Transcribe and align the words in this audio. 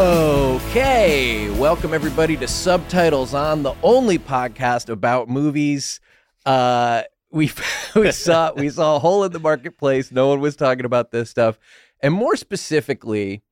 Okay, 0.00 1.50
welcome 1.58 1.92
everybody 1.92 2.34
to 2.38 2.48
Subtitles 2.48 3.34
on 3.34 3.62
the 3.62 3.74
only 3.82 4.18
podcast 4.18 4.88
about 4.88 5.28
movies. 5.28 6.00
Uh, 6.46 7.02
we 7.30 7.52
we 7.94 8.10
saw 8.10 8.50
we 8.54 8.70
saw 8.70 8.96
a 8.96 8.98
hole 8.98 9.24
in 9.24 9.32
the 9.32 9.38
marketplace. 9.38 10.10
No 10.10 10.28
one 10.28 10.40
was 10.40 10.56
talking 10.56 10.86
about 10.86 11.10
this 11.10 11.28
stuff, 11.28 11.58
and 12.02 12.14
more 12.14 12.34
specifically, 12.34 13.42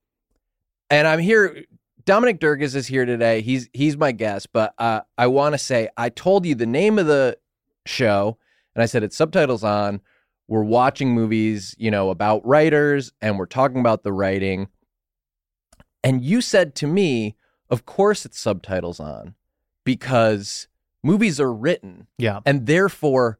and 0.89 1.07
I'm 1.07 1.19
here. 1.19 1.67
Dominic 2.07 2.41
Dierkes 2.41 2.75
is 2.75 2.87
here 2.87 3.05
today. 3.05 3.43
He's 3.43 3.69
he's 3.75 3.99
my 3.99 4.13
guest, 4.13 4.51
but 4.51 4.73
uh, 4.79 5.03
I 5.19 5.27
want 5.27 5.53
to 5.53 5.59
say 5.59 5.91
I 5.99 6.09
told 6.09 6.47
you 6.47 6.55
the 6.55 6.65
name 6.65 6.99
of 6.99 7.05
the 7.05 7.37
show, 7.85 8.39
and 8.75 8.83
I 8.83 8.87
said 8.87 9.03
it's 9.03 9.19
Subtitles 9.19 9.65
on. 9.65 10.01
We're 10.47 10.65
watching 10.65 11.13
movies, 11.13 11.75
you 11.77 11.91
know, 11.91 12.09
about 12.09 12.47
writers, 12.47 13.13
and 13.21 13.39
we're 13.39 13.45
talking 13.45 13.81
about 13.81 14.03
the 14.03 14.15
writing. 14.15 14.69
And 16.05 16.23
you 16.23 16.41
said 16.41 16.75
to 16.77 16.87
me, 16.87 17.37
of 17.71 17.85
course 17.87 18.25
it's 18.25 18.39
subtitles 18.39 19.01
on 19.01 19.35
because 19.85 20.69
movies 21.03 21.41
are 21.41 21.53
written 21.53 22.07
Yeah, 22.19 22.41
and 22.47 22.67
therefore 22.67 23.39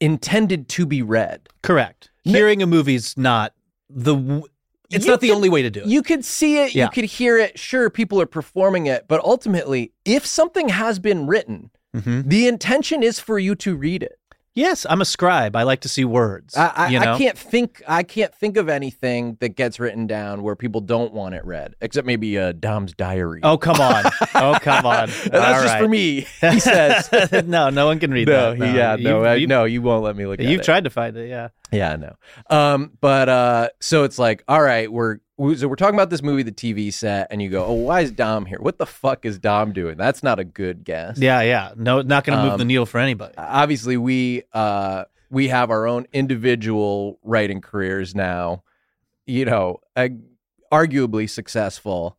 intended 0.00 0.68
to 0.70 0.86
be 0.86 1.02
read. 1.02 1.48
correct. 1.62 2.10
Hearing 2.24 2.62
a 2.62 2.66
movie's 2.66 3.16
not 3.16 3.54
the. 3.88 4.14
w- 4.14 4.44
It's 4.90 5.04
You 5.04 5.10
not 5.12 5.20
the 5.20 5.32
only 5.32 5.48
way 5.48 5.62
to 5.62 5.70
do 5.70 5.80
it. 5.80 5.86
You 5.86 6.02
could 6.02 6.24
see 6.24 6.58
it, 6.62 6.74
Yeah. 6.74 6.84
you 6.84 6.90
could 6.90 7.04
hear 7.04 7.38
it. 7.38 7.58
Sure, 7.58 7.88
people 7.90 8.20
are 8.20 8.26
performing 8.26 8.86
it, 8.86 9.06
but 9.08 9.22
ultimately, 9.24 9.92
if 10.04 10.24
something 10.26 10.68
has 10.70 10.98
been 10.98 11.26
written, 11.26 11.70
Mhm. 11.96 12.28
the 12.28 12.46
intention 12.48 13.02
is 13.02 13.18
for 13.18 13.38
you 13.38 13.54
to 13.56 13.76
read 13.76 14.02
it. 14.02 14.17
Yes, 14.58 14.84
I'm 14.90 15.00
a 15.00 15.04
scribe. 15.04 15.54
I 15.54 15.62
like 15.62 15.82
to 15.82 15.88
see 15.88 16.04
words. 16.04 16.56
I, 16.56 16.72
I, 16.74 16.88
you 16.88 16.98
know? 16.98 17.14
I 17.14 17.18
can't 17.18 17.38
think. 17.38 17.80
I 17.86 18.02
can't 18.02 18.34
think 18.34 18.56
of 18.56 18.68
anything 18.68 19.36
that 19.38 19.50
gets 19.50 19.78
written 19.78 20.08
down 20.08 20.42
where 20.42 20.56
people 20.56 20.80
don't 20.80 21.12
want 21.14 21.36
it 21.36 21.44
read, 21.44 21.76
except 21.80 22.08
maybe 22.08 22.36
uh, 22.36 22.52
Dom's 22.52 22.92
diary. 22.92 23.38
Oh 23.44 23.56
come 23.56 23.80
on! 23.80 24.04
Oh 24.34 24.58
come 24.60 24.84
on! 24.84 25.08
That's 25.30 25.62
just 25.62 25.78
for 25.78 25.86
me. 25.86 26.26
He 26.40 26.60
says. 26.60 27.08
no, 27.46 27.70
no 27.70 27.86
one 27.86 28.00
can 28.00 28.10
read 28.10 28.26
no, 28.26 28.54
that. 28.54 28.56
he, 28.56 28.76
yeah, 28.76 28.96
no, 28.96 29.18
You've- 29.18 29.44
I, 29.44 29.46
no, 29.46 29.64
you 29.64 29.80
won't 29.80 30.02
let 30.02 30.16
me 30.16 30.26
look 30.26 30.40
at 30.40 30.46
it. 30.46 30.50
You've 30.50 30.60
it. 30.60 30.64
tried 30.64 30.84
to 30.84 30.90
find 30.90 31.16
it. 31.16 31.28
Yeah. 31.28 31.48
Yeah, 31.70 31.96
no. 31.96 32.16
Um, 32.50 32.92
but 33.00 33.28
uh, 33.28 33.68
so 33.80 34.04
it's 34.04 34.18
like, 34.18 34.42
all 34.48 34.62
right, 34.62 34.90
we're 34.90 35.14
we- 35.14 35.20
so 35.38 35.68
we're 35.68 35.76
talking 35.76 35.94
about 35.94 36.10
this 36.10 36.22
movie, 36.22 36.42
the 36.42 36.52
TV 36.52 36.92
set, 36.92 37.28
and 37.30 37.40
you 37.40 37.48
go, 37.48 37.64
oh, 37.64 37.72
why 37.74 38.00
is 38.00 38.10
Dom 38.10 38.44
here? 38.46 38.58
What 38.60 38.78
the 38.78 38.86
fuck 38.86 39.24
is 39.24 39.38
Dom 39.38 39.72
doing? 39.72 39.96
That's 39.96 40.22
not 40.22 40.38
a 40.38 40.44
good 40.44 40.84
guess. 40.84 41.18
Yeah, 41.18 41.40
yeah. 41.42 41.72
No, 41.76 42.02
not 42.02 42.24
going 42.24 42.36
to 42.38 42.42
move 42.42 42.52
Um, 42.54 42.58
the 42.58 42.64
needle 42.64 42.86
for 42.86 42.98
anybody. 42.98 43.34
Obviously, 43.38 43.96
we 43.96 44.42
uh 44.52 45.04
we 45.30 45.48
have 45.48 45.70
our 45.70 45.86
own 45.86 46.06
individual 46.12 47.18
writing 47.22 47.60
careers 47.60 48.14
now. 48.14 48.62
You 49.26 49.44
know, 49.44 49.80
uh, 49.94 50.08
arguably 50.72 51.28
successful, 51.28 52.18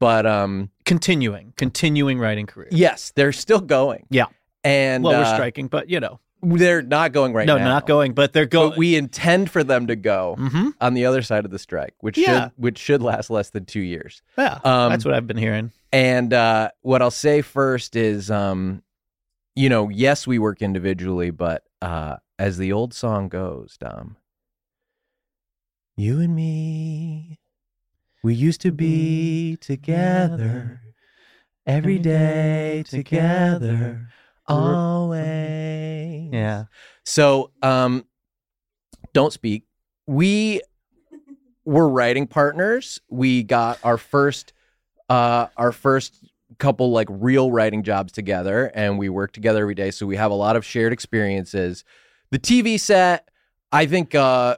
but 0.00 0.26
um, 0.26 0.70
Continuing, 0.84 1.52
continuing 1.56 2.18
writing 2.18 2.46
career. 2.46 2.68
yes, 2.72 3.12
they're 3.14 3.32
still 3.32 3.60
going. 3.60 4.06
Yeah. 4.10 4.26
and 4.64 5.04
well, 5.04 5.20
we're 5.20 5.24
uh, 5.24 5.34
striking, 5.34 5.68
but 5.68 5.88
you 5.88 6.00
know, 6.00 6.18
they're 6.42 6.82
not 6.82 7.12
going 7.12 7.32
right 7.32 7.46
now. 7.46 7.54
no, 7.56 7.64
now. 7.64 7.70
not 7.74 7.86
going, 7.86 8.12
but 8.12 8.32
they're 8.32 8.44
But 8.46 8.50
going. 8.50 8.78
we 8.78 8.96
intend 8.96 9.50
for 9.50 9.62
them 9.64 9.86
to 9.86 9.96
go. 9.96 10.36
hmm 10.38 10.70
on 10.80 10.94
the 10.94 11.06
other 11.06 11.22
side 11.22 11.44
of 11.44 11.52
the 11.52 11.58
strike, 11.60 11.94
which 12.00 12.18
Yeah. 12.18 12.46
should 12.46 12.52
which 12.56 12.78
should 12.78 13.02
last 13.02 13.30
less 13.30 13.50
than 13.50 13.64
two 13.64 13.80
years. 13.80 14.20
Yeah, 14.36 14.58
Um, 14.64 14.90
that's 14.90 15.04
what 15.04 15.14
I've 15.14 15.28
been 15.28 15.36
hearing. 15.36 15.70
And 15.92 16.32
uh, 16.32 16.70
what 16.80 17.00
I'll 17.02 17.12
say 17.12 17.40
first 17.40 17.94
is, 17.94 18.30
um, 18.32 18.82
you 19.54 19.68
know, 19.68 19.88
yes, 19.90 20.26
we 20.26 20.40
work 20.40 20.60
individually, 20.60 21.30
but 21.30 21.62
uh, 21.80 22.16
as 22.38 22.58
the 22.58 22.72
old 22.72 22.94
song 22.94 23.28
goes, 23.28 23.76
Dom, 23.78 24.16
you 25.96 26.18
and 26.20 26.34
me, 26.34 27.38
we 28.24 28.34
used 28.34 28.60
to 28.62 28.72
be 28.72 29.56
together 29.60 30.80
every 31.66 31.98
day 31.98 32.82
together, 32.88 34.08
always. 34.52 36.30
Yeah. 36.32 36.64
So, 37.04 37.50
um, 37.62 38.04
don't 39.12 39.32
speak. 39.32 39.64
We 40.06 40.62
were 41.64 41.88
writing 41.88 42.26
partners. 42.26 43.00
We 43.08 43.42
got 43.42 43.78
our 43.82 43.98
first, 43.98 44.52
uh, 45.08 45.46
our 45.56 45.72
first 45.72 46.24
couple 46.58 46.90
like 46.90 47.08
real 47.10 47.50
writing 47.50 47.82
jobs 47.82 48.12
together, 48.12 48.70
and 48.74 48.98
we 48.98 49.08
work 49.08 49.32
together 49.32 49.62
every 49.62 49.74
day. 49.74 49.90
So 49.90 50.06
we 50.06 50.16
have 50.16 50.30
a 50.30 50.34
lot 50.34 50.56
of 50.56 50.64
shared 50.64 50.92
experiences. 50.92 51.84
The 52.30 52.38
TV 52.38 52.78
set, 52.78 53.28
I 53.70 53.86
think, 53.86 54.14
uh, 54.14 54.56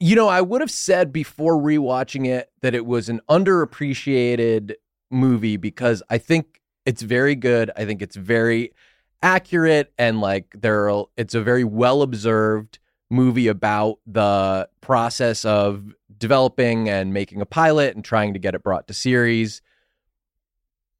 you 0.00 0.14
know, 0.14 0.28
I 0.28 0.40
would 0.40 0.60
have 0.60 0.70
said 0.70 1.12
before 1.12 1.56
rewatching 1.56 2.26
it 2.26 2.50
that 2.62 2.74
it 2.74 2.86
was 2.86 3.08
an 3.08 3.20
underappreciated 3.28 4.74
movie 5.10 5.56
because 5.56 6.02
I 6.08 6.18
think 6.18 6.60
it's 6.86 7.02
very 7.02 7.34
good. 7.34 7.70
I 7.76 7.84
think 7.84 8.00
it's 8.02 8.16
very 8.16 8.72
accurate 9.22 9.92
and 9.98 10.20
like 10.20 10.46
there 10.56 10.88
are 10.90 11.04
it's 11.16 11.34
a 11.34 11.42
very 11.42 11.64
well 11.64 12.02
observed 12.02 12.78
movie 13.10 13.48
about 13.48 13.98
the 14.06 14.68
process 14.80 15.44
of 15.44 15.92
developing 16.18 16.88
and 16.88 17.12
making 17.12 17.40
a 17.40 17.46
pilot 17.46 17.94
and 17.94 18.04
trying 18.04 18.32
to 18.34 18.38
get 18.38 18.54
it 18.54 18.62
brought 18.62 18.86
to 18.86 18.94
series. 18.94 19.62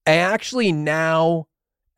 I 0.07 0.13
actually 0.13 0.73
now 0.73 1.47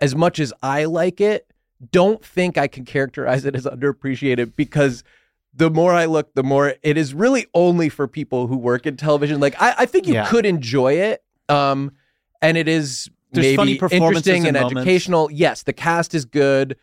as 0.01 0.15
much 0.15 0.41
as 0.41 0.53
I 0.63 0.85
like 0.85 1.21
it 1.21 1.47
don't 1.91 2.23
think 2.25 2.59
I 2.59 2.67
can 2.67 2.85
characterize 2.85 3.45
it 3.45 3.55
as 3.55 3.65
underappreciated 3.65 4.55
because 4.57 5.03
the 5.55 5.71
more 5.71 5.93
I 5.95 6.05
look, 6.05 6.35
the 6.35 6.43
more 6.43 6.75
it 6.83 6.97
is 6.99 7.15
really 7.15 7.47
only 7.55 7.89
for 7.89 8.07
people 8.07 8.47
who 8.47 8.57
work 8.57 8.87
in 8.87 8.97
television. 8.97 9.41
Like 9.41 9.55
I, 9.61 9.75
I 9.79 9.87
think 9.87 10.07
you 10.07 10.15
Yeah. 10.15 10.27
could 10.29 10.45
enjoy 10.45 10.95
it. 10.95 11.23
Um 11.49 11.93
and 12.43 12.57
it 12.57 12.69
is 12.69 13.09
There's 13.33 13.45
maybe 13.47 13.57
funny 13.57 13.75
performances 13.77 14.27
interesting 14.27 14.49
and 14.49 14.57
and 14.57 14.67
educational. 14.67 15.31
Yes, 15.31 15.63
the 15.63 15.73
cast 15.73 16.15
is 16.15 16.25
good. 16.25 16.77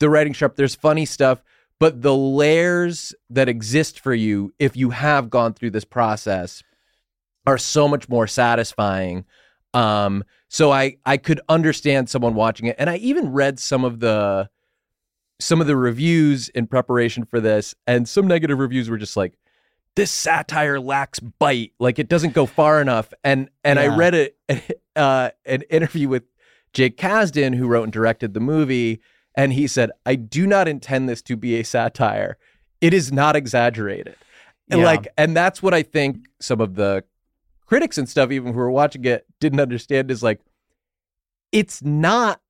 The 0.00 0.08
writing 0.10 0.32
sharp. 0.32 0.56
There's 0.56 0.74
funny 0.74 1.04
stuff, 1.04 1.42
but 1.78 2.02
the 2.02 2.14
layers 2.16 3.14
that 3.30 3.48
exist 3.48 4.00
for 4.00 4.14
you 4.14 4.52
if 4.58 4.76
you 4.76 4.90
have 4.90 5.30
gone 5.30 5.52
through 5.54 5.70
this 5.70 5.84
process 5.84 6.62
are 7.46 7.58
so 7.58 7.88
much 7.88 8.08
more 8.08 8.26
satisfying. 8.26 9.24
Um, 9.74 10.24
so 10.48 10.70
I 10.70 10.96
I 11.06 11.16
could 11.16 11.40
understand 11.48 12.08
someone 12.08 12.34
watching 12.34 12.66
it, 12.66 12.76
and 12.78 12.88
I 12.90 12.96
even 12.96 13.32
read 13.32 13.58
some 13.58 13.84
of 13.84 14.00
the 14.00 14.48
some 15.40 15.60
of 15.60 15.66
the 15.66 15.76
reviews 15.76 16.48
in 16.50 16.66
preparation 16.66 17.24
for 17.24 17.40
this, 17.40 17.74
and 17.86 18.08
some 18.08 18.26
negative 18.26 18.58
reviews 18.58 18.88
were 18.90 18.98
just 18.98 19.16
like, 19.16 19.34
"This 19.96 20.10
satire 20.10 20.78
lacks 20.78 21.20
bite. 21.20 21.72
Like 21.80 21.98
it 21.98 22.08
doesn't 22.08 22.32
go 22.34 22.46
far 22.46 22.80
enough." 22.80 23.12
And 23.24 23.50
and 23.64 23.78
I 23.80 23.84
Yeah. 23.84 23.96
read 23.96 24.14
a, 24.14 24.30
uh, 24.96 25.30
an 25.44 25.62
interview 25.62 26.08
with 26.08 26.24
Jake 26.72 26.96
Kasdan, 26.96 27.54
who 27.54 27.66
wrote 27.66 27.84
and 27.84 27.92
directed 27.92 28.34
the 28.34 28.40
movie, 28.40 29.00
and 29.34 29.52
he 29.52 29.66
said, 29.66 29.90
"I 30.06 30.14
do 30.14 30.46
not 30.46 30.68
intend 30.68 31.08
this 31.08 31.22
to 31.22 31.36
be 31.36 31.58
a 31.58 31.64
satire. 31.64 32.38
It 32.80 32.94
is 32.94 33.12
not 33.12 33.36
exaggerated." 33.36 34.16
And 34.70 34.80
Yeah. 34.80 34.86
like, 34.86 35.08
and 35.18 35.36
that's 35.36 35.62
what 35.62 35.74
I 35.74 35.82
think 35.82 36.28
some 36.40 36.60
of 36.60 36.74
the 36.76 37.04
critics 37.66 37.98
and 37.98 38.08
stuff, 38.08 38.30
even 38.30 38.52
who 38.52 38.58
were 38.58 38.70
watching 38.70 39.04
it, 39.04 39.26
didn't 39.40 39.60
understand 39.60 40.10
is 40.10 40.22
like, 40.22 40.40
it's 41.50 41.82
not 41.82 42.40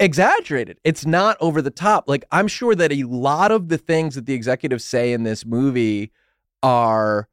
exaggerated. 0.00 0.78
It's 0.84 1.06
not 1.06 1.36
over 1.40 1.62
the 1.62 1.70
top. 1.70 2.08
Like, 2.08 2.24
I'm 2.32 2.48
sure 2.48 2.74
that 2.74 2.92
a 2.92 3.04
lot 3.04 3.52
of 3.52 3.68
the 3.68 3.78
things 3.78 4.14
that 4.16 4.26
the 4.26 4.34
executives 4.34 4.84
say 4.84 5.12
in 5.12 5.22
this 5.22 5.46
movie 5.46 6.10
are 6.62 7.28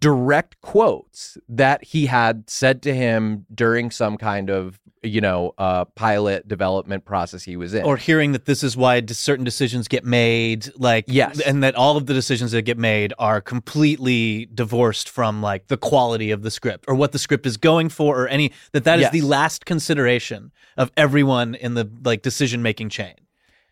direct 0.00 0.60
quotes 0.60 1.36
that 1.48 1.84
he 1.84 2.06
had 2.06 2.48
said 2.48 2.82
to 2.82 2.94
him 2.94 3.46
during 3.54 3.90
some 3.90 4.16
kind 4.16 4.50
of, 4.50 4.78
you 5.02 5.20
know, 5.20 5.52
uh, 5.58 5.84
pilot 5.84 6.46
development 6.46 7.04
process 7.04 7.42
he 7.42 7.56
was 7.56 7.74
in. 7.74 7.84
or 7.84 7.96
hearing 7.96 8.32
that 8.32 8.44
this 8.44 8.62
is 8.62 8.76
why 8.76 9.02
certain 9.06 9.44
decisions 9.44 9.88
get 9.88 10.04
made 10.04 10.70
like 10.76 11.04
Yes. 11.08 11.40
and 11.40 11.62
that 11.62 11.74
all 11.74 11.96
of 11.96 12.06
the 12.06 12.14
decisions 12.14 12.52
that 12.52 12.62
get 12.62 12.78
made 12.78 13.12
are 13.18 13.40
completely 13.40 14.46
divorced 14.54 15.08
from 15.08 15.42
like 15.42 15.66
the 15.68 15.76
quality 15.76 16.30
of 16.30 16.42
the 16.42 16.50
script 16.50 16.84
or 16.88 16.94
what 16.94 17.12
the 17.12 17.18
script 17.18 17.46
is 17.46 17.56
going 17.56 17.88
for 17.88 18.22
or 18.22 18.28
any 18.28 18.52
that 18.72 18.84
that 18.84 18.98
is 18.98 19.02
Yes. 19.02 19.12
the 19.12 19.22
last 19.22 19.64
consideration 19.66 20.52
of 20.76 20.92
everyone 20.96 21.54
in 21.56 21.74
the 21.74 21.90
like 22.04 22.22
decision 22.22 22.62
making 22.62 22.88
chain 22.88 23.14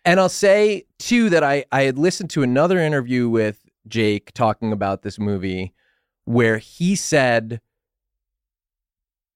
And 0.05 0.19
I'll 0.19 0.29
say 0.29 0.85
too 0.99 1.31
that 1.31 1.44
I 1.44 1.65
I 1.71 1.83
had 1.83 1.99
listened 1.99 2.31
to 2.31 2.43
another 2.43 2.79
interview 2.81 3.29
with 3.29 3.59
Jake 3.87 4.33
talking 4.33 4.73
about 4.73 5.03
this 5.03 5.19
movie 5.19 5.73
where 6.32 6.59
he 6.59 6.94
said 6.94 7.61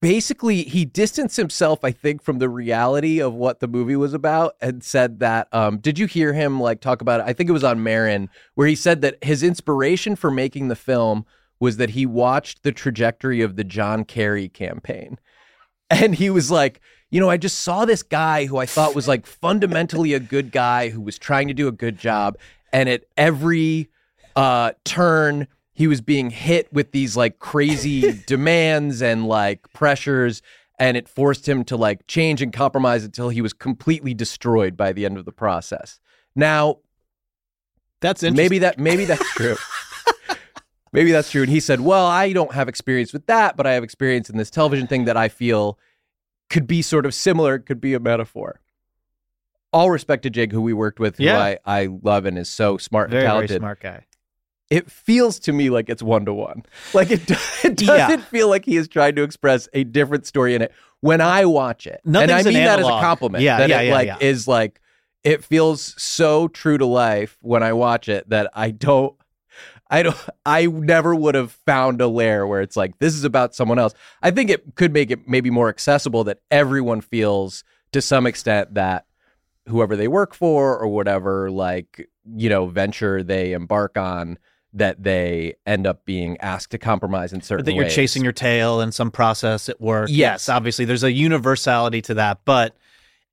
basically 0.01 0.63
he 0.63 0.85
distanced 0.85 1.37
himself 1.37 1.83
I 1.83 1.91
think 1.91 2.21
from 2.21 2.39
the 2.39 2.49
reality 2.49 3.19
of 3.19 3.33
what 3.33 3.59
the 3.59 3.67
movie 3.67 3.95
was 3.95 4.13
about 4.13 4.55
and 4.61 4.83
said 4.83 5.19
that 5.19 5.47
um 5.53 5.77
did 5.79 5.97
you 5.97 6.05
hear 6.05 6.33
him 6.33 6.59
like 6.59 6.79
talk 6.79 7.01
about 7.01 7.21
it 7.21 7.25
I 7.25 7.33
think 7.33 7.49
it 7.49 7.53
was 7.53 7.63
on 7.63 7.83
Maron 7.83 8.29
where 8.53 8.67
he 8.67 8.75
said 8.75 9.01
that 9.01 9.23
his 9.23 9.41
inspiration 9.41 10.15
for 10.15 10.29
making 10.29 10.67
the 10.67 10.75
film 10.75 11.25
was 11.59 11.77
that 11.77 11.91
he 11.91 12.05
watched 12.05 12.63
the 12.63 12.71
trajectory 12.71 13.41
of 13.41 13.55
the 13.55 13.63
John 13.63 14.03
Kerry 14.05 14.47
campaign 14.47 15.19
and 15.89 16.15
he 16.15 16.29
was 16.29 16.51
like 16.51 16.81
you 17.11 17.19
know, 17.21 17.29
I 17.29 17.37
just 17.37 17.59
saw 17.59 17.85
this 17.85 18.03
guy 18.03 18.45
who 18.45 18.57
I 18.57 18.65
thought 18.65 18.95
was 18.95 19.07
like 19.07 19.25
fundamentally 19.25 20.13
a 20.13 20.19
good 20.19 20.51
guy 20.51 20.89
who 20.89 20.99
was 20.99 21.17
trying 21.17 21.47
to 21.47 21.53
do 21.53 21.67
a 21.67 21.71
good 21.71 21.97
job. 21.97 22.37
And 22.73 22.89
at 22.89 23.05
every 23.15 23.89
uh, 24.35 24.73
turn, 24.83 25.47
he 25.75 25.85
was 25.87 26.01
being 26.01 26.31
hit 26.31 26.71
with 26.73 26.91
these 26.93 27.15
like 27.15 27.37
crazy 27.37 28.23
demands 28.27 29.01
and 29.03 29.27
like 29.27 29.71
pressures 29.73 30.41
and 30.79 30.97
it 30.97 31.07
forced 31.07 31.47
him 31.47 31.63
to 31.65 31.77
like 31.77 32.07
change 32.07 32.41
and 32.41 32.51
compromise 32.51 33.03
until 33.05 33.29
he 33.29 33.41
was 33.41 33.53
completely 33.53 34.13
destroyed 34.13 34.75
by 34.75 34.91
the 34.91 35.05
end 35.05 35.17
of 35.17 35.25
the 35.25 35.31
process. 35.31 35.99
Now, 36.35 36.79
That's 38.01 38.23
interesting. 38.23 38.43
maybe 38.43 38.59
that 38.59 38.79
maybe 38.79 39.05
that's 39.05 39.29
true. 39.33 39.55
maybe 40.91 41.11
that's 41.11 41.29
true. 41.31 41.43
And 41.43 41.51
he 41.51 41.59
said, 41.59 41.79
"Well, 41.81 42.05
I 42.05 42.33
don't 42.33 42.53
have 42.53 42.67
experience 42.67 43.13
with 43.13 43.25
that, 43.27 43.55
but 43.55 43.65
I 43.67 43.73
have 43.73 43.83
experience 43.83 44.29
in 44.29 44.37
this 44.37 44.49
television 44.49 44.87
thing 44.87 45.05
that 45.05 45.15
I 45.17 45.29
feel 45.29 45.77
could 46.49 46.67
be 46.67 46.81
sort 46.81 47.05
of 47.05 47.13
similar, 47.13 47.59
could 47.59 47.79
be 47.81 47.93
a 47.93 47.99
metaphor." 47.99 48.59
All 49.73 49.91
respect 49.91 50.23
to 50.23 50.29
Jake, 50.29 50.51
who 50.53 50.61
we 50.61 50.71
worked 50.73 50.99
with, 51.01 51.17
who 51.17 51.25
Yeah. 51.25 51.37
I, 51.39 51.57
I 51.65 51.87
love 52.01 52.25
and 52.25 52.37
is 52.37 52.49
so 52.49 52.77
smart 52.77 53.09
very 53.09 53.23
and 53.23 53.27
very 53.27 53.47
talented. 53.47 53.61
smart 53.61 53.79
guy. 53.81 54.05
It 54.69 54.89
feels 54.89 55.39
to 55.41 55.53
me 55.53 55.69
like 55.69 55.89
it's 55.89 56.01
one 56.01 56.25
to 56.25 56.33
one. 56.33 56.63
Like 56.93 57.11
it, 57.11 57.21
it 57.63 57.77
doesn't 57.77 58.21
feel 58.21 58.49
like 58.49 58.65
he 58.65 58.77
is 58.77 58.87
trying 58.87 59.15
to 59.15 59.23
express 59.23 59.69
a 59.73 59.83
different 59.83 60.25
story 60.25 60.55
in 60.55 60.61
it 60.61 60.73
when 61.01 61.21
I 61.21 61.45
watch 61.45 61.85
it. 61.85 62.01
and 62.03 62.17
I 62.17 62.25
Nothing's 62.25 62.47
an 62.47 62.53
mean 62.53 62.63
that 62.63 62.79
as 62.79 62.87
a 62.87 62.89
compliment. 62.89 63.43
Yeah, 63.43 63.59
that 63.59 63.69
yeah, 63.69 63.81
it 63.81 63.87
yeah, 63.87 63.93
like 63.93 64.07
yeah. 64.07 64.17
is 64.21 64.47
like 64.47 64.81
it 65.23 65.43
feels 65.43 65.99
so 66.01 66.47
true 66.47 66.77
to 66.77 66.85
life 66.85 67.37
when 67.41 67.63
I 67.63 67.73
watch 67.73 68.09
it 68.09 68.29
that 68.29 68.49
I 68.53 68.71
don't 68.71 69.15
I 69.89 70.03
don't 70.03 70.17
I 70.45 70.65
never 70.65 71.13
would 71.13 71.35
have 71.35 71.51
found 71.51 72.01
a 72.01 72.07
layer 72.07 72.47
where 72.47 72.61
it's 72.61 72.75
like 72.75 72.97
this 72.99 73.13
is 73.13 73.23
about 73.23 73.55
someone 73.55 73.79
else. 73.79 73.93
I 74.21 74.31
think 74.31 74.49
it 74.49 74.75
could 74.75 74.93
make 74.93 75.11
it 75.11 75.27
maybe 75.27 75.49
more 75.49 75.69
accessible 75.69 76.23
that 76.25 76.39
everyone 76.49 77.01
feels 77.01 77.63
to 77.91 78.01
some 78.01 78.25
extent 78.25 78.73
that 78.73 79.05
whoever 79.67 79.95
they 79.95 80.07
work 80.07 80.33
for 80.33 80.77
or 80.77 80.87
whatever 80.87 81.49
like 81.49 82.09
you 82.35 82.49
know 82.49 82.67
venture 82.67 83.23
they 83.23 83.53
embark 83.53 83.97
on 83.97 84.37
that 84.75 85.01
they 85.03 85.55
end 85.65 85.87
up 85.87 86.05
being 86.05 86.37
asked 86.39 86.71
to 86.71 86.77
compromise 86.77 87.33
in 87.33 87.41
certain 87.41 87.65
that 87.65 87.73
you're 87.73 87.85
ways. 87.85 87.95
chasing 87.95 88.23
your 88.23 88.33
tail 88.33 88.81
in 88.81 88.91
some 88.91 89.09
process 89.09 89.69
at 89.69 89.79
work. 89.81 90.09
Yes. 90.11 90.49
obviously 90.49 90.85
there's 90.85 91.03
a 91.03 91.11
universality 91.11 92.01
to 92.03 92.13
that, 92.15 92.39
but 92.45 92.75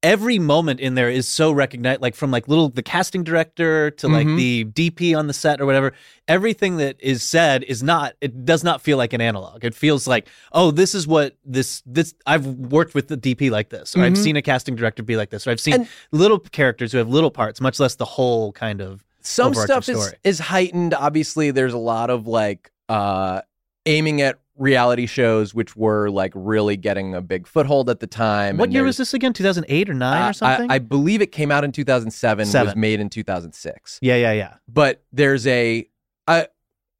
every 0.05 0.37
moment 0.39 0.81
in 0.81 0.95
there 0.97 1.09
is 1.09 1.29
so 1.29 1.53
recognized 1.53 2.01
like 2.03 2.15
from 2.17 2.31
like 2.33 2.49
little 2.49 2.69
the 2.69 2.83
casting 2.83 3.23
director 3.23 3.89
to 3.93 4.09
like 4.09 4.27
Mhm. 4.27 4.37
the 4.37 4.65
DP 4.65 5.15
on 5.17 5.29
the 5.29 5.33
set 5.33 5.61
or 5.61 5.67
whatever. 5.67 5.93
Everything 6.27 6.77
that 6.79 6.97
is 6.99 7.23
said 7.23 7.63
is 7.65 7.83
not 7.85 8.15
it 8.21 8.45
does 8.45 8.65
not 8.65 8.81
feel 8.83 8.97
like 8.99 9.13
an 9.13 9.21
analog. 9.21 9.65
It 9.65 9.75
feels 9.77 10.09
like, 10.09 10.29
"Oh, 10.53 10.73
this 10.73 10.95
is 10.95 11.07
what 11.07 11.37
this 11.45 11.83
this 11.87 12.15
I've 12.27 12.47
worked 12.47 12.95
with 12.97 13.07
the 13.09 13.17
DP 13.17 13.49
like 13.51 13.69
this, 13.71 13.97
or 13.97 14.03
I've 14.03 14.15
Mhm. 14.15 14.23
seen 14.25 14.37
a 14.37 14.43
casting 14.43 14.75
director 14.75 15.05
be 15.05 15.17
like 15.17 15.31
this, 15.31 15.47
or 15.47 15.51
I've 15.51 15.61
seen 15.61 15.75
And- 15.75 15.89
little 16.11 16.41
characters 16.41 16.91
who 16.91 16.99
have 16.99 17.09
little 17.09 17.31
parts, 17.31 17.61
much 17.61 17.79
less 17.79 17.95
the 17.95 18.05
whole 18.05 18.51
kind 18.53 18.81
of 18.81 19.05
some 19.23 19.55
stuff 19.55 19.89
is, 19.89 20.01
story. 20.01 20.19
is 20.25 20.39
heightened 20.39 20.95
obviously 20.95 21.51
there's 21.51 21.73
a 21.73 21.79
lot 21.79 22.11
of 22.11 22.27
like 22.27 22.71
uh 22.89 23.41
aiming 23.87 24.21
at 24.21 24.39
reality 24.57 25.07
shows 25.07 25.55
which 25.55 25.75
were 25.75 26.09
like 26.11 26.33
really 26.35 26.77
getting 26.77 27.15
a 27.15 27.21
big 27.23 27.47
foothold 27.47 27.89
at 27.91 28.01
the 28.01 28.07
time 28.07 28.59
What 28.59 28.65
and 28.65 28.73
year 28.75 28.85
was 28.85 28.97
this 28.99 29.15
again? 29.15 29.33
2008 29.33 29.91
or 29.91 29.95
9 29.95 30.23
I- 30.23 30.29
or 30.29 30.33
something? 30.33 30.71
I, 30.71 30.75
I 30.75 30.79
believe 30.79 31.23
it 31.23 31.33
came 31.33 31.51
out 31.51 31.65
in 31.65 31.73
2007 31.73 32.67
was 32.67 32.77
made 32.77 33.01
in 33.01 33.09
2006 33.09 33.99
yeah, 34.03 34.17
yeah, 34.17 34.33
yeah. 34.33 34.55
but 34.69 35.03
there's 35.13 35.47
a 35.47 35.89
I 36.29 36.47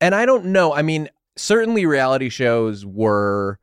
and 0.03 0.17
I 0.17 0.27
don't 0.27 0.47
know. 0.47 0.75
I 0.75 0.83
mean, 0.83 1.09
certainly 1.37 1.87
reality 1.87 2.29
shows 2.29 2.85
were 2.85 3.59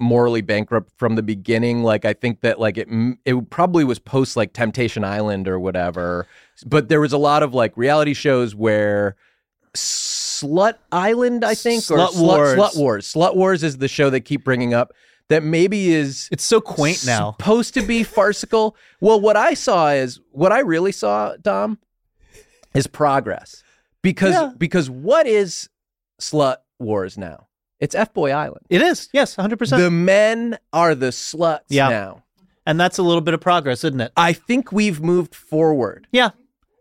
morally 0.00 0.40
bankrupt 0.40 0.90
from 0.96 1.14
the 1.16 1.22
beginning. 1.22 1.82
Like 1.82 2.04
I 2.04 2.12
think 2.14 2.40
that 2.40 2.58
like 2.58 2.78
it 2.78 2.88
it 3.24 3.50
probably 3.50 3.84
was 3.84 3.98
post 3.98 4.36
like 4.36 4.52
Temptation 4.52 5.04
Island 5.04 5.46
or 5.46 5.60
whatever. 5.60 6.26
But 6.66 6.88
there 6.88 7.00
was 7.00 7.12
a 7.12 7.18
lot 7.18 7.42
of 7.42 7.54
like 7.54 7.76
reality 7.76 8.14
shows 8.14 8.54
where 8.54 9.16
Slut 9.76 10.74
Island, 10.90 11.44
I 11.44 11.54
think, 11.54 11.82
or 11.90 11.98
Slut 11.98 12.16
Wars. 12.20 12.58
Slut 12.58 12.76
Wars. 12.76 13.12
Slut 13.14 13.36
Wars 13.36 13.62
is 13.62 13.78
the 13.78 13.88
show 13.88 14.10
they 14.10 14.20
keep 14.20 14.44
bringing 14.44 14.74
up 14.74 14.92
that 15.28 15.42
maybe 15.44 15.92
is 15.92 16.28
It's 16.32 16.42
so 16.44 16.60
quaint 16.60 17.04
now. 17.06 17.32
supposed 17.38 17.74
to 17.74 17.82
be 17.82 18.02
farcical. 18.18 18.76
Well, 19.00 19.20
what 19.20 19.36
I 19.36 19.54
saw 19.54 19.90
is 19.90 20.20
what 20.32 20.50
I 20.50 20.60
really 20.60 20.92
saw, 20.92 21.36
Dom, 21.40 21.78
is 22.74 22.86
progress. 22.86 23.62
Because 24.02 24.32
Yeah. 24.34 24.52
because 24.58 24.90
what 24.90 25.26
is 25.26 25.68
slut 26.20 26.56
wars 26.78 27.16
now? 27.16 27.46
It's 27.80 27.94
F 27.94 28.12
Boy 28.12 28.30
Island. 28.30 28.66
It 28.68 28.82
is. 28.82 29.08
Yes, 29.12 29.36
100%. 29.36 29.78
The 29.78 29.90
men 29.90 30.58
are 30.72 30.94
the 30.94 31.06
sluts 31.08 31.60
Yeah. 31.68 31.88
now. 31.88 32.22
and 32.66 32.78
that's 32.78 32.98
a 32.98 33.02
little 33.02 33.22
bit 33.22 33.32
of 33.34 33.40
progress, 33.40 33.82
isn't 33.84 34.00
it? 34.00 34.12
I 34.16 34.32
think 34.34 34.70
we've 34.70 35.00
moved 35.00 35.34
forward. 35.34 36.06
Yeah. 36.12 36.30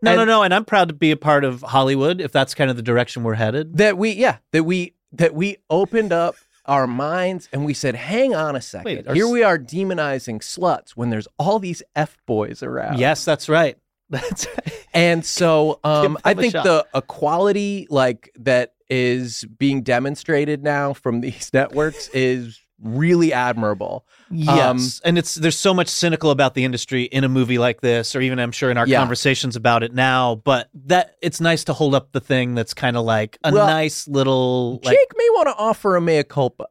No, 0.02 0.12
And- 0.12 0.18
no, 0.20 0.26
no. 0.26 0.44
And 0.44 0.54
I'm 0.54 0.66
proud 0.66 0.90
to 0.90 0.94
be 0.94 1.12
a 1.12 1.18
part 1.18 1.44
of 1.46 1.62
Hollywood 1.62 2.22
if 2.22 2.32
that's 2.32 2.54
kind 2.54 2.70
of 2.70 2.76
the 2.76 2.82
direction 2.84 3.24
we're 3.24 3.36
headed. 3.36 3.78
That 3.78 3.98
we 3.98 4.12
yeah, 4.12 4.38
that 4.52 4.64
we 4.64 4.94
that 5.14 5.34
we 5.34 5.58
opened 5.70 6.12
up 6.14 6.36
our 6.66 6.86
minds 6.86 7.50
and 7.52 7.66
we 7.66 7.74
said, 7.74 7.96
hang 7.96 8.36
on 8.36 8.56
a 8.56 8.62
second. 8.62 8.86
Wait, 8.86 9.12
Here 9.16 9.26
s- 9.26 9.32
we 9.32 9.42
are 9.42 9.58
demonizing 9.58 10.40
sluts 10.42 10.92
when 10.92 11.10
there's 11.10 11.28
all 11.40 11.58
these 11.60 11.82
F 11.96 12.18
boys 12.28 12.62
around. 12.62 13.00
Yes, 13.00 13.26
that's 13.26 13.50
right. 13.50 13.78
That's 14.12 14.48
right. 14.48 14.86
And 14.94 15.24
so 15.26 15.80
um, 15.84 16.14
Give 16.14 16.22
I 16.26 16.34
them 16.34 16.40
a 16.40 16.42
think 16.42 16.52
shot. 16.54 16.64
the 16.66 16.88
equality 16.96 17.86
like 17.90 18.32
that 18.40 18.74
is 18.90 19.46
being 19.58 19.82
demonstrated 19.84 20.64
now 20.64 20.94
from 20.94 21.22
these 21.22 21.50
networks 21.54 22.08
is 22.10 22.60
really 22.82 23.34
admirable. 23.34 24.06
Yes. 24.32 25.02
and 25.04 25.18
it's 25.18 25.36
there's 25.36 25.58
so 25.58 25.74
much 25.74 25.90
cynical 25.90 26.32
about 26.32 26.54
the 26.54 26.64
industry 26.64 27.04
in 27.04 27.24
a 27.26 27.30
movie 27.30 27.58
like 27.58 27.82
this, 27.82 28.16
or 28.16 28.22
even 28.22 28.40
I'm 28.40 28.52
sure 28.54 28.72
in 28.72 28.78
our 28.78 28.88
Yeah. 28.88 29.00
conversations 29.00 29.56
about 29.58 29.84
it 29.84 29.94
now. 29.94 30.36
But 30.36 30.70
that 30.86 31.16
it's 31.22 31.42
nice 31.42 31.66
to 31.66 31.74
hold 31.74 31.94
up 31.94 32.14
the 32.14 32.22
thing 32.22 32.56
that's 32.56 32.74
kind 32.74 32.96
of 32.96 33.04
like 33.04 33.38
a 33.44 33.52
Well, 33.52 33.68
nice 33.68 34.08
little 34.08 34.80
like 34.84 34.96
Jake 34.96 35.12
may 35.18 35.28
want 35.32 35.48
to 35.50 35.56
offer 35.56 35.96
a 35.98 36.02
mea 36.02 36.24
culpa. 36.24 36.68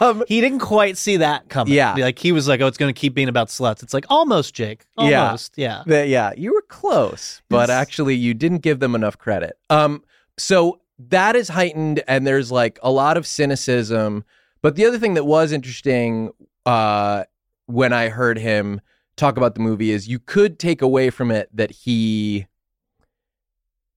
um, 0.00 0.24
he 0.28 0.40
didn't 0.40 0.60
quite 0.60 0.96
see 0.96 1.18
that 1.18 1.48
coming. 1.48 1.74
Yeah. 1.74 1.94
Like 1.94 2.18
he 2.18 2.32
was 2.32 2.48
like, 2.48 2.60
Oh, 2.60 2.66
it's 2.66 2.78
gonna 2.78 2.92
keep 2.92 3.14
being 3.14 3.28
about 3.28 3.48
sluts. 3.48 3.82
It's 3.82 3.94
like 3.94 4.06
almost 4.08 4.54
Jake. 4.54 4.84
Yeah. 4.98 5.26
Almost. 5.26 5.52
Yeah. 5.56 5.82
that- 5.86 6.08
yeah, 6.08 6.32
you 6.36 6.52
were 6.54 6.62
close, 6.68 7.42
but 7.48 7.64
It's- 7.64 7.70
actually 7.78 8.14
you 8.16 8.34
didn't 8.34 8.58
give 8.62 8.80
them 8.80 8.94
enough 8.94 9.18
credit. 9.18 9.56
Um, 9.70 10.02
so 10.38 10.80
that 10.98 11.36
is 11.36 11.48
heightened, 11.48 12.02
and 12.08 12.26
there's 12.26 12.50
like 12.50 12.78
a 12.82 12.90
lot 12.90 13.16
of 13.16 13.26
cynicism. 13.26 14.24
But 14.62 14.76
the 14.76 14.86
other 14.86 14.98
thing 14.98 15.14
that 15.14 15.24
was 15.24 15.52
interesting 15.52 16.30
uh, 16.66 17.24
when 17.66 17.92
I 17.92 18.08
heard 18.08 18.38
him 18.38 18.80
talk 19.16 19.36
about 19.36 19.54
the 19.54 19.60
movie 19.60 19.90
is 19.90 20.08
you 20.08 20.18
could 20.18 20.58
take 20.58 20.80
away 20.80 21.10
from 21.10 21.30
it 21.30 21.48
that 21.54 21.70
he 21.70 22.46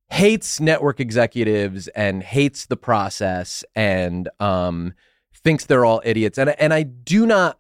hates 0.10 0.60
network 0.60 1.00
executives 1.00 1.88
and 1.90 2.22
hates 2.22 2.66
the 2.66 2.76
process 2.76 3.64
and 3.76 4.28
um, 4.40 4.94
thinks 5.34 5.66
they're 5.66 5.86
all 5.86 6.02
idiots. 6.04 6.38
And 6.38 6.50
and 6.60 6.74
I 6.74 6.84
do 6.84 7.26
not 7.26 7.60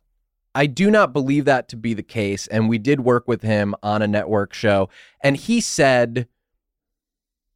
I 0.53 0.65
do 0.65 0.91
not 0.91 1.13
believe 1.13 1.45
that 1.45 1.69
to 1.69 1.77
be 1.77 1.93
the 1.93 2.03
case. 2.03 2.47
And 2.47 2.67
we 2.67 2.77
did 2.77 2.99
work 3.01 3.27
with 3.27 3.41
him 3.41 3.73
on 3.81 4.01
a 4.01 4.07
network 4.07 4.53
show, 4.53 4.89
and 5.21 5.35
he 5.35 5.61
said. 5.61 6.27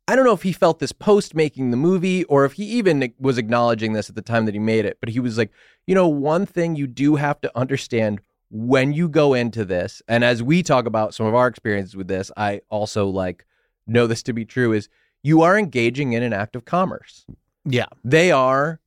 I 0.08 0.16
don't 0.16 0.26
know 0.26 0.34
if 0.34 0.44
he 0.44 0.52
felt 0.52 0.80
this 0.80 0.92
post 0.92 1.34
making 1.34 1.72
the 1.72 1.78
movie 1.78 2.24
or 2.26 2.46
if 2.46 2.54
he 2.54 2.64
even 2.66 3.12
was 3.20 3.38
acknowledging 3.40 3.94
this 3.94 4.08
at 4.10 4.16
the 4.16 4.22
time 4.22 4.46
that 4.46 4.54
he 4.54 4.60
made 4.60 4.86
it, 4.86 4.98
but 5.00 5.10
he 5.10 5.20
was 5.20 5.38
like, 5.38 5.52
you 5.88 5.96
know, 5.96 6.08
one 6.08 6.46
thing 6.46 6.76
you 6.76 6.86
do 6.86 7.16
have 7.16 7.42
to 7.42 7.52
understand 7.58 8.22
when 8.52 8.94
you 8.94 9.10
go 9.10 9.34
into 9.34 9.66
this, 9.66 10.04
and 10.08 10.24
as 10.24 10.44
we 10.44 10.62
talk 10.62 10.86
about 10.86 11.16
some 11.16 11.26
of 11.26 11.34
our 11.34 11.48
experiences 11.48 11.96
with 11.96 12.08
this, 12.08 12.32
I 12.38 12.62
also 12.70 13.08
like 13.08 13.46
know 13.88 14.06
this 14.06 14.22
to 14.24 14.34
be 14.34 14.46
true 14.46 14.72
is 14.74 14.88
you 15.24 15.42
are 15.42 15.58
engaging 15.58 16.14
in 16.14 16.22
an 16.22 16.32
act 16.34 16.56
of 16.56 16.66
commerce. 16.66 17.26
Yeah. 17.66 17.88
They 18.04 18.32
are 18.32 18.80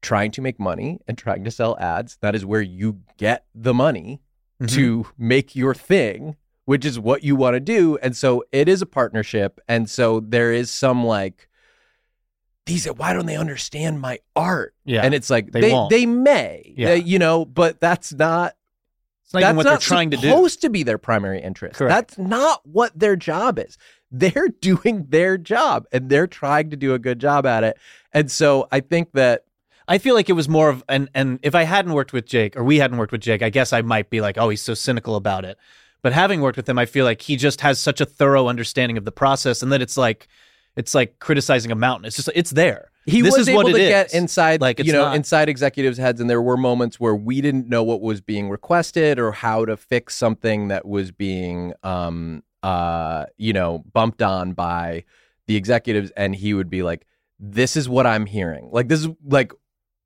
trying 0.00 0.30
to 0.32 0.40
make 0.40 0.60
money 0.60 1.00
and 1.08 1.18
trying 1.18 1.42
to 1.44 1.50
sell 1.50 1.76
ads. 1.78 2.16
That 2.20 2.36
is 2.36 2.46
where 2.46 2.62
you 2.62 3.00
get 3.16 3.44
the 3.54 3.74
money 3.74 4.20
Mhm. 4.60 4.68
to 4.74 5.06
make 5.18 5.56
your 5.56 5.74
thing, 5.74 6.36
which 6.64 6.84
is 6.84 6.98
what 6.98 7.24
you 7.24 7.34
want 7.36 7.54
to 7.54 7.60
do. 7.60 7.98
And 8.02 8.16
so 8.16 8.44
it 8.52 8.68
is 8.68 8.82
a 8.82 8.86
partnership. 8.86 9.60
And 9.68 9.88
so 9.90 10.20
there 10.20 10.52
is 10.52 10.70
some 10.70 11.04
like, 11.04 11.48
these, 12.66 12.86
why 12.86 13.12
don't 13.12 13.26
they 13.26 13.36
understand 13.36 14.00
my 14.00 14.20
art? 14.36 14.74
Yeah. 14.84 15.02
And 15.02 15.14
it's 15.14 15.30
like, 15.30 15.50
They 15.52 15.60
they, 15.62 15.86
they 15.90 16.06
may, 16.06 16.72
Yeah. 16.76 16.88
They- 16.88 17.02
you 17.02 17.18
know, 17.18 17.44
but 17.44 17.80
that's 17.80 18.12
not 18.12 18.54
it's 19.24 19.34
not 19.34 19.40
that's 19.40 19.56
what 19.56 19.64
not 19.64 19.70
they're 19.70 19.78
trying 19.78 20.10
to 20.10 20.16
do. 20.16 20.28
supposed 20.28 20.60
to 20.60 20.70
be 20.70 20.82
their 20.82 20.98
primary 20.98 21.40
interest. 21.40 21.76
Correct. 21.76 21.90
That's 21.90 22.18
not 22.18 22.60
what 22.64 22.96
their 22.98 23.16
job 23.16 23.58
is. 23.58 23.78
They're 24.10 24.48
doing 24.60 25.06
their 25.08 25.38
job 25.38 25.86
and 25.90 26.08
they're 26.08 26.26
trying 26.26 26.70
to 26.70 26.76
do 26.76 26.94
a 26.94 26.98
good 26.98 27.18
job 27.18 27.46
at 27.46 27.64
it. 27.64 27.78
And 28.12 28.30
so 28.30 28.68
I 28.70 28.80
think 28.80 29.12
that 29.12 29.44
I 29.88 29.98
feel 29.98 30.14
like 30.14 30.28
it 30.30 30.34
was 30.34 30.48
more 30.48 30.68
of 30.68 30.84
and 30.88 31.08
and 31.14 31.40
if 31.42 31.54
I 31.56 31.64
hadn't 31.64 31.94
worked 31.94 32.12
with 32.12 32.26
Jake 32.26 32.56
or 32.56 32.62
we 32.62 32.78
hadn't 32.78 32.98
worked 32.98 33.10
with 33.10 33.22
Jake, 33.22 33.42
I 33.42 33.50
guess 33.50 33.72
I 33.72 33.82
might 33.82 34.10
be 34.10 34.20
like, 34.20 34.38
oh, 34.38 34.48
he's 34.50 34.62
so 34.62 34.74
cynical 34.74 35.16
about 35.16 35.44
it. 35.44 35.58
But 36.02 36.12
having 36.12 36.40
worked 36.40 36.56
with 36.56 36.68
him, 36.68 36.78
I 36.78 36.86
feel 36.86 37.04
like 37.04 37.22
he 37.22 37.36
just 37.36 37.60
has 37.60 37.78
such 37.78 38.00
a 38.00 38.04
thorough 38.04 38.48
understanding 38.48 38.96
of 38.98 39.04
the 39.04 39.12
process, 39.12 39.62
and 39.62 39.70
that 39.72 39.80
it's 39.82 39.96
like 39.96 40.28
it's 40.76 40.94
like 40.94 41.18
criticizing 41.18 41.70
a 41.70 41.74
mountain. 41.74 42.06
It's 42.06 42.16
just 42.16 42.28
it's 42.34 42.50
there. 42.50 42.90
he 43.06 43.20
This 43.20 43.32
was 43.32 43.42
is 43.42 43.48
able 43.50 43.64
to 43.64 43.78
get 43.78 44.06
is. 44.06 44.14
inside, 44.14 44.60
Like, 44.60 44.78
you 44.82 44.92
know, 44.92 45.04
not- 45.06 45.16
inside 45.16 45.48
executives' 45.48 45.98
heads, 45.98 46.20
and 46.20 46.30
there 46.30 46.40
were 46.42 46.56
moments 46.56 46.98
where 46.98 47.14
we 47.14 47.40
didn't 47.40 47.68
know 47.68 47.82
what 47.82 48.00
was 48.00 48.20
being 48.20 48.48
requested 48.48 49.18
or 49.18 49.32
how 49.32 49.64
to 49.64 49.76
fix 49.76 50.16
something 50.16 50.68
that 50.68 50.86
was 50.86 51.10
being, 51.12 51.74
um, 51.82 52.42
uh, 52.62 53.26
you 53.36 53.52
know, 53.52 53.84
bumped 53.92 54.22
on 54.22 54.52
by 54.54 55.04
the 55.46 55.56
executives 55.56 56.10
and 56.16 56.36
he 56.36 56.54
would 56.54 56.70
be 56.70 56.82
like 56.84 57.04
this 57.40 57.76
is 57.76 57.88
what 57.88 58.06
I'm 58.06 58.26
hearing. 58.26 58.68
Like 58.72 58.86
this 58.88 59.00
is 59.00 59.08
like 59.26 59.52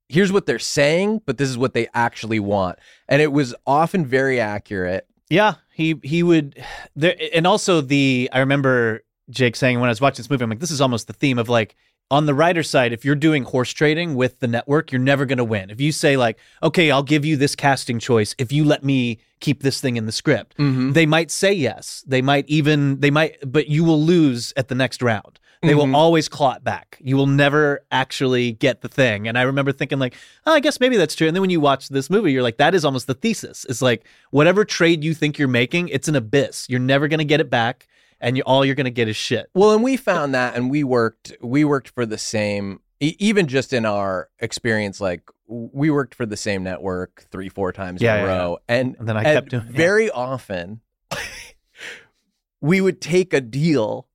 here's 0.08 0.32
what 0.32 0.46
they're 0.46 0.58
saying, 0.58 1.20
but 1.26 1.36
this 1.36 1.48
is 1.50 1.58
what 1.58 1.74
they 1.74 1.88
actually 1.92 2.40
want. 2.40 2.78
And 3.08 3.20
it 3.20 3.30
was 3.32 3.54
often 3.66 4.06
very 4.06 4.40
accurate. 4.40 5.06
Yeah, 5.28 5.54
he 5.76 6.00
he 6.02 6.23
would 6.23 6.64
there 6.95 7.14
and 7.35 7.47
also 7.47 7.83
the 7.83 8.30
I 8.33 8.38
remember 8.38 9.04
Jake 9.28 9.56
saying 9.56 9.78
when 9.78 9.88
I 9.88 9.90
was 9.90 10.00
watching 10.00 10.16
this 10.16 10.30
movie, 10.30 10.42
I'm 10.42 10.49
like, 10.49 10.59
this 10.59 10.71
is 10.71 10.80
almost 10.80 11.06
the 11.06 11.12
theme 11.12 11.38
of 11.38 11.50
like 11.50 11.76
on 12.10 12.26
the 12.26 12.34
writer 12.34 12.62
side, 12.62 12.92
if 12.92 13.04
you're 13.04 13.14
doing 13.14 13.42
horse 13.42 13.72
trading 13.72 14.14
with 14.14 14.38
the 14.40 14.46
network, 14.46 14.92
you're 14.92 15.00
never 15.00 15.26
going 15.26 15.38
to 15.38 15.44
win. 15.44 15.70
If 15.70 15.80
you 15.80 15.92
say 15.92 16.16
like, 16.16 16.38
okay, 16.62 16.90
I'll 16.90 17.02
give 17.02 17.25
you 17.25 17.36
this 17.36 17.56
casting 17.56 17.98
choice 17.98 18.34
if 18.38 18.52
you 18.52 18.64
let 18.64 18.84
me 18.84 19.18
keep 19.40 19.62
this 19.62 19.80
thing 19.80 19.96
in 19.96 20.06
the 20.06 20.12
script, 20.12 20.56
mm-hmm. 20.56 20.92
they 20.92 21.06
might 21.06 21.30
say 21.30 21.52
yes. 21.52 22.04
They 22.06 22.22
might 22.22 22.48
even 22.48 23.00
they 23.00 23.10
might, 23.10 23.38
but 23.44 23.68
you 23.68 23.84
will 23.84 24.00
lose 24.00 24.52
at 24.56 24.68
the 24.68 24.75
next 24.75 25.02
round. 25.02 25.40
They 25.62 25.75
will 25.75 25.84
mm-hmm. 25.84 25.94
always 25.96 26.28
claw 26.28 26.54
it 26.54 26.62
back. 26.62 26.98
You 27.00 27.16
will 27.16 27.26
never 27.26 27.84
actually 27.90 28.52
get 28.52 28.82
the 28.82 28.88
thing. 28.88 29.26
And 29.26 29.38
I 29.38 29.42
remember 29.42 29.72
thinking 29.72 29.98
like, 29.98 30.14
oh, 30.46 30.52
I 30.52 30.60
guess 30.60 30.78
maybe 30.78 30.96
that's 30.96 31.14
true. 31.14 31.26
And 31.26 31.34
then 31.34 31.40
when 31.40 31.50
you 31.50 31.60
watch 31.60 31.88
this 31.88 32.08
movie, 32.10 32.32
you're 32.32 32.42
like, 32.42 32.58
that 32.58 32.75
is 32.75 32.84
almost 32.84 33.06
the 33.06 33.14
thesis. 33.14 33.66
It's 33.68 33.82
like 33.82 34.06
whatever 34.30 34.64
trade 34.64 35.02
you 35.02 35.14
think 35.14 35.38
you're 35.38 35.48
making, 35.48 35.88
it's 35.88 36.08
an 36.08 36.14
abyss. 36.14 36.66
You're 36.68 36.78
never 36.78 37.08
going 37.08 37.18
to 37.18 37.25
get 37.25 37.40
it 37.40 37.50
back, 37.50 37.88
and 38.20 38.37
you 38.37 38.42
all 38.44 38.64
you're 38.64 38.75
going 38.75 38.85
to 38.85 38.90
get 38.90 39.08
is 39.08 39.16
shit. 39.16 39.50
Well, 39.54 39.73
and 39.73 39.82
we 39.82 39.96
found 39.96 40.35
that, 40.35 40.54
and 40.56 40.70
we 40.70 40.85
worked. 40.85 41.37
We 41.40 41.64
worked 41.64 41.88
for 41.90 42.06
the 42.06 42.18
same. 42.18 42.80
e- 43.00 43.16
Even 43.18 43.46
just 43.46 43.73
in 43.73 43.85
our 43.85 44.28
experience, 44.38 45.00
like 45.00 45.23
we 45.49 45.90
worked 45.90 46.14
for 46.14 46.26
the 46.26 46.37
same 46.37 46.62
network 46.64 47.26
three, 47.30 47.49
four 47.49 47.73
times 47.73 48.02
Yeah, 48.02 48.16
in 48.16 48.25
a 48.25 48.26
yeah, 48.26 48.37
row, 48.38 48.58
and 48.68 48.96
And 48.99 49.08
then 49.08 49.16
I 49.16 49.23
kept 49.23 49.50
doing- 49.50 49.66
yeah. 49.70 49.76
very 49.76 50.11
often. 50.11 50.80
we 52.61 52.80
would 52.80 53.00
take 53.00 53.32
a 53.32 53.40
deal 53.40 54.08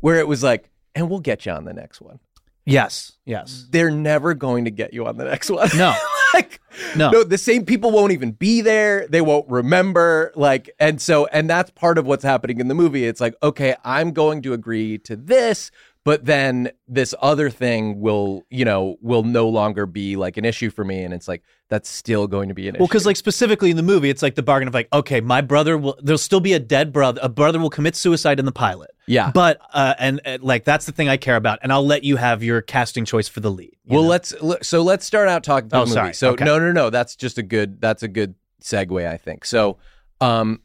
where 0.00 0.16
it 0.18 0.26
was 0.26 0.42
like, 0.42 0.70
and 0.94 1.08
we'll 1.08 1.20
get 1.20 1.46
you 1.46 1.52
on 1.52 1.64
the 1.64 1.72
next 1.72 2.00
one. 2.00 2.18
Yes, 2.64 3.12
yes. 3.24 3.66
They're 3.70 3.90
never 3.90 4.34
going 4.34 4.64
to 4.66 4.70
get 4.70 4.92
you 4.94 5.06
on 5.06 5.16
the 5.16 5.24
next 5.24 5.50
one. 5.50 5.68
No, 5.76 5.94
like 6.34 6.60
No. 6.96 7.10
no 7.10 7.24
the 7.24 7.38
same 7.38 7.64
people 7.64 7.90
won't 7.90 8.12
even 8.12 8.32
be 8.32 8.60
there 8.60 9.06
they 9.08 9.20
won't 9.20 9.48
remember 9.48 10.32
like 10.34 10.70
and 10.78 11.00
so 11.00 11.26
and 11.26 11.48
that's 11.48 11.70
part 11.70 11.98
of 11.98 12.06
what's 12.06 12.24
happening 12.24 12.60
in 12.60 12.68
the 12.68 12.74
movie 12.74 13.04
it's 13.04 13.20
like 13.20 13.34
okay 13.42 13.74
i'm 13.84 14.12
going 14.12 14.42
to 14.42 14.52
agree 14.52 14.98
to 14.98 15.16
this 15.16 15.70
but 16.04 16.24
then 16.24 16.70
this 16.88 17.14
other 17.22 17.48
thing 17.50 18.00
will 18.00 18.42
you 18.50 18.64
know 18.64 18.96
will 19.00 19.22
no 19.22 19.48
longer 19.48 19.86
be 19.86 20.16
like 20.16 20.36
an 20.36 20.44
issue 20.44 20.70
for 20.70 20.84
me 20.84 21.02
and 21.04 21.14
it's 21.14 21.28
like 21.28 21.42
that's 21.68 21.88
still 21.88 22.26
going 22.26 22.48
to 22.48 22.54
be 22.54 22.68
an 22.68 22.74
issue. 22.74 22.82
Well, 22.82 22.88
because 22.88 23.06
like 23.06 23.16
specifically 23.16 23.70
in 23.70 23.76
the 23.78 23.82
movie, 23.82 24.10
it's 24.10 24.20
like 24.22 24.34
the 24.34 24.42
bargain 24.42 24.68
of 24.68 24.74
like, 24.74 24.88
okay, 24.92 25.22
my 25.22 25.40
brother 25.40 25.78
will. 25.78 25.98
There'll 26.02 26.18
still 26.18 26.40
be 26.40 26.52
a 26.52 26.58
dead 26.58 26.92
brother. 26.92 27.18
A 27.22 27.30
brother 27.30 27.58
will 27.58 27.70
commit 27.70 27.96
suicide 27.96 28.38
in 28.38 28.44
the 28.44 28.52
pilot. 28.52 28.90
Yeah. 29.06 29.30
but 29.32 29.58
uh, 29.72 29.94
and, 29.98 30.20
uh, 30.26 30.36
like 30.42 30.64
that's 30.64 30.84
the 30.86 30.92
thing 30.92 31.08
I 31.08 31.16
care 31.16 31.36
about, 31.36 31.60
and 31.62 31.72
I'll 31.72 31.84
let 31.86 32.04
you 32.04 32.16
have 32.16 32.42
your 32.42 32.60
casting 32.60 33.04
choice 33.06 33.26
for 33.26 33.40
the 33.40 33.50
lead. 33.50 33.74
well 33.86 34.02
know? 34.02 34.08
let's 34.08 34.34
so 34.62 34.82
let's 34.82 35.06
start 35.06 35.28
out 35.28 35.42
talking 35.44 35.70
Oh, 35.72 35.80
the 35.80 35.86
movie 35.86 35.92
sorry. 35.94 36.12
so 36.14 36.30
Okay. 36.32 36.44
no 36.44 36.58
no 36.58 36.72
no 36.72 36.90
that's 36.90 37.16
just 37.16 37.38
a 37.38 37.42
good 37.42 37.80
that's 37.80 38.02
a 38.02 38.08
good 38.08 38.34
segue 38.62 39.04
i 39.08 39.16
think 39.16 39.44
so 39.44 39.78
um 40.20 40.60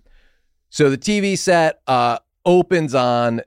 so 0.69 0.89
the 0.91 0.97
tv 0.99 1.35
set 1.37 1.81
uh 1.87 2.19
opens 2.45 2.93
on 2.93 3.41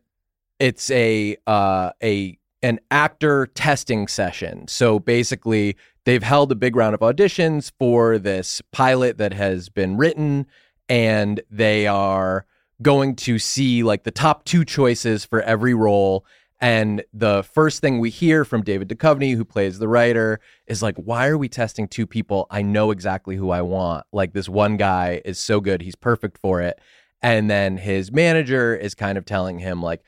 it's 0.61 0.90
a 0.90 1.37
uh 1.47 1.90
a 2.02 2.38
an 2.62 2.79
actor 2.90 3.47
testing 3.55 4.07
session 4.07 4.69
so 4.69 5.00
basically 5.00 5.75
they've 6.05 6.23
held 6.23 6.52
a 6.52 6.55
big 6.55 6.76
round 6.76 6.95
of 6.95 7.00
auditions 7.00 7.73
for 7.79 8.19
this 8.19 8.62
pilot 8.71 9.19
that 9.19 9.33
has 9.33 9.69
been 9.69 9.97
written 9.97 10.47
and 10.88 11.40
they 11.50 11.87
are 11.87 12.45
going 12.83 13.17
to 13.17 13.38
see 13.38 13.83
like 13.83 14.05
the 14.05 14.11
top 14.11 14.45
two 14.45 14.64
choices 14.64 15.25
for 15.25 15.43
every 15.43 15.75
role 15.75 16.25
and 16.62 17.02
the 17.14 17.43
first 17.43 17.81
thing 17.81 17.99
we 18.00 18.11
hear 18.11 18.45
from 18.45 18.62
David 18.62 18.90
Duchovny, 18.90 19.35
who 19.35 19.47
plays 19.47 19.79
the 19.79 19.88
writer, 19.88 20.40
is 20.67 20.83
like, 20.83 20.95
"Why 20.97 21.29
are 21.29 21.38
we 21.38 21.49
testing 21.49 21.88
two 21.88 22.07
people? 22.07 22.47
I 22.50 22.61
know 22.61 22.90
exactly 22.90 23.37
who 23.37 23.49
I 23.49 23.62
want. 23.62 24.05
Like 24.12 24.35
this 24.35 24.47
one 24.47 24.76
guy 24.76 25.23
is 25.25 25.38
so 25.38 25.61
good, 25.62 25.81
he's 25.81 25.95
perfect 25.97 26.37
for 26.37 26.61
it." 26.61 26.79
And 27.23 27.50
then 27.50 27.79
his 27.79 28.12
manager 28.12 28.76
is 28.76 28.95
kind 28.95 29.17
of 29.17 29.25
telling 29.25 29.59
him 29.59 29.83
like, 29.83 30.02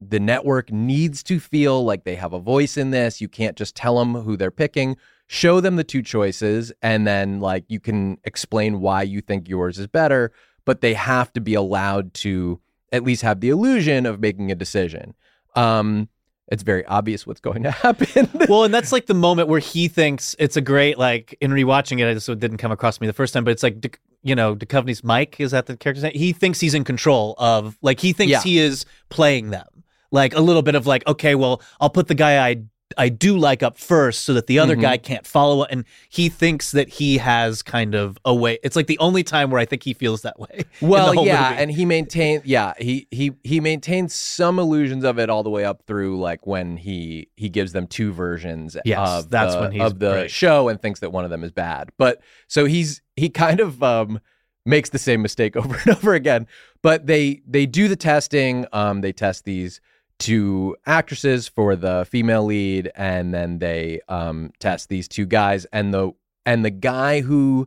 "The 0.00 0.20
network 0.20 0.70
needs 0.72 1.22
to 1.24 1.38
feel 1.40 1.84
like 1.84 2.04
they 2.04 2.14
have 2.16 2.32
a 2.32 2.38
voice 2.38 2.76
in 2.76 2.90
this. 2.90 3.20
You 3.20 3.28
can't 3.28 3.56
just 3.56 3.74
tell 3.76 3.98
them 3.98 4.14
who 4.14 4.36
they're 4.36 4.50
picking. 4.50 4.96
Show 5.26 5.60
them 5.60 5.76
the 5.76 5.84
two 5.84 6.02
choices, 6.02 6.72
and 6.82 7.06
then 7.06 7.40
like 7.40 7.64
you 7.68 7.80
can 7.80 8.18
explain 8.24 8.80
why 8.80 9.02
you 9.02 9.20
think 9.20 9.48
yours 9.48 9.78
is 9.78 9.86
better. 9.86 10.32
But 10.64 10.80
they 10.80 10.94
have 10.94 11.32
to 11.34 11.40
be 11.40 11.54
allowed 11.54 12.14
to 12.14 12.60
at 12.92 13.04
least 13.04 13.22
have 13.22 13.40
the 13.40 13.48
illusion 13.50 14.06
of 14.06 14.20
making 14.20 14.50
a 14.50 14.54
decision." 14.54 15.14
um 15.56 16.08
it's 16.46 16.62
very 16.64 16.84
obvious 16.86 17.26
what's 17.26 17.40
going 17.40 17.62
to 17.62 17.70
happen 17.84 18.28
well, 18.48 18.64
and 18.64 18.74
that's 18.74 18.90
like 18.92 19.06
the 19.06 19.14
moment 19.14 19.48
where 19.48 19.60
he 19.60 19.86
thinks 19.88 20.34
it's 20.38 20.56
a 20.56 20.60
great 20.60 20.98
like 20.98 21.36
in 21.40 21.50
rewatching 21.52 22.00
it. 22.00 22.08
I 22.10 22.14
just 22.14 22.28
it 22.28 22.38
didn't 22.40 22.58
come 22.58 22.72
across 22.72 23.00
me 23.00 23.06
the 23.06 23.12
first 23.12 23.32
time, 23.34 23.44
but 23.44 23.50
it's 23.52 23.62
like 23.62 24.00
you 24.22 24.34
know 24.34 24.54
Duchovny's 24.56 25.02
Mike 25.04 25.38
is 25.40 25.52
that 25.52 25.66
the 25.66 25.76
character's 25.76 26.02
name? 26.02 26.12
He 26.14 26.32
thinks 26.32 26.58
he's 26.60 26.74
in 26.74 26.82
control 26.84 27.34
of 27.38 27.78
like 27.82 28.00
he 28.00 28.12
thinks 28.12 28.30
Yeah. 28.30 28.42
he 28.42 28.58
is 28.58 28.84
playing 29.10 29.50
them. 29.50 29.66
Like 30.10 30.34
a 30.34 30.40
little 30.40 30.62
bit 30.62 30.74
of 30.74 30.86
like 30.86 31.06
okay, 31.06 31.34
well 31.34 31.62
I'll 31.80 31.90
put 31.90 32.08
the 32.08 32.14
guy 32.14 32.46
I 32.48 32.62
I 32.98 33.08
do 33.08 33.38
like 33.38 33.62
up 33.62 33.78
first 33.78 34.22
so 34.22 34.34
that 34.34 34.48
the 34.48 34.58
other 34.58 34.74
Mhm. 34.74 34.80
guy 34.80 34.96
can't 34.96 35.24
follow 35.24 35.62
and 35.62 35.84
he 36.08 36.28
thinks 36.28 36.72
that 36.72 36.88
he 36.88 37.18
has 37.18 37.62
kind 37.62 37.94
of 37.94 38.18
a 38.24 38.34
way. 38.34 38.58
It's 38.64 38.74
like 38.74 38.88
the 38.88 38.98
only 38.98 39.22
time 39.22 39.48
where 39.52 39.60
I 39.60 39.64
think 39.64 39.84
he 39.84 39.94
feels 39.94 40.22
that 40.22 40.40
way. 40.40 40.64
well 40.80 41.24
yeah 41.24 41.50
movie. 41.50 41.62
and 41.62 41.70
he 41.70 41.84
maintained 41.84 42.42
yeah 42.44 42.72
he 42.80 43.06
he 43.12 43.30
he 43.44 43.60
maintains 43.60 44.12
some 44.12 44.58
illusions 44.58 45.04
of 45.04 45.20
it 45.20 45.30
all 45.30 45.44
the 45.44 45.50
way 45.50 45.64
up 45.64 45.84
through 45.86 46.18
like 46.18 46.44
when 46.48 46.76
he 46.76 47.28
he 47.36 47.48
gives 47.48 47.70
them 47.72 47.86
two 47.86 48.12
versions 48.12 48.76
Yes, 48.84 48.98
of 49.08 49.30
that's 49.30 49.54
the, 49.54 49.60
when 49.60 49.70
he's 49.70 49.82
of 49.82 50.00
the 50.00 50.10
great. 50.12 50.30
show 50.32 50.68
and 50.68 50.82
thinks 50.82 50.98
that 50.98 51.12
one 51.12 51.22
of 51.24 51.30
them 51.30 51.44
is 51.44 51.52
bad 51.52 51.90
but 51.96 52.20
so 52.48 52.64
he's 52.64 53.02
he 53.14 53.28
kind 53.28 53.60
of 53.60 53.80
um 53.84 54.18
makes 54.66 54.90
the 54.90 54.98
same 54.98 55.22
mistake 55.22 55.54
over 55.62 55.76
and 55.86 55.96
over 55.96 56.14
again 56.14 56.48
but 56.82 57.06
they 57.06 57.40
they 57.46 57.66
do 57.66 57.86
the 57.86 57.94
testing 57.94 58.66
um 58.72 59.00
they 59.00 59.12
test 59.12 59.44
these 59.44 59.80
two 60.20 60.76
actresses 60.86 61.48
for 61.48 61.74
the 61.74 62.06
female 62.08 62.44
lead 62.44 62.92
and 62.94 63.34
then 63.34 63.58
they 63.58 64.00
um 64.08 64.52
test 64.60 64.88
these 64.88 65.08
two 65.08 65.26
guys 65.26 65.64
and 65.72 65.92
the 65.92 66.12
and 66.46 66.64
the 66.64 66.70
guy 66.70 67.22
who 67.22 67.66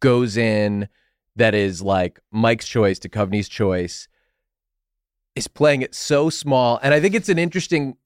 goes 0.00 0.36
in 0.36 0.88
that 1.34 1.54
is 1.54 1.82
like 1.82 2.20
Mike's 2.30 2.68
choice 2.68 2.98
Duchovny's 2.98 3.48
choice 3.48 4.06
is 5.34 5.48
playing 5.48 5.82
it 5.82 5.94
so 5.94 6.28
small 6.30 6.78
and 6.82 6.92
I 6.92 7.00
think 7.00 7.14
it's 7.14 7.30
an 7.30 7.38
interesting 7.38 7.96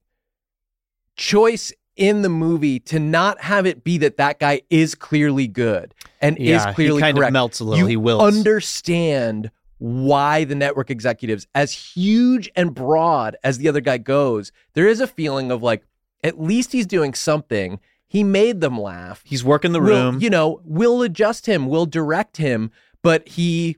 choice 1.17 1.73
in 1.97 2.23
the 2.23 2.29
movie 2.29 2.79
to 2.79 3.01
not 3.01 3.41
have 3.41 3.67
it 3.67 3.83
be 3.83 3.99
that 3.99 4.17
that 4.17 4.39
guy 4.39 4.63
is 4.71 4.95
clearly 4.95 5.49
good 5.49 5.93
and 6.21 6.39
yeah, 6.39 6.69
is 6.69 6.75
clearly 6.75 6.99
he 6.99 7.01
kind 7.01 7.17
correct 7.17 7.31
of 7.31 7.33
melts 7.33 7.59
a 7.59 7.65
little. 7.65 7.81
you 7.81 7.87
he 7.87 7.97
will 7.97 8.23
understand 8.23 9.51
why 9.79 10.45
the 10.45 10.55
network 10.55 10.91
executives, 10.91 11.47
as 11.55 11.73
huge 11.73 12.51
and 12.57 12.75
broad 12.75 13.37
as 13.43 13.59
the 13.59 13.69
other 13.69 13.81
guy 13.81 13.99
goes, 13.99 14.53
there 14.75 14.87
is 14.89 15.01
a 15.01 15.07
feeling 15.07 15.51
of 15.51 15.63
like, 15.63 15.85
at 16.25 16.41
least 16.41 16.73
he's 16.73 16.87
doing 16.87 17.15
something. 17.15 17.79
He 18.07 18.25
made 18.25 18.61
them 18.61 18.81
laugh. 18.81 19.23
He's 19.25 19.45
working 19.45 19.73
the 19.73 19.81
We'll- 19.81 20.13
room. 20.13 20.21
you 20.21 20.31
know, 20.31 20.61
we'll 20.65 21.03
adjust 21.03 21.47
him, 21.47 21.67
we'll 21.67 21.87
direct 21.87 22.39
him, 22.39 22.71
but 23.03 23.29
he 23.29 23.77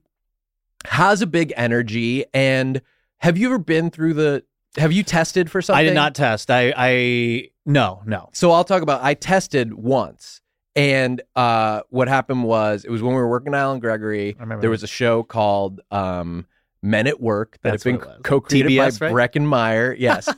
has 0.86 1.20
a 1.20 1.26
big 1.26 1.52
energy. 1.56 2.24
And 2.32 2.80
have 3.18 3.36
you 3.36 3.48
ever 3.48 3.58
been 3.58 3.90
through 3.90 4.14
the? 4.14 4.44
Have 4.76 4.92
you 4.92 5.02
tested 5.02 5.50
for 5.50 5.60
something? 5.60 5.80
I 5.80 5.82
did 5.84 5.94
not 5.94 6.14
test. 6.14 6.50
I 6.50 6.72
I 6.76 7.48
no 7.66 8.02
no. 8.06 8.30
So 8.32 8.52
I'll 8.52 8.64
talk 8.64 8.82
about 8.82 9.02
I 9.02 9.14
tested 9.14 9.74
once. 9.74 10.40
And 10.80 11.22
uh, 11.36 11.82
what 11.90 12.08
happened 12.08 12.44
was 12.44 12.84
it 12.84 12.90
was 12.90 13.02
when 13.02 13.12
we 13.14 13.20
were 13.20 13.28
working 13.28 13.54
on 13.54 13.60
Allen 13.60 13.80
Gregory. 13.80 14.36
I 14.38 14.42
remember 14.42 14.60
There 14.62 14.70
was 14.70 14.82
a 14.82 14.86
show 14.88 15.22
called 15.22 15.80
um, 15.90 16.46
Men 16.82 17.06
at 17.06 17.20
Work 17.20 17.58
that 17.62 17.72
That's 17.72 17.84
had 17.84 17.90
been 17.90 17.98
what 17.98 18.08
it 18.08 18.18
was. 18.18 18.20
co-created 18.24 18.72
TBS, 18.72 18.98
by 19.00 19.10
right? 19.10 19.30
Breckin 19.32 19.44
Meyer. 19.46 19.94
Yes, 19.98 20.28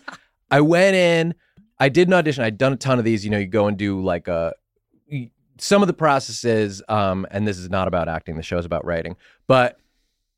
I 0.51 0.61
went 0.61 0.97
in. 0.97 1.35
I 1.79 1.89
did 1.89 2.09
an 2.09 2.15
audition. 2.15 2.45
I'd 2.45 2.59
done 2.59 2.73
a 2.73 2.77
ton 2.77 2.99
of 2.99 3.05
these. 3.05 3.25
You 3.25 3.31
know, 3.31 3.39
you 3.39 3.47
go 3.47 3.67
and 3.67 3.77
do 3.77 4.03
like 4.03 4.29
a 4.29 4.55
some 5.59 5.83
of 5.83 5.87
the 5.87 5.93
processes. 5.95 6.83
Um, 6.89 7.27
and 7.31 7.47
this 7.47 7.59
is 7.59 7.71
not 7.71 7.89
about 7.89 8.09
acting. 8.09 8.37
The 8.37 8.43
show 8.43 8.59
is 8.59 8.65
about 8.67 8.85
writing, 8.85 9.17
but 9.47 9.79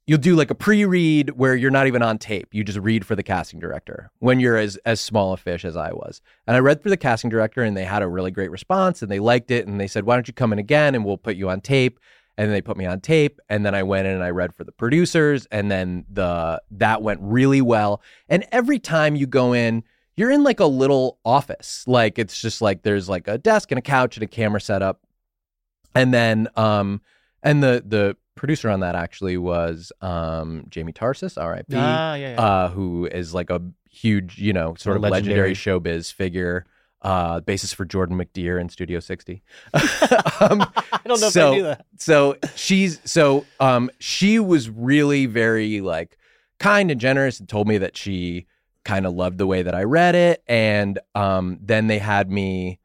you'll 0.07 0.19
do 0.19 0.37
like 0.37 0.51
a 0.51 0.55
pre-read 0.55 1.31
where 1.31 1.55
you're 1.55 1.71
not 1.71 1.87
even 1.87 2.03
on 2.03 2.19
tape. 2.19 2.49
You 2.53 2.63
just 2.63 2.79
read 2.79 3.07
for 3.07 3.17
the 3.17 3.23
casting 3.23 3.59
director 3.59 4.11
when 4.19 4.41
you're 4.41 4.57
as 4.57 4.77
as 4.85 5.01
small 5.01 5.33
a 5.33 5.37
fish 5.37 5.65
as 5.65 5.77
I 5.77 5.93
was. 5.93 6.21
And 6.47 6.57
I 6.57 6.61
read 6.61 6.83
for 6.83 6.91
the 6.91 6.97
casting 6.97 7.31
director 7.31 7.63
and 7.63 7.77
they 7.77 7.85
had 7.85 8.03
a 8.03 8.09
really 8.09 8.31
great 8.31 8.51
response 8.51 9.03
and 9.03 9.11
they 9.11 9.19
liked 9.19 9.51
it 9.51 9.67
and 9.67 9.81
they 9.81 9.87
said, 9.87 10.05
"Why 10.05 10.17
don't 10.17 10.29
you 10.29 10.35
come 10.35 10.53
in 10.53 10.59
again 10.59 10.95
and 10.95 11.05
we'll 11.05 11.19
put 11.19 11.37
you 11.37 11.49
on 11.49 11.61
tape." 11.61 11.99
And 12.37 12.51
they 12.51 12.61
put 12.61 12.77
me 12.77 12.85
on 12.85 13.01
tape 13.01 13.41
and 13.49 13.65
then 13.65 13.77
I 13.77 13.85
went 13.85 14.09
in 14.09 14.15
and 14.15 14.25
I 14.25 14.31
read 14.31 14.55
for 14.57 14.65
the 14.65 14.73
producers 14.73 15.47
and 15.53 15.71
then 15.71 16.05
the 16.11 16.61
that 16.73 17.01
went 17.01 17.21
really 17.23 17.61
well. 17.61 18.03
And 18.29 18.45
every 18.51 18.81
time 18.81 19.15
you 19.15 19.29
go 19.29 19.53
in, 19.53 19.85
you're 20.17 20.33
in 20.33 20.43
like 20.43 20.59
a 20.59 20.67
little 20.67 21.21
office. 21.25 21.85
Like 21.87 22.19
it's 22.19 22.41
just 22.41 22.61
like 22.61 22.83
there's 22.83 23.09
like 23.09 23.29
a 23.29 23.39
desk 23.39 23.71
and 23.71 23.79
a 23.79 23.83
couch 23.83 24.17
and 24.17 24.25
a 24.25 24.27
camera 24.27 24.61
set 24.61 24.83
up. 24.83 25.01
And 25.95 26.13
then 26.13 26.49
um 26.57 27.03
and 27.45 27.63
the 27.63 27.85
the 27.87 28.17
producer 28.35 28.69
on 28.69 28.81
that 28.81 28.95
actually 28.95 29.37
was 29.37 29.93
um, 30.01 30.65
Jamie 30.69 30.93
Tarses, 30.93 31.37
R.I.P. 31.37 31.75
Ah, 31.75 32.15
yeah, 32.15 32.33
yeah. 32.33 32.41
uh, 32.41 32.69
who 32.71 33.07
is 33.07 33.35
like 33.35 33.51
a 33.51 33.63
huge, 33.89 34.39
you 34.39 34.53
know, 34.53 34.75
sort 34.75 34.97
of 34.97 35.03
legendary, 35.03 35.55
showbiz 35.55 36.13
figure. 36.13 36.67
Uh, 37.03 37.39
basis 37.41 37.71
for 37.71 37.85
Jordan 37.85 38.17
McDeere 38.17 38.59
in 38.59 38.71
Studio 38.71 38.99
60. 38.99 39.43
um, 39.75 39.83
I 39.83 41.01
don't 41.05 41.21
know 41.21 41.29
so, 41.29 41.49
if 41.49 41.53
I 41.53 41.57
knew 41.57 41.63
that. 41.65 41.85
so 41.99 42.39
she's 42.57 42.99
so 43.05 43.45
um 43.61 43.91
she 43.99 44.39
was 44.39 44.71
really 44.71 45.27
very 45.27 45.83
like 45.83 46.17
kind 46.59 46.91
and 46.91 46.99
generous 46.99 47.41
and 47.41 47.47
told 47.47 47.69
me 47.69 47.77
that 47.77 47.95
she 47.95 48.47
kind 48.87 49.05
of 49.05 49.13
loved 49.13 49.37
the 49.37 49.47
way 49.47 49.61
that 49.61 49.75
I 49.75 49.83
read 49.83 50.15
it 50.15 50.43
and 50.47 50.99
um 51.15 51.59
then 51.61 51.89
they 51.89 51.99
had 51.99 52.31
me 52.31 52.81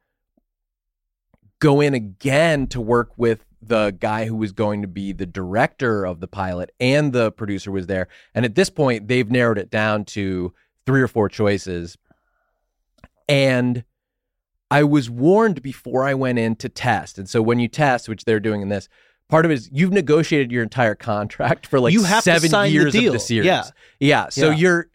go 1.60 1.80
in 1.80 1.94
again 1.94 2.68
to 2.68 2.82
work 2.82 3.12
with 3.16 3.46
the 3.62 3.92
guy 4.00 4.26
who 4.26 4.36
was 4.36 4.52
going 4.52 4.82
to 4.82 4.88
be 4.88 5.12
the 5.12 5.26
director 5.26 6.06
of 6.06 6.20
the 6.22 6.28
pilot 6.28 6.72
and 6.80 7.12
the 7.14 7.32
producer 7.32 7.72
was 7.72 7.88
there 7.88 8.08
and 8.34 8.46
at 8.46 8.56
this 8.56 8.70
point 8.70 9.08
they've 9.08 9.30
narrowed 9.30 9.58
it 9.58 9.70
down 9.70 10.06
to 10.06 10.54
three 10.86 11.02
or 11.02 11.08
four 11.08 11.28
choices 11.28 11.98
and 13.28 13.84
I 14.72 14.84
was 14.84 15.10
warned 15.10 15.62
before 15.62 16.04
I 16.04 16.14
went 16.14 16.38
in 16.40 16.56
to 16.58 16.70
test. 16.70 17.18
And 17.18 17.28
so 17.30 17.42
when 17.42 17.60
you 17.60 17.68
test, 17.68 18.08
which 18.08 18.26
they're 18.26 18.40
doing 18.40 18.62
in 18.62 18.70
this, 18.70 18.88
part 19.28 19.46
of 19.46 19.52
it 19.52 19.56
is 19.56 19.70
you've 19.72 19.92
negotiated 19.92 20.52
your 20.52 20.64
entire 20.64 20.96
contract 20.96 21.66
for 21.68 21.80
like 21.80 21.94
You 21.94 22.04
have 22.04 22.24
seven 22.24 22.52
the 22.52 22.70
years 22.70 22.94
deal. 22.94 23.08
of 23.08 23.14
the 23.14 23.20
series. 23.20 23.46
Yeah. 23.48 23.64
Yeah. 24.00 24.30
So 24.30 24.50
Yeah. 24.52 24.56
you're 24.58 24.90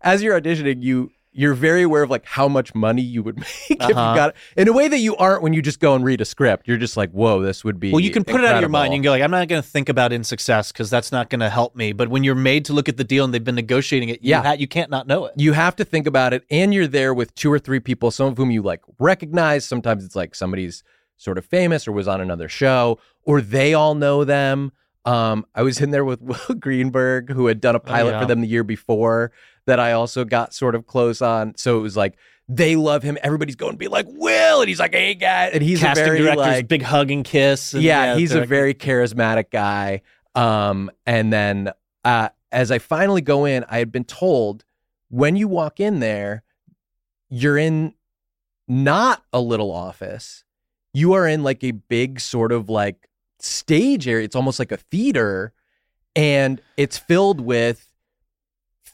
as 0.00 0.22
you're 0.22 0.38
auditioning, 0.40 0.82
you 0.82 1.12
you're 1.36 1.54
very 1.54 1.82
aware 1.82 2.02
of 2.02 2.10
like 2.10 2.24
how 2.24 2.48
much 2.48 2.74
money 2.74 3.02
you 3.02 3.22
would 3.22 3.36
make 3.40 3.46
if 3.70 3.78
you 3.88 3.94
Uh-huh. 3.94 4.14
got 4.14 4.30
it 4.30 4.36
in 4.56 4.68
a 4.68 4.72
way 4.72 4.88
that 4.88 4.98
you 4.98 5.14
aren't 5.16 5.42
when 5.42 5.52
you 5.52 5.62
just 5.62 5.78
go 5.80 5.94
and 5.94 6.04
read 6.04 6.20
a 6.20 6.24
script. 6.24 6.66
You're 6.66 6.76
just 6.78 6.96
like, 6.96 7.10
whoa, 7.10 7.40
this 7.42 7.62
would 7.64 7.78
be 7.78 7.90
Well, 7.92 8.00
you 8.00 8.10
can 8.10 8.24
put 8.24 8.40
it 8.40 8.46
out 8.46 8.54
of 8.56 8.60
your 8.60 8.70
mind. 8.70 8.92
You 8.92 8.98
can 8.98 9.04
go 9.04 9.10
like, 9.10 9.22
I'm 9.22 9.30
not 9.30 9.46
going 9.48 9.62
to 9.62 9.68
think 9.68 9.88
about 9.88 10.12
in 10.12 10.24
success 10.24 10.72
because 10.72 10.90
that's 10.90 11.12
not 11.12 11.30
going 11.30 11.40
to 11.40 11.50
help 11.50 11.76
me. 11.76 11.92
But 11.92 12.08
when 12.08 12.24
you're 12.24 12.34
made 12.34 12.64
to 12.66 12.72
look 12.72 12.88
at 12.88 12.96
the 12.96 13.04
deal 13.04 13.24
and 13.24 13.32
they've 13.34 13.44
been 13.44 13.54
negotiating 13.54 14.08
it, 14.08 14.22
you 14.22 14.30
Yeah. 14.30 14.42
ha- 14.42 14.52
you 14.52 14.66
can't 14.66 14.90
not 14.90 15.06
know 15.06 15.26
it. 15.26 15.34
you 15.36 15.52
have 15.52 15.76
to 15.76 15.84
think 15.84 16.06
about 16.06 16.32
it 16.32 16.44
and 16.50 16.72
you're 16.74 16.86
there 16.88 17.12
with 17.14 17.34
two 17.34 17.52
or 17.52 17.58
three 17.58 17.80
people 17.80 18.10
some 18.10 18.26
of 18.28 18.36
whom 18.38 18.50
you 18.50 18.62
like 18.62 18.80
recognize 18.98 19.64
sometimes 19.64 20.04
it's 20.04 20.16
like 20.16 20.34
somebody's 20.34 20.82
sort 21.16 21.38
of 21.38 21.44
famous 21.44 21.86
or 21.88 21.92
was 21.92 22.08
on 22.08 22.20
another 22.20 22.48
show 22.48 22.98
or 23.24 23.40
they 23.40 23.74
all 23.74 23.94
know 23.94 24.24
them 24.24 24.72
um, 25.04 25.46
i 25.54 25.62
was 25.62 25.80
in 25.80 25.90
there 25.90 26.04
with 26.04 26.20
will 26.28 26.54
greenberg 26.58 27.30
who 27.30 27.46
had 27.46 27.60
done 27.60 27.74
a 27.74 27.80
pilot 27.80 28.10
yeah. 28.12 28.20
for 28.20 28.26
them 28.26 28.40
the 28.40 28.46
year 28.48 28.64
before 28.64 29.32
that 29.66 29.78
i 29.78 29.92
also 29.92 30.24
got 30.24 30.54
sort 30.54 30.74
of 30.74 30.86
close 30.86 31.20
on 31.20 31.54
so 31.56 31.78
it 31.78 31.82
was 31.82 31.96
like 31.96 32.16
they 32.48 32.76
love 32.76 33.02
him 33.02 33.18
everybody's 33.22 33.56
going 33.56 33.72
to 33.72 33.78
be 33.78 33.88
like 33.88 34.06
will 34.08 34.60
and 34.60 34.68
he's 34.68 34.78
like 34.78 34.94
hey 34.94 35.14
guy 35.14 35.46
and 35.46 35.62
he's 35.62 35.80
Casting 35.80 36.04
a 36.04 36.06
very 36.06 36.18
directors, 36.18 36.38
like 36.38 36.68
big 36.68 36.82
hug 36.82 37.10
and 37.10 37.24
kiss. 37.24 37.74
and, 37.74 37.82
yeah, 37.82 38.16
he's 38.16 38.32
a 38.32 38.44
very 38.44 38.74
charismatic 38.74 39.50
guy. 39.50 40.02
Um, 40.34 40.90
and 41.06 41.32
then 41.32 41.72
uh, 42.04 42.28
as 42.52 42.70
I 42.70 42.78
finally 42.78 43.20
go 43.20 43.46
in, 43.46 43.64
I 43.68 43.78
had 43.78 43.90
been 43.90 44.04
told 44.04 44.64
when 45.08 45.34
you 45.34 45.48
walk 45.48 45.80
in 45.80 46.00
there, 46.00 46.44
you're 47.28 47.58
in 47.58 47.94
not 48.68 49.24
a 49.32 49.40
little 49.40 49.72
office. 49.72 50.44
You 50.92 51.14
are 51.14 51.26
in 51.26 51.42
like 51.42 51.64
a 51.64 51.72
big 51.72 52.20
sort 52.20 52.52
of 52.52 52.68
like 52.68 53.08
stage 53.40 54.06
area. 54.06 54.24
It's 54.24 54.36
almost 54.36 54.58
like 54.58 54.72
a 54.72 54.76
theater, 54.76 55.52
and 56.14 56.60
it's 56.76 56.96
filled 56.96 57.40
with 57.40 57.88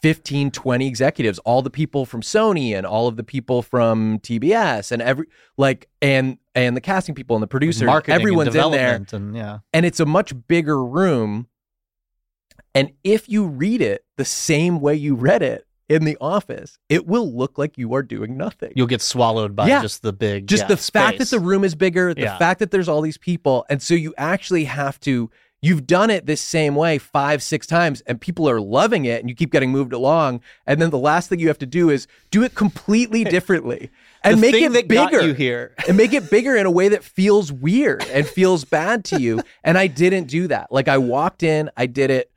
15 0.03 0.51
20 0.51 0.85
executives 0.85 1.39
all 1.39 1.61
the 1.61 1.69
people 1.69 2.05
from 2.05 2.21
sony 2.21 2.75
and 2.75 2.85
all 2.85 3.07
of 3.07 3.15
the 3.15 3.23
people 3.23 3.61
from 3.61 4.19
tbs 4.19 4.91
and 4.91 5.01
every 5.01 5.27
like 5.55 5.87
and 6.01 6.37
and 6.55 6.75
the 6.75 6.81
casting 6.81 7.15
people 7.15 7.37
and 7.37 7.41
the 7.41 7.47
producers 7.47 7.83
marketing 7.83 8.13
everyone's 8.13 8.53
in 8.53 8.71
there. 8.71 9.01
and 9.13 9.35
yeah. 9.35 9.59
and 9.71 9.85
it's 9.85 9.99
a 9.99 10.05
much 10.05 10.33
bigger 10.47 10.83
room. 10.83 11.47
And 12.75 12.91
if 13.03 13.29
you 13.29 13.45
read 13.45 13.81
it 13.81 14.03
the 14.17 14.25
same 14.25 14.79
way 14.79 14.95
you 14.95 15.15
read 15.15 15.41
it 15.41 15.65
in 15.89 16.05
the 16.05 16.17
office 16.19 16.77
it 16.89 17.07
will 17.07 17.35
look 17.35 17.57
like 17.57 17.77
you 17.77 17.93
are 17.93 18.03
doing 18.03 18.35
nothing. 18.35 18.73
You'll 18.75 18.87
get 18.87 19.01
swallowed 19.01 19.55
by 19.55 19.67
Yeah. 19.67 19.81
just 19.81 20.01
the 20.01 20.13
big 20.13 20.47
just 20.47 20.63
yeah, 20.63 20.67
the 20.67 20.77
fact 20.77 21.19
that 21.19 21.29
the 21.29 21.39
room 21.39 21.63
is 21.63 21.75
bigger 21.75 22.13
the 22.13 22.27
fact 22.39 22.59
that 22.59 22.71
there's 22.71 22.89
all 22.89 23.01
these 23.01 23.17
people 23.17 23.65
and 23.69 23.81
so 23.81 23.93
you 23.93 24.13
actually 24.17 24.65
have 24.65 24.99
to 25.01 25.29
you've 25.65 25.87
done 25.87 26.09
it 26.09 26.25
this 26.25 26.41
same 26.41 26.75
way 26.75 26.97
five 26.97 27.41
six 27.41 27.65
times 27.65 28.01
and 28.01 28.19
people 28.21 28.47
are 28.49 28.59
loving 28.59 29.05
it 29.05 29.21
and 29.21 29.29
you 29.29 29.35
keep 29.35 29.49
getting 29.51 29.71
moved 29.71 29.93
along 29.93 30.41
and 30.67 30.81
then 30.81 30.89
the 30.91 30.97
last 30.97 31.29
thing 31.29 31.39
you 31.39 31.47
have 31.47 31.57
to 31.57 31.65
do 31.65 31.89
is 31.89 32.05
do 32.31 32.43
it 32.43 32.53
completely 32.53 33.23
differently 33.35 33.89
and 34.25 34.37
The 34.37 34.41
make 34.41 34.51
thing 34.53 34.63
it 34.65 34.73
that 34.73 34.87
got 34.89 35.11
bigger 35.11 35.25
you 35.25 35.33
here. 35.33 35.73
and 35.87 35.95
make 35.97 36.13
it 36.13 36.29
bigger 36.29 36.55
in 36.55 36.65
a 36.65 36.71
way 36.71 36.89
that 36.89 37.03
feels 37.03 37.51
weird 37.51 38.03
and 38.11 38.27
feels 38.27 38.65
bad 38.65 39.05
to 39.05 39.21
you 39.21 39.41
and 39.63 39.77
i 39.77 39.87
didn't 39.87 40.25
do 40.27 40.47
that 40.47 40.69
like 40.71 40.87
i 40.89 40.97
walked 40.97 41.43
in 41.43 41.69
i 41.77 41.85
did 41.85 42.11
it 42.11 42.29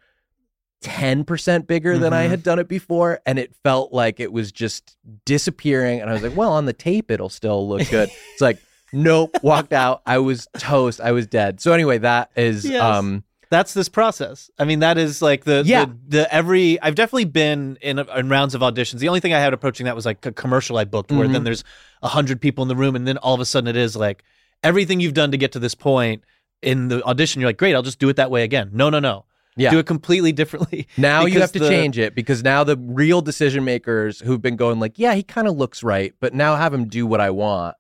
10% 0.83 1.67
bigger 1.67 1.99
than 1.99 2.13
I 2.13 2.27
Mhm. 2.27 2.31
had 2.31 2.43
done 2.43 2.59
it 2.59 2.69
before. 2.69 3.21
And 3.27 3.39
it 3.39 3.55
felt 3.65 3.93
like 3.93 4.21
it 4.21 4.31
was 4.33 4.53
just 4.53 4.97
disappearing. 5.25 6.01
And 6.01 6.11
I 6.11 6.13
was 6.13 6.23
like, 6.23 6.37
well, 6.37 6.53
on 6.53 6.67
the 6.67 6.73
tape, 6.75 7.11
it'll 7.11 7.31
still 7.31 7.67
look 7.67 7.89
good. 7.91 8.11
it's 8.33 8.41
like, 8.43 8.59
nope, 8.93 9.37
walked 9.43 9.73
out. 9.73 10.03
I 10.07 10.19
was 10.19 10.49
toast. 10.59 11.01
I 11.01 11.13
was 11.13 11.27
dead. 11.27 11.61
So, 11.61 11.73
anyway, 11.73 11.99
that 11.99 12.31
is, 12.37 12.65
Yes. 12.65 12.83
um, 12.83 13.25
That's 13.49 13.75
this 13.75 13.89
process. 13.89 14.51
I 14.59 14.65
mean, 14.65 14.81
that 14.81 14.99
is 14.99 15.23
like 15.23 15.45
the 15.45 15.63
Yeah. 15.65 15.85
the, 15.85 15.97
the 16.09 16.35
every. 16.35 16.81
I've 16.81 16.97
definitely 16.97 17.27
been 17.27 17.79
in, 17.81 17.99
in 18.01 18.29
rounds 18.29 18.57
of 18.57 18.61
auditions. 18.61 18.99
The 18.99 19.07
only 19.09 19.21
thing 19.21 19.33
I 19.35 19.39
had 19.39 19.53
approaching 19.55 19.87
that 19.87 19.95
was 19.95 20.05
like 20.05 20.25
a 20.27 20.33
commercial 20.33 20.79
I 20.79 20.85
booked, 20.85 21.13
where 21.13 21.29
Mhm. 21.29 21.33
then 21.33 21.45
there's 21.45 21.63
a 22.03 22.09
hundred 22.09 22.41
people 22.41 22.63
in 22.63 22.69
the 22.69 22.75
room, 22.77 22.97
and 22.97 23.07
then 23.07 23.19
all 23.19 23.35
of 23.35 23.41
a 23.41 23.45
sudden 23.45 23.69
it 23.69 23.77
is 23.77 23.95
like 23.97 24.25
everything 24.65 24.99
you've 24.99 25.15
done 25.15 25.31
to 25.31 25.39
get 25.39 25.53
to 25.53 25.59
this 25.61 25.75
point 25.77 26.25
in 26.61 26.89
the 26.89 27.05
audition. 27.05 27.41
You're 27.41 27.49
like, 27.51 27.57
great, 27.57 27.75
I'll 27.77 27.83
just 27.83 28.01
do 28.01 28.09
it 28.09 28.17
that 28.17 28.31
way 28.33 28.43
again. 28.43 28.71
No, 28.73 28.91
no, 28.91 28.99
no. 28.99 29.27
Yeah. 29.57 29.71
Do 29.71 29.79
it 29.79 29.87
completely 29.87 30.33
differently. 30.33 30.89
now 30.99 31.25
you 31.25 31.41
have 31.41 31.53
to 31.53 31.59
the- 31.61 31.69
change 31.69 31.99
it 31.99 32.15
because 32.17 32.43
now 32.43 32.65
the 32.65 32.77
real 32.77 33.23
decision 33.23 33.65
makers 33.65 34.19
who've 34.21 34.43
been 34.43 34.57
going 34.57 34.81
like, 34.81 34.99
yeah, 34.99 35.15
he 35.15 35.23
kind 35.23 35.47
of 35.47 35.57
looks 35.57 35.83
right, 35.85 36.13
but 36.21 36.35
now 36.35 36.57
have 36.57 36.75
him 36.75 36.89
do 36.89 37.07
what 37.07 37.21
I 37.21 37.31
want 37.31 37.77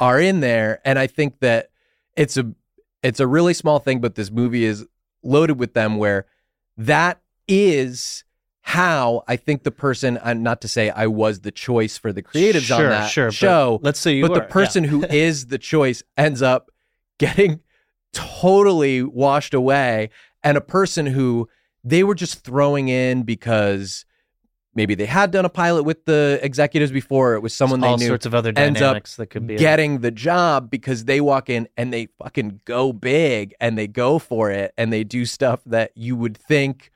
are 0.00 0.20
in 0.20 0.40
there. 0.40 0.80
And 0.84 0.98
I 0.98 1.06
think 1.06 1.40
that 1.40 1.70
it's 2.16 2.36
a 2.36 2.52
it's 3.02 3.20
a 3.20 3.26
really 3.26 3.54
small 3.54 3.78
thing, 3.78 4.00
but 4.00 4.14
this 4.14 4.30
movie 4.30 4.64
is 4.64 4.86
loaded 5.22 5.58
with 5.58 5.74
them 5.74 5.96
where 5.96 6.26
that 6.76 7.20
is 7.46 8.24
how 8.62 9.22
I 9.28 9.36
think 9.36 9.62
the 9.62 9.70
person 9.70 10.16
and 10.24 10.42
not 10.42 10.62
to 10.62 10.68
say 10.68 10.88
I 10.88 11.06
was 11.06 11.40
the 11.40 11.50
choice 11.50 11.98
for 11.98 12.14
the 12.14 12.22
creatives 12.22 12.74
on 12.74 12.82
that 12.84 13.10
sure, 13.10 13.30
show. 13.30 13.78
let's 13.82 14.00
say 14.00 14.14
you 14.14 14.22
but 14.22 14.30
were, 14.30 14.38
the 14.38 14.44
yeah. 14.44 14.50
person 14.50 14.84
who 14.84 15.04
is 15.10 15.48
the 15.48 15.58
choice 15.58 16.02
ends 16.16 16.40
up 16.40 16.70
getting 17.18 17.60
totally 18.14 19.02
washed 19.02 19.52
away 19.52 20.08
and 20.42 20.56
a 20.56 20.62
person 20.62 21.04
who 21.04 21.46
they 21.84 22.02
were 22.02 22.14
just 22.14 22.42
throwing 22.42 22.88
in 22.88 23.22
because 23.22 24.06
maybe 24.74 24.94
they 24.94 25.06
had 25.06 25.30
done 25.30 25.44
a 25.44 25.48
pilot 25.48 25.82
with 25.84 26.04
the 26.04 26.38
executives 26.42 26.90
before. 26.92 27.34
It 27.34 27.40
was 27.40 27.54
someone 27.54 27.82
all 27.84 27.96
they 27.96 28.04
knew 28.04 28.08
sorts 28.08 28.26
of 28.26 28.34
other 28.34 28.52
dynamics 28.52 29.16
that 29.16 29.26
could 29.26 29.46
be 29.46 29.56
getting 29.56 30.00
the 30.00 30.10
job 30.10 30.70
because 30.70 31.04
they 31.04 31.20
walk 31.20 31.48
in 31.50 31.68
and 31.76 31.92
they 31.92 32.08
fucking 32.22 32.60
go 32.64 32.92
big 32.92 33.54
and 33.60 33.76
they 33.78 33.86
go 33.86 34.18
for 34.18 34.50
it 34.50 34.72
and 34.76 34.92
they 34.92 35.04
do 35.04 35.24
stuff 35.24 35.60
that 35.66 35.92
you 35.94 36.16
would 36.16 36.36
think 36.36 36.90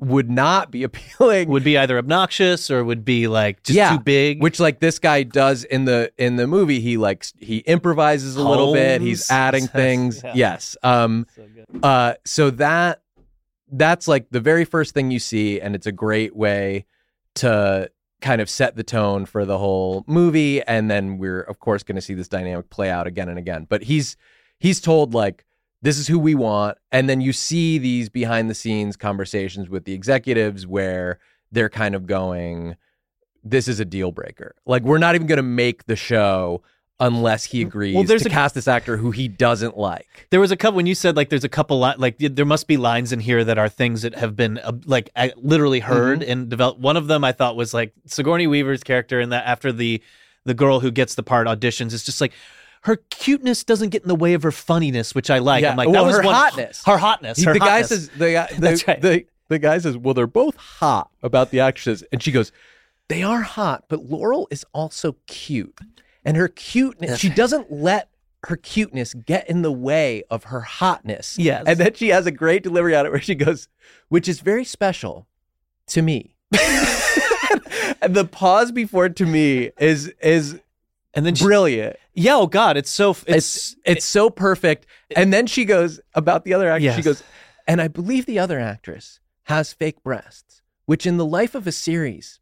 would 0.00 0.30
not 0.30 0.70
be 0.70 0.82
appealing. 0.88 1.48
Would 1.48 1.64
be 1.64 1.76
either 1.76 1.98
obnoxious 1.98 2.70
or 2.70 2.84
would 2.84 3.04
be 3.04 3.26
like 3.26 3.64
just 3.64 3.76
Yeah, 3.76 3.96
too 3.96 4.02
big. 4.04 4.40
which 4.40 4.60
like 4.60 4.78
this 4.78 5.00
guy 5.00 5.24
does 5.24 5.64
in 5.64 5.86
the 5.86 6.12
in 6.18 6.36
the 6.36 6.46
movie. 6.46 6.78
He 6.80 6.96
like 6.96 7.24
he 7.38 7.58
improvises 7.58 8.36
a 8.36 8.42
little 8.48 8.72
bit. 8.72 9.00
He's 9.00 9.28
Holmes. 9.28 9.38
adding 9.38 9.66
things. 9.82 10.22
Yeah. 10.22 10.32
yes. 10.36 10.76
Um 10.84 11.26
So 11.34 11.44
uh 11.82 12.14
so 12.24 12.50
that 12.50 13.02
that's 13.72 14.06
like 14.08 14.30
the 14.30 14.40
very 14.40 14.64
first 14.64 14.94
thing 14.94 15.10
you 15.10 15.18
see 15.18 15.60
and 15.60 15.74
it's 15.74 15.86
a 15.86 15.92
great 15.92 16.34
way 16.36 16.86
to 17.38 17.90
kind 18.20 18.40
of 18.40 18.50
set 18.50 18.76
the 18.76 18.82
tone 18.82 19.24
for 19.26 19.44
the 19.44 19.58
whole 19.58 20.04
movie 20.08 20.60
and 20.62 20.90
then 20.90 21.18
we're 21.18 21.42
of 21.42 21.60
course 21.60 21.84
going 21.84 21.94
to 21.94 22.02
see 22.02 22.14
this 22.14 22.28
dynamic 22.28 22.68
play 22.68 22.90
out 22.90 23.06
again 23.06 23.28
and 23.28 23.38
again. 23.38 23.66
But 23.68 23.82
he's 23.84 24.16
he's 24.58 24.80
told 24.80 25.14
like 25.14 25.44
this 25.82 25.98
is 25.98 26.08
who 26.08 26.18
we 26.18 26.34
want. 26.34 26.76
And 26.90 27.08
then 27.08 27.20
you 27.20 27.32
see 27.32 27.78
these 27.78 28.08
behind 28.08 28.50
the 28.50 28.54
scenes 28.54 28.96
conversations 28.96 29.68
with 29.68 29.84
the 29.84 29.92
executives 29.92 30.66
where 30.66 31.20
they're 31.52 31.68
kind 31.68 31.94
of 31.94 32.06
going 32.06 32.76
this 33.44 33.68
is 33.68 33.80
a 33.80 33.84
deal 33.84 34.10
breaker. 34.10 34.54
Like 34.66 34.82
we're 34.82 34.98
not 34.98 35.14
even 35.14 35.26
going 35.26 35.36
to 35.36 35.42
make 35.42 35.86
the 35.86 35.96
show 35.96 36.62
unless 37.00 37.44
he 37.44 37.62
agrees 37.62 37.94
well, 37.94 38.02
there's 38.04 38.22
to 38.24 38.28
a- 38.28 38.32
cast 38.32 38.54
this 38.54 38.66
actor 38.66 38.96
who 38.96 39.10
he 39.12 39.28
doesn't 39.28 39.76
like 39.78 40.26
There 40.30 40.40
was 40.40 40.50
a 40.50 40.56
couple 40.56 40.76
when 40.76 40.86
you 40.86 40.94
said 40.94 41.16
like 41.16 41.28
there's 41.28 41.44
a 41.44 41.48
couple 41.48 41.80
li- 41.80 41.94
like 41.96 42.16
there 42.18 42.44
must 42.44 42.66
be 42.66 42.76
lines 42.76 43.12
in 43.12 43.20
here 43.20 43.44
that 43.44 43.56
are 43.58 43.68
things 43.68 44.02
that 44.02 44.14
have 44.16 44.34
been 44.34 44.58
uh, 44.58 44.72
like 44.84 45.10
uh, 45.14 45.28
literally 45.36 45.80
heard 45.80 46.20
Mm-hmm. 46.20 46.30
and 46.30 46.48
developed. 46.48 46.80
One 46.80 46.96
of 46.96 47.06
them 47.06 47.22
I 47.24 47.32
thought 47.32 47.54
was 47.56 47.72
like 47.72 47.92
Sigourney 48.06 48.46
Weaver's 48.46 48.82
character 48.82 49.20
and 49.20 49.30
that 49.32 49.46
after 49.46 49.70
the 49.72 50.02
the 50.44 50.54
girl 50.54 50.80
who 50.80 50.90
gets 50.90 51.14
the 51.14 51.22
part 51.22 51.46
auditions 51.46 51.92
it's 51.94 52.04
just 52.04 52.20
like 52.20 52.32
her 52.82 52.96
cuteness 53.10 53.64
doesn't 53.64 53.88
get 53.90 54.02
in 54.02 54.08
the 54.08 54.14
way 54.14 54.34
of 54.34 54.42
her 54.44 54.52
funniness, 54.52 55.14
which 55.14 55.30
I 55.30 55.38
like. 55.40 55.62
Yeah, 55.62 55.72
I'm 55.72 55.76
like 55.76 55.88
well, 55.88 56.04
that 56.04 56.08
was 56.08 56.16
her 56.18 56.22
one- 56.22 56.34
hotness. 56.34 56.82
her 56.84 56.96
hotness. 56.98 57.44
Her 57.44 57.52
the 57.52 57.58
guy 57.58 57.82
says 57.82 58.08
the 58.10 58.32
guy 58.32 58.46
the, 58.54 58.60
That's 58.60 58.86
right. 58.88 59.00
the, 59.02 59.26
the 59.48 59.58
guy 59.58 59.78
says, 59.78 59.96
"Well, 59.96 60.14
they're 60.14 60.26
both 60.28 60.56
hot 60.56 61.10
about 61.22 61.50
the 61.50 61.60
actresses," 61.60 62.04
and 62.12 62.22
she 62.22 62.30
goes, 62.32 62.50
"They 63.08 63.22
are 63.22 63.42
hot, 63.42 63.84
but 63.88 64.04
Laurel 64.04 64.46
is 64.50 64.64
also 64.72 65.16
cute, 65.26 65.76
and 66.28 66.36
her 66.36 66.48
cuteness. 66.48 67.18
She 67.18 67.28
doesn't 67.30 67.72
let 67.72 68.10
her 68.44 68.56
cuteness 68.56 69.14
get 69.14 69.48
in 69.50 69.62
the 69.62 69.72
way 69.72 70.22
of 70.30 70.44
her 70.44 70.60
hotness. 70.60 71.38
Yes. 71.38 71.64
And 71.66 71.78
then 71.80 71.94
she 71.94 72.08
has 72.10 72.26
a 72.26 72.30
great 72.30 72.62
delivery 72.62 72.94
on 72.94 73.06
it 73.06 73.10
where 73.10 73.20
she 73.20 73.34
goes, 73.34 73.68
which 74.08 74.28
is 74.28 74.40
very 74.40 74.64
special 74.64 75.26
to 75.88 76.02
me. 76.02 76.36
and 78.02 78.14
the 78.14 78.24
pause 78.30 78.70
before 78.72 79.08
to 79.08 79.26
me 79.26 79.70
is 79.78 80.08
is 80.20 80.60
And 81.14 81.24
then 81.26 81.34
she, 81.34 81.44
brilliant. 81.44 81.96
yeah, 82.14 82.36
oh 82.36 82.46
god, 82.46 82.76
it's 82.76 82.90
so 82.90 83.10
it's, 83.10 83.26
It's 83.26 83.76
it's 83.84 84.04
so 84.04 84.30
perfect. 84.30 84.86
And 85.16 85.32
then 85.32 85.46
she 85.46 85.64
goes 85.64 85.98
about 86.14 86.44
the 86.44 86.54
other 86.54 86.68
actress. 86.70 86.94
She 86.96 87.02
goes, 87.02 87.22
and 87.66 87.80
I 87.80 87.88
believe 87.88 88.26
the 88.26 88.38
other 88.38 88.60
actress 88.60 89.18
has 89.44 89.72
fake 89.72 90.02
breasts, 90.02 90.62
which 90.86 91.06
in 91.06 91.16
the 91.16 91.24
life 91.26 91.54
of 91.54 91.66
a 91.66 91.72
series, 91.72 92.37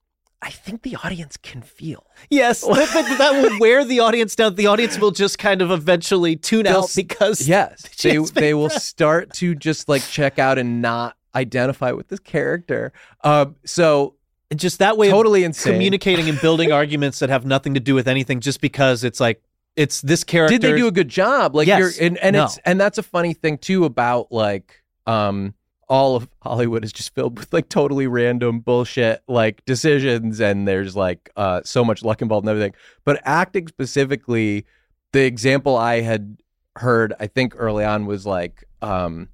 I 0.46 0.50
think 0.50 0.82
the 0.82 0.96
audience 1.02 1.36
can 1.36 1.60
feel. 1.60 2.06
yes, 2.30 2.60
that, 2.66 3.16
that- 3.18 3.42
will 3.42 3.58
wear 3.58 3.84
the 3.84 3.98
audience 4.00 4.36
down. 4.36 4.54
The 4.54 4.68
audience 4.68 4.96
will 4.98 5.10
just 5.10 5.38
kind 5.40 5.60
of 5.60 5.72
eventually 5.72 6.36
tune 6.36 6.62
They'll 6.64 6.84
out 6.84 6.92
because 6.94 7.46
Yes, 7.48 7.82
they 8.02 8.16
they 8.18 8.54
will 8.54 8.70
start 8.70 9.32
to 9.34 9.54
just 9.56 9.88
like 9.88 10.02
check 10.02 10.38
out 10.38 10.56
and 10.58 10.80
not 10.80 11.16
identify 11.34 11.90
with 11.92 12.06
this 12.08 12.20
character. 12.20 12.92
Um, 13.24 13.56
so 13.64 14.14
just 14.54 14.78
that 14.78 14.96
way 14.96 15.10
totally 15.10 15.42
insane. 15.42 15.72
communicating 15.72 16.28
and 16.28 16.40
building 16.40 16.70
arguments 16.80 17.18
that 17.18 17.28
have 17.28 17.44
nothing 17.44 17.74
to 17.74 17.80
do 17.80 17.94
with 17.96 18.06
anything 18.06 18.38
just 18.40 18.60
because 18.60 19.02
it's 19.02 19.18
like 19.18 19.42
it's 19.74 20.00
this 20.02 20.22
character 20.24 20.56
Did 20.58 20.62
they 20.62 20.76
do 20.76 20.86
a 20.86 20.92
good 20.92 21.08
job? 21.08 21.56
Like 21.56 21.66
Yes. 21.66 21.98
you're 21.98 22.06
and, 22.06 22.16
and 22.18 22.34
No. 22.34 22.44
it's 22.44 22.58
and 22.64 22.80
that's 22.80 22.98
a 22.98 23.02
funny 23.02 23.34
thing 23.34 23.58
too 23.58 23.84
about 23.84 24.30
like 24.30 24.82
um 25.08 25.54
all 25.88 26.16
of 26.16 26.28
Hollywood 26.42 26.84
is 26.84 26.92
just 26.92 27.14
filled 27.14 27.38
with 27.38 27.52
like 27.52 27.68
totally 27.68 28.06
random 28.06 28.60
bullshit 28.60 29.22
like 29.28 29.64
decisions 29.64 30.40
and 30.40 30.66
there's 30.66 30.96
like 30.96 31.30
uh 31.36 31.60
so 31.64 31.84
much 31.84 32.02
luck 32.02 32.22
involved 32.22 32.44
and 32.44 32.50
everything. 32.50 32.74
But 33.04 33.20
acting 33.24 33.68
specifically, 33.68 34.66
the 35.12 35.24
example 35.24 35.76
I 35.76 36.00
had 36.00 36.38
heard 36.76 37.14
I 37.20 37.26
think 37.26 37.54
early 37.56 37.84
on 37.84 38.06
was 38.06 38.26
like 38.26 38.64
um 38.82 39.28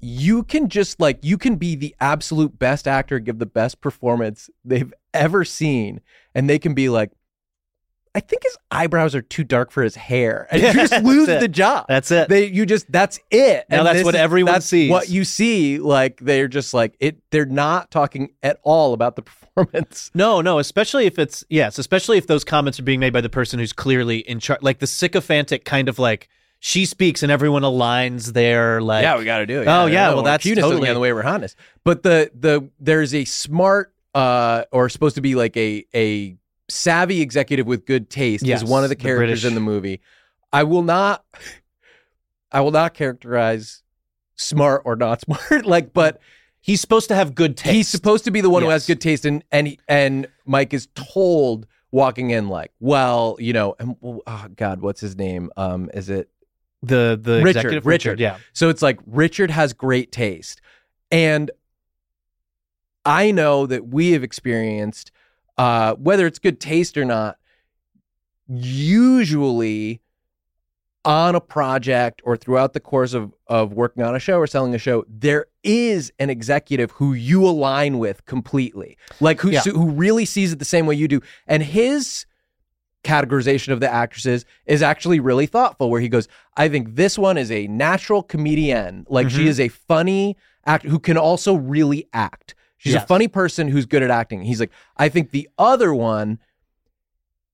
you 0.00 0.42
can 0.44 0.68
just 0.68 1.00
like 1.00 1.18
you 1.22 1.36
can 1.36 1.56
be 1.56 1.74
the 1.74 1.94
absolute 2.00 2.58
best 2.58 2.88
actor 2.88 3.18
give 3.18 3.38
the 3.38 3.46
best 3.46 3.80
performance 3.80 4.48
they've 4.64 4.92
ever 5.12 5.44
seen 5.44 6.00
and 6.34 6.48
they 6.48 6.58
can 6.58 6.74
be 6.74 6.88
like 6.88 7.10
I 8.14 8.18
think 8.20 8.42
his 8.42 8.56
eyebrows 8.72 9.14
are 9.14 9.22
too 9.22 9.44
dark 9.44 9.70
for 9.70 9.82
his 9.84 9.94
hair, 9.94 10.48
and 10.50 10.60
you 10.60 10.72
just 10.72 10.92
lose 11.04 11.28
the 11.28 11.46
job. 11.46 11.86
That's 11.88 12.10
it. 12.10 12.28
They, 12.28 12.46
you 12.46 12.66
just 12.66 12.90
that's 12.90 13.20
it. 13.30 13.66
Now 13.70 13.78
And 13.78 13.86
that's 13.86 13.98
this 13.98 14.04
what 14.04 14.14
is- 14.16 14.20
everyone 14.20 14.54
that's 14.54 14.66
sees. 14.66 14.90
What 14.90 15.08
you 15.08 15.24
see, 15.24 15.78
like 15.78 16.18
they're 16.20 16.48
just 16.48 16.74
like 16.74 16.96
it. 16.98 17.18
They're 17.30 17.46
not 17.46 17.90
talking 17.92 18.30
at 18.42 18.58
all 18.64 18.94
about 18.94 19.14
the 19.16 19.22
performance. 19.54 20.10
No, 20.14 20.40
no, 20.40 20.58
especially 20.58 21.06
if 21.06 21.18
it's 21.20 21.44
yes, 21.48 21.78
especially 21.78 22.18
if 22.18 22.26
those 22.26 22.42
comments 22.42 22.80
are 22.80 22.82
being 22.82 22.98
made 23.00 23.12
by 23.12 23.20
the 23.20 23.28
person 23.28 23.58
who's 23.60 23.72
clearly 23.72 24.18
in 24.18 24.40
charge, 24.40 24.60
like 24.62 24.80
the 24.80 24.86
sycophantic 24.88 25.64
kind 25.64 25.88
of 25.88 25.98
like 26.00 26.28
she 26.58 26.84
speaks 26.86 27.22
and 27.22 27.30
everyone 27.30 27.62
aligns 27.62 28.32
their 28.32 28.82
like. 28.82 29.02
Yeah, 29.04 29.18
we 29.18 29.24
got 29.24 29.38
to 29.38 29.46
do 29.46 29.62
it. 29.62 29.68
Oh, 29.68 29.86
yeah, 29.86 30.12
well, 30.14 30.22
that's 30.24 30.42
cuteness 30.42 30.64
totally- 30.64 30.80
doesn't 30.80 30.84
get 30.86 30.90
in 30.90 30.94
the 30.94 31.00
way 31.00 31.12
we're 31.12 31.22
honest. 31.22 31.56
But 31.84 32.02
the 32.02 32.30
the 32.34 32.68
there's 32.80 33.14
a 33.14 33.24
smart 33.24 33.94
uh 34.16 34.64
or 34.72 34.88
supposed 34.88 35.14
to 35.14 35.20
be 35.20 35.36
like 35.36 35.56
a 35.56 35.84
a 35.94 36.36
savvy 36.70 37.20
executive 37.20 37.66
with 37.66 37.84
good 37.86 38.08
taste 38.10 38.44
Yes, 38.44 38.62
is 38.62 38.68
one 38.68 38.82
of 38.84 38.88
the 38.88 38.96
the 38.96 39.02
characters 39.02 39.42
British- 39.42 39.44
in 39.44 39.54
the 39.54 39.60
movie. 39.60 40.00
I 40.52 40.62
will 40.64 40.82
not 40.82 41.24
I 42.52 42.60
will 42.60 42.70
not 42.70 42.94
characterize 42.94 43.82
smart 44.36 44.82
or 44.84 44.96
not 44.96 45.20
smart 45.26 45.66
like 45.66 45.92
but 45.92 46.20
he's 46.60 46.80
supposed 46.80 47.08
to 47.08 47.14
have 47.14 47.34
good 47.34 47.56
taste. 47.56 47.74
he's 47.74 47.88
supposed 47.88 48.24
to 48.24 48.30
be 48.30 48.40
the 48.40 48.50
one 48.50 48.62
who 48.62 48.68
has 48.70 48.86
good 48.86 49.00
taste 49.00 49.24
and 49.24 49.44
and 49.52 49.66
he, 49.68 49.78
and 49.88 50.26
Mike 50.46 50.72
is 50.72 50.88
told 50.94 51.66
walking 51.92 52.30
in 52.30 52.48
like 52.48 52.72
well 52.80 53.36
you 53.38 53.52
know 53.52 53.74
and 53.78 53.96
oh 54.02 54.46
god 54.56 54.80
what's 54.80 55.00
his 55.00 55.16
name 55.16 55.50
um 55.56 55.90
is 55.92 56.08
it 56.08 56.30
the 56.82 57.18
the 57.20 57.42
Richard, 57.42 57.48
executive 57.58 57.86
Richard. 57.86 58.20
yeah. 58.20 58.38
so 58.54 58.68
it's 58.70 58.80
like 58.80 58.98
Richard 59.06 59.50
has 59.50 59.72
great 59.74 60.10
taste. 60.12 60.62
And 61.10 61.50
I 63.04 63.30
know 63.32 63.66
that 63.66 63.88
we 63.88 64.12
have 64.12 64.22
experienced, 64.22 65.10
uh, 65.60 65.94
whether 65.96 66.26
it's 66.26 66.38
good 66.38 66.58
taste 66.58 66.96
or 66.96 67.04
not, 67.04 67.36
usually 68.48 70.00
on 71.04 71.34
a 71.34 71.40
project 71.40 72.20
or 72.24 72.36
throughout 72.36 72.72
the 72.72 72.80
course 72.80 73.12
of, 73.14 73.34
of 73.46 73.72
working 73.72 74.02
on 74.02 74.14
a 74.14 74.18
show 74.18 74.38
or 74.38 74.46
selling 74.46 74.74
a 74.74 74.78
show, 74.78 75.04
there 75.08 75.46
is 75.62 76.12
an 76.18 76.30
executive 76.30 76.90
who 76.92 77.12
you 77.12 77.46
align 77.46 77.98
with 77.98 78.24
completely, 78.26 78.96
like 79.20 79.40
who, 79.40 79.50
Yeah. 79.50 79.60
who 79.60 79.90
really 79.90 80.24
sees 80.24 80.52
it 80.52 80.58
the 80.58 80.64
same 80.64 80.86
way 80.86 80.94
you 80.94 81.08
do. 81.08 81.20
And 81.46 81.62
his 81.62 82.24
categorization 83.04 83.72
of 83.72 83.80
the 83.80 83.90
actresses 83.90 84.44
is 84.66 84.82
actually 84.82 85.20
really 85.20 85.46
thoughtful 85.46 85.88
where 85.88 86.02
he 86.02 86.08
goes 86.10 86.28
i 86.58 86.68
think 86.68 86.96
this 86.96 87.18
one 87.18 87.38
is 87.38 87.50
a 87.50 87.66
natural 87.68 88.22
comedian 88.22 89.06
like 89.08 89.30
she 89.30 89.44
Mhm. 89.44 89.46
is 89.46 89.58
a 89.58 89.68
funny 89.68 90.36
actor 90.66 90.90
who 90.90 90.98
can 90.98 91.16
also 91.16 91.54
really 91.54 92.06
act 92.12 92.54
she's 92.80 92.94
a 92.94 93.00
funny 93.06 93.28
person 93.28 93.68
who's 93.68 93.86
good 93.86 94.02
at 94.02 94.10
acting. 94.10 94.42
He's 94.42 94.60
like 94.60 94.70
i 94.96 95.08
think 95.08 95.30
the 95.30 95.48
other 95.58 95.94
one 95.94 96.38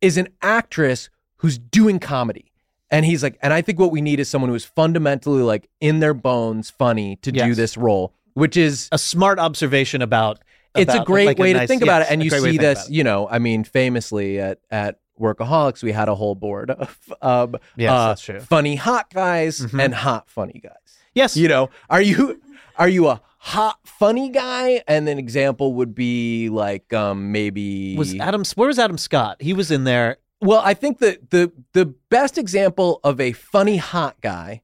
is 0.00 0.16
an 0.16 0.28
actress 0.42 1.08
who's 1.38 1.58
doing 1.58 1.98
comedy. 1.98 2.52
And 2.90 3.04
he's 3.04 3.22
like 3.22 3.36
and 3.42 3.52
i 3.52 3.60
think 3.62 3.78
what 3.80 3.90
we 3.90 4.00
need 4.00 4.20
is 4.20 4.28
someone 4.28 4.48
who 4.48 4.54
is 4.54 4.64
fundamentally 4.64 5.42
like 5.42 5.68
in 5.80 5.98
their 6.00 6.14
bones 6.14 6.70
funny 6.70 7.16
to 7.22 7.32
do 7.32 7.54
this 7.54 7.76
role 7.76 8.12
which 8.34 8.56
is 8.56 8.88
A 8.92 8.98
smart 8.98 9.38
observation 9.38 10.02
about. 10.02 10.38
it's 10.76 10.94
a 10.94 11.02
great 11.04 11.26
like, 11.26 11.38
way 11.38 11.52
to 11.54 11.58
nice- 11.60 11.68
think 11.68 11.82
about 11.82 12.02
it. 12.02 12.08
And 12.10 12.22
you 12.22 12.30
see 12.30 12.58
this 12.58 12.88
you 12.88 13.02
know 13.02 13.28
i 13.28 13.38
mean 13.40 13.64
famously 13.64 14.38
at 14.38 14.60
at 14.70 15.00
workaholics 15.20 15.82
we 15.82 15.90
had 15.92 16.08
a 16.08 16.14
whole 16.14 16.34
board 16.36 16.70
of 16.70 16.96
um, 17.22 17.56
Yes, 17.76 17.90
uh, 17.90 18.08
that's 18.08 18.20
true. 18.22 18.38
funny 18.40 18.76
hot 18.76 19.12
guys 19.12 19.60
Mhm. 19.60 19.82
and 19.84 19.94
hot 19.94 20.28
funny 20.30 20.60
guys. 20.62 20.72
Yes, 21.14 21.36
you 21.36 21.48
know 21.48 21.70
are 21.90 22.02
you 22.02 22.40
are 22.76 22.88
you 22.88 23.08
a 23.08 23.20
hot 23.38 23.78
funny 23.84 24.28
guy 24.30 24.82
and 24.88 25.08
an 25.08 25.18
example 25.18 25.74
would 25.74 25.94
be 25.94 26.48
like 26.48 26.92
um 26.92 27.32
maybe 27.32 27.96
was 27.96 28.14
Adam. 28.18 28.42
Where 28.54 28.68
was 28.68 28.78
Adam 28.78 28.98
Scott? 28.98 29.40
He 29.40 29.52
was 29.52 29.70
in 29.70 29.84
there. 29.84 30.16
well 30.40 30.60
i 30.64 30.74
think 30.74 30.98
that 30.98 31.30
the 31.30 31.52
the 31.72 31.86
best 32.10 32.36
example 32.38 33.00
of 33.04 33.20
a 33.20 33.32
funny 33.32 33.76
hot 33.78 34.20
guy 34.20 34.62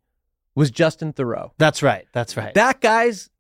was 0.55 0.71
justin 0.71 1.13
theroux 1.13 1.51
That's 1.59 1.83
right. 1.83 2.07
That's 2.13 2.37
right. 2.37 2.53
that 2.55 2.81
guy's 2.81 3.31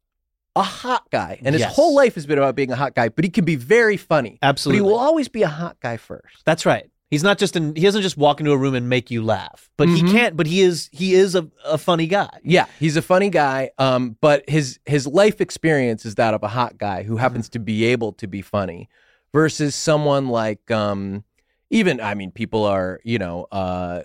a 0.55 0.62
hot 0.62 1.11
guy 1.11 1.40
and 1.45 1.55
his 1.55 1.61
Yes. 1.61 1.75
whole 1.75 1.95
life 1.95 2.14
has 2.14 2.27
been 2.27 2.38
about 2.38 2.55
being 2.55 2.71
a 2.71 2.77
hot 2.77 2.95
guy 2.95 3.09
but 3.09 3.25
he 3.25 3.31
can 3.31 3.45
be 3.45 3.57
very 3.57 3.97
funny 3.97 4.38
Absolutely. 4.42 4.81
but 4.81 4.87
he 4.87 4.90
will 4.92 4.99
always 5.01 5.29
be 5.29 5.42
a 5.42 5.49
hot 5.49 5.77
guy 5.81 5.97
first 5.97 6.45
That's 6.45 6.64
right. 6.66 6.88
He's 7.12 7.22
not 7.22 7.37
just 7.38 7.57
in. 7.57 7.77
He 7.77 7.83
doesn't 7.83 8.01
just 8.01 8.16
walk 8.16 8.40
into 8.40 8.53
a 8.53 8.57
room 8.57 8.75
and 8.75 8.88
make 8.88 9.11
you 9.11 9.22
laugh, 9.22 9.70
but 9.77 9.87
Mhm. 9.87 9.96
he 9.96 10.03
can't. 10.12 10.35
But 10.37 10.46
he 10.46 10.62
is. 10.62 10.88
He 10.92 11.12
is 11.12 11.35
a, 11.35 11.46
a 11.66 11.77
funny 11.77 12.07
guy. 12.07 12.31
Yeah, 12.42 12.64
he's 12.81 12.96
a 12.96 13.03
funny 13.03 13.29
guy. 13.29 13.70
Um, 13.79 14.16
but 14.22 14.48
his 14.48 14.79
his 14.87 15.07
life 15.07 15.38
experience 15.40 16.07
is 16.07 16.14
that 16.14 16.33
of 16.33 16.42
a 16.42 16.48
hot 16.48 16.79
guy 16.79 17.03
who 17.03 17.18
happens 17.18 17.46
Mm-hmm. 17.48 17.53
to 17.53 17.59
be 17.61 17.85
able 17.85 18.12
to 18.14 18.27
be 18.27 18.40
funny, 18.40 18.88
versus 19.33 19.75
someone 19.75 20.29
like 20.29 20.70
um, 20.70 21.25
even 21.68 22.01
I 22.01 22.14
mean, 22.14 22.31
people 22.31 22.64
are 22.64 22.98
you 23.05 23.18
know, 23.18 23.46
uh, 23.53 24.05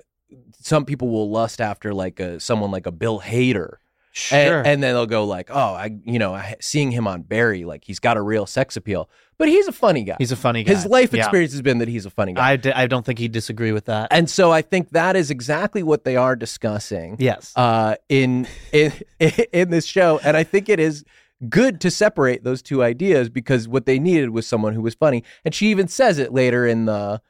some 0.60 0.84
people 0.84 1.08
will 1.10 1.30
lust 1.32 1.62
after 1.62 1.94
like 1.94 2.20
a 2.20 2.42
someone 2.42 2.72
like 2.72 2.88
a 2.88 2.92
Bill 2.92 3.22
Hader, 3.22 3.76
Sure. 4.18 4.58
and, 4.60 4.68
and 4.68 4.84
then 4.84 4.94
they'll 4.96 5.06
go 5.06 5.26
like, 5.26 5.50
oh, 5.52 5.56
I 5.74 5.96
you 6.06 6.18
know, 6.18 6.34
I, 6.34 6.56
seeing 6.60 6.92
him 6.92 7.08
on 7.08 7.22
Barry, 7.22 7.66
like 7.66 7.84
he's 7.84 8.00
got 8.00 8.18
a 8.18 8.22
real 8.22 8.46
sex 8.48 8.76
appeal, 8.76 9.10
but 9.38 9.48
he's 9.48 9.68
a 9.68 9.72
funny 9.72 10.04
guy. 10.04 10.16
he's 10.18 10.32
a 10.32 10.36
funny 10.36 10.64
guy. 10.64 10.74
his 10.74 10.86
life 10.88 11.14
Yeah. 11.14 11.20
experience 11.22 11.52
has 11.52 11.62
been 11.62 11.78
that 11.78 11.88
he's 11.88 12.06
a 12.08 12.10
funny 12.10 12.34
guy. 12.34 12.52
I, 12.52 12.56
d- 12.56 12.72
I 12.72 12.88
don't 12.88 13.06
think 13.06 13.20
he'd 13.20 13.32
disagree 13.32 13.72
with 13.72 13.86
that. 13.86 14.08
and 14.12 14.28
so 14.30 14.52
I 14.52 14.64
think 14.64 14.90
that 14.90 15.16
is 15.16 15.30
exactly 15.30 15.84
what 15.84 16.04
they 16.04 16.16
are 16.16 16.36
discussing 16.36 17.18
yes. 17.20 17.54
uh, 17.56 17.96
in 18.10 18.48
in 18.72 18.92
in 19.54 19.70
this 19.70 19.86
show, 19.86 20.20
and 20.24 20.36
I 20.36 20.44
think 20.44 20.68
it 20.68 20.80
is 20.80 21.04
good 21.48 21.80
to 21.82 21.92
separate 21.92 22.44
those 22.44 22.64
two 22.64 22.82
ideas 22.82 23.30
because 23.30 23.68
what 23.68 23.86
they 23.86 24.00
needed 24.00 24.32
was 24.32 24.48
someone 24.48 24.74
who 24.74 24.82
was 24.82 24.96
funny, 24.96 25.24
and 25.46 25.54
she 25.54 25.68
even 25.68 25.88
says 25.88 26.18
it 26.18 26.34
later 26.34 26.66
in 26.66 26.86
the 26.86 27.22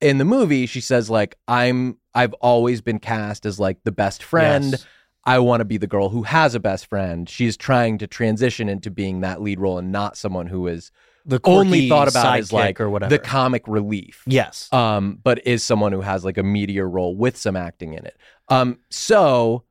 in 0.00 0.18
the 0.18 0.24
movie. 0.24 0.66
She 0.66 0.80
says 0.80 1.10
like, 1.10 1.36
"I'm 1.48 1.98
I've 2.14 2.34
always 2.34 2.80
been 2.80 3.00
cast 3.00 3.44
as 3.44 3.58
like 3.58 3.78
the 3.82 3.90
best 3.90 4.22
friend." 4.22 4.70
Yes. 4.70 4.86
I 5.28 5.38
want 5.40 5.60
to 5.60 5.64
be 5.64 5.76
the 5.76 5.86
girl 5.86 6.08
who 6.08 6.22
has 6.22 6.54
a 6.54 6.60
best 6.60 6.86
friend. 6.86 7.28
She's 7.28 7.56
trying 7.56 7.98
to 7.98 8.06
transition 8.06 8.68
into 8.68 8.90
being 8.90 9.20
that 9.20 9.42
lead 9.42 9.60
role 9.60 9.78
and 9.78 9.92
not 9.92 10.16
someone 10.16 10.46
who 10.46 10.66
is 10.66 10.90
the 11.26 11.38
only 11.44 11.88
thought 11.88 12.08
about 12.08 12.38
is 12.38 12.52
like 12.52 12.80
or 12.80 12.88
whatever. 12.88 13.10
the 13.10 13.18
comic 13.18 13.68
relief 13.68 14.22
yes. 14.26 14.72
um, 14.72 15.18
but 15.22 15.46
is 15.46 15.62
someone 15.62 15.92
who 15.92 16.00
has 16.00 16.24
like 16.24 16.38
a 16.38 16.42
media 16.42 16.86
role 16.86 17.14
with 17.14 17.36
some 17.36 17.54
acting 17.54 17.92
in 17.92 18.06
it. 18.06 18.16
Um, 18.48 18.78
so 18.88 19.64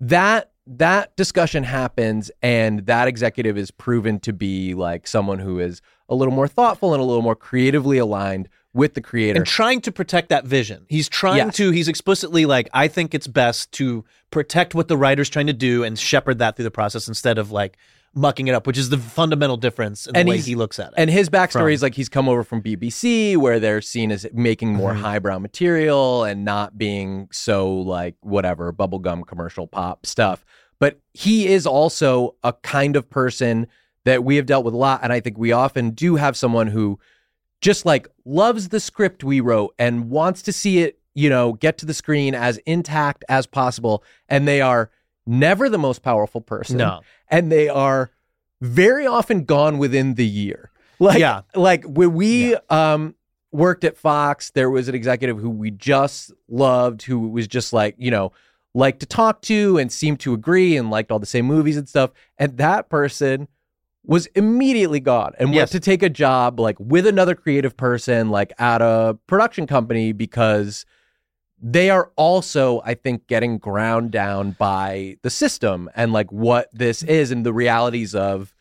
that 0.00 0.50
that 0.66 1.14
discussion 1.16 1.62
happens, 1.62 2.30
and 2.42 2.86
that 2.86 3.06
executive 3.06 3.56
is 3.58 3.70
proven 3.70 4.18
to 4.20 4.32
be 4.32 4.74
like 4.74 5.06
someone 5.06 5.38
who 5.38 5.60
is 5.60 5.82
a 6.08 6.14
little 6.14 6.34
more 6.34 6.48
thoughtful 6.48 6.94
and 6.94 7.00
a 7.00 7.04
little 7.04 7.22
more 7.22 7.36
creatively 7.36 7.98
aligned 7.98 8.48
with 8.74 8.94
the 8.94 9.00
creator. 9.00 9.38
and 9.38 9.46
trying 9.46 9.80
to 9.80 9.92
protect 9.92 10.28
that 10.30 10.44
vision. 10.44 10.84
He's 10.88 11.08
trying 11.08 11.38
Yes. 11.38 11.56
to. 11.56 11.70
He's 11.70 11.88
explicitly 11.88 12.44
like, 12.44 12.68
I 12.74 12.88
think 12.88 13.14
it's 13.14 13.28
best 13.28 13.70
to 13.72 14.04
protect 14.30 14.74
what 14.74 14.88
the 14.88 14.96
writer's 14.96 15.28
trying 15.30 15.46
to 15.46 15.52
do 15.52 15.84
and 15.84 15.96
shepherd 15.98 16.38
that 16.40 16.56
through 16.56 16.64
the 16.64 16.70
process 16.72 17.06
instead 17.08 17.38
of 17.38 17.52
like 17.52 17.76
mucking 18.16 18.46
it 18.48 18.52
up, 18.54 18.66
which 18.66 18.76
is 18.78 18.90
the 18.90 18.98
fundamental 18.98 19.56
difference 19.56 20.06
in 20.06 20.16
And 20.16 20.28
the 20.28 20.30
way 20.32 20.38
he 20.38 20.54
looks 20.56 20.78
at 20.78 20.88
it. 20.88 20.94
And 20.96 21.08
his 21.10 21.28
backstory 21.30 21.52
From- 21.52 21.68
is 21.70 21.82
like 21.82 21.94
he's 21.94 22.08
come 22.08 22.28
over 22.28 22.42
from 22.44 22.60
BBC, 22.62 23.36
where 23.36 23.58
they're 23.60 23.80
seen 23.80 24.10
as 24.12 24.26
making 24.32 24.72
more 24.74 24.92
Mhm. 24.92 25.00
highbrow 25.00 25.38
material 25.38 26.24
and 26.24 26.44
not 26.44 26.76
being 26.78 27.28
so 27.32 27.72
like 27.72 28.16
whatever 28.20 28.72
bubblegum 28.72 29.26
commercial 29.26 29.66
pop 29.66 30.04
stuff. 30.06 30.44
But 30.80 30.98
he 31.12 31.46
is 31.46 31.66
also 31.66 32.34
a 32.42 32.52
kind 32.52 32.96
of 32.96 33.08
person 33.08 33.66
that 34.04 34.22
we 34.24 34.36
have 34.36 34.46
dealt 34.46 34.64
with 34.64 34.74
a 34.74 34.76
lot. 34.76 35.00
And 35.02 35.12
I 35.12 35.20
think 35.20 35.38
we 35.38 35.50
often 35.52 35.90
do 35.90 36.16
have 36.16 36.36
someone 36.36 36.66
who 36.68 36.98
just 37.64 37.86
like 37.86 38.06
loves 38.26 38.68
the 38.68 38.78
script 38.78 39.24
we 39.24 39.40
wrote 39.40 39.74
and 39.78 40.10
wants 40.10 40.42
to 40.42 40.52
see 40.52 40.80
it, 40.80 40.98
you 41.14 41.30
know, 41.30 41.54
get 41.54 41.78
to 41.78 41.86
the 41.86 41.94
screen 41.94 42.34
as 42.34 42.58
intact 42.66 43.24
as 43.30 43.46
possible. 43.46 44.04
And 44.28 44.46
they 44.46 44.60
are 44.60 44.90
never 45.26 45.70
the 45.70 45.78
most 45.78 46.02
powerful 46.02 46.42
person 46.42 46.76
no, 46.76 47.00
and 47.30 47.50
they 47.50 47.70
are 47.70 48.10
very 48.60 49.06
often 49.06 49.44
gone 49.44 49.78
within 49.78 50.14
the 50.14 50.26
year. 50.26 50.70
Like, 50.98 51.18
Yeah. 51.18 51.40
like 51.54 51.84
when 51.86 52.12
we 52.12 52.54
um 52.68 53.14
worked 53.50 53.84
at 53.84 53.96
Fox, 53.96 54.50
there 54.50 54.68
was 54.68 54.88
an 54.88 54.94
executive 54.94 55.38
who 55.38 55.48
we 55.48 55.70
just 55.70 56.32
loved, 56.48 57.00
who 57.02 57.28
was 57.30 57.48
just 57.48 57.72
like, 57.72 57.94
you 57.98 58.10
know, 58.10 58.32
liked 58.74 59.00
to 59.00 59.06
talk 59.06 59.40
to 59.42 59.78
and 59.78 59.90
seemed 59.90 60.20
to 60.20 60.34
agree 60.34 60.76
and 60.76 60.90
liked 60.90 61.10
all 61.10 61.18
the 61.18 61.24
same 61.26 61.46
movies 61.46 61.78
and 61.78 61.88
stuff. 61.88 62.10
And 62.36 62.58
that 62.58 62.90
person 62.90 63.48
was 64.06 64.26
immediately 64.34 65.00
gone 65.00 65.32
and 65.38 65.48
went 65.48 65.56
Yes. 65.56 65.70
to 65.70 65.80
take 65.80 66.02
a 66.02 66.10
job 66.10 66.60
like 66.60 66.78
with 66.78 67.06
another 67.06 67.34
creative 67.34 67.76
person, 67.76 68.28
like 68.28 68.52
at 68.58 68.82
a 68.82 69.18
production 69.26 69.66
company 69.66 70.12
because 70.12 70.84
they 71.60 71.88
are 71.88 72.10
also, 72.16 72.82
I 72.84 72.94
think, 72.94 73.26
getting 73.26 73.56
ground 73.56 74.10
down 74.10 74.50
by 74.52 75.16
the 75.22 75.30
system 75.30 75.88
and 75.96 76.12
like 76.12 76.30
what 76.30 76.68
this 76.72 77.02
mm. 77.02 77.08
is 77.08 77.30
and 77.30 77.46
the 77.46 77.54
realities 77.54 78.14
of 78.14 78.54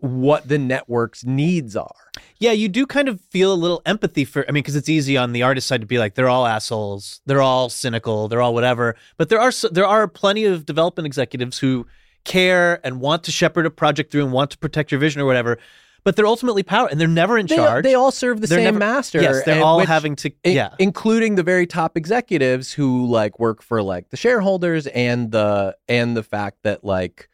what 0.00 0.48
the 0.48 0.58
network's 0.58 1.24
needs 1.24 1.76
are. 1.76 1.94
Yeah, 2.38 2.52
you 2.52 2.68
do 2.68 2.86
kind 2.86 3.08
of 3.08 3.20
feel 3.20 3.52
a 3.52 3.54
little 3.54 3.82
empathy 3.86 4.24
for. 4.24 4.44
I 4.48 4.52
mean, 4.52 4.62
because 4.62 4.76
it's 4.76 4.88
easy 4.88 5.16
on 5.16 5.32
the 5.32 5.42
artist 5.42 5.66
side 5.66 5.80
to 5.80 5.86
be 5.86 5.98
like, 5.98 6.14
they're 6.14 6.28
all 6.28 6.46
assholes, 6.46 7.20
they're 7.26 7.42
all 7.42 7.68
cynical, 7.68 8.28
they're 8.28 8.42
all 8.42 8.54
whatever. 8.54 8.96
But 9.16 9.28
there 9.28 9.40
are 9.40 9.52
there 9.70 9.86
are 9.86 10.08
plenty 10.08 10.44
of 10.44 10.66
development 10.66 11.06
executives 11.06 11.58
who 11.58 11.86
care 12.24 12.80
and 12.84 13.00
want 13.00 13.24
to 13.24 13.32
shepherd 13.32 13.66
a 13.66 13.70
project 13.70 14.10
through 14.12 14.24
and 14.24 14.32
want 14.32 14.50
to 14.52 14.58
protect 14.58 14.90
your 14.92 15.00
vision 15.00 15.20
or 15.20 15.24
whatever. 15.26 15.58
But 16.02 16.16
they're 16.16 16.26
ultimately 16.26 16.62
power, 16.62 16.88
and 16.90 16.98
they're 16.98 17.06
never 17.08 17.36
in 17.36 17.46
They, 17.46 17.56
charge. 17.56 17.84
they 17.84 17.92
all 17.94 18.10
serve 18.10 18.40
the 18.40 18.46
They're 18.46 18.58
same 18.58 18.64
never- 18.64 18.78
master. 18.78 19.20
yes, 19.20 19.44
they're 19.44 19.62
all 19.62 19.76
which- 19.78 19.86
having 19.88 20.16
to. 20.16 20.30
yeah, 20.44 20.70
including 20.78 21.34
the 21.34 21.42
very 21.42 21.66
top 21.66 21.94
executives 21.96 22.72
who 22.72 23.04
like 23.06 23.38
work 23.38 23.62
for 23.62 23.82
like 23.82 24.08
the 24.08 24.16
shareholders 24.16 24.86
and 24.86 25.30
the 25.30 25.76
and 25.88 26.16
the 26.16 26.22
fact 26.22 26.58
that 26.62 26.84
like 26.84 27.28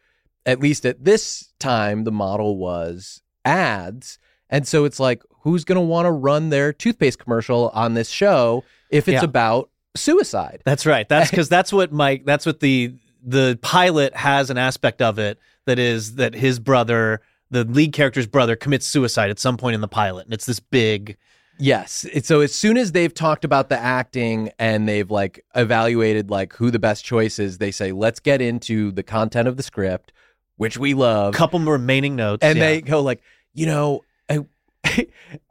at 0.45 0.59
least 0.61 0.85
at 0.85 1.05
this 1.05 1.53
time 1.61 2.03
the 2.05 2.11
model 2.13 2.57
was 2.57 3.23
ads 3.45 4.19
and 4.51 4.67
so 4.67 4.85
it's 4.85 4.99
like 5.01 5.23
who's 5.43 5.65
going 5.65 5.77
to 5.77 5.81
want 5.81 6.07
to 6.07 6.11
run 6.11 6.51
their 6.51 6.73
toothpaste 6.73 7.19
commercial 7.21 7.69
on 7.73 7.95
this 7.95 8.09
show 8.09 8.65
if 8.91 9.07
it's 9.09 9.23
Yeah. 9.23 9.25
about 9.25 9.71
suicide 9.97 10.61
That's 10.65 10.85
right. 10.87 11.09
That's 11.09 11.31
because 11.31 11.49
that's 11.49 11.73
what 11.73 11.93
Mike. 11.93 12.25
That's 12.27 12.45
what 12.45 12.61
the 12.61 12.95
the 13.27 13.59
pilot 13.61 14.15
has 14.15 14.49
an 14.51 14.57
aspect 14.57 15.03
of 15.03 15.19
it 15.19 15.39
that 15.67 15.79
is 15.79 16.15
that 16.15 16.35
his 16.35 16.61
brother, 16.61 17.21
the 17.51 17.65
lead 17.65 17.93
character's 17.93 18.27
brother, 18.27 18.55
commits 18.55 18.87
suicide 18.87 19.31
at 19.31 19.39
some 19.41 19.57
point 19.57 19.75
in 19.75 19.81
the 19.81 19.89
pilot, 19.89 20.27
and 20.27 20.33
it's 20.33 20.47
this 20.47 20.61
big. 20.61 21.17
Yes. 21.59 22.07
So 22.23 22.41
as 22.41 22.55
soon 22.55 22.77
as 22.77 22.93
they've 22.93 23.13
talked 23.13 23.45
about 23.45 23.69
the 23.69 23.79
acting 23.79 24.51
and 24.59 24.89
they've 24.89 25.11
like 25.11 25.45
evaluated 25.55 26.31
like 26.31 26.53
who 26.55 26.71
the 26.71 26.79
best 26.79 27.05
choice 27.05 27.39
is, 27.39 27.59
they 27.59 27.71
say, 27.71 27.93
let's 27.93 28.21
get 28.21 28.41
into 28.41 28.93
the 28.93 29.03
content 29.03 29.49
of 29.49 29.57
the 29.57 29.63
script, 29.63 30.13
which 30.57 30.79
we 30.79 30.95
love. 30.95 31.35
couple 31.35 31.59
remaining 31.59 32.15
notes, 32.15 32.45
and 32.45 32.59
yeah. 32.59 32.65
they 32.65 32.81
go 32.81 33.03
like, 33.03 33.23
you 33.55 33.67
know, 33.67 34.05
I, 34.31 34.47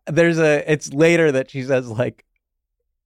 there's 0.08 0.40
a, 0.40 0.72
it's 0.72 0.94
later 0.94 1.32
that 1.34 1.52
she 1.52 1.64
says 1.64 1.90
like 1.90 2.24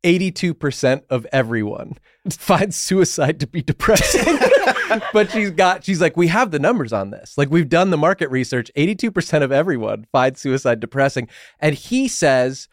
82% 0.04 1.04
of 1.10 1.28
everyone 1.32 1.98
finds 2.30 2.76
suicide 2.76 3.40
to 3.40 3.48
be 3.48 3.62
depressing. 3.62 4.40
but 5.14 5.32
she's 5.32 5.52
got, 5.52 5.84
she's 5.84 6.02
like, 6.02 6.18
we 6.18 6.28
have 6.28 6.52
the 6.52 6.60
numbers 6.60 6.94
on 6.94 7.10
this. 7.10 7.38
Like 7.38 7.50
we've 7.50 7.70
done 7.70 7.90
the 7.90 7.98
market 7.98 8.30
research. 8.30 8.72
82% 8.76 9.44
of 9.44 9.52
everyone 9.52 10.06
finds 10.12 10.40
suicide 10.40 10.80
depressing. 10.80 11.28
And 11.60 11.76
he 11.76 12.08
says, 12.08 12.68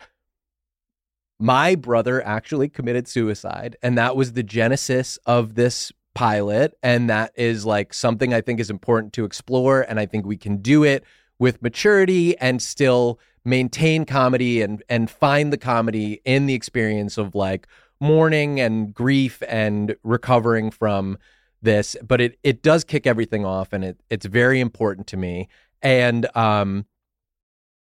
my 1.39 1.75
brother 1.75 2.25
actually 2.27 2.69
committed 2.69 3.09
suicide. 3.09 3.77
And 3.83 3.99
that 3.99 4.17
was 4.17 4.33
the 4.33 4.43
genesis 4.43 5.19
of 5.27 5.55
this 5.55 5.93
pilot. 6.15 6.75
And 6.83 7.11
that 7.11 7.33
is 7.37 7.67
like 7.67 7.93
something 7.93 8.33
I 8.33 8.41
think 8.41 8.59
is 8.59 8.71
important 8.71 9.13
to 9.15 9.25
explore. 9.25 9.83
And 9.83 10.01
I 10.01 10.07
think 10.07 10.25
we 10.25 10.39
can 10.39 10.59
do 10.59 10.83
it 10.83 11.05
with 11.39 11.63
maturity 11.63 12.39
and 12.39 12.63
still 12.63 13.21
maintain 13.47 14.05
comedy 14.05 14.61
and 14.61 14.83
and 14.89 15.09
find 15.09 15.53
the 15.53 15.59
comedy 15.59 16.21
in 16.25 16.47
the 16.47 16.55
experience 16.55 17.17
of 17.17 17.35
like 17.35 17.67
mourning 18.01 18.61
and 18.61 18.93
grief 18.93 19.43
and 19.49 19.97
recovering 20.03 20.71
from 20.71 21.17
this 21.63 21.97
but 22.07 22.21
it 22.21 22.39
it 22.43 22.63
does 22.63 22.85
kick 22.85 23.07
everything 23.07 23.45
off 23.47 23.73
and 23.73 23.85
it 23.85 24.01
it's 24.11 24.27
very 24.27 24.61
important 24.61 25.07
to 25.07 25.17
me. 25.17 25.49
And 25.81 26.27
um 26.37 26.87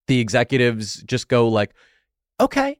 the 0.05 0.19
executives 0.19 1.03
just 1.03 1.27
go 1.27 1.47
like 1.47 1.73
okay 2.39 2.79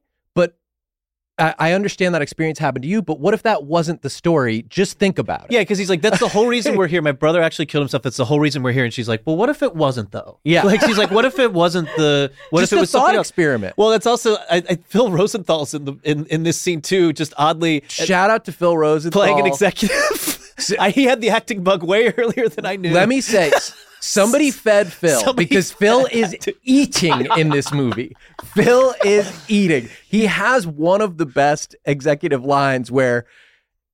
I, 1.38 1.72
understand 1.72 2.14
that 2.14 2.22
experience 2.22 2.58
happened 2.58 2.82
to 2.82 2.88
you 2.88 3.02
but 3.02 3.20
what 3.20 3.34
if 3.34 3.42
that 3.44 3.64
wasn't 3.64 4.02
the 4.02 4.10
story 4.10 4.62
just 4.68 4.98
think 4.98 5.18
about 5.18 5.44
it 5.44 5.52
Yeah, 5.52 5.60
because 5.60 5.78
he's 5.78 5.90
like, 5.90 6.02
that's 6.02 6.18
the 6.18 6.28
whole 6.28 6.46
reason 6.46 6.76
we're 6.76 6.88
here. 6.88 7.02
My 7.02 7.12
brother 7.12 7.40
actually 7.42 7.66
killed 7.66 7.82
himself. 7.82 8.02
That's 8.02 8.16
the 8.16 8.24
whole 8.24 8.40
reason 8.40 8.62
we're 8.62 8.72
here. 8.72 8.84
And 8.84 8.92
she's 8.92 9.08
like, 9.08 9.22
well, 9.26 9.36
what 9.36 9.48
if 9.48 9.62
it 9.62 9.74
wasn't 9.74 10.10
though? 10.12 10.38
Yeah. 10.44 10.62
like 10.62 10.80
she's 10.82 10.98
like, 10.98 11.10
what 11.10 11.24
if 11.24 11.38
it 11.38 11.52
wasn't 11.52 11.88
the? 11.96 12.32
What 12.50 12.60
just 12.60 12.72
if 12.72 12.76
it 12.76 12.80
was 12.80 12.90
thought 12.90 13.14
experiment 13.14 13.76
Well, 13.76 13.90
that's 13.90 14.06
also 14.06 14.36
I, 14.50 14.62
I, 14.68 14.76
Phil 14.86 15.10
Rosenthal's 15.10 15.74
in 15.74 15.84
the 15.84 15.96
in, 16.02 16.26
in 16.26 16.42
this 16.42 16.60
scene 16.60 16.80
too. 16.80 17.12
Just 17.12 17.32
oddly 17.36 17.82
uh, 17.82 17.88
shout 17.88 18.30
out 18.30 18.44
to 18.46 18.52
phil 18.52 18.76
rosenthal 18.76 19.22
playing 19.22 19.40
an 19.40 19.46
executive. 19.46 20.54
I, 20.78 20.90
he 20.90 21.04
had 21.04 21.20
the 21.20 21.30
acting 21.30 21.62
bug 21.62 21.82
way 21.82 22.08
earlier 22.18 22.48
than 22.48 22.66
I 22.66 22.76
knew. 22.76 22.92
Let 22.92 23.08
me 23.08 23.20
say, 23.20 23.52
somebody 24.00 24.50
fed 24.50 24.92
Phil 24.92 25.20
Somebody 25.20 25.46
because 25.46 25.72
Phil 25.80 26.06
is 26.12 26.36
eating 26.62 27.26
in 27.36 27.50
this 27.50 27.72
movie. 27.72 28.16
Phil 28.54 28.94
is 29.04 29.30
eating. 29.48 29.88
He 30.08 30.26
has 30.26 30.66
one 30.66 31.00
of 31.00 31.16
the 31.18 31.26
best 31.26 31.74
executive 31.84 32.44
lines 32.44 32.90
where 32.90 33.26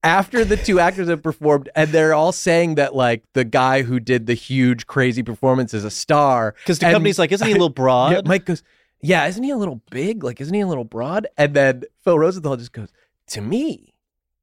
after 0.03 0.45
the 0.45 0.55
two 0.57 0.79
actors 0.79 1.07
have 1.09 1.23
performed 1.23 1.67
and 1.75 1.89
they're 1.91 2.13
all 2.13 2.31
saying 2.31 2.75
that 2.75 2.95
like 2.95 3.23
the 3.33 3.43
guy 3.43 3.81
who 3.81 3.99
did 3.99 4.27
the 4.27 4.35
huge 4.35 4.85
crazy 4.85 5.23
performance 5.23 5.73
is 5.73 5.83
a 5.83 5.89
star 5.89 6.53
because 6.59 6.77
the 6.79 6.85
and- 6.85 6.93
company's 6.93 7.17
like, 7.17 7.31
isn't 7.31 7.45
he 7.47 7.53
a 7.53 7.55
little 7.55 7.69
broad? 7.83 8.11
yeah, 8.11 8.21
Mike 8.25 8.45
goes, 8.45 8.61
Yeah, 9.01 9.25
isn't 9.25 9.43
he 9.43 9.49
a 9.49 9.57
little 9.57 9.81
big? 9.89 10.23
Like, 10.23 10.39
isn't 10.41 10.53
he 10.53 10.61
a 10.61 10.67
little 10.67 10.83
broad? 10.83 11.27
And 11.37 11.53
then 11.55 11.83
Phil 12.03 12.19
Rosenthal 12.19 12.55
just 12.57 12.71
goes, 12.71 12.89
To 13.29 13.41
me, 13.41 13.95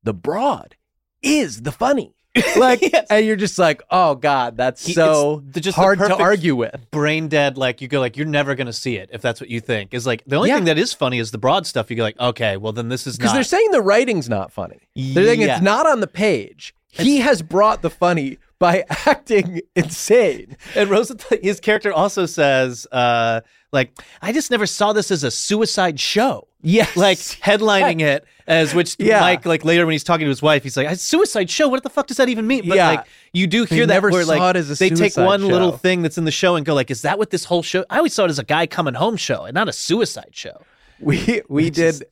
the 0.02 0.12
broad 0.14 0.74
is 1.22 1.62
the 1.62 1.70
funny. 1.70 2.16
Like, 2.56 2.80
Yes. 2.82 3.06
and 3.10 3.26
you're 3.26 3.36
just 3.36 3.58
like, 3.58 3.82
Oh 3.90 4.14
God, 4.14 4.56
that's 4.56 4.86
He- 4.86 4.92
so 4.94 5.42
just 5.52 5.76
hard 5.76 5.98
to 5.98 6.14
argue 6.16 6.56
with. 6.56 6.90
brain 6.90 7.28
dead 7.28 7.58
like 7.58 7.80
you 7.80 7.88
go 7.88 8.00
like 8.00 8.16
you're 8.16 8.26
never 8.26 8.54
gonna 8.54 8.72
see 8.72 8.96
it 8.96 9.10
if 9.12 9.20
that's 9.22 9.40
what 9.40 9.50
you 9.50 9.60
think 9.60 9.92
is 9.94 10.06
like 10.06 10.22
the 10.26 10.36
only 10.36 10.48
Yeah. 10.48 10.56
thing 10.56 10.64
that 10.64 10.78
is 10.78 10.92
funny 10.94 11.18
is 11.18 11.30
the 11.30 11.38
broad 11.38 11.66
stuff 11.66 11.90
you 11.90 11.96
go 11.96 12.02
like 12.02 12.18
okay 12.20 12.56
well 12.56 12.72
then 12.72 12.88
this 12.88 13.06
is 13.06 13.16
Because 13.16 13.32
they're 13.34 13.42
saying 13.44 13.70
the 13.72 13.82
writing's 13.82 14.28
not 14.28 14.52
funny. 14.52 14.80
They're 14.96 15.24
saying 15.26 15.40
Yeah. 15.42 15.54
it's 15.56 15.62
not 15.62 15.86
on 15.86 16.00
the 16.00 16.06
page. 16.06 16.74
He 16.90 17.18
has 17.20 17.42
brought 17.42 17.82
the 17.82 17.90
funny 17.90 18.38
by 18.58 18.84
acting 19.06 19.60
insane. 19.76 20.56
and 20.74 20.88
Rosenthal 20.90 21.38
his 21.42 21.60
character 21.60 21.92
also 21.92 22.26
says 22.26 22.86
uh 22.92 23.40
like 23.72 23.98
I 24.20 24.32
just 24.32 24.50
never 24.50 24.66
saw 24.66 24.92
this 24.92 25.10
as 25.10 25.24
a 25.24 25.30
suicide 25.30 25.98
show 26.00 26.48
Yes. 26.62 26.96
like 26.96 27.18
headlining 27.48 28.00
it 28.00 28.24
as 28.46 28.74
which 28.74 28.96
Yeah. 28.98 29.20
Mike 29.20 29.44
like 29.46 29.64
later 29.64 29.84
when 29.84 29.92
he's 29.92 30.04
talking 30.04 30.24
to 30.24 30.28
his 30.28 30.40
wife 30.42 30.62
he's 30.62 30.76
like 30.76 30.86
a 30.88 30.96
suicide 30.96 31.50
show 31.50 31.68
what 31.68 31.82
the 31.82 31.90
fuck 31.90 32.06
does 32.06 32.16
that 32.18 32.28
even 32.28 32.46
mean 32.46 32.68
but 32.68 32.76
Yeah. 32.76 32.88
like 32.90 33.06
you 33.32 33.46
do 33.46 33.66
They 33.66 33.76
hear 33.76 33.86
that 33.86 33.94
never 33.94 34.10
where 34.10 34.24
saw 34.24 34.32
like 34.32 34.56
it 34.56 34.58
as 34.58 34.70
a 34.70 34.74
they 34.76 34.90
take 34.90 35.16
one 35.16 35.46
little 35.46 35.72
thing 35.76 36.02
that's 36.02 36.18
in 36.18 36.24
the 36.24 36.30
show 36.30 36.56
and 36.56 36.64
go 36.64 36.74
like 36.74 36.90
is 36.90 37.02
that 37.02 37.18
what 37.18 37.30
this 37.30 37.44
whole 37.44 37.62
show 37.62 37.84
I 37.90 37.96
always 37.98 38.12
saw 38.14 38.24
it 38.24 38.30
as 38.30 38.38
a 38.38 38.44
guy 38.44 38.66
coming 38.66 38.94
home 38.94 39.16
show 39.16 39.44
and 39.44 39.54
not 39.54 39.68
a 39.68 39.72
suicide 39.72 40.30
show 40.32 40.62
we 41.00 41.16
we 41.48 41.64
Which 41.64 41.74
did 41.74 41.86
is- 41.86 42.04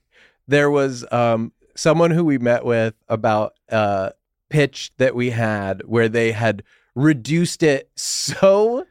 there 0.48 0.70
was 0.70 1.04
um 1.12 1.52
someone 1.76 2.10
who 2.10 2.24
we 2.24 2.38
met 2.38 2.64
with 2.64 2.94
about 3.08 3.54
a 3.68 4.12
pitch 4.48 4.90
that 4.98 5.14
we 5.14 5.30
had 5.30 5.82
where 5.86 6.08
they 6.08 6.32
had 6.32 6.62
reduced 6.96 7.62
it 7.62 7.88
so 7.94 8.84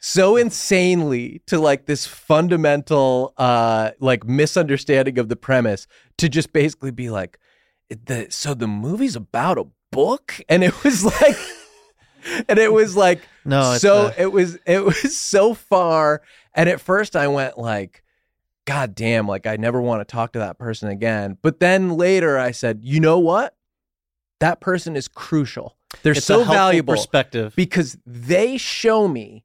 so 0.00 0.36
insanely 0.36 1.42
to 1.46 1.58
like 1.58 1.86
this 1.86 2.06
fundamental 2.06 3.34
uh 3.36 3.90
like 4.00 4.24
misunderstanding 4.24 5.18
of 5.18 5.28
the 5.28 5.36
premise 5.36 5.86
to 6.16 6.28
just 6.28 6.52
basically 6.52 6.90
be 6.90 7.10
like 7.10 7.38
the 8.06 8.26
so 8.30 8.54
the 8.54 8.68
movie's 8.68 9.16
about 9.16 9.58
a 9.58 9.66
book? 9.90 10.40
And 10.48 10.62
it 10.62 10.84
was 10.84 11.04
like 11.04 11.36
and 12.48 12.58
it 12.58 12.72
was 12.72 12.96
like 12.96 13.20
no 13.44 13.72
it's 13.72 13.80
so 13.82 14.06
uh, 14.06 14.14
it 14.18 14.32
was 14.32 14.58
it 14.66 14.84
was 14.84 15.18
so 15.18 15.54
far. 15.54 16.22
And 16.54 16.68
at 16.68 16.80
first 16.80 17.16
i 17.16 17.28
went 17.28 17.58
like 17.58 18.02
god 18.66 18.94
damn 18.94 19.26
like 19.26 19.46
i 19.46 19.56
never 19.56 19.80
want 19.80 20.00
to 20.00 20.04
talk 20.04 20.32
to 20.32 20.40
that 20.40 20.58
person 20.58 20.88
again. 20.90 21.38
But 21.42 21.60
then 21.60 21.90
later 21.96 22.38
i 22.38 22.50
said 22.50 22.80
you 22.82 23.00
know 23.00 23.18
what? 23.18 23.54
That 24.40 24.60
person 24.60 24.94
is 24.94 25.08
crucial. 25.08 25.76
They're 26.02 26.12
It's 26.12 26.26
so 26.26 26.44
valuable 26.44 26.94
perspective. 26.94 27.54
because 27.56 27.96
they 28.06 28.56
show 28.58 29.08
me 29.08 29.44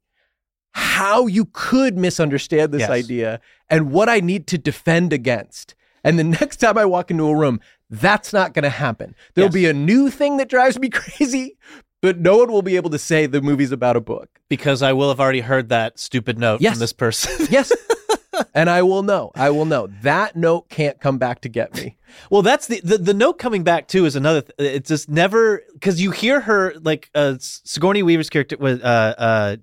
how 0.74 1.26
you 1.26 1.46
could 1.52 1.96
misunderstand 1.96 2.72
this 2.72 2.80
Yes. 2.80 2.90
idea 2.90 3.40
and 3.70 3.90
what 3.92 4.08
I 4.08 4.20
need 4.20 4.46
to 4.48 4.58
defend 4.58 5.12
against. 5.12 5.74
And 6.02 6.18
the 6.18 6.24
next 6.40 6.56
time 6.58 6.76
I 6.76 6.84
walk 6.84 7.10
into 7.10 7.26
a 7.28 7.34
room, 7.36 7.60
that's 7.90 8.32
not 8.32 8.52
going 8.54 8.64
to 8.64 8.68
happen. 8.70 9.14
There'll 9.34 9.46
Yes. 9.48 9.54
be 9.54 9.66
a 9.66 9.72
new 9.72 10.10
thing 10.10 10.36
that 10.38 10.48
drives 10.48 10.78
me 10.78 10.88
crazy, 10.90 11.56
but 12.02 12.18
no 12.18 12.38
one 12.38 12.50
will 12.52 12.62
be 12.62 12.76
able 12.76 12.90
to 12.90 12.98
say 12.98 13.26
the 13.26 13.40
movie's 13.40 13.72
about 13.72 13.96
a 13.96 14.00
book. 14.00 14.28
because 14.50 14.82
I 14.82 14.92
will 14.92 15.08
have 15.08 15.18
already 15.20 15.40
heard 15.40 15.68
that 15.70 15.98
stupid 15.98 16.38
note 16.38 16.60
Yes. 16.60 16.74
from 16.74 16.80
this 16.80 16.92
person. 16.92 17.46
Yes. 17.50 17.72
and 18.54 18.68
I 18.68 18.82
will 18.82 19.02
know. 19.04 19.30
I 19.36 19.50
will 19.50 19.64
know. 19.64 19.88
That 20.02 20.34
note 20.36 20.68
can't 20.68 21.00
come 21.00 21.18
back 21.18 21.40
to 21.42 21.48
get 21.48 21.74
me. 21.74 21.96
well, 22.30 22.42
that's 22.42 22.66
the, 22.66 22.80
the 22.82 22.98
the 22.98 23.14
note 23.14 23.34
coming 23.38 23.62
back 23.62 23.86
too 23.88 24.06
is 24.06 24.16
another. 24.16 24.42
Th- 24.42 24.74
it's 24.76 24.88
just 24.88 25.08
never 25.08 25.62
because 25.72 26.00
you 26.00 26.10
hear 26.10 26.40
her 26.40 26.74
like 26.82 27.10
uh, 27.14 27.36
Sigourney 27.38 28.02
Weaver's 28.02 28.28
character 28.30 28.56
was 28.58 28.80
uh 28.80 29.14
uh 29.18 29.56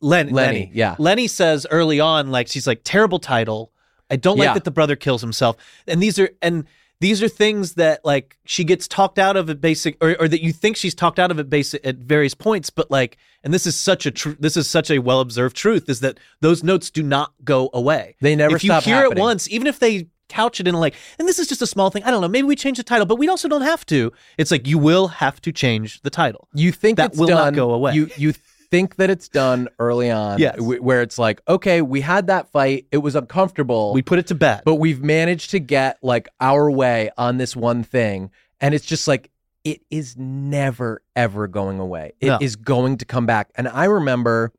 Len, 0.00 0.30
Lenny, 0.30 0.32
Lenny. 0.32 0.70
yeah. 0.74 0.96
Lenny 0.98 1.26
says 1.26 1.66
early 1.70 2.00
on 2.00 2.30
like 2.30 2.48
she's 2.48 2.66
like 2.66 2.80
terrible 2.84 3.18
title. 3.18 3.72
I 4.10 4.16
don't 4.16 4.38
like 4.38 4.46
Yeah. 4.46 4.54
that 4.54 4.64
the 4.64 4.70
brother 4.70 4.94
kills 4.96 5.20
himself, 5.20 5.56
and 5.88 6.02
these 6.02 6.18
are 6.18 6.30
and 6.42 6.64
these 7.00 7.22
are 7.22 7.28
things 7.28 7.74
that 7.74 8.04
like 8.04 8.38
she 8.46 8.64
gets 8.64 8.86
talked 8.88 9.18
out 9.18 9.36
of 9.36 9.50
at 9.50 9.60
basic 9.60 9.96
or, 10.02 10.16
or 10.20 10.28
that 10.28 10.42
you 10.42 10.52
think 10.52 10.76
she's 10.76 10.94
talked 10.94 11.18
out 11.18 11.30
of 11.30 11.38
at 11.38 11.50
basic 11.50 11.84
at 11.86 11.96
various 11.96 12.32
points 12.34 12.70
but 12.70 12.90
like 12.90 13.18
and 13.44 13.52
this 13.52 13.66
is 13.66 13.78
such 13.78 14.06
a 14.06 14.10
tr- 14.10 14.30
this 14.40 14.56
is 14.56 14.66
such 14.70 14.90
a 14.90 14.98
well 15.00 15.20
observed 15.20 15.54
truth 15.54 15.90
is 15.90 16.00
that 16.00 16.18
those 16.40 16.62
notes 16.64 16.90
do 16.90 17.02
not 17.02 17.34
go 17.44 17.68
away 17.74 18.16
They 18.22 18.34
never 18.34 18.56
if 18.56 18.64
you 18.64 18.72
hear 18.80 18.94
happening. 19.02 19.18
it 19.18 19.20
once 19.20 19.46
even 19.50 19.66
if 19.66 19.78
they 19.78 20.06
couch 20.30 20.58
it 20.58 20.66
in 20.66 20.74
like 20.74 20.94
and 21.18 21.28
this 21.28 21.38
is 21.38 21.46
just 21.48 21.60
a 21.60 21.66
small 21.66 21.90
thing 21.90 22.02
i 22.04 22.10
don't 22.10 22.22
know 22.22 22.28
maybe 22.28 22.46
we 22.46 22.56
change 22.56 22.78
the 22.78 22.82
title 22.82 23.04
but 23.04 23.16
we 23.16 23.28
also 23.28 23.46
don't 23.46 23.60
have 23.60 23.84
to 23.86 24.10
it's 24.38 24.50
like 24.50 24.66
you 24.66 24.78
will 24.78 25.08
have 25.08 25.38
to 25.42 25.52
change 25.52 26.00
the 26.00 26.10
title 26.10 26.48
You 26.54 26.72
think 26.72 26.96
That 26.96 27.14
will 27.14 27.28
not 27.28 27.52
go 27.52 27.72
away. 27.72 27.92
You 27.92 28.08
you 28.16 28.32
think 28.76 28.96
that 28.96 29.08
it's 29.10 29.28
done 29.28 29.68
early 29.78 30.10
on, 30.10 30.38
Yes. 30.38 30.58
wh- 30.58 30.82
where 30.82 31.00
it's 31.02 31.18
like, 31.18 31.40
okay, 31.48 31.80
we 31.82 32.00
had 32.02 32.26
that 32.26 32.50
fight, 32.52 32.86
it 32.92 32.98
was 32.98 33.14
uncomfortable, 33.16 33.92
we 33.94 34.02
put 34.02 34.18
it 34.18 34.26
to 34.28 34.34
bed 34.34 34.62
but 34.64 34.74
we've 34.76 35.02
managed 35.02 35.50
to 35.52 35.58
get 35.58 35.98
like 36.02 36.28
our 36.40 36.70
way 36.70 37.10
on 37.16 37.38
this 37.38 37.56
one 37.56 37.82
thing, 37.82 38.30
and 38.60 38.74
it's 38.74 38.84
just 38.86 39.08
like 39.08 39.30
it 39.64 39.80
is 39.90 40.16
never 40.16 41.02
ever 41.16 41.48
going 41.48 41.78
away. 41.80 42.12
It 42.20 42.40
is 42.40 42.56
No. 42.56 42.62
going 42.64 42.98
to 42.98 43.04
come 43.04 43.26
back. 43.26 43.50
And 43.56 43.66
I 43.66 43.84
remember 43.86 44.52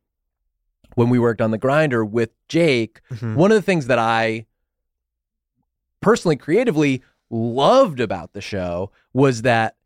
when 0.96 1.08
we 1.08 1.18
worked 1.18 1.40
on 1.40 1.50
the 1.50 1.56
grinder 1.58 2.04
with 2.04 2.30
Jake, 2.48 3.00
Mhm. 3.12 3.34
one 3.36 3.50
of 3.50 3.54
the 3.54 3.62
things 3.62 3.86
that 3.86 3.98
I 3.98 4.44
personally 6.02 6.36
creatively 6.36 7.02
loved 7.30 8.00
about 8.00 8.32
the 8.32 8.40
show 8.40 8.90
was 9.12 9.42
that 9.42 9.76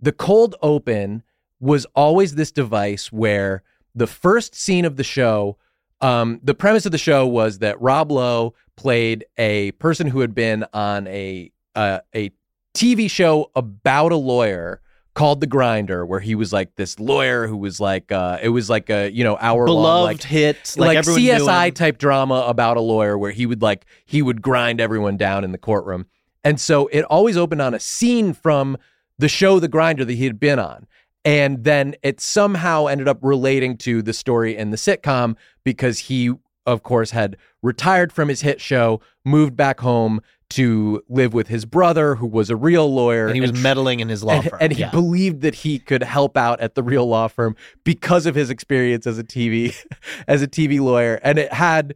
the 0.00 0.12
cold 0.12 0.54
open 0.62 1.22
was 1.60 1.86
always 1.94 2.34
this 2.34 2.50
device 2.50 3.12
where 3.12 3.62
the 3.94 4.06
first 4.06 4.54
scene 4.54 4.84
of 4.84 4.96
the 4.96 5.04
show 5.04 5.56
um, 6.02 6.40
the 6.42 6.54
premise 6.54 6.84
of 6.84 6.92
the 6.92 6.98
show 6.98 7.26
was 7.26 7.60
that 7.60 7.80
Rob 7.80 8.10
Lowe 8.10 8.54
played 8.76 9.24
a 9.38 9.70
person 9.72 10.08
who 10.08 10.20
had 10.20 10.34
been 10.34 10.66
on 10.74 11.06
a 11.06 11.52
uh, 11.76 12.00
a 12.14 12.32
TV 12.74 13.08
show 13.08 13.50
about 13.54 14.12
a 14.12 14.16
lawyer 14.16 14.80
called 15.14 15.40
The 15.40 15.46
Grinder, 15.46 16.04
where 16.04 16.18
he 16.20 16.34
was 16.34 16.52
like 16.52 16.74
this 16.74 16.98
lawyer 16.98 17.46
who 17.46 17.56
was 17.56 17.78
like 17.78 18.10
uh, 18.10 18.38
it 18.42 18.48
was 18.48 18.68
like 18.68 18.90
a 18.90 19.10
you 19.10 19.22
know 19.22 19.38
hour 19.40 19.68
long 19.68 19.76
beloved 19.76 20.04
like 20.04 20.22
hit 20.24 20.74
like, 20.76 20.96
like, 20.96 21.04
CSI 21.04 21.72
type 21.72 21.98
drama 21.98 22.44
about 22.48 22.76
a 22.76 22.80
lawyer 22.80 23.16
where 23.16 23.30
he 23.30 23.46
would 23.46 23.62
like 23.62 23.86
he 24.04 24.22
would 24.22 24.42
grind 24.42 24.80
everyone 24.80 25.16
down 25.16 25.44
in 25.44 25.52
the 25.52 25.58
courtroom. 25.58 26.06
And 26.42 26.60
so 26.60 26.88
it 26.88 27.02
always 27.02 27.36
opened 27.36 27.62
on 27.62 27.74
a 27.74 27.78
scene 27.78 28.32
from 28.32 28.76
the 29.18 29.28
show 29.28 29.60
The 29.60 29.68
Grinder 29.68 30.04
that 30.04 30.12
he 30.12 30.24
had 30.24 30.40
been 30.40 30.58
on. 30.58 30.88
And 31.24 31.62
then 31.64 31.94
it 32.02 32.20
somehow 32.20 32.86
ended 32.86 33.08
up 33.08 33.18
relating 33.22 33.76
to 33.78 34.02
the 34.02 34.12
story 34.12 34.56
in 34.56 34.70
the 34.70 34.76
sitcom 34.76 35.36
because 35.64 35.98
he 36.00 36.32
of 36.66 36.82
course 36.82 37.10
had 37.10 37.36
retired 37.62 38.12
from 38.12 38.28
his 38.28 38.40
hit 38.42 38.60
show, 38.60 39.00
moved 39.24 39.56
back 39.56 39.80
home 39.80 40.20
to 40.50 41.02
live 41.08 41.32
with 41.32 41.48
his 41.48 41.64
brother 41.64 42.14
who 42.16 42.26
was 42.26 42.50
a 42.50 42.56
real 42.56 42.92
lawyer 42.92 43.26
and 43.26 43.34
he 43.34 43.40
was 43.40 43.52
tr- 43.52 43.56
meddling 43.58 44.00
in 44.00 44.08
his 44.10 44.22
law 44.22 44.34
and, 44.34 44.50
firm 44.50 44.58
and 44.60 44.72
he 44.72 44.80
Yeah. 44.80 44.90
believed 44.90 45.40
that 45.40 45.54
he 45.56 45.78
could 45.78 46.02
help 46.02 46.36
out 46.36 46.60
at 46.60 46.74
the 46.74 46.82
real 46.82 47.06
law 47.06 47.26
firm 47.28 47.56
because 47.84 48.26
of 48.26 48.34
his 48.34 48.50
experience 48.50 49.06
as 49.06 49.18
a 49.18 49.24
TV 49.24 49.74
as 50.28 50.42
a 50.42 50.46
TV 50.46 50.78
lawyer. 50.78 51.18
And 51.22 51.38
it 51.38 51.52
had 51.52 51.94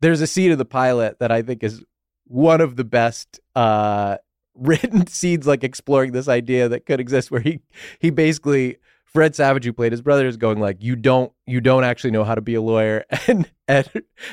there's 0.00 0.20
a 0.20 0.26
scene 0.26 0.50
in 0.50 0.58
the 0.58 0.64
pilot 0.64 1.20
that 1.20 1.30
I 1.30 1.42
think 1.42 1.62
is 1.62 1.84
one 2.26 2.60
of 2.60 2.74
the 2.76 2.84
best 2.84 3.38
uh 3.54 4.16
written 4.54 5.06
scenes 5.08 5.46
like 5.46 5.64
exploring 5.64 6.12
this 6.12 6.28
idea 6.28 6.68
that 6.68 6.86
could 6.86 7.00
exist 7.00 7.30
where 7.30 7.40
he 7.40 7.60
he 7.98 8.10
basically 8.10 8.76
Fred 9.04 9.34
Savage 9.34 9.64
who 9.64 9.72
played 9.72 9.92
his 9.92 10.02
brother 10.02 10.26
is 10.26 10.36
going 10.36 10.60
like 10.60 10.82
you 10.82 10.96
don't 10.96 11.32
you 11.46 11.60
don't 11.60 11.84
actually 11.84 12.10
know 12.10 12.24
how 12.24 12.34
to 12.34 12.40
be 12.40 12.54
a 12.54 12.62
lawyer 12.62 13.04
and 13.26 13.50
and 13.68 13.88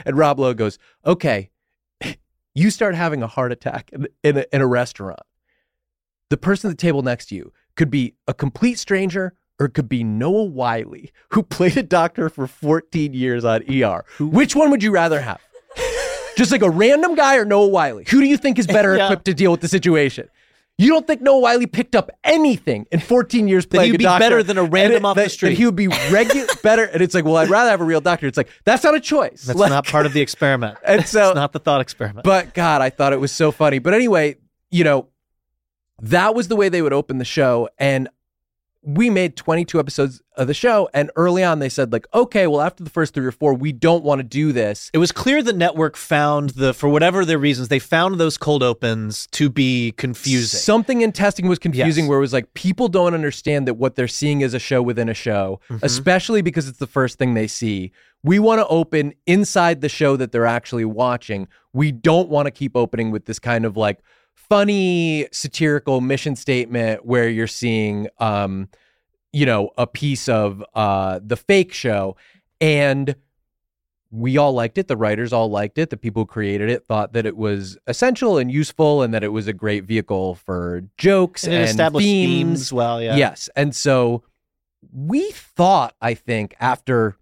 and 0.05 0.17
Rob 0.17 0.39
Lowe 0.39 0.53
goes 0.53 0.77
okay 1.05 1.49
you 2.55 2.69
start 2.69 2.95
having 2.95 3.21
a 3.23 3.27
heart 3.27 3.51
attack 3.51 3.89
in, 3.93 4.07
in, 4.23 4.37
a, 4.37 4.45
in 4.51 4.61
a 4.61 4.67
restaurant 4.67 5.19
the 6.29 6.37
person 6.37 6.69
at 6.69 6.77
the 6.77 6.81
table 6.81 7.01
next 7.01 7.27
to 7.27 7.35
you 7.35 7.51
could 7.75 7.89
be 7.89 8.15
a 8.27 8.33
complete 8.33 8.77
stranger 8.77 9.33
or 9.59 9.65
it 9.65 9.73
could 9.73 9.89
be 9.89 10.03
Noah 10.03 10.45
Wyle, 10.45 10.93
who 11.29 11.43
played 11.43 11.77
a 11.77 11.83
doctor 11.83 12.29
for 12.29 12.47
14 12.47 13.13
years 13.13 13.43
on 13.43 13.61
ER. 13.69 14.05
Which 14.19 14.55
one 14.55 14.71
would 14.71 14.81
you 14.81 14.91
rather 14.91 15.19
have? 15.21 15.41
Just 16.39 16.51
like 16.53 16.61
a 16.61 16.69
random 16.69 17.15
guy 17.15 17.35
or 17.35 17.43
Noah 17.43 17.67
Wyle? 17.67 17.97
Who 17.97 18.03
do 18.21 18.25
you 18.25 18.37
think 18.37 18.57
is 18.59 18.65
better 18.77 18.95
Yeah. 18.95 19.05
equipped 19.07 19.25
to 19.25 19.33
deal 19.33 19.51
with 19.51 19.59
the 19.59 19.67
situation? 19.67 20.29
You 20.77 20.87
don't 20.87 21.05
think 21.05 21.21
Noah 21.21 21.39
Wyle 21.41 21.67
picked 21.67 21.93
up 21.93 22.09
anything 22.23 22.85
in 22.93 23.01
14 23.01 23.49
years 23.49 23.65
playing 23.65 23.89
he'd 23.91 23.95
a 23.95 23.97
be 23.97 24.03
doctor? 24.05 24.23
better 24.23 24.43
than 24.43 24.57
a 24.57 24.63
random 24.63 25.03
it- 25.03 25.07
off 25.09 25.17
the 25.17 25.27
street. 25.27 25.49
That 25.49 25.55
he 25.57 25.65
would 25.65 25.75
be 25.75 25.87
regular 26.11 26.47
better. 26.63 26.85
And 26.85 27.01
it's 27.01 27.13
like, 27.13 27.25
well, 27.25 27.35
I'd 27.35 27.49
rather 27.49 27.69
have 27.69 27.81
a 27.81 27.83
real 27.83 27.99
doctor. 27.99 28.27
It's 28.27 28.37
like, 28.37 28.47
that's 28.63 28.85
not 28.85 28.95
a 28.95 29.01
choice. 29.01 29.43
that's 29.43 29.59
Like- 29.59 29.69
not 29.69 29.85
part 29.85 30.05
of 30.05 30.13
the 30.13 30.21
experiment 30.21 30.77
And 30.85 31.05
so- 31.05 31.31
it's 31.31 31.35
not 31.35 31.51
the 31.51 31.59
thought 31.59 31.81
experiment 31.81 32.23
but 32.23 32.53
God, 32.53 32.81
I 32.81 32.89
thought 32.89 33.11
it 33.11 33.19
was 33.19 33.33
so 33.33 33.51
funny. 33.51 33.79
But 33.79 33.93
anyway, 33.93 34.37
you 34.71 34.85
know, 34.85 35.09
that 36.01 36.33
was 36.33 36.47
the 36.47 36.55
way 36.55 36.69
they 36.69 36.81
would 36.81 36.93
open 36.93 37.17
the 37.17 37.25
show. 37.25 37.67
And 37.77 38.07
we 38.81 39.09
made 39.09 39.35
22 39.35 39.77
episodes 39.77 40.21
of 40.37 40.47
the 40.47 40.53
show. 40.53 40.89
And 40.93 41.11
early 41.17 41.43
on, 41.43 41.59
they 41.59 41.67
said, 41.67 41.91
like, 41.91 42.07
okay, 42.13 42.47
well, 42.47 42.61
after 42.61 42.81
the 42.83 42.89
first 42.89 43.13
three 43.13 43.25
or 43.25 43.31
four, 43.31 43.53
we 43.53 43.73
don't 43.73 44.05
want 44.05 44.19
to 44.19 44.23
do 44.23 44.53
this. 44.53 44.89
It 44.93 44.99
was 44.99 45.11
clear 45.11 45.43
the 45.43 45.51
network 45.51 45.97
found 45.97 46.51
the 46.51 46.73
for 46.73 46.87
whatever 46.87 47.25
their 47.25 47.37
reasons 47.37 47.67
they 47.67 47.79
found 47.79 48.15
those 48.19 48.37
cold 48.37 48.63
opens 48.63 49.27
to 49.31 49.49
be 49.49 49.91
confusing. 49.97 50.59
Something 50.59 51.01
in 51.01 51.11
testing 51.11 51.47
was 51.49 51.59
confusing 51.59 52.05
Yes. 52.05 52.09
where 52.09 52.19
it 52.19 52.21
was 52.21 52.31
like 52.33 52.53
people 52.53 52.87
don't 52.87 53.13
understand 53.13 53.67
that 53.67 53.73
what 53.73 53.95
they're 53.95 54.07
seeing 54.07 54.39
is 54.41 54.53
a 54.53 54.59
show 54.59 54.81
within 54.81 55.09
a 55.09 55.13
show, 55.13 55.59
Mm-hmm. 55.69 55.83
especially 55.85 56.41
because 56.41 56.69
it's 56.69 56.79
the 56.79 56.87
first 56.87 57.17
thing 57.19 57.33
they 57.33 57.47
see. 57.47 57.91
We 58.23 58.39
want 58.39 58.59
to 58.59 58.67
open 58.67 59.13
inside 59.27 59.81
the 59.81 59.89
show 59.89 60.15
that 60.17 60.31
they're 60.31 60.45
actually 60.45 60.85
watching. 60.85 61.47
We 61.73 61.91
don't 61.91 62.29
want 62.29 62.47
to 62.47 62.51
keep 62.51 62.75
opening 62.75 63.11
with 63.11 63.25
this 63.25 63.39
kind 63.39 63.65
of 63.65 63.75
like 63.77 63.99
funny 64.47 65.27
satirical 65.31 66.01
mission 66.01 66.35
statement 66.35 67.05
where 67.05 67.29
you're 67.29 67.47
seeing 67.47 68.07
um 68.19 68.67
you 69.31 69.45
know 69.45 69.69
a 69.77 69.85
piece 69.85 70.27
of 70.27 70.63
uh 70.73 71.19
the 71.23 71.35
fake 71.35 71.73
show 71.73 72.15
and 72.61 73.15
we 74.11 74.37
all 74.37 74.53
liked 74.53 74.77
it 74.77 74.87
the 74.87 74.97
writers 74.97 75.31
all 75.31 75.49
liked 75.49 75.77
it 75.77 75.89
the 75.91 75.97
people 75.97 76.23
who 76.23 76.27
created 76.27 76.69
it 76.69 76.83
thought 76.85 77.13
that 77.13 77.25
it 77.25 77.37
was 77.37 77.77
essential 77.85 78.37
and 78.37 78.51
useful 78.51 79.03
and 79.03 79.13
that 79.13 79.23
it 79.23 79.27
was 79.27 79.47
a 79.47 79.53
great 79.53 79.83
vehicle 79.83 80.35
for 80.35 80.83
jokes 80.97 81.43
and 81.43 81.53
and, 81.53 81.65
established 81.65 82.05
themes 82.05 82.59
themes 82.59 82.73
well, 82.73 83.01
yeah. 83.01 83.15
yes 83.15 83.49
and 83.55 83.75
so 83.75 84.23
we 84.93 85.29
thought 85.31 85.93
i 86.01 86.13
think 86.13 86.55
after 86.59 87.17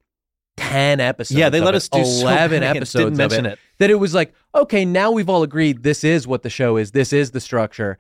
10 0.58 1.00
episodes 1.00 1.38
Yeah, 1.38 1.50
they 1.50 1.62
let 1.62 1.74
it, 1.74 1.78
us 1.78 1.90
do 1.90 2.04
so 2.04 2.22
11 2.22 2.52
many 2.52 2.66
and 2.66 2.78
episodes 2.78 3.06
didn't 3.06 3.18
mention 3.18 3.46
of 3.46 3.52
it, 3.52 3.54
it. 3.54 3.60
that 3.78 3.90
it 3.90 3.96
was 3.96 4.14
like 4.14 4.34
okay 4.58 4.84
now 4.86 5.12
we've 5.12 5.30
all 5.30 5.44
agreed 5.44 5.84
this 5.84 6.04
is 6.04 6.28
what 6.28 6.42
the 6.44 6.50
show 6.50 6.78
is 6.78 6.92
this 6.92 7.14
is 7.14 7.32
the 7.32 7.40
structure 7.40 7.98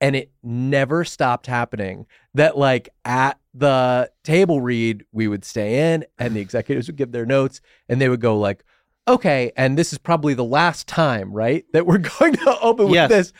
and 0.00 0.14
it 0.14 0.30
never 0.42 1.04
stopped 1.04 1.46
happening 1.46 2.06
that 2.34 2.56
like 2.56 2.88
at 3.04 3.38
the 3.54 4.10
table 4.22 4.60
read 4.60 5.04
we 5.12 5.26
would 5.26 5.44
stay 5.44 5.92
in 5.92 6.04
and 6.18 6.34
the 6.36 6.40
executives 6.40 6.86
would 6.86 6.96
give 6.96 7.12
their 7.12 7.26
notes 7.26 7.60
and 7.88 8.00
they 8.00 8.08
would 8.08 8.20
go 8.20 8.38
like 8.38 8.62
okay 9.08 9.50
and 9.56 9.76
this 9.78 9.92
is 9.92 9.98
probably 9.98 10.34
the 10.34 10.44
last 10.44 10.86
time 10.86 11.32
right 11.32 11.64
that 11.72 11.86
we're 11.86 11.98
going 12.18 12.34
to 12.34 12.58
open 12.60 12.86
with 12.86 12.94
Yes. 12.94 13.10
this 13.10 13.32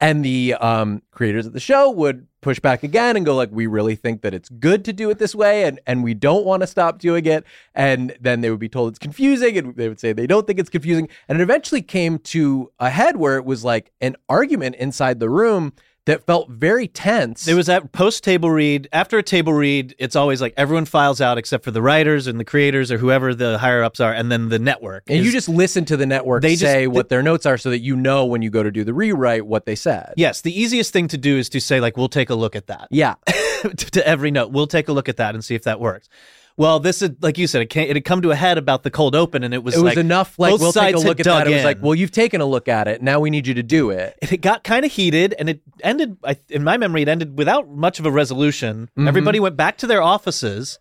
and 0.00 0.24
the 0.24 0.54
um, 0.54 1.00
creators 1.12 1.46
of 1.46 1.52
the 1.52 1.60
show 1.60 1.88
would 1.90 2.26
push 2.42 2.60
back 2.60 2.82
again 2.82 3.16
and 3.16 3.24
go 3.24 3.34
like 3.34 3.48
we 3.50 3.66
really 3.66 3.94
think 3.94 4.20
that 4.20 4.34
it's 4.34 4.50
good 4.50 4.84
to 4.84 4.92
do 4.92 5.08
it 5.08 5.18
this 5.18 5.34
way 5.34 5.64
and 5.64 5.80
and 5.86 6.04
we 6.04 6.12
don't 6.12 6.44
want 6.44 6.60
to 6.60 6.66
stop 6.66 6.98
doing 6.98 7.24
it. 7.24 7.44
And 7.74 8.14
then 8.20 8.42
they 8.42 8.50
would 8.50 8.58
be 8.58 8.68
told 8.68 8.90
it's 8.90 8.98
confusing 8.98 9.56
and 9.56 9.74
they 9.76 9.88
would 9.88 10.00
say 10.00 10.12
they 10.12 10.26
don't 10.26 10.46
think 10.46 10.58
it's 10.58 10.68
confusing. 10.68 11.08
And 11.28 11.40
it 11.40 11.42
eventually 11.42 11.80
came 11.80 12.18
to 12.18 12.70
a 12.78 12.90
head 12.90 13.16
where 13.16 13.36
it 13.36 13.46
was 13.46 13.64
like 13.64 13.92
an 14.02 14.16
argument 14.28 14.76
inside 14.76 15.20
the 15.20 15.30
room 15.30 15.72
that 16.06 16.26
felt 16.26 16.50
very 16.50 16.88
tense 16.88 17.46
It 17.46 17.54
was 17.54 17.68
at 17.68 17.92
post 17.92 18.24
table 18.24 18.50
read. 18.50 18.88
After 18.92 19.18
a 19.18 19.22
table 19.22 19.52
read, 19.52 19.94
it's 19.98 20.16
always 20.16 20.40
like 20.40 20.52
everyone 20.56 20.84
files 20.84 21.20
out 21.20 21.38
except 21.38 21.62
for 21.64 21.70
the 21.70 21.80
writers 21.82 22.26
and 22.26 22.40
the 22.40 22.44
creators 22.44 22.90
or 22.90 22.98
whoever 22.98 23.34
the 23.34 23.56
higher 23.58 23.84
ups 23.84 24.00
are, 24.00 24.12
and 24.12 24.30
then 24.30 24.48
the 24.48 24.58
network. 24.58 25.04
and 25.08 25.24
you 25.24 25.30
just 25.30 25.48
listen 25.48 25.84
to 25.84 25.96
the 25.96 26.06
network 26.06 26.42
They 26.42 26.56
just- 26.56 26.62
say 26.62 26.86
what 26.86 27.08
their 27.08 27.22
notes 27.22 27.46
are 27.46 27.56
so 27.56 27.70
that 27.70 27.78
you 27.80 27.94
know 27.96 28.26
when 28.26 28.42
you 28.42 28.50
go 28.50 28.62
to 28.62 28.70
do 28.70 28.82
the 28.84 28.94
rewrite 28.94 29.46
what 29.46 29.64
they 29.66 29.76
said 29.76 30.14
yes, 30.16 30.40
the 30.40 30.58
easiest 30.60 30.92
thing 30.92 31.08
to 31.08 31.18
do 31.18 31.38
is 31.38 31.48
to 31.50 31.60
say 31.60 31.78
like 31.80 31.96
we'll 31.96 32.08
take 32.08 32.30
a 32.30 32.34
look 32.34 32.56
at 32.56 32.66
that. 32.66 32.88
yeah 32.90 33.14
to 33.76 34.06
every 34.06 34.30
note. 34.32 34.50
We'll 34.50 34.66
take 34.66 34.88
a 34.88 34.92
look 34.92 35.08
at 35.08 35.18
that 35.18 35.34
and 35.34 35.44
see 35.44 35.54
if 35.54 35.62
that 35.64 35.78
works. 35.78 36.08
Well, 36.56 36.80
this 36.80 37.02
is 37.02 37.10
like 37.20 37.38
you 37.38 37.46
said, 37.46 37.62
it, 37.62 37.70
came, 37.70 37.88
it 37.88 37.96
had 37.96 38.04
come 38.04 38.22
to 38.22 38.30
a 38.30 38.34
head 38.34 38.58
about 38.58 38.82
the 38.82 38.90
cold 38.90 39.14
open, 39.14 39.42
and 39.42 39.54
it 39.54 39.64
was 39.64 39.74
It 39.74 39.82
was 39.82 39.96
like, 39.96 39.98
enough. 39.98 40.38
Like 40.38 40.52
both 40.52 40.60
we'll 40.60 40.72
take 40.72 40.94
a 40.94 40.98
look 40.98 41.18
at 41.20 41.24
that. 41.24 41.46
It 41.46 41.54
was 41.54 41.64
like, 41.64 41.78
well, 41.80 41.94
you've 41.94 42.10
taken 42.10 42.40
a 42.40 42.46
look 42.46 42.68
at 42.68 42.88
it. 42.88 43.02
Now 43.02 43.20
we 43.20 43.30
need 43.30 43.46
you 43.46 43.54
to 43.54 43.62
do 43.62 43.90
it. 43.90 44.18
It 44.20 44.40
got 44.40 44.64
kind 44.64 44.84
of 44.84 44.92
heated, 44.92 45.34
and 45.38 45.48
it 45.48 45.60
ended. 45.82 46.16
I, 46.24 46.36
in 46.48 46.64
my 46.64 46.76
memory, 46.76 47.02
it 47.02 47.08
ended 47.08 47.38
without 47.38 47.68
much 47.70 47.98
of 47.98 48.06
a 48.06 48.10
resolution. 48.10 48.90
Mm-hmm. 48.96 49.08
Everybody 49.08 49.40
went 49.40 49.56
back 49.56 49.78
to 49.78 49.86
their 49.86 50.02
offices. 50.02 50.78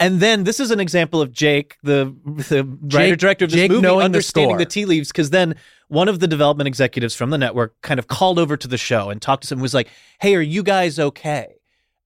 And 0.00 0.18
then 0.18 0.42
this 0.42 0.58
is 0.58 0.72
an 0.72 0.80
example 0.80 1.20
of 1.20 1.30
Jake, 1.32 1.76
the 1.82 2.14
the 2.24 2.64
writer 2.92 3.14
director 3.16 3.44
of 3.44 3.52
this 3.52 3.60
Jake 3.60 3.70
movie, 3.70 3.82
knowing 3.82 4.00
the 4.00 4.04
understanding 4.04 4.56
the, 4.56 4.66
tea 4.66 4.86
leaves. 4.86 5.08
Because 5.08 5.30
then 5.30 5.54
one 5.88 6.08
of 6.08 6.18
the 6.18 6.26
development 6.26 6.66
executives 6.66 7.14
from 7.14 7.30
the 7.30 7.38
network 7.38 7.80
kind 7.82 8.00
of 8.00 8.08
called 8.08 8.38
over 8.38 8.56
to 8.56 8.66
the 8.66 8.76
show 8.76 9.10
and 9.10 9.22
talked 9.22 9.46
to 9.46 9.54
him. 9.54 9.58
and 9.58 9.62
Was 9.62 9.72
like, 9.74 9.88
"Hey, 10.20 10.34
are 10.34 10.40
you 10.40 10.64
guys 10.64 10.98
okay?" 10.98 11.54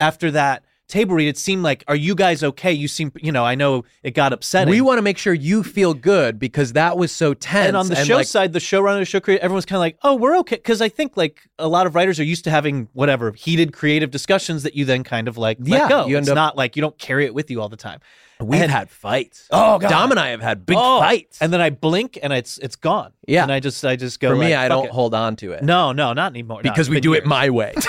After 0.01 0.31
that 0.33 0.65
table 0.89 1.15
read, 1.15 1.29
it 1.29 1.37
seemed 1.39 1.63
like, 1.63 1.85
"Are 1.87 1.95
you 1.97 2.15
guys 2.15 2.43
okay?" 2.43 2.73
You 2.73 2.89
seem, 2.89 3.13
you 3.21 3.31
know, 3.31 3.45
I 3.45 3.55
know 3.55 3.85
it 4.03 4.13
got 4.15 4.33
upsetting. 4.33 4.71
We 4.71 4.81
want 4.81 4.99
to 4.99 5.03
make 5.03 5.19
sure 5.19 5.33
you 5.35 5.63
feel 5.63 5.95
good 5.95 6.39
because 6.39 6.73
that 6.73 6.97
was 6.97 7.13
so 7.13 7.35
tense. 7.35 7.69
and 7.69 7.77
on 7.77 7.89
the 7.89 7.97
show 8.05 8.17
like, 8.17 8.27
side, 8.27 8.53
the 8.53 8.59
showrunner, 8.59 8.99
the 8.99 9.05
show 9.05 9.21
creator, 9.21 9.43
everyone's 9.45 9.67
kind 9.67 9.77
of 9.77 9.81
like, 9.81 9.99
"Oh, 10.03 10.15
we're 10.15 10.37
okay," 10.39 10.57
because 10.57 10.81
I 10.83 10.89
think 10.89 11.17
like 11.17 11.41
a 11.59 11.69
lot 11.69 11.87
of 11.87 11.95
writers 11.95 12.19
are 12.19 12.25
used 12.25 12.45
to 12.45 12.51
having 12.51 12.89
whatever 12.95 13.33
heated 13.33 13.73
creative 13.73 14.11
discussions 14.11 14.63
that 14.65 14.75
you 14.75 14.85
then 14.85 15.05
kind 15.05 15.29
of 15.29 15.37
like 15.39 15.59
let 15.61 15.69
Yeah, 15.69 15.89
go. 15.89 16.07
you 16.07 16.17
end 16.17 16.25
it's 16.25 16.31
up- 16.31 16.35
not 16.37 16.57
like 16.57 16.75
you 16.77 16.81
don't 16.81 16.99
carry 16.99 17.25
it 17.27 17.35
with 17.35 17.51
you 17.51 17.61
all 17.61 17.69
the 17.69 17.77
time. 17.77 18.01
we've 18.41 18.63
and- 18.63 18.71
had 18.71 18.89
fights. 18.89 19.49
Oh, 19.51 19.81
God. 19.81 19.89
Dom 19.91 20.11
and 20.13 20.21
I 20.21 20.29
have 20.29 20.41
had 20.41 20.65
big 20.65 20.77
Oh, 20.79 21.01
fights. 21.01 21.39
and 21.41 21.53
then 21.53 21.61
I 21.61 21.71
blink 21.71 22.17
and 22.23 22.33
it's 22.33 22.57
it's 22.59 22.77
gone. 22.77 23.11
Yeah. 23.27 23.43
and 23.43 23.51
I 23.51 23.59
just 23.59 23.85
I 23.85 23.97
just 23.97 24.21
go 24.21 24.31
for 24.31 24.37
me, 24.37 24.51
like, 24.55 24.59
I 24.59 24.69
don't 24.69 24.85
it." 24.87 24.91
hold 24.93 25.13
on 25.13 25.35
to 25.37 25.53
it 25.53 25.65
No, 25.65 25.91
no, 25.91 26.13
not 26.13 26.31
anymore. 26.33 26.61
Because 26.63 26.89
we 26.89 27.01
do 27.01 27.15
it 27.15 27.27
my 27.27 27.51
way. 27.51 27.75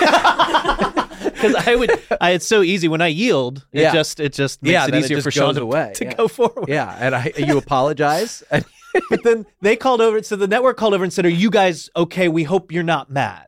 because 1.40 1.54
I 1.66 1.74
would. 1.76 1.90
I 2.20 2.30
it's 2.32 2.46
so 2.46 2.62
easy 2.62 2.88
when 2.88 3.00
I 3.00 3.08
yield. 3.08 3.66
It 3.72 3.82
Yeah. 3.82 3.92
just 3.92 4.20
it 4.20 4.32
just 4.32 4.62
makes 4.62 4.72
Yeah, 4.72 4.84
it 4.86 4.90
then 4.90 5.00
it 5.00 5.04
easier 5.04 5.20
for 5.22 5.30
Sean 5.30 5.54
to, 5.54 5.62
away. 5.62 5.92
to 5.96 6.04
Yeah. 6.04 6.14
go 6.14 6.28
forward. 6.28 6.68
yeah, 6.68 6.96
and 7.00 7.14
I, 7.14 7.32
you 7.36 7.58
apologize. 7.58 8.42
And 8.52 8.64
but 9.08 9.22
then 9.22 9.46
they 9.60 9.76
called 9.76 10.00
over. 10.00 10.20
So 10.24 10.34
the 10.34 10.48
network 10.48 10.76
called 10.76 10.94
over 10.94 11.04
and 11.04 11.12
said, 11.12 11.24
"Are 11.24 11.28
you 11.28 11.48
guys 11.48 11.88
okay? 11.94 12.28
We 12.28 12.42
hope 12.42 12.72
you're 12.72 12.82
not 12.82 13.08
mad." 13.08 13.46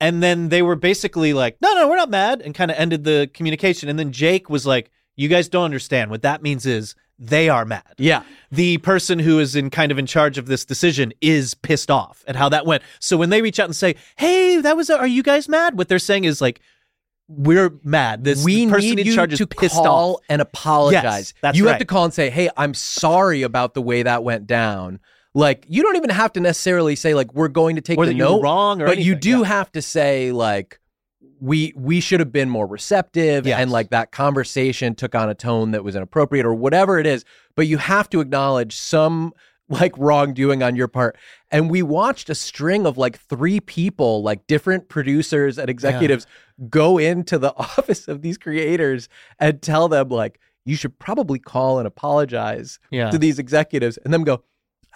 And 0.00 0.22
then 0.22 0.48
they 0.50 0.62
were 0.62 0.76
basically 0.76 1.32
like, 1.32 1.56
"No, 1.60 1.74
no, 1.74 1.88
we're 1.88 1.96
not 1.96 2.08
mad," 2.10 2.40
and 2.40 2.54
kind 2.54 2.70
of 2.70 2.76
ended 2.76 3.02
the 3.02 3.28
communication. 3.34 3.88
And 3.88 3.98
then 3.98 4.12
Jake 4.12 4.48
was 4.48 4.64
like, 4.64 4.92
"You 5.16 5.28
guys 5.28 5.48
don't 5.48 5.64
understand. 5.64 6.10
What 6.12 6.22
that 6.22 6.40
means 6.40 6.66
is 6.66 6.94
they 7.18 7.48
are 7.48 7.64
mad. 7.64 7.94
yeah, 7.98 8.22
The 8.52 8.76
person 8.78 9.18
who 9.18 9.38
is 9.40 9.56
in 9.56 9.70
kind 9.70 9.90
of 9.90 9.98
in 9.98 10.04
charge 10.06 10.36
of 10.38 10.46
this 10.46 10.64
decision 10.66 11.14
is 11.22 11.54
pissed 11.54 11.90
off 11.90 12.22
at 12.28 12.36
how 12.36 12.50
that 12.50 12.66
went. 12.66 12.82
So 13.00 13.16
when 13.16 13.30
they 13.30 13.40
reach 13.42 13.58
out 13.58 13.64
and 13.64 13.74
say, 13.74 13.96
"Hey, 14.16 14.60
that 14.60 14.76
was, 14.76 14.88
a, 14.90 14.98
are 14.98 15.06
you 15.06 15.22
guys 15.24 15.48
mad?" 15.48 15.76
What 15.78 15.88
they're 15.88 15.98
saying 15.98 16.24
is 16.24 16.40
like, 16.40 16.60
"We're 17.28 17.72
mad. 17.82 18.24
This 18.24 18.44
we 18.44 18.66
person 18.66 18.96
need 18.96 19.06
in 19.06 19.14
charge 19.14 19.32
is 19.32 19.38
to 19.38 19.46
pissed 19.46 19.74
call 19.74 20.14
off." 20.16 20.20
and 20.28 20.40
apologize. 20.42 21.02
Yes, 21.04 21.34
that's 21.42 21.58
you 21.58 21.66
have 21.66 21.78
to 21.78 21.84
call 21.84 22.04
and 22.04 22.14
say, 22.14 22.30
"Hey, 22.30 22.48
I'm 22.56 22.74
sorry 22.74 23.42
about 23.42 23.74
the 23.74 23.82
way 23.82 24.02
that 24.02 24.22
went 24.24 24.46
down." 24.46 25.00
Like 25.34 25.66
you 25.68 25.82
don't 25.82 25.96
even 25.96 26.10
have 26.10 26.32
to 26.34 26.40
necessarily 26.40 26.96
say 26.96 27.14
like 27.14 27.34
we're 27.34 27.48
going 27.48 27.76
to 27.76 27.82
take 27.82 27.98
Or 27.98 28.06
the 28.06 28.12
that 28.12 28.16
you 28.16 28.24
were 28.24 28.30
note 28.30 28.42
wrong 28.42 28.80
or 28.80 28.86
but 28.86 28.98
you 28.98 29.14
do 29.14 29.40
yeah. 29.40 29.44
have 29.44 29.70
to 29.72 29.82
say 29.82 30.32
like 30.32 30.80
we 31.40 31.74
we 31.76 32.00
should 32.00 32.20
have 32.20 32.32
been 32.32 32.48
more 32.48 32.66
receptive 32.66 33.46
Yes. 33.46 33.60
and 33.60 33.70
like 33.70 33.90
that 33.90 34.12
conversation 34.12 34.94
took 34.94 35.14
on 35.14 35.28
a 35.28 35.34
tone 35.34 35.72
that 35.72 35.84
was 35.84 35.94
inappropriate 35.94 36.46
or 36.46 36.54
whatever 36.54 36.98
it 36.98 37.06
is 37.06 37.26
but 37.54 37.66
you 37.66 37.76
have 37.76 38.08
to 38.08 38.20
acknowledge 38.22 38.74
some 38.74 39.34
like 39.68 39.92
wrongdoing 39.98 40.62
on 40.62 40.76
your 40.76 40.88
part. 40.88 41.16
And 41.50 41.70
we 41.70 41.82
watched 41.82 42.30
a 42.30 42.34
string 42.34 42.86
of 42.86 42.96
like 42.96 43.18
three 43.18 43.60
people 43.60 44.22
like 44.22 44.46
different 44.46 44.88
producers 44.88 45.58
and 45.58 45.68
executives 45.68 46.26
go 46.70 46.98
into 46.98 47.38
the 47.38 47.54
office 47.56 48.06
of 48.08 48.22
these 48.22 48.38
creators 48.38 49.08
and 49.40 49.60
tell 49.60 49.88
them 49.88 50.08
like 50.08 50.38
you 50.64 50.76
should 50.76 50.98
probably 50.98 51.38
call 51.38 51.78
and 51.78 51.86
apologize 51.86 52.78
Yeah. 52.90 53.10
to 53.10 53.18
these 53.18 53.38
executives. 53.38 53.98
And 54.04 54.12
them 54.14 54.24
go 54.24 54.42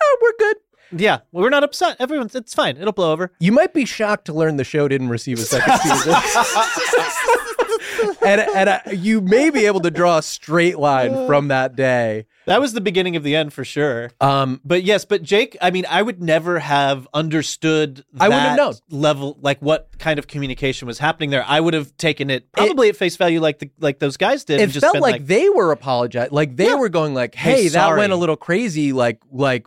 oh 0.02 0.18
we're 0.22 0.32
good 0.38 0.56
Yeah, 0.92 1.18
well, 1.32 1.42
we're 1.44 1.50
not 1.50 1.64
upset. 1.64 1.96
Everyone's 2.00 2.34
it's 2.34 2.54
fine. 2.54 2.76
It'll 2.76 2.92
blow 2.92 3.12
over. 3.12 3.32
You 3.40 3.52
might 3.52 3.74
be 3.74 3.84
shocked 3.84 4.26
to 4.26 4.32
learn 4.32 4.56
the 4.56 4.64
show 4.64 4.88
didn't 4.88 5.08
receive 5.08 5.38
a 5.38 5.42
second 5.42 5.78
season. 5.80 6.14
and 8.26 8.40
and 8.40 8.68
uh, 8.68 8.78
you 8.92 9.20
may 9.20 9.50
be 9.50 9.66
able 9.66 9.80
to 9.80 9.90
draw 9.90 10.18
a 10.18 10.22
straight 10.22 10.78
line 10.78 11.26
from 11.26 11.48
that 11.48 11.76
day. 11.76 12.26
That 12.46 12.60
was 12.60 12.72
the 12.72 12.80
beginning 12.80 13.14
of 13.16 13.22
the 13.22 13.36
end 13.36 13.52
for 13.52 13.64
sure. 13.64 14.10
Um, 14.20 14.60
But 14.64 14.82
yes, 14.82 15.04
but 15.04 15.22
Jake, 15.22 15.56
I 15.60 15.70
mean, 15.70 15.86
I 15.88 16.02
would 16.02 16.20
never 16.22 16.58
have 16.58 17.06
understood 17.14 18.04
I 18.18 18.28
wouldn't 18.28 18.42
have 18.42 18.56
known. 18.56 18.74
level, 18.90 19.38
like 19.40 19.60
what 19.60 19.90
kind 19.98 20.18
of 20.18 20.26
communication 20.26 20.86
was 20.88 20.98
happening 20.98 21.30
there. 21.30 21.44
I 21.46 21.60
would 21.60 21.74
have 21.74 21.96
taken 21.96 22.28
it 22.30 22.50
probably 22.52 22.88
at 22.88 22.96
face 22.96 23.16
value, 23.16 23.40
like 23.40 23.58
the 23.60 23.70
like 23.78 23.98
those 24.00 24.16
guys 24.16 24.44
did. 24.44 24.60
it 24.60 24.64
and 24.64 24.72
just 24.72 24.82
felt 24.82 24.94
been 24.94 25.02
like, 25.02 25.26
they 25.26 25.48
were 25.48 25.70
apologizing, 25.70 26.34
like 26.34 26.56
they 26.56 26.66
Yeah. 26.68 26.74
were 26.76 26.88
going 26.88 27.14
like, 27.14 27.34
Hey, 27.34 27.64
"Hey, 27.64 27.68
that 27.68 27.96
went 27.96 28.12
a 28.12 28.16
little 28.16 28.36
crazy." 28.36 28.92
Like, 28.92 29.20
like 29.30 29.66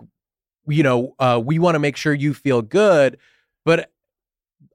you 0.68 0.84
know, 0.84 1.16
uh, 1.20 1.41
we 1.43 1.59
want 1.59 1.76
to 1.76 1.80
make 1.80 1.95
sure 1.97 2.14
you 2.14 2.34
feel 2.34 2.61
good, 2.61 3.18
but 3.66 3.91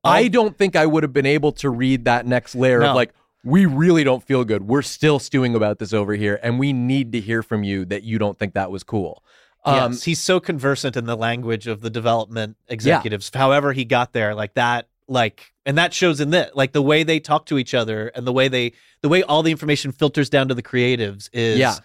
I 0.04 0.28
don't 0.28 0.56
think 0.56 0.76
I 0.76 0.86
would 0.86 1.02
have 1.02 1.12
been 1.12 1.26
able 1.26 1.52
to 1.52 1.70
read 1.70 2.04
that 2.04 2.26
next 2.26 2.54
layer 2.54 2.80
No. 2.80 2.90
of 2.90 2.94
like. 2.96 3.12
We 3.44 3.66
really 3.66 4.02
don't 4.02 4.22
feel 4.22 4.44
good. 4.44 4.66
We're 4.66 4.82
still 4.82 5.18
stewing 5.20 5.54
about 5.54 5.78
this 5.78 5.92
over 5.94 6.14
here, 6.14 6.40
and 6.42 6.58
we 6.58 6.72
need 6.72 7.12
to 7.12 7.20
hear 7.20 7.42
from 7.42 7.62
you 7.62 7.84
that 7.86 8.02
you 8.02 8.18
don't 8.18 8.36
think 8.36 8.54
that 8.54 8.70
was 8.70 8.82
cool. 8.82 9.22
Um, 9.64 9.92
yes, 9.92 10.02
he's 10.02 10.20
so 10.20 10.40
conversant 10.40 10.96
in 10.96 11.06
the 11.06 11.16
language 11.16 11.66
of 11.68 11.80
the 11.80 11.88
development 11.88 12.56
executives. 12.68 13.30
However, 13.32 13.72
he 13.72 13.84
got 13.84 14.12
there, 14.12 14.34
like 14.34 14.54
that, 14.54 14.88
like, 15.06 15.52
and 15.64 15.78
that 15.78 15.94
shows 15.94 16.20
in 16.20 16.30
that, 16.30 16.56
like 16.56 16.72
the 16.72 16.82
way 16.82 17.04
they 17.04 17.20
talk 17.20 17.46
to 17.46 17.58
each 17.58 17.74
other 17.74 18.08
and 18.08 18.26
the 18.26 18.32
way 18.32 18.48
they, 18.48 18.72
the 19.02 19.08
way 19.08 19.22
all 19.22 19.42
the 19.44 19.52
information 19.52 19.92
filters 19.92 20.28
down 20.28 20.48
to 20.48 20.54
the 20.54 20.62
creatives 20.62 21.30
is, 21.32 21.58
Yeah. 21.60 21.76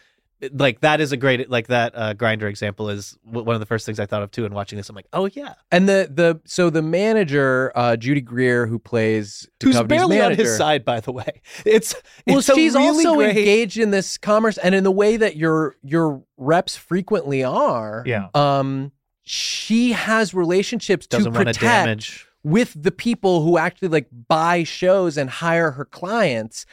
Like 0.52 0.82
that 0.82 1.00
is 1.02 1.12
a 1.12 1.18
great, 1.18 1.50
like 1.50 1.68
that 1.68 1.94
uh, 1.96 2.14
grinder 2.14 2.48
example 2.48 2.90
is 2.90 3.18
w- 3.26 3.46
one 3.46 3.56
of 3.56 3.60
the 3.60 3.66
first 3.66 3.86
things 3.86 4.00
I 4.00 4.06
thought 4.06 4.24
of 4.24 4.32
too. 4.32 4.46
And 4.46 4.54
watching 4.54 4.78
this, 4.78 4.90
I'm 4.90 4.96
like, 4.96 5.08
oh 5.14 5.26
yeah, 5.34 5.54
And 5.72 5.88
the 5.88 6.10
the 6.12 6.42
so 6.46 6.70
the 6.70 6.82
manager, 6.82 7.72
uh, 7.76 7.96
Judy 7.96 8.22
Greer, 8.22 8.66
who 8.68 8.80
plays 8.80 9.48
who's 9.62 9.76
Duchovny's 9.76 9.88
barely 9.88 10.22
on 10.22 10.36
his 10.36 10.58
side, 10.58 10.84
by 10.84 11.00
the 11.00 11.12
way. 11.12 11.42
It's 11.66 11.96
Well, 12.28 12.40
it's 12.40 12.54
she's 12.54 12.74
really 12.76 13.06
also 13.06 13.16
great- 13.16 13.38
engaged 13.38 13.78
in 13.78 13.92
this 13.92 14.18
commerce, 14.18 14.58
and 14.58 14.74
in 14.76 14.84
the 14.84 14.92
way 14.92 15.18
that 15.18 15.36
your 15.36 15.76
your 15.84 16.24
reps 16.38 16.76
frequently 16.76 17.44
are. 17.44 18.04
Yeah. 18.06 18.28
Um, 18.34 18.92
she 19.24 19.94
has 19.94 20.34
relationships 20.34 21.08
doesn't 21.08 21.32
to 21.32 21.40
to 21.40 21.46
protect 21.46 21.62
damage. 21.62 22.28
with 22.44 22.74
the 22.76 22.92
people 22.92 23.42
who 23.44 23.58
actually 23.58 23.88
like 23.88 24.08
buy 24.28 24.64
shows 24.64 25.18
and 25.18 25.30
hire 25.30 25.72
her 25.72 25.86
clients. 25.86 26.66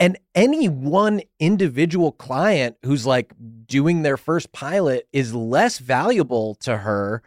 And 0.00 0.18
any 0.34 0.66
one 0.68 1.20
individual 1.38 2.10
client 2.12 2.76
who's 2.82 3.04
like 3.06 3.32
doing 3.66 4.00
their 4.02 4.16
first 4.16 4.50
pilot 4.50 5.06
is 5.12 5.34
less 5.34 5.78
valuable 5.78 6.54
to 6.56 6.78
her 6.78 7.22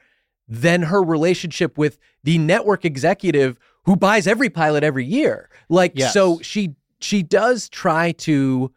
than 0.47 0.81
her 0.83 1.01
relationship 1.03 1.77
with 1.77 1.99
the 2.23 2.37
network 2.39 2.83
executive 2.83 3.59
who 3.85 3.95
buys 3.95 4.25
every 4.27 4.49
pilot 4.49 4.83
every 4.83 5.05
year. 5.05 5.49
Like 5.69 5.93
Yes. 5.95 6.13
so 6.13 6.39
she 6.41 6.75
she 6.99 7.21
does 7.21 7.69
try 7.69 8.11
to 8.13 8.71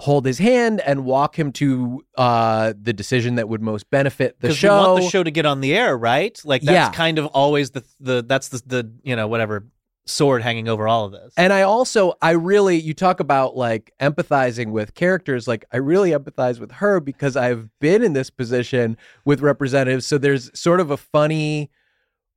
hold 0.00 0.26
his 0.26 0.38
hand 0.38 0.80
and 0.80 1.04
walk 1.04 1.38
him 1.38 1.52
to 1.52 2.04
uh 2.16 2.72
the 2.80 2.92
decision 2.92 3.36
that 3.36 3.48
would 3.48 3.62
most 3.62 3.88
benefit 3.90 4.40
the 4.40 4.52
show. 4.52 4.74
we 4.74 4.86
want 4.88 5.02
the 5.04 5.08
show 5.08 5.22
to 5.22 5.30
get 5.30 5.46
on 5.46 5.60
the 5.60 5.72
air, 5.74 5.96
right? 5.96 6.40
Like 6.44 6.62
that's 6.62 6.74
Yeah. 6.74 6.90
kind 6.92 7.18
of 7.20 7.26
always 7.26 7.70
the 7.70 7.84
the 8.00 8.24
that's 8.26 8.48
the 8.48 8.60
the 8.66 8.92
you 9.04 9.14
know 9.14 9.28
whatever 9.28 9.66
sword 10.06 10.42
hanging 10.42 10.68
over 10.68 10.86
all 10.86 11.06
of 11.06 11.12
this. 11.12 11.32
And 11.36 11.52
I 11.52 11.62
also, 11.62 12.14
I 12.20 12.32
really, 12.32 12.78
you 12.78 12.92
talk 12.94 13.20
about 13.20 13.56
like 13.56 13.92
empathizing 14.00 14.70
with 14.70 14.94
characters. 14.94 15.48
Like, 15.48 15.64
I 15.72 15.78
really 15.78 16.10
empathize 16.10 16.60
with 16.60 16.72
her 16.72 17.00
because 17.00 17.36
I've 17.36 17.68
been 17.80 18.02
in 18.02 18.12
this 18.12 18.28
position 18.30 18.96
with 19.24 19.40
representatives. 19.40 20.06
So 20.06 20.18
there's 20.18 20.50
sort 20.58 20.80
of 20.80 20.90
a 20.90 20.96
funny 20.98 21.70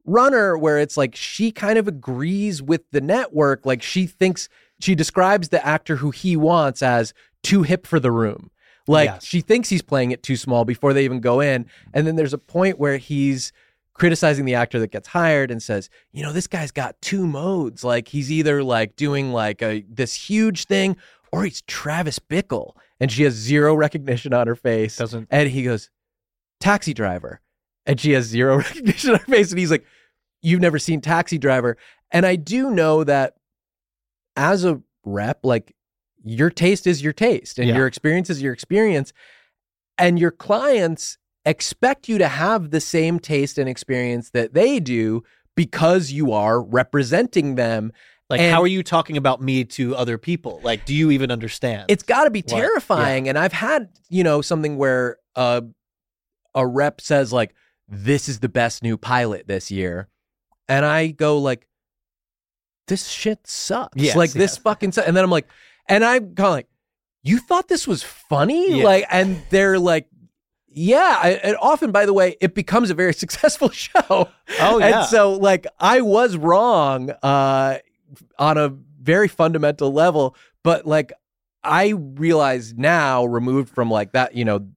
runner 0.05 0.57
where 0.57 0.79
it's 0.79 0.95
like 0.97 1.15
she 1.15 1.51
kind 1.51 1.77
of 1.77 1.87
agrees 1.87 2.61
with 2.61 2.89
the 2.91 3.01
network. 3.01 3.65
Like, 3.65 3.81
she 3.81 4.05
thinks, 4.07 4.47
she 4.79 4.95
describes 4.95 5.49
the 5.49 5.65
actor 5.65 5.97
who 5.97 6.11
he 6.11 6.37
wants 6.37 6.81
as 6.81 7.13
too 7.43 7.63
hip 7.63 7.85
for 7.85 7.99
the 7.99 8.11
room. 8.11 8.49
Like, 8.87 9.09
Yes. 9.09 9.25
she 9.25 9.41
thinks 9.41 9.67
he's 9.67 9.81
playing 9.81 10.11
it 10.11 10.23
too 10.23 10.37
small 10.37 10.63
before 10.63 10.93
they 10.93 11.03
even 11.03 11.19
go 11.19 11.41
in. 11.41 11.65
And 11.93 12.07
then 12.07 12.15
there's 12.15 12.33
a 12.33 12.37
point 12.37 12.79
where 12.79 12.95
he's, 12.97 13.51
criticizing 13.97 14.45
the 14.45 14.53
actor 14.55 14.79
that 14.79 14.91
gets 14.91 15.07
hired 15.07 15.49
and 15.51 15.61
says, 15.61 15.89
you 16.11 16.23
know, 16.23 16.31
this 16.31 16.47
guy's 16.47 16.71
got 16.71 17.01
two 17.01 17.25
modes. 17.27 17.83
Like 17.83 18.07
he's 18.07 18.31
either 18.31 18.63
like 18.63 18.95
doing 18.95 19.31
like 19.33 19.61
a 19.61 19.83
this 19.89 20.13
huge 20.13 20.65
thing 20.65 20.95
or 21.31 21.43
he's 21.43 21.61
Travis 21.63 22.19
Bickle. 22.19 22.73
And 22.99 23.11
she 23.11 23.23
has 23.23 23.33
zero 23.33 23.75
recognition 23.75 24.33
on 24.33 24.47
her 24.47 24.55
face. 24.55 24.95
Doesn't- 24.97 25.27
and 25.31 25.49
he 25.49 25.63
goes, 25.63 25.89
taxi 26.59 26.93
driver. 26.93 27.41
And 27.85 27.99
she 27.99 28.11
has 28.11 28.25
zero 28.25 28.57
recognition 28.59 29.11
on 29.11 29.19
her 29.19 29.25
face. 29.25 29.51
And 29.51 29.59
he's 29.59 29.71
like, 29.71 29.85
You've 30.43 30.61
never 30.61 30.77
seen 30.77 31.01
Taxi 31.01 31.39
Driver. 31.39 31.77
And 32.11 32.23
I 32.23 32.35
do 32.35 32.69
know 32.69 33.03
that 33.03 33.33
as 34.35 34.63
a 34.63 34.79
rep, 35.03 35.39
like 35.43 35.73
your 36.23 36.51
taste 36.51 36.85
is 36.85 37.01
your 37.01 37.11
taste 37.11 37.57
and 37.57 37.67
Yeah. 37.67 37.75
your 37.75 37.87
experience 37.87 38.29
is 38.29 38.39
your 38.41 38.53
experience. 38.53 39.13
And 39.97 40.19
your 40.19 40.29
clients 40.29 41.17
expect 41.47 42.07
you 42.07 42.17
to 42.17 42.27
have 42.27 42.71
the 42.71 42.81
same 42.81 43.19
taste 43.19 43.57
and 43.57 43.67
experience 43.69 44.29
that 44.31 44.53
they 44.53 44.79
do 44.79 45.23
because 45.55 46.11
you 46.11 46.31
are 46.31 46.61
representing 46.61 47.55
them. 47.55 47.91
Like, 48.29 48.41
And- 48.41 48.53
how 48.53 48.61
are 48.61 48.67
you 48.67 48.83
talking 48.83 49.17
about 49.17 49.41
me 49.41 49.63
to 49.63 49.95
other 49.95 50.17
people? 50.17 50.59
Like, 50.63 50.85
do 50.85 50.93
you 50.93 51.11
even 51.11 51.31
understand? 51.31 51.85
it's 51.87 52.03
got 52.03 52.25
to 52.25 52.29
be 52.29 52.41
terrifying. 52.41 53.29
And 53.29 53.37
I've 53.37 53.53
had, 53.53 53.89
you 54.09 54.23
know, 54.23 54.41
something 54.41 54.77
where 54.77 55.17
uh, 55.35 55.61
a 56.53 56.67
rep 56.67 56.99
says 56.99 57.31
like, 57.31 57.53
"This 57.87 58.27
is 58.27 58.39
the 58.39 58.49
best 58.49 58.83
new 58.83 58.97
pilot 58.97 59.47
this 59.47 59.71
year," 59.71 60.09
and 60.67 60.85
I 60.85 61.07
go 61.07 61.37
like, 61.37 61.67
"This 62.87 63.07
shit 63.07 63.47
sucks." 63.47 64.01
Yes, 64.01 64.15
like 64.15 64.31
this 64.31 64.57
fucking, 64.67 64.91
su-. 64.91 65.01
and 65.01 65.15
then 65.15 65.23
I'm 65.23 65.31
like, 65.31 65.47
and 65.87 66.03
I'm 66.03 66.35
kind 66.35 66.47
of 66.47 66.51
like, 66.53 66.67
"You 67.23 67.37
thought 67.39 67.67
this 67.67 67.87
was 67.87 68.03
funny?" 68.03 68.79
Yeah. 68.79 68.83
Like, 68.83 69.05
and 69.09 69.41
they're 69.49 69.79
like. 69.79 70.07
Yeah, 70.77 71.19
I- 71.21 71.39
and 71.43 71.57
often, 71.59 71.91
by 71.91 72.05
the 72.05 72.13
way, 72.13 72.37
it 72.39 72.53
becomes 72.53 72.89
a 72.89 72.93
very 72.93 73.13
successful 73.23 73.69
show. 73.69 73.99
oh 74.09 74.29
yeah. 74.79 74.99
And 75.01 75.07
so, 75.07 75.33
like, 75.33 75.65
I 75.79 76.01
was 76.01 76.37
wrong 76.37 77.09
uh, 77.23 77.79
on 78.37 78.57
a 78.57 78.69
very 79.01 79.27
fundamental 79.27 79.91
level, 79.91 80.35
but 80.63 80.85
like, 80.85 81.11
I 81.63 81.89
realize 81.97 82.73
now, 82.75 83.25
removed 83.25 83.69
from 83.69 83.89
like 83.89 84.11
that, 84.13 84.35
you 84.35 84.45
know, 84.45 84.67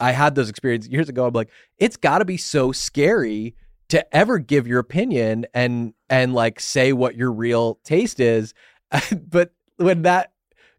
I 0.00 0.12
had 0.12 0.34
those 0.36 0.48
experiences 0.48 0.90
years 0.90 1.08
ago. 1.08 1.26
I'm 1.26 1.32
like, 1.34 1.50
it's 1.76 1.96
got 1.96 2.18
to 2.18 2.24
be 2.24 2.36
so 2.36 2.70
scary 2.72 3.54
to 3.88 4.16
ever 4.16 4.38
give 4.38 4.66
your 4.66 4.78
opinion 4.78 5.46
and 5.52 5.92
and 6.08 6.34
like 6.34 6.60
say 6.60 6.92
what 6.92 7.16
your 7.16 7.32
real 7.32 7.80
taste 7.84 8.20
is. 8.20 8.54
but 9.28 9.52
when 9.76 10.02
that 10.02 10.32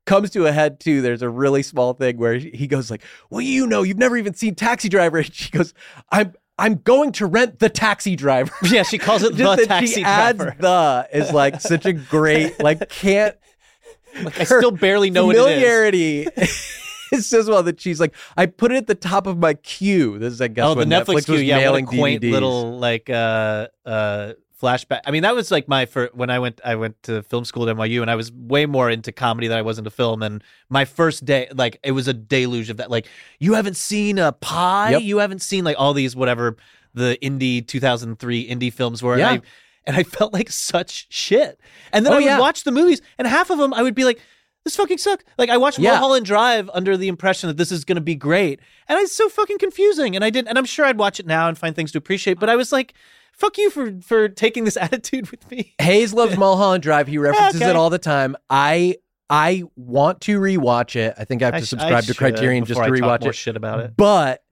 comes 0.10 0.30
to 0.32 0.45
a 0.47 0.51
head 0.51 0.80
too, 0.80 1.01
there's 1.01 1.22
a 1.22 1.30
really 1.30 1.62
small 1.64 1.93
thing 1.93 2.18
where 2.18 2.34
he 2.38 2.68
goes 2.68 2.89
like, 2.91 3.03
"Well, 3.30 3.41
you 3.41 3.68
know, 3.68 3.84
you've 3.84 3.97
never 3.97 4.18
even 4.18 4.34
seen 4.34 4.55
Taxi 4.55 4.89
Driver." 4.89 5.20
And 5.20 5.34
she 5.34 5.51
goes, 5.51 5.74
"I'm." 6.12 6.34
I'm 6.62 6.76
going 6.76 7.14
to 7.14 7.26
rent 7.26 7.60
the 7.60 7.70
taxi 7.70 8.18
driver. 8.18 8.51
yeah, 8.66 8.84
she 8.84 8.97
calls 8.97 9.24
it 9.24 9.38
the 9.38 9.66
taxi 9.66 9.93
she 9.93 10.03
adds 10.03 10.38
driver. 10.39 10.57
the 10.60 11.07
is 11.14 11.32
like 11.32 11.62
such 11.62 11.86
a 11.86 11.93
great 11.93 12.62
like 12.62 12.89
can't 12.89 13.34
Like, 14.22 14.38
I 14.41 14.43
still 14.43 14.72
barely 14.72 15.10
know 15.10 15.28
what 15.28 15.38
it 15.38 15.39
is. 15.39 15.45
familiarity. 15.45 16.28
It's 17.12 17.28
so 17.28 17.43
well 17.47 17.64
that 17.64 17.80
she's 17.80 17.99
like, 17.99 18.14
I 18.38 18.45
put 18.45 18.72
it 18.74 18.76
at 18.76 18.88
the 18.88 18.93
top 18.93 19.26
of 19.26 19.38
my 19.38 19.53
queue. 19.55 20.20
This 20.20 20.34
is, 20.34 20.41
I 20.41 20.47
guess, 20.49 20.66
Oh, 20.66 20.76
the 20.76 20.84
Netflix 20.84 21.05
Netflix 21.22 21.26
queue, 21.26 21.34
was 21.36 21.43
yeah, 21.43 21.55
what 21.55 21.62
a 21.62 21.66
mailing 21.66 21.86
quaint 21.86 22.22
DVDs. 22.24 22.32
little 22.32 22.78
like 22.78 23.10
uh 23.10 23.68
uh 23.86 24.34
flashback. 24.62 25.01
I 25.05 25.12
mean, 25.12 25.24
that 25.24 25.36
was 25.36 25.51
like 25.51 25.68
my 25.68 25.86
first 25.86 26.14
when 26.16 26.30
I 26.30 26.39
went 26.39 26.60
I 26.66 26.76
went 26.76 27.01
to 27.03 27.24
film 27.24 27.45
school 27.45 27.68
at 27.70 27.76
NYU, 27.76 28.01
and 28.01 28.12
I 28.12 28.16
was 28.16 28.32
way 28.32 28.66
more 28.66 28.89
into 28.89 29.12
comedy 29.12 29.47
than 29.47 29.57
I 29.57 29.62
was 29.62 29.78
into 29.78 29.89
film. 29.89 30.22
And 30.24 30.43
my 30.70 30.86
first 30.86 31.26
day, 31.26 31.47
like, 31.53 31.80
it 31.84 31.91
was 31.91 32.07
a 32.07 32.14
deluge 32.14 32.70
of 32.70 32.78
that. 32.78 32.89
Like, 32.91 33.07
you 33.39 33.53
haven't 33.53 33.78
seen 33.78 34.18
a 34.20 34.32
Pie, 34.32 34.91
Yep. 34.91 35.01
you 35.03 35.18
haven't 35.20 35.41
seen 35.41 35.64
like 35.64 35.76
all 35.80 35.93
these 35.93 36.16
whatever 36.16 36.57
the 36.93 37.18
indie 37.22 37.66
2003 37.66 38.47
indie 38.49 38.74
films 38.74 39.01
were. 39.03 39.18
Yeah. 39.18 39.32
And 39.34 39.41
I, 39.41 39.45
and 39.88 39.95
I 39.97 40.03
felt 40.03 40.34
like 40.34 40.49
such 40.49 41.07
shit. 41.10 41.60
And 41.93 42.05
then 42.05 42.14
Oh, 42.14 42.16
I 42.18 42.20
would 42.20 42.26
yeah. 42.26 42.39
watch 42.39 42.64
the 42.64 42.72
movies, 42.72 43.01
and 43.18 43.28
half 43.28 43.49
of 43.49 43.57
them 43.57 43.74
I 43.74 43.82
would 43.84 43.95
be 43.95 44.03
like, 44.03 44.20
this 44.66 44.76
fucking 44.76 44.97
sucks. 44.97 45.24
Like 45.38 45.49
I 45.49 45.55
watched 45.57 45.80
Yeah. 45.80 45.91
Mulholland 45.93 46.26
Drive 46.26 46.70
under 46.74 46.97
the 46.97 47.07
impression 47.07 47.47
that 47.47 47.55
this 47.57 47.72
is 47.72 47.86
going 47.86 47.95
to 47.95 48.01
be 48.01 48.14
great, 48.16 48.60
and 48.89 48.99
it's 48.99 49.16
so 49.16 49.30
fucking 49.30 49.57
confusing. 49.57 50.16
And 50.16 50.24
I 50.26 50.30
didn't. 50.30 50.49
And 50.49 50.57
I'm 50.57 50.66
sure 50.66 50.86
I'd 50.86 50.97
watch 50.99 51.20
it 51.20 51.26
now 51.26 51.47
and 51.47 51.57
find 51.57 51.76
things 51.76 51.93
to 51.93 51.97
appreciate. 51.97 52.39
But 52.39 52.49
I 52.49 52.57
was 52.57 52.72
like, 52.74 52.93
fuck 53.40 53.58
you 53.58 53.70
for 53.70 54.00
for 54.02 54.30
taking 54.30 54.66
this 54.66 54.78
attitude 54.82 55.32
with 55.32 55.50
me. 55.50 55.74
Hayes 55.80 56.14
loves 56.14 56.38
Mulholland 56.38 56.84
Drive. 56.84 57.08
He 57.08 57.18
references 57.18 57.62
okay. 57.62 57.70
it 57.70 57.76
all 57.76 57.90
the 57.90 58.00
time. 58.00 58.36
I 58.50 58.98
I 59.30 59.64
want 59.76 60.22
to 60.22 60.40
rewatch 60.40 60.96
it. 60.96 61.16
I 61.18 61.24
think 61.24 61.42
I 61.42 61.46
have 61.46 61.56
to 61.56 61.66
sh- 61.66 61.70
subscribe 61.70 62.04
to 62.06 62.14
Criterion 62.14 62.66
just 62.66 62.80
to 62.80 62.86
I 62.86 62.90
rewatch 62.90 63.26
it. 63.26 63.34
Shit 63.34 63.56
about 63.56 63.80
it. 63.80 63.94
But 63.96 64.44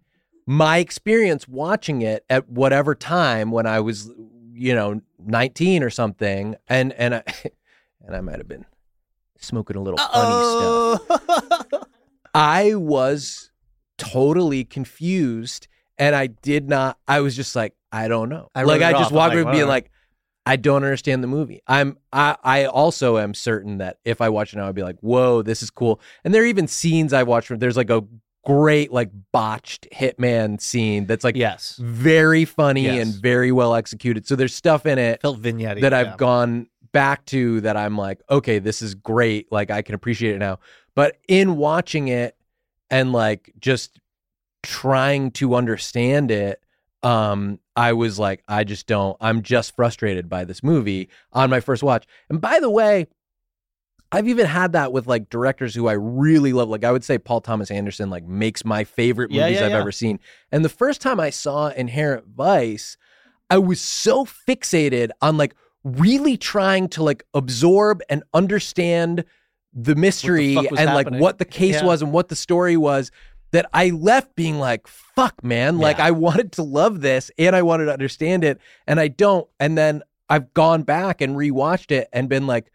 my 0.45 0.77
experience 0.77 1.47
watching 1.47 2.01
it 2.01 2.25
at 2.29 2.49
whatever 2.49 2.95
time 2.95 3.51
when 3.51 3.65
I 3.65 3.79
was, 3.81 4.09
you 4.53 4.73
know, 4.73 5.01
19 5.19 5.83
or 5.83 5.89
something, 5.89 6.55
and 6.67 6.93
and 6.93 7.15
I 7.15 7.23
and 8.05 8.15
I 8.15 8.21
might 8.21 8.37
have 8.37 8.47
been 8.47 8.65
smoking 9.39 9.75
a 9.75 9.81
little 9.81 9.97
funny 9.97 10.97
stuff. 11.05 11.83
I 12.33 12.75
was 12.75 13.51
totally 13.97 14.63
confused 14.63 15.67
and 15.97 16.15
I 16.15 16.27
did 16.27 16.69
not 16.69 16.99
I 17.07 17.19
was 17.21 17.35
just 17.35 17.55
like, 17.55 17.73
I 17.91 18.07
don't 18.07 18.29
know. 18.29 18.49
I 18.55 18.63
like 18.63 18.81
I 18.81 18.91
just 18.91 19.11
off. 19.11 19.11
I'm 19.13 19.29
like, 19.29 19.43
away 19.45 19.51
being 19.51 19.67
like, 19.67 19.91
I 20.45 20.55
don't 20.55 20.83
understand 20.83 21.23
the 21.23 21.27
movie. 21.27 21.61
I'm 21.67 21.97
I 22.11 22.37
I 22.43 22.65
also 22.65 23.17
am 23.17 23.33
certain 23.33 23.79
that 23.79 23.99
if 24.05 24.21
I 24.21 24.29
watch 24.29 24.53
it 24.53 24.57
now, 24.57 24.67
I'd 24.67 24.75
be 24.75 24.83
like, 24.83 24.99
whoa, 24.99 25.41
this 25.41 25.61
is 25.63 25.69
cool. 25.69 25.99
And 26.23 26.33
there 26.33 26.43
are 26.43 26.47
even 26.47 26.67
scenes 26.67 27.13
I 27.13 27.23
watched 27.23 27.49
where 27.49 27.57
there's 27.57 27.77
like 27.77 27.89
a 27.89 28.03
great 28.45 28.93
like 28.93 29.11
botched 29.33 29.87
hitman 29.93 30.61
scene 30.61 31.05
that's 31.05 31.25
like 31.25 31.35
yes, 31.35 31.77
very 31.81 32.45
funny 32.45 32.83
Yes. 32.83 33.05
and 33.05 33.21
very 33.21 33.51
well 33.51 33.75
executed. 33.75 34.25
So 34.25 34.37
there's 34.37 34.55
stuff 34.55 34.85
in 34.85 34.97
it 34.97 35.21
felt 35.21 35.39
vignette 35.39 35.81
that 35.81 35.93
I've 35.93 36.17
gone 36.17 36.67
back 36.93 37.25
to 37.25 37.59
that 37.61 37.75
I'm 37.75 37.97
like, 37.97 38.21
okay, 38.29 38.59
this 38.59 38.81
is 38.81 38.95
great. 38.95 39.51
Like 39.51 39.69
I 39.69 39.81
can 39.81 39.95
appreciate 39.95 40.33
it 40.35 40.39
now. 40.39 40.59
But 40.95 41.17
in 41.27 41.57
watching 41.57 42.07
it 42.07 42.37
and 42.89 43.11
like 43.11 43.51
just 43.59 43.99
trying 44.63 45.31
to 45.31 45.55
understand 45.55 46.31
it, 46.31 46.61
um, 47.03 47.59
I 47.77 47.93
was 47.93 48.17
like, 48.17 48.43
I 48.47 48.63
just 48.63 48.87
don't, 48.87 49.15
I'm 49.21 49.43
just 49.43 49.75
frustrated 49.75 50.27
by 50.27 50.43
this 50.43 50.63
movie 50.63 51.09
on 51.31 51.49
my 51.51 51.59
first 51.59 51.83
watch. 51.83 52.05
And 52.29 52.41
by 52.41 52.59
the 52.59 52.71
way, 52.71 53.07
I've 54.11 54.27
even 54.27 54.47
had 54.47 54.71
that 54.71 54.91
with 54.91 55.05
like 55.05 55.29
directors 55.29 55.75
who 55.75 55.87
I 55.87 55.93
really 55.93 56.53
love. 56.53 56.69
Like 56.69 56.83
I 56.83 56.91
would 56.91 57.03
say 57.03 57.17
Paul 57.17 57.41
Thomas 57.41 57.69
Anderson 57.69 58.09
like 58.09 58.25
makes 58.25 58.65
my 58.65 58.83
favorite 58.83 59.29
movies 59.29 59.59
yeah, 59.59 59.65
I've 59.65 59.71
yeah. 59.71 59.79
ever 59.79 59.91
seen. 59.91 60.19
And 60.51 60.65
the 60.65 60.69
first 60.69 61.01
time 61.01 61.19
I 61.19 61.29
saw 61.29 61.67
Inherent 61.67 62.25
Vice, 62.35 62.97
I 63.49 63.59
was 63.59 63.79
so 63.79 64.25
fixated 64.25 65.09
on 65.21 65.37
like 65.37 65.55
really 65.83 66.35
trying 66.35 66.89
to 66.89 67.03
like 67.03 67.23
absorb 67.33 68.01
and 68.09 68.23
understand 68.33 69.23
the 69.73 69.95
mystery 69.95 70.55
was 70.55 70.67
and 70.79 70.93
like 70.95 71.09
what 71.11 71.37
the 71.37 71.45
case 71.45 71.75
Yeah. 71.75 71.85
was 71.85 72.01
and 72.01 72.11
what 72.11 72.29
the 72.29 72.35
story 72.35 72.77
was 72.77 73.11
that 73.57 73.67
I 73.73 73.89
left 73.89 74.35
being 74.35 74.59
like, 74.59 74.85
fuck, 74.85 75.43
man. 75.43 75.79
Like 75.79 75.97
Yeah. 75.97 76.05
I 76.05 76.11
wanted 76.11 76.51
to 76.53 76.61
love 76.63 77.01
this 77.01 77.31
and 77.39 77.55
I 77.55 77.63
wanted 77.63 77.85
to 77.85 77.91
understand 77.93 78.43
it 78.43 78.59
and 78.85 78.99
I 78.99 79.07
don't. 79.07 79.47
And 79.59 79.75
then 79.75 80.03
I've 80.29 80.53
gone 80.53 80.83
back 80.83 81.21
and 81.21 81.35
rewatched 81.35 81.89
it 81.89 82.07
and 82.13 82.29
been 82.29 82.45
like, 82.45 82.71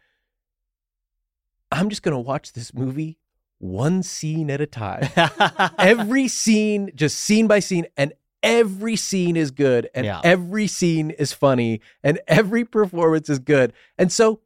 I'm 1.70 1.89
just 1.89 2.03
going 2.03 2.14
to 2.14 2.18
watch 2.18 2.53
this 2.53 2.74
movie 2.74 3.16
one 3.59 4.03
scene 4.03 4.51
at 4.51 4.61
a 4.61 4.66
time. 4.66 5.09
every 5.78 6.26
scene, 6.26 6.91
just 6.97 7.16
scene 7.20 7.47
by 7.47 7.61
scene, 7.61 7.87
and 7.97 8.12
every 8.43 8.97
scene 8.97 9.37
is 9.37 9.53
good, 9.53 9.89
and 9.95 10.05
Yeah. 10.05 10.20
every 10.24 10.66
scene 10.66 11.11
is 11.11 11.33
funny, 11.33 11.80
and 12.03 12.18
every 12.26 12.64
performance 12.64 13.30
is 13.30 13.39
good. 13.39 13.72
And 13.97 14.11
so 14.11 14.41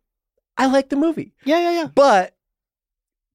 I 0.59 0.66
like 0.66 0.91
the 0.91 0.97
movie. 0.97 1.32
yeah, 1.45 1.59
yeah, 1.61 1.70
yeah. 1.80 1.87
But 1.95 2.36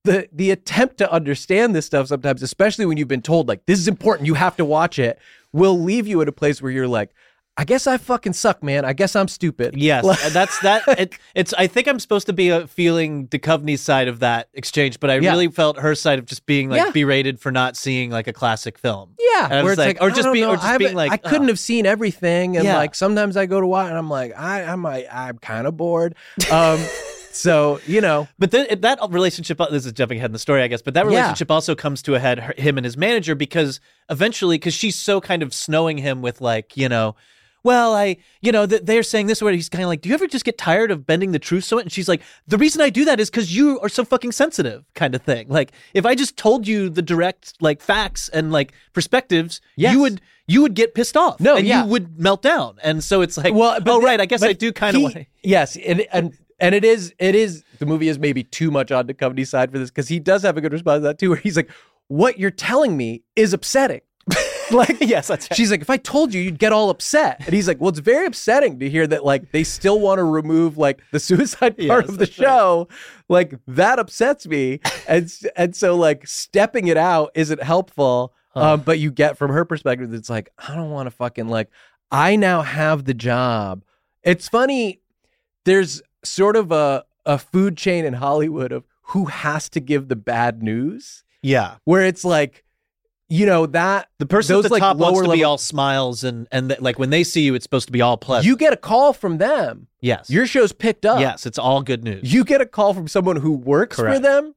the 0.03 0.27
the 0.31 0.51
attempt 0.51 0.97
to 0.97 1.11
understand 1.11 1.75
this 1.75 1.85
stuff 1.85 2.07
sometimes, 2.07 2.41
especially 2.41 2.85
when 2.85 2.97
you've 2.97 3.07
been 3.07 3.21
told 3.21 3.47
like 3.47 3.65
this 3.65 3.79
is 3.79 3.87
important, 3.87 4.25
you 4.27 4.33
have 4.33 4.55
to 4.57 4.65
watch 4.65 4.97
it, 4.99 5.19
will 5.53 5.79
leave 5.79 6.07
you 6.07 6.21
at 6.21 6.27
a 6.27 6.31
place 6.31 6.61
where 6.61 6.71
you're 6.71 6.87
like, 6.87 7.11
I 7.57 7.65
guess 7.65 7.85
I 7.85 7.97
fucking 7.97 8.31
suck, 8.33 8.63
man. 8.63 8.85
I 8.85 8.93
guess 8.93 9.13
I'm 9.15 9.27
stupid. 9.27 9.75
Yes, 9.77 10.05
Like- 10.05 10.19
that's 10.29 10.57
that. 10.61 10.83
It, 10.97 11.13
it's. 11.35 11.53
I 11.55 11.67
think 11.67 11.87
I'm 11.87 11.99
supposed 11.99 12.25
to 12.27 12.33
be 12.33 12.49
uh, 12.51 12.65
feeling 12.65 13.27
Duchovny's 13.27 13.81
side 13.81 14.07
of 14.07 14.19
that 14.21 14.47
exchange, 14.53 14.99
but 15.01 15.11
I 15.11 15.17
Yeah. 15.17 15.31
really 15.31 15.49
felt 15.49 15.77
her 15.77 15.93
side 15.93 16.17
of 16.17 16.25
just 16.25 16.45
being 16.45 16.69
like 16.69 16.79
Yeah. 16.81 16.91
berated 16.91 17.39
for 17.41 17.51
not 17.51 17.75
seeing 17.75 18.09
like 18.09 18.27
a 18.27 18.33
classic 18.33 18.79
film. 18.79 19.15
Yeah, 19.19 19.49
And 19.51 19.63
where 19.65 19.73
it's 19.73 19.77
like- 19.79 19.99
like, 19.99 20.01
or 20.01 20.15
just 20.15 20.31
being- 20.31 20.45
or 20.47 20.55
just 20.55 20.79
being 20.79 20.95
like, 20.95 21.11
I 21.11 21.17
couldn't 21.17 21.43
uh. 21.43 21.47
have 21.49 21.59
seen 21.59 21.85
everything, 21.85 22.55
and 22.55 22.65
Yeah. 22.65 22.77
like 22.77 22.95
sometimes 22.95 23.35
I 23.37 23.45
go 23.47 23.59
to 23.59 23.67
watch, 23.67 23.89
and 23.89 23.97
I'm 23.97 24.09
like, 24.09 24.33
I, 24.35 24.63
I'm, 24.63 24.81
like, 24.81 25.07
I'm 25.11 25.37
kind 25.37 25.67
of 25.67 25.75
bored. 25.77 26.15
Um, 26.49 26.79
so 27.33 27.79
you 27.87 28.01
know, 28.01 28.27
But 28.39 28.51
then 28.51 28.67
that 28.81 28.99
relationship, 29.09 29.59
uh, 29.61 29.67
this 29.69 29.85
is 29.85 29.91
jumping 29.93 30.17
ahead 30.17 30.29
in 30.29 30.33
the 30.33 30.39
story, 30.39 30.61
I 30.63 30.67
guess, 30.67 30.81
but 30.81 30.93
that 30.93 31.05
Yeah. 31.05 31.11
relationship 31.11 31.51
also 31.51 31.75
comes 31.75 32.01
to 32.03 32.15
a 32.15 32.19
head, 32.19 32.39
her, 32.39 32.53
him 32.57 32.77
and 32.77 32.85
his 32.85 32.97
manager, 32.97 33.35
because 33.35 33.79
eventually, 34.09 34.57
because 34.57 34.73
she's 34.73 34.95
so 34.95 35.21
kind 35.21 35.43
of 35.43 35.53
snowing 35.53 35.97
him 35.97 36.21
with 36.21 36.41
like, 36.41 36.75
you 36.77 36.89
know, 36.89 37.15
well, 37.63 37.93
I, 37.93 38.17
you 38.41 38.51
know, 38.51 38.65
th- 38.65 38.81
they're 38.85 39.03
saying 39.03 39.27
this 39.27 39.39
word. 39.39 39.53
He's 39.53 39.69
kind 39.69 39.83
of 39.83 39.87
like, 39.87 40.01
do 40.01 40.09
you 40.09 40.15
ever 40.15 40.25
just 40.25 40.43
get 40.45 40.57
tired 40.57 40.89
of 40.89 41.05
bending 41.05 41.31
the 41.31 41.37
truth 41.37 41.63
so 41.63 41.75
much? 41.75 41.83
And 41.85 41.91
she's 41.91 42.07
like, 42.09 42.21
the 42.47 42.57
reason 42.57 42.81
I 42.81 42.89
do 42.89 43.05
that 43.05 43.19
is 43.19 43.29
because 43.29 43.55
you 43.55 43.79
are 43.81 43.89
so 43.89 44.03
fucking 44.03 44.31
sensitive, 44.31 44.83
kind 44.95 45.13
of 45.13 45.21
thing. 45.21 45.47
Like, 45.47 45.71
if 45.93 46.03
I 46.03 46.15
just 46.15 46.37
told 46.37 46.67
you 46.67 46.89
the 46.89 47.03
direct 47.03 47.53
like 47.61 47.79
facts 47.79 48.29
and 48.29 48.51
like 48.51 48.73
perspectives, 48.93 49.61
Yes. 49.75 49.93
you 49.93 49.99
would 50.01 50.21
you 50.47 50.63
would 50.63 50.73
get 50.73 50.95
pissed 50.95 51.15
off. 51.15 51.39
No, 51.39 51.55
and 51.55 51.65
yeah. 51.67 51.83
you 51.83 51.89
would 51.91 52.19
melt 52.19 52.41
down. 52.41 52.77
And 52.83 53.01
so 53.03 53.21
it's 53.21 53.37
like, 53.37 53.53
well, 53.53 53.79
but 53.79 53.91
oh 53.91 54.01
right, 54.01 54.19
I 54.19 54.25
guess 54.25 54.41
I 54.41 54.53
do 54.53 54.73
kind 54.73 54.95
of 54.95 54.99
he- 54.99 55.03
want. 55.03 55.13
to 55.15 55.25
Yes, 55.43 55.77
and 55.77 56.01
and 56.11 56.35
and 56.61 56.73
it 56.73 56.85
is 56.85 57.13
it 57.19 57.35
is 57.35 57.63
the 57.79 57.85
movie 57.85 58.07
is 58.07 58.17
maybe 58.17 58.43
too 58.43 58.71
much 58.71 58.91
on 58.91 59.07
the 59.07 59.13
company 59.13 59.43
side 59.43 59.71
for 59.71 59.79
this 59.79 59.89
because 59.89 60.07
he 60.07 60.19
does 60.19 60.43
have 60.43 60.55
a 60.55 60.61
good 60.61 60.71
response 60.71 60.99
to 60.99 61.07
that 61.07 61.19
too, 61.19 61.29
where 61.31 61.39
he's 61.39 61.57
like, 61.57 61.69
"What 62.07 62.39
you're 62.39 62.51
telling 62.51 62.95
me 62.95 63.23
is 63.35 63.53
upsetting." 63.53 64.01
like, 64.71 64.97
yes, 65.01 65.27
that's 65.27 65.49
right. 65.49 65.57
She's 65.57 65.71
like, 65.71 65.81
if 65.81 65.89
I 65.89 65.97
told 65.97 66.31
you, 66.33 66.39
you'd 66.41 66.59
get 66.59 66.71
all 66.71 66.91
upset. 66.91 67.41
And 67.43 67.53
he's 67.53 67.67
like, 67.67 67.81
well, 67.81 67.89
it's 67.89 67.99
very 67.99 68.27
upsetting 68.27 68.79
to 68.79 68.89
hear 68.89 69.05
that 69.07 69.25
like 69.25 69.51
they 69.51 69.63
still 69.63 69.99
want 69.99 70.19
to 70.19 70.23
remove 70.23 70.77
like 70.77 71.01
the 71.11 71.19
suicide 71.19 71.75
part 71.75 71.79
Yes, 71.79 72.09
of 72.09 72.11
the 72.19 72.25
that's 72.25 72.39
right. 72.39 72.45
show. 72.45 72.87
Like 73.27 73.55
that 73.67 73.97
upsets 73.99 74.45
me. 74.47 74.79
and 75.07 75.29
and 75.57 75.75
so 75.75 75.95
like 75.97 76.27
stepping 76.27 76.87
it 76.87 76.97
out 76.97 77.31
isn't 77.35 77.63
helpful. 77.63 78.33
Huh. 78.49 78.73
Um, 78.73 78.81
but 78.81 78.99
you 78.99 79.11
get 79.11 79.37
from 79.37 79.49
her 79.51 79.65
perspective, 79.65 80.13
it's 80.13 80.29
like, 80.29 80.51
I 80.57 80.75
don't 80.75 80.91
want 80.91 81.07
to 81.07 81.11
fucking 81.11 81.47
like 81.47 81.69
I 82.11 82.35
now 82.35 82.61
have 82.61 83.05
the 83.05 83.13
job. 83.15 83.83
It's 84.23 84.47
funny, 84.47 85.01
there's 85.65 86.01
sort 86.23 86.55
of 86.55 86.71
a 86.71 87.05
a 87.25 87.37
food 87.37 87.77
chain 87.77 88.03
in 88.05 88.13
Hollywood 88.13 88.71
of 88.71 88.83
who 89.09 89.25
has 89.25 89.69
to 89.69 89.79
give 89.79 90.07
the 90.07 90.15
bad 90.15 90.63
news, 90.63 91.23
Yeah. 91.43 91.75
where 91.83 92.03
it's 92.03 92.23
like, 92.25 92.63
you 93.29 93.45
know, 93.45 93.65
that 93.67 94.07
The 94.17 94.25
person 94.25 94.55
Those, 94.55 94.65
at 94.65 94.69
the 94.69 94.73
like, 94.73 94.81
top 94.81 94.97
wants 94.97 95.21
to 95.21 95.31
be 95.31 95.43
all 95.43 95.57
smiles 95.59 96.23
and 96.23 96.47
and 96.51 96.69
th- 96.69 96.81
like 96.81 96.97
when 96.97 97.11
they 97.11 97.23
see 97.23 97.41
you, 97.41 97.53
it's 97.55 97.63
supposed 97.63 97.85
to 97.87 97.91
be 97.91 98.01
all 98.01 98.17
pleasant. 98.17 98.47
you 98.47 98.55
get 98.57 98.73
a 98.73 98.77
call 98.77 99.13
from 99.13 99.37
them. 99.37 99.87
yes, 99.99 100.29
Your 100.29 100.47
show's 100.47 100.71
picked 100.71 101.05
up. 101.05 101.19
yes, 101.19 101.45
it's 101.45 101.59
all 101.59 101.81
good 101.83 102.03
news. 102.03 102.33
You 102.33 102.43
get 102.43 102.59
a 102.61 102.65
call 102.65 102.93
from 102.93 103.07
someone 103.07 103.35
who 103.37 103.51
works 103.53 103.97
for 103.97 104.17
them. 104.19 104.55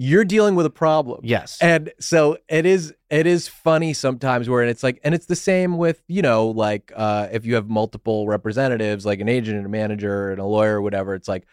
You're 0.00 0.24
dealing 0.24 0.54
with 0.54 0.64
a 0.64 0.70
problem. 0.70 1.20
yes, 1.24 1.58
And 1.60 1.90
so 1.98 2.38
it 2.48 2.64
is 2.64 2.94
it 3.10 3.26
is 3.26 3.48
funny 3.48 3.92
sometimes 3.92 4.48
where 4.48 4.62
it's 4.62 4.84
like 4.84 5.00
and 5.02 5.12
it's 5.12 5.26
the 5.26 5.34
same 5.34 5.76
with, 5.76 6.00
you 6.06 6.22
know, 6.22 6.46
like 6.46 6.92
uh 6.94 7.26
if 7.32 7.44
you 7.44 7.56
have 7.56 7.68
multiple 7.68 8.28
representatives 8.28 9.04
like 9.04 9.18
an 9.18 9.28
agent 9.28 9.56
and 9.56 9.66
a 9.66 9.68
manager 9.68 10.30
and 10.30 10.40
a 10.40 10.44
lawyer 10.44 10.76
or 10.76 10.82
whatever, 10.82 11.14
it's 11.16 11.26
like 11.26 11.46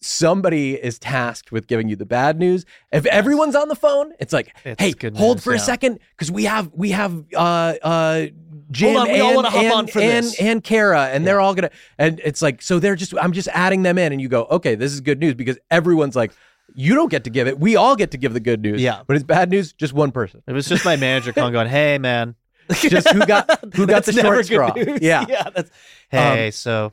somebody 0.00 0.74
is 0.74 0.98
tasked 0.98 1.52
with 1.52 1.68
giving 1.68 1.88
you 1.88 1.94
the 1.94 2.04
bad 2.04 2.40
news. 2.40 2.64
If 2.90 3.06
everyone's 3.06 3.54
on 3.54 3.68
the 3.68 3.76
phone, 3.76 4.12
it's 4.18 4.32
like, 4.32 4.52
It's 4.64 4.82
"Hey, 4.82 4.94
hold 5.14 5.36
news, 5.36 5.44
for 5.44 5.54
a 5.54 5.60
second 5.60 6.00
cuz 6.16 6.28
we 6.28 6.42
have 6.44 6.72
we 6.74 6.90
have 6.90 7.24
uh 7.36 7.74
uh 7.82 8.26
Jim 8.72 8.96
on, 8.96 9.12
we 9.12 9.20
all 9.20 9.44
and, 9.46 9.54
and, 9.54 9.72
on 9.72 9.86
for 9.86 10.00
and, 10.00 10.26
and 10.40 10.64
Kara, 10.64 11.06
and 11.06 11.26
they're 11.26 11.40
all 11.40 11.54
gonna, 11.54 11.70
and 11.98 12.20
it's 12.24 12.40
like, 12.40 12.62
so 12.62 12.78
they're 12.78 12.96
just, 12.96 13.12
I'm 13.20 13.32
just 13.32 13.48
adding 13.48 13.82
them 13.82 13.98
in, 13.98 14.12
and 14.12 14.20
you 14.20 14.28
go, 14.28 14.44
okay, 14.50 14.74
this 14.76 14.94
is 14.94 15.02
good 15.02 15.20
news 15.20 15.34
because 15.34 15.58
everyone's 15.70 16.16
like, 16.16 16.32
you 16.74 16.94
don't 16.94 17.10
get 17.10 17.24
to 17.24 17.30
give 17.30 17.46
it, 17.48 17.58
we 17.58 17.76
all 17.76 17.96
get 17.96 18.12
to 18.12 18.18
give 18.18 18.32
the 18.32 18.40
good 18.40 18.62
news. 18.62 18.80
Yeah. 18.80 19.02
But 19.06 19.16
it's 19.16 19.24
bad 19.24 19.50
news, 19.50 19.72
just 19.72 19.92
one 19.92 20.12
person. 20.12 20.42
it 20.46 20.52
was 20.52 20.68
just 20.68 20.84
my 20.84 20.96
manager 20.96 21.32
calling, 21.34 21.52
going, 21.52 21.68
"Hey, 21.68 21.98
man." 21.98 22.34
Just 22.70 23.08
who 23.10 23.26
got 23.26 23.50
who 23.74 23.86
got 23.86 24.04
the 24.04 24.12
short 24.12 24.46
straw? 24.46 24.72
Yeah. 24.76 25.26
yeah. 25.28 25.50
That's 25.54 25.70
hey. 26.10 26.50
so 26.50 26.92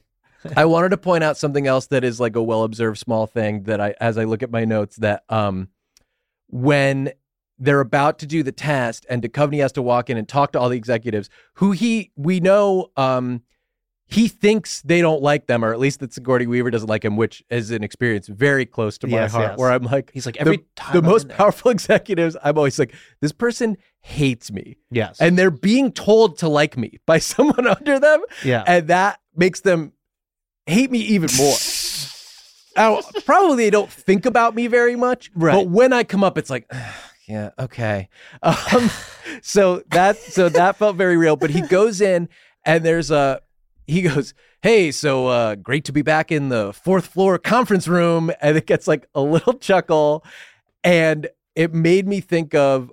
I 0.55 0.65
wanted 0.65 0.89
to 0.89 0.97
point 0.97 1.23
out 1.23 1.37
something 1.37 1.67
else 1.67 1.87
that 1.87 2.03
is 2.03 2.19
like 2.19 2.35
a 2.35 2.43
well 2.43 2.63
observed 2.63 2.97
small 2.97 3.27
thing 3.27 3.63
that 3.63 3.79
I, 3.79 3.95
as 3.99 4.17
I 4.17 4.23
look 4.23 4.43
at 4.43 4.51
my 4.51 4.65
notes, 4.65 4.97
that 4.97 5.23
um, 5.29 5.69
when 6.47 7.11
they're 7.57 7.81
about 7.81 8.19
to 8.19 8.25
do 8.25 8.41
the 8.41 8.51
test 8.51 9.05
and 9.09 9.21
Duchovny 9.21 9.59
has 9.59 9.73
to 9.73 9.81
walk 9.81 10.09
in 10.09 10.17
and 10.17 10.27
talk 10.27 10.53
to 10.53 10.59
all 10.59 10.69
the 10.69 10.77
executives 10.77 11.29
who 11.55 11.71
he, 11.71 12.11
we 12.15 12.39
know, 12.39 12.89
um, 12.95 13.43
he 14.11 14.27
thinks 14.27 14.81
they 14.81 15.01
don't 15.01 15.21
like 15.21 15.45
them, 15.47 15.63
or 15.63 15.71
at 15.71 15.79
least 15.79 15.99
that 15.99 16.11
Sigourney 16.13 16.47
Weaver 16.47 16.71
doesn't 16.71 16.89
like 16.89 17.05
him, 17.05 17.15
which 17.15 17.43
is 17.49 17.69
an 17.71 17.83
experience 17.83 18.27
very 18.27 18.65
close 18.65 18.97
to 18.99 19.07
my 19.07 19.17
Yes, 19.17 19.31
heart. 19.31 19.51
yes. 19.51 19.59
Where 19.59 19.71
I'm 19.71 19.83
like, 19.83 20.09
he's 20.13 20.25
like 20.25 20.35
the- 20.35 20.41
every 20.41 20.57
time 20.75 20.93
the 20.93 20.99
I'm 20.99 21.05
most 21.05 21.29
powerful 21.29 21.69
executives, 21.77 22.35
I'm 22.43 22.57
always 22.57 22.79
like, 22.79 22.93
this 23.21 23.31
person 23.31 23.77
hates 24.01 24.51
me, 24.51 24.77
Yes, 24.89 25.19
and 25.21 25.37
they're 25.37 25.51
being 25.51 25.91
told 25.91 26.37
to 26.39 26.47
like 26.49 26.75
me 26.77 26.99
by 27.05 27.19
someone 27.33 27.67
under 27.67 27.99
them, 27.99 28.21
yeah. 28.43 28.63
and 28.65 28.87
that 28.87 29.19
makes 29.35 29.61
them 29.61 29.93
hate 30.65 30.89
me 30.91 30.99
even 30.99 31.29
more. 31.37 31.55
Now, 32.77 33.01
probably 33.25 33.57
they 33.65 33.69
don't 33.71 33.91
think 33.91 34.25
about 34.25 34.55
me 34.55 34.67
very 34.67 34.95
much, 34.95 35.31
Right. 35.35 35.51
but 35.53 35.67
when 35.67 35.91
I 35.91 36.05
come 36.05 36.23
up, 36.23 36.37
it's 36.37 36.49
like, 36.49 36.71
yeah, 37.27 37.49
okay. 37.59 38.07
Um, 38.41 38.89
so 39.41 39.83
that 39.89 40.15
so 40.17 40.47
that 40.47 40.77
felt 40.77 40.95
very 40.95 41.17
real. 41.17 41.35
But 41.35 41.49
he 41.49 41.59
goes 41.61 41.99
in, 41.99 42.29
and 42.63 42.85
there's 42.85 43.11
a 43.11 43.41
he 43.89 44.01
goes, 44.03 44.33
hey, 44.61 44.91
so 44.91 45.27
uh, 45.27 45.55
great 45.55 45.85
to 45.85 45.91
be 45.91 46.01
back 46.01 46.31
in 46.31 46.49
the 46.49 46.71
fourth 46.73 47.07
floor 47.07 47.37
conference 47.37 47.87
room, 47.87 48.31
and 48.41 48.55
it 48.55 48.65
gets 48.67 48.87
like 48.87 49.07
a 49.15 49.21
little 49.21 49.53
chuckle, 49.59 50.23
and 50.83 51.27
it 51.55 51.73
made 51.73 52.07
me 52.07 52.21
think 52.21 52.53
of 52.53 52.91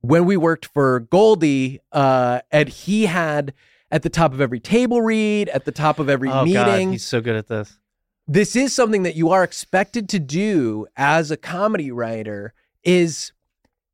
when 0.00 0.26
we 0.26 0.36
worked 0.36 0.66
for 0.66 1.00
Goldie, 1.00 1.80
uh, 1.92 2.40
and 2.50 2.68
he 2.68 3.06
had 3.06 3.54
at 3.90 4.02
the 4.02 4.10
top 4.10 4.32
of 4.32 4.40
every 4.40 4.60
table 4.60 5.00
read, 5.00 5.48
at 5.48 5.64
the 5.64 5.72
top 5.72 5.98
of 5.98 6.08
every 6.08 6.28
oh 6.28 6.44
meeting. 6.44 6.54
God, 6.88 6.92
he's 6.92 7.06
so 7.06 7.20
good 7.20 7.36
at 7.36 7.48
this. 7.48 7.78
this 8.26 8.54
is 8.54 8.74
something 8.74 9.02
that 9.04 9.16
you 9.16 9.30
are 9.30 9.42
expected 9.42 10.08
to 10.10 10.18
do 10.18 10.86
as 10.96 11.30
a 11.30 11.36
comedy 11.36 11.90
writer 11.90 12.52
is 12.84 13.32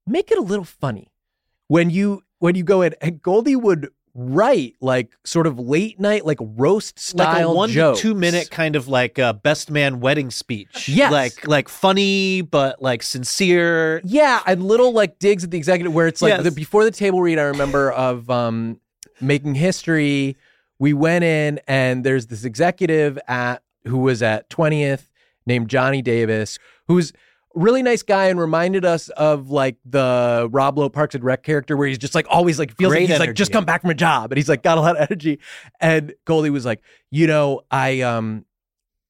make 0.06 0.30
it 0.30 0.38
a 0.38 0.42
little 0.42 0.64
funny. 0.64 1.12
When 1.68 1.88
you 1.88 2.22
when 2.40 2.56
you 2.56 2.64
go 2.64 2.82
in 2.82 2.94
and 3.00 3.22
Goldie 3.22 3.56
would 3.56 3.88
write 4.16 4.76
like 4.80 5.10
sort 5.24 5.46
of 5.46 5.58
late 5.58 5.98
night 5.98 6.24
like 6.24 6.38
roast 6.40 6.94
Like 7.16 7.28
style 7.28 7.50
a 7.50 7.54
one 7.54 7.70
jokes. 7.70 8.00
to 8.00 8.02
two 8.02 8.14
minute 8.14 8.48
kind 8.50 8.76
of 8.76 8.86
like 8.86 9.18
uh, 9.18 9.32
best 9.32 9.70
man 9.70 9.98
wedding 10.00 10.30
speech. 10.30 10.88
Yes. 10.88 11.10
like 11.10 11.46
like 11.48 11.68
funny 11.68 12.40
but 12.42 12.80
like 12.80 13.02
sincere. 13.02 14.00
Yeah, 14.04 14.40
and 14.46 14.62
little 14.62 14.92
like 14.92 15.18
digs 15.18 15.42
at 15.44 15.50
the 15.50 15.58
executive 15.58 15.92
where 15.92 16.06
it's 16.06 16.22
like 16.22 16.30
Yes. 16.30 16.44
the, 16.44 16.50
before 16.52 16.84
the 16.84 16.90
table 16.92 17.20
read. 17.20 17.38
I 17.38 17.42
remember 17.44 17.90
of 17.92 18.30
um, 18.30 18.80
making 19.20 19.54
history. 19.56 20.36
We 20.78 20.92
went 20.92 21.24
in 21.24 21.60
and 21.66 22.04
there's 22.04 22.26
this 22.26 22.44
executive 22.44 23.18
at 23.28 23.62
who 23.86 23.98
was 23.98 24.22
at 24.22 24.48
twentieth 24.48 25.10
named 25.46 25.68
Johnny 25.68 26.02
Davis, 26.02 26.58
who's 26.88 27.10
a 27.10 27.14
really 27.54 27.82
nice 27.82 28.02
guy 28.02 28.26
and 28.26 28.38
reminded 28.38 28.84
us 28.84 29.08
of 29.10 29.50
like 29.50 29.76
the 29.84 30.48
Rob 30.50 30.78
Lowe 30.78 30.88
Parks 30.88 31.14
and 31.14 31.22
Rec 31.22 31.42
character 31.42 31.76
where 31.76 31.86
he's 31.88 31.98
just 31.98 32.14
like 32.14 32.26
always 32.28 32.58
like 32.58 32.76
feels 32.76 32.92
Great 32.92 33.02
like 33.02 33.10
he's 33.10 33.18
like 33.20 33.34
just 33.34 33.52
come 33.52 33.64
back 33.64 33.80
from 33.80 33.90
a 33.90 33.94
job 33.94 34.32
and 34.32 34.36
he's 34.36 34.48
like 34.48 34.62
got 34.62 34.78
a 34.78 34.80
lot 34.80 34.96
of 34.96 35.08
energy. 35.10 35.38
And 35.80 36.14
Goldie 36.24 36.50
was 36.50 36.64
like, 36.64 36.82
you 37.10 37.26
know, 37.26 37.62
I 37.70 38.00
um 38.00 38.44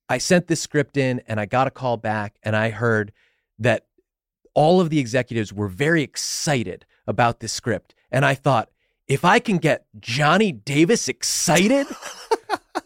I 0.09 0.19
sent 0.19 0.47
this 0.47 0.61
script 0.61 0.97
in 0.97 1.23
and 1.27 1.41
I 1.41 1.47
got 1.47 1.67
a 1.67 1.71
call 1.71 1.97
back 1.97 2.37
and 2.43 2.55
I 2.55 2.71
heard 2.71 3.13
that 3.59 3.87
all 4.55 4.81
of 4.81 4.91
the 4.91 4.99
executives 4.99 5.53
were 5.53 5.69
very 5.69 6.03
excited 6.03 6.87
about 7.07 7.41
this 7.41 7.53
script. 7.53 7.95
And 8.11 8.25
I 8.25 8.35
thought, 8.35 8.71
if 9.07 9.25
I 9.25 9.39
can 9.39 9.59
get 9.59 9.87
Johnny 10.01 10.53
Davis 10.53 11.09
excited, 11.09 11.87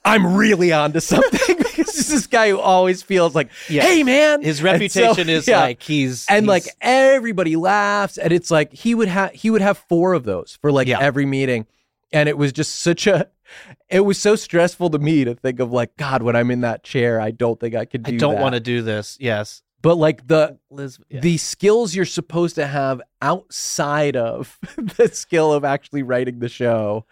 I'm 0.08 0.36
really 0.36 0.72
onto 0.72 1.00
something 1.00 1.56
because 1.58 1.86
this 1.86 1.98
is 1.98 2.08
this 2.08 2.26
guy 2.26 2.50
who 2.50 2.58
always 2.58 3.02
feels 3.02 3.34
like, 3.34 3.50
Yeah. 3.68 3.82
hey, 3.82 4.02
man. 4.02 4.42
His 4.42 4.58
And 4.60 4.66
so- 4.68 4.72
reputation 4.72 5.28
is 5.28 5.46
yeah. 5.46 5.60
like 5.60 5.82
he's 5.82 6.26
And 6.28 6.44
he's- 6.46 6.48
like 6.48 6.74
everybody 6.80 7.56
laughs, 7.56 8.18
and 8.18 8.32
it's 8.32 8.50
like 8.50 8.72
he 8.72 8.94
would 8.94 9.08
have 9.08 9.32
he 9.32 9.50
would 9.50 9.62
have 9.62 9.78
four 9.88 10.12
of 10.14 10.24
those 10.24 10.58
for 10.60 10.72
like 10.72 10.88
Yeah. 10.88 11.00
every 11.00 11.26
meeting, 11.26 11.66
and 12.12 12.28
it 12.28 12.38
was 12.38 12.52
just 12.52 12.76
such 12.82 13.06
a, 13.06 13.28
it 13.88 14.00
was 14.00 14.18
so 14.18 14.34
stressful 14.36 14.90
to 14.90 14.98
me 14.98 15.24
to 15.24 15.34
think 15.34 15.60
of 15.60 15.72
like 15.72 15.96
God 15.96 16.22
when 16.22 16.36
I'm 16.36 16.50
in 16.50 16.60
that 16.62 16.82
chair, 16.84 17.20
I 17.20 17.30
don't 17.30 17.58
think 17.60 17.74
I 17.74 17.84
could 17.84 18.02
do. 18.02 18.14
I 18.14 18.16
don't 18.18 18.40
want 18.40 18.54
to 18.54 18.60
do 18.60 18.82
this. 18.82 19.16
Yes, 19.20 19.62
but 19.82 19.96
like 19.96 20.26
the 20.26 20.58
Liz. 20.70 20.98
yeah. 21.08 21.20
the 21.20 21.36
skills 21.38 21.94
you're 21.94 22.04
supposed 22.04 22.56
to 22.56 22.66
have 22.66 23.00
outside 23.22 24.16
of 24.16 24.58
the 24.76 25.08
skill 25.08 25.52
of 25.52 25.64
actually 25.64 26.02
writing 26.02 26.38
the 26.40 26.48
show. 26.48 27.04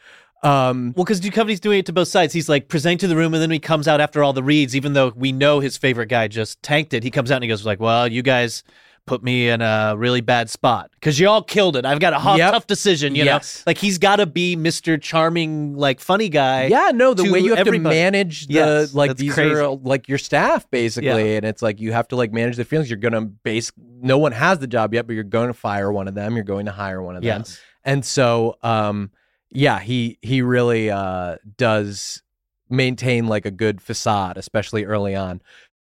Um, 0.42 0.92
Well, 0.96 1.04
because 1.04 1.20
Duchovny's 1.20 1.60
doing 1.60 1.78
it 1.80 1.86
to 1.86 1.92
both 1.92 2.08
sides. 2.08 2.32
He's 2.32 2.48
like 2.48 2.68
presenting 2.68 2.98
to 2.98 3.08
the 3.08 3.16
room, 3.16 3.34
and 3.34 3.42
then 3.42 3.50
he 3.50 3.58
comes 3.58 3.88
out 3.88 4.00
after 4.00 4.22
all 4.22 4.32
the 4.32 4.42
reads, 4.42 4.76
even 4.76 4.92
though 4.92 5.12
we 5.16 5.32
know 5.32 5.60
his 5.60 5.76
favorite 5.76 6.06
guy 6.08 6.28
just 6.28 6.62
tanked 6.62 6.92
it. 6.94 7.02
He 7.02 7.10
comes 7.10 7.30
out 7.30 7.36
and 7.36 7.44
he 7.44 7.48
goes 7.48 7.64
like, 7.64 7.80
"Well, 7.80 8.06
you 8.06 8.22
guys 8.22 8.62
put 9.06 9.22
me 9.22 9.48
in 9.48 9.62
a 9.62 9.94
really 9.96 10.20
bad 10.20 10.50
spot 10.50 10.90
because 10.94 11.18
you 11.20 11.28
all 11.28 11.40
killed 11.42 11.76
it. 11.76 11.84
I've 11.86 12.00
got 12.00 12.12
a 12.12 12.18
hot, 12.18 12.38
Yep. 12.38 12.52
tough 12.52 12.66
decision. 12.66 13.14
You 13.14 13.22
Yes. 13.24 13.58
know, 13.64 13.70
like 13.70 13.78
he's 13.78 13.98
got 13.98 14.16
to 14.16 14.26
be 14.26 14.56
Mister 14.56 14.98
Charming, 14.98 15.76
like 15.76 16.00
funny 16.00 16.28
guy. 16.28 16.66
yeah, 16.66 16.90
no, 16.92 17.14
the 17.14 17.30
way 17.30 17.38
you 17.38 17.50
have 17.54 17.66
everybody. 17.68 17.94
to 17.94 18.00
manage 18.02 18.48
the 18.48 18.54
Yes, 18.54 18.94
like 18.94 19.16
these 19.16 19.32
crazy. 19.32 19.54
are 19.54 19.68
like 19.68 20.08
your 20.08 20.18
staff 20.18 20.68
basically, 20.72 21.06
Yeah. 21.30 21.36
and 21.36 21.44
it's 21.46 21.62
like 21.62 21.80
you 21.80 21.92
have 21.92 22.08
to 22.08 22.16
like 22.16 22.32
manage 22.32 22.56
the 22.56 22.64
feelings. 22.64 22.90
You're 22.90 22.98
gonna 22.98 23.22
base. 23.22 23.70
No 24.02 24.18
one 24.18 24.32
has 24.32 24.58
the 24.58 24.66
job 24.66 24.92
yet, 24.92 25.06
but 25.06 25.14
you're 25.14 25.22
going 25.24 25.46
to 25.48 25.54
fire 25.54 25.90
one 25.92 26.08
of 26.08 26.14
them. 26.14 26.34
You're 26.34 26.44
going 26.44 26.66
to 26.66 26.72
hire 26.72 27.00
one 27.00 27.16
of 27.16 27.22
them. 27.22 27.40
Yes. 27.42 27.58
And 27.84 28.04
so, 28.04 28.58
um, 28.62 29.10
yeah, 29.50 29.78
he 29.80 30.18
he 30.22 30.42
really 30.42 30.90
uh, 30.90 31.36
does 31.56 32.22
maintain 32.68 33.26
like 33.26 33.46
a 33.46 33.50
good 33.50 33.80
facade, 33.80 34.36
especially 34.36 34.84
early 34.84 35.14
on. 35.14 35.40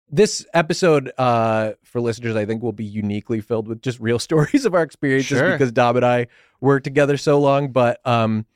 This 0.09 0.47
episode, 0.55 1.11
uh, 1.19 1.73
for 1.83 2.01
listeners, 2.01 2.37
I 2.37 2.45
think 2.45 2.63
will 2.63 2.73
be 2.73 2.85
uniquely 2.85 3.41
filled 3.41 3.67
with 3.67 3.83
just 3.83 3.99
real 3.99 4.19
stories 4.29 4.65
of 4.65 4.75
our 4.75 4.83
experiences 4.83 5.39
Sure. 5.39 5.51
because 5.53 5.73
Dom 5.73 5.97
and 5.97 6.05
I 6.07 6.27
worked 6.61 6.85
together 6.85 7.17
so 7.17 7.41
long. 7.41 7.73
But 7.73 8.07
um, 8.07 8.47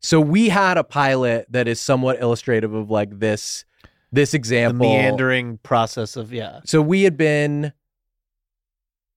so 0.00 0.20
we 0.20 0.48
had 0.48 0.78
a 0.78 0.84
pilot 0.84 1.46
that 1.50 1.68
is 1.68 1.80
somewhat 1.80 2.20
illustrative 2.20 2.72
of 2.72 2.90
like 2.90 3.18
this 3.18 3.64
this 4.12 4.30
The 4.30 4.36
example. 4.38 4.86
meandering 4.86 5.58
process 5.58 6.16
of 6.16 6.32
yeah, 6.32 6.60
So 6.64 6.80
we 6.80 7.02
had 7.02 7.16
been. 7.16 7.72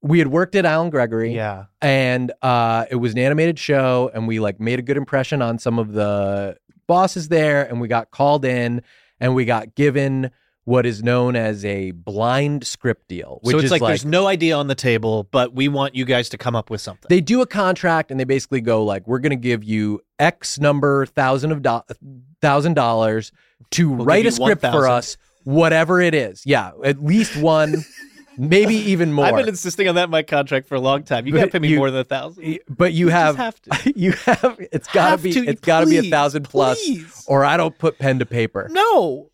We 0.02 0.20
had 0.20 0.28
worked 0.28 0.56
at 0.56 0.66
Allen 0.66 0.90
Gregory 0.90 1.34
yeah. 1.34 1.66
and 1.82 2.32
uh, 2.42 2.86
it 2.90 2.96
was 2.96 3.14
an 3.14 3.20
animated 3.20 3.58
show 3.58 4.12
and 4.14 4.28
we 4.28 4.40
like 4.40 4.60
made 4.60 4.80
a 4.80 4.84
good 4.84 4.98
impression 4.98 5.42
on 5.42 5.58
some 5.60 5.80
of 5.80 5.94
the 5.94 6.58
bosses 6.88 7.30
there 7.30 7.64
and 7.64 7.82
we 7.82 7.88
got 7.88 8.12
called 8.12 8.46
in 8.46 8.82
and 9.20 9.34
we 9.36 9.46
got 9.46 9.76
given 9.76 10.32
what 10.68 10.86
is 10.86 11.02
known 11.02 11.38
as 11.38 11.64
a 11.64 11.92
blind 11.92 12.68
script 12.68 13.08
deal 13.08 13.40
which 13.42 13.54
so 13.54 13.60
it's 13.60 13.72
like, 13.72 13.82
like, 13.82 13.90
there's 13.90 14.04
no 14.04 14.28
idea 14.28 14.54
on 14.56 14.68
the 14.68 14.76
table, 14.76 15.24
but 15.32 15.54
we 15.54 15.70
want 15.70 15.96
you 15.96 16.04
guys 16.04 16.28
to 16.28 16.38
come 16.38 16.58
up 16.58 16.70
with 16.70 16.82
something. 16.82 17.08
they 17.08 17.22
do 17.22 17.42
a 17.42 17.48
contract 17.48 18.12
and 18.12 18.20
they 18.20 18.26
basically 18.26 18.60
go 18.60 18.84
like 18.84 19.08
we're 19.08 19.20
going 19.20 19.30
to 19.30 19.36
give 19.36 19.64
you 19.64 20.02
x 20.20 20.60
number 20.60 21.06
thousand 21.06 21.54
of 21.54 21.62
do- 21.62 21.96
thousand 22.42 22.74
dollars 22.74 23.32
to 23.72 23.92
We'll 23.92 24.06
write 24.06 24.26
a 24.26 24.32
script 24.32 24.62
for 24.62 24.88
us 24.90 25.18
whatever 25.46 26.02
it 26.02 26.14
is 26.14 26.44
yeah 26.46 26.72
at 26.84 27.02
least 27.02 27.38
one 27.38 27.86
maybe 28.38 28.76
even 28.76 29.12
more 29.14 29.26
I've 29.26 29.36
been 29.36 29.48
insisting 29.48 29.88
on 29.88 29.96
that 29.96 30.06
in 30.06 30.10
my 30.10 30.24
contract 30.24 30.68
for 30.68 30.76
a 30.76 30.80
long 30.80 31.04
time. 31.04 31.26
You 31.28 31.34
got 31.34 31.46
to 31.46 31.52
pay 31.52 31.60
me 31.60 31.70
you- 31.70 31.78
more 31.78 31.92
than 31.92 32.02
a 32.02 32.04
thousand. 32.04 32.60
but 32.70 32.94
you, 32.94 33.08
You 33.08 33.12
have, 33.12 33.36
have 33.38 33.62
to. 33.64 33.94
you 34.00 34.12
have 34.12 34.58
it's 34.72 34.88
got 34.88 35.06
to 35.06 35.10
Have 35.12 35.24
be 35.24 35.32
to, 35.34 35.46
it's 35.46 35.62
got 35.62 35.82
to 35.82 35.86
be 35.88 35.98
a 35.98 36.04
thousand 36.04 36.44
plus 36.44 36.80
please. 36.84 37.26
or 37.28 37.44
I 37.44 37.58
don't 37.58 37.78
put 37.78 37.98
pen 38.00 38.20
to 38.20 38.26
paper. 38.26 38.68
No. 38.72 39.30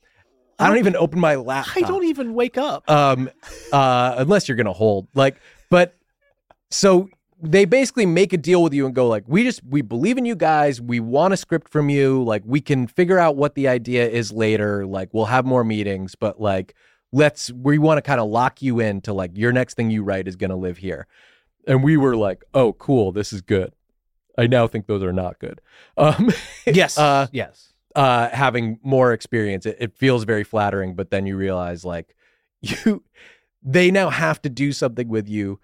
I 0.60 0.68
don't 0.70 0.78
even 0.78 0.96
open 0.96 1.20
my 1.20 1.36
laptop. 1.36 1.76
I 1.78 1.82
don't 1.82 2.06
even 2.06 2.34
wake 2.36 2.58
up. 2.58 2.90
um 2.90 3.30
uh 3.72 4.16
unless 4.18 4.48
you're 4.48 4.56
gonna 4.56 4.72
hold 4.72 5.08
like 5.16 5.38
but 5.70 5.96
so 6.72 7.10
they 7.42 7.66
basically 7.66 8.06
make 8.06 8.32
a 8.32 8.38
deal 8.38 8.64
with 8.64 8.74
you 8.74 8.86
and 8.86 8.96
go 8.96 9.08
like 9.08 9.24
we 9.28 9.44
just 9.44 9.62
we 9.66 9.82
believe 9.82 10.18
in 10.18 10.24
you 10.26 10.36
guys 10.36 10.80
we 10.80 11.00
want 11.02 11.34
a 11.34 11.38
script 11.38 11.70
from 11.70 11.90
you 11.90 12.24
like 12.24 12.42
we 12.46 12.62
can 12.62 12.88
figure 12.88 13.20
out 13.20 13.36
what 13.36 13.56
the 13.56 13.68
idea 13.68 14.08
is 14.08 14.32
later 14.32 14.86
like 14.86 15.10
we'll 15.12 15.26
have 15.26 15.44
more 15.46 15.64
meetings 15.64 16.16
but 16.16 16.40
like 16.40 16.74
let's 17.14 17.52
we 17.54 17.78
want 17.78 17.98
to 17.98 18.02
kind 18.02 18.20
of 18.20 18.28
lock 18.28 18.62
you 18.62 18.80
into 18.82 19.14
like 19.14 19.32
your 19.38 19.52
next 19.54 19.76
thing 19.76 19.90
you 19.92 20.04
write 20.04 20.28
is 20.28 20.36
going 20.36 20.50
to 20.50 20.56
live 20.56 20.78
here 20.80 21.08
and 21.68 21.84
we 21.84 21.96
were 21.96 22.16
like 22.18 22.44
oh 22.54 22.74
cool 22.74 23.12
this 23.12 23.32
is 23.32 23.42
good 23.42 23.72
i 24.38 24.48
now 24.48 24.66
think 24.68 24.88
those 24.88 25.04
are 25.04 25.14
not 25.14 25.38
good 25.40 25.62
um 25.96 26.32
yes. 26.66 26.98
uh, 26.98 27.28
yes. 27.32 27.72
uh 27.96 28.28
having 28.30 28.80
more 28.84 29.14
experience 29.14 29.66
it, 29.66 29.78
it 29.80 29.96
feels 29.96 30.24
very 30.24 30.44
flattering 30.44 30.96
but 30.96 31.12
then 31.12 31.26
you 31.28 31.38
realize 31.38 31.86
like 31.86 32.16
you 32.62 33.04
they 33.62 33.92
now 33.92 34.10
have 34.10 34.42
to 34.42 34.50
do 34.50 34.72
something 34.74 35.08
with 35.08 35.30
you 35.30 35.60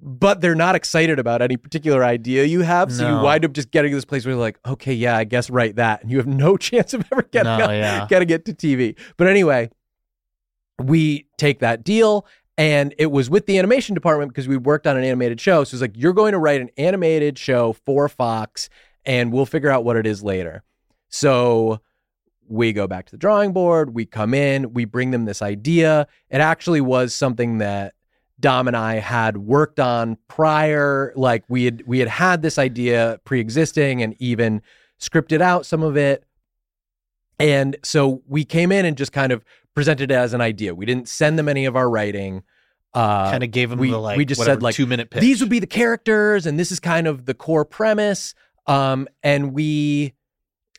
but 0.00 0.40
they're 0.40 0.54
not 0.54 0.74
excited 0.76 1.18
about 1.18 1.42
any 1.42 1.56
particular 1.56 2.04
idea 2.04 2.44
you 2.44 2.62
have 2.62 2.92
so 2.92 3.02
No. 3.02 3.18
you 3.18 3.24
wind 3.24 3.44
up 3.44 3.52
just 3.52 3.70
getting 3.70 3.90
to 3.90 3.96
this 3.96 4.04
place 4.04 4.24
where 4.24 4.32
you're 4.32 4.40
like 4.40 4.58
okay 4.66 4.94
yeah 4.94 5.16
i 5.16 5.24
guess 5.24 5.50
write 5.50 5.76
that 5.76 6.02
and 6.02 6.10
you 6.10 6.16
have 6.18 6.26
no 6.26 6.56
chance 6.68 6.94
of 6.94 7.04
ever 7.12 7.22
getting, 7.22 7.58
No, 7.58 7.64
out- 7.64 7.70
yeah. 7.72 8.06
getting 8.08 8.30
it 8.30 8.44
to 8.46 8.54
tv 8.54 8.96
but 9.16 9.26
anyway 9.26 9.70
we 10.80 11.26
take 11.36 11.60
that 11.60 11.84
deal 11.84 12.26
and 12.56 12.94
it 12.98 13.10
was 13.12 13.30
with 13.30 13.46
the 13.46 13.58
animation 13.58 13.94
department 13.94 14.30
because 14.32 14.48
we 14.48 14.56
worked 14.56 14.86
on 14.86 14.96
an 14.96 15.04
animated 15.04 15.40
show 15.40 15.64
so 15.64 15.74
it's 15.74 15.82
like 15.82 15.96
you're 15.96 16.12
going 16.12 16.32
to 16.32 16.38
write 16.38 16.60
an 16.60 16.70
animated 16.76 17.38
show 17.38 17.72
for 17.72 18.08
fox 18.08 18.68
and 19.04 19.32
we'll 19.32 19.46
figure 19.46 19.70
out 19.70 19.84
what 19.84 19.96
it 19.96 20.06
is 20.06 20.22
later 20.22 20.62
so 21.08 21.80
we 22.48 22.72
go 22.72 22.86
back 22.86 23.06
to 23.06 23.12
the 23.12 23.18
drawing 23.18 23.52
board, 23.52 23.94
we 23.94 24.06
come 24.06 24.34
in, 24.34 24.72
we 24.72 24.84
bring 24.84 25.10
them 25.10 25.24
this 25.24 25.42
idea. 25.42 26.06
It 26.30 26.40
actually 26.40 26.80
was 26.80 27.14
something 27.14 27.58
that 27.58 27.94
Dom 28.40 28.68
and 28.68 28.76
I 28.76 28.94
had 28.96 29.36
worked 29.36 29.80
on 29.80 30.16
prior, 30.28 31.12
like 31.16 31.44
we 31.48 31.64
had 31.64 31.82
we 31.86 31.98
had 31.98 32.08
had 32.08 32.42
this 32.42 32.58
idea 32.58 33.20
pre-existing 33.24 34.02
and 34.02 34.14
even 34.18 34.62
scripted 35.00 35.40
out 35.40 35.66
some 35.66 35.82
of 35.82 35.96
it. 35.96 36.24
And 37.38 37.76
so 37.84 38.22
we 38.26 38.44
came 38.44 38.72
in 38.72 38.84
and 38.84 38.96
just 38.96 39.12
kind 39.12 39.32
of 39.32 39.44
presented 39.78 40.10
it 40.10 40.14
as 40.14 40.34
an 40.34 40.40
idea. 40.40 40.74
We 40.74 40.86
didn't 40.86 41.08
send 41.08 41.38
them 41.38 41.48
any 41.48 41.64
of 41.64 41.76
our 41.76 41.88
writing. 41.88 42.42
Uh, 42.94 43.30
kind 43.30 43.44
of 43.44 43.50
gave 43.50 43.70
them 43.70 43.78
we- 43.78 43.90
the 43.90 43.98
like 43.98 44.16
we 44.16 44.24
just 44.24 44.38
whatever, 44.38 44.56
said, 44.56 44.62
like, 44.62 44.74
two 44.74 44.86
minute 44.86 45.10
pitch. 45.10 45.20
these 45.20 45.40
would 45.40 45.50
be 45.50 45.58
the 45.58 45.66
characters 45.66 46.46
and 46.46 46.58
this 46.58 46.72
is 46.72 46.80
kind 46.80 47.06
of 47.06 47.26
the 47.26 47.34
core 47.34 47.64
premise 47.66 48.34
um 48.66 49.06
and 49.22 49.52
we 49.52 50.14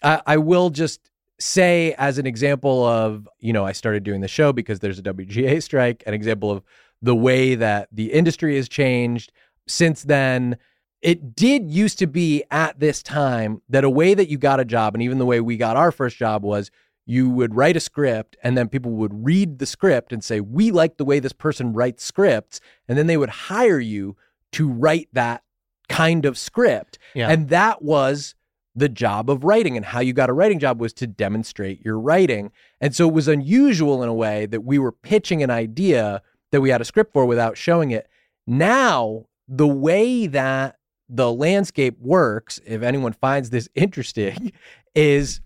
I, 0.02 0.20
I 0.26 0.38
will 0.38 0.72
just 0.72 1.12
say 1.40 1.94
as 2.00 2.18
an 2.18 2.26
example 2.26 2.84
of 2.84 3.30
you 3.40 3.54
know 3.54 3.64
i 3.64 3.74
started 3.74 4.04
doing 4.04 4.22
the 4.22 4.28
show 4.28 4.52
because 4.52 4.80
there's 4.80 4.98
a 4.98 5.04
wga 5.04 5.62
strike 5.62 6.02
an 6.08 6.16
example 6.16 6.50
of 6.52 6.64
the 7.02 7.16
way 7.16 7.54
that 7.54 7.90
the 7.92 8.12
industry 8.12 8.56
has 8.56 8.68
changed 8.68 9.32
since 9.68 10.02
then 10.02 10.58
it 11.04 11.36
did 11.36 11.70
used 11.70 12.00
to 12.00 12.08
be 12.08 12.44
at 12.50 12.80
this 12.80 13.04
time 13.04 13.62
that 13.70 13.84
a 13.84 13.90
way 13.90 14.16
that 14.16 14.30
you 14.30 14.40
got 14.40 14.60
a 14.60 14.66
job 14.66 14.96
and 14.96 15.04
even 15.04 15.20
the 15.20 15.26
way 15.28 15.40
we 15.40 15.58
got 15.58 15.78
our 15.78 15.92
first 15.92 16.18
job 16.18 16.44
was 16.44 16.72
you 17.10 17.28
would 17.28 17.56
write 17.56 17.76
a 17.76 17.80
script 17.80 18.38
and 18.44 18.56
then 18.56 18.70
people 18.70 18.92
would 18.92 19.26
read 19.26 19.58
the 19.58 19.66
script 19.66 20.14
and 20.14 20.24
say 20.24 20.40
we 20.40 20.70
like 20.70 20.98
the 20.98 21.04
way 21.04 21.20
this 21.20 21.34
person 21.34 21.74
writes 21.74 22.04
scripts 22.04 22.62
and 22.88 23.00
then 23.00 23.08
they 23.08 23.18
would 23.18 23.30
hire 23.30 23.80
you 23.80 24.16
to 24.52 24.70
write 24.70 25.10
that 25.14 25.42
kind 25.90 26.24
of 26.24 26.38
script. 26.38 27.00
Yeah. 27.16 27.30
and 27.30 27.50
that 27.50 27.82
was 27.82 28.36
the 28.76 28.88
job 28.88 29.28
of 29.28 29.44
writing 29.44 29.76
and 29.76 29.88
how 29.88 30.02
you 30.02 30.14
got 30.14 30.30
a 30.30 30.34
writing 30.34 30.60
job 30.60 30.80
was 30.80 30.94
to 30.94 31.08
demonstrate 31.08 31.84
your 31.84 32.00
writing. 32.00 32.52
And 32.80 32.96
so 32.96 33.08
it 33.08 33.14
was 33.16 33.28
unusual 33.28 34.04
in 34.04 34.10
a 34.10 34.14
way 34.14 34.46
that 34.46 34.62
we 34.62 34.78
were 34.78 34.92
pitching 34.92 35.42
an 35.42 35.50
idea 35.50 36.22
that 36.52 36.62
we 36.62 36.70
had 36.70 36.80
a 36.80 36.86
script 36.86 37.12
for 37.12 37.26
without 37.26 37.58
showing 37.58 37.90
it. 37.90 38.08
Now 38.46 39.26
the 39.48 39.68
way 39.68 40.28
that 40.28 40.78
the 41.10 41.34
landscape 41.34 41.98
works 42.00 42.60
if 42.68 42.84
anyone 42.84 43.14
finds 43.14 43.50
this 43.50 43.68
interesting 43.76 44.52
is 44.94 45.42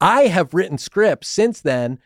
I 0.00 0.22
have 0.22 0.54
written 0.54 0.78
scripts 0.78 1.28
since 1.28 1.60
then 1.60 1.98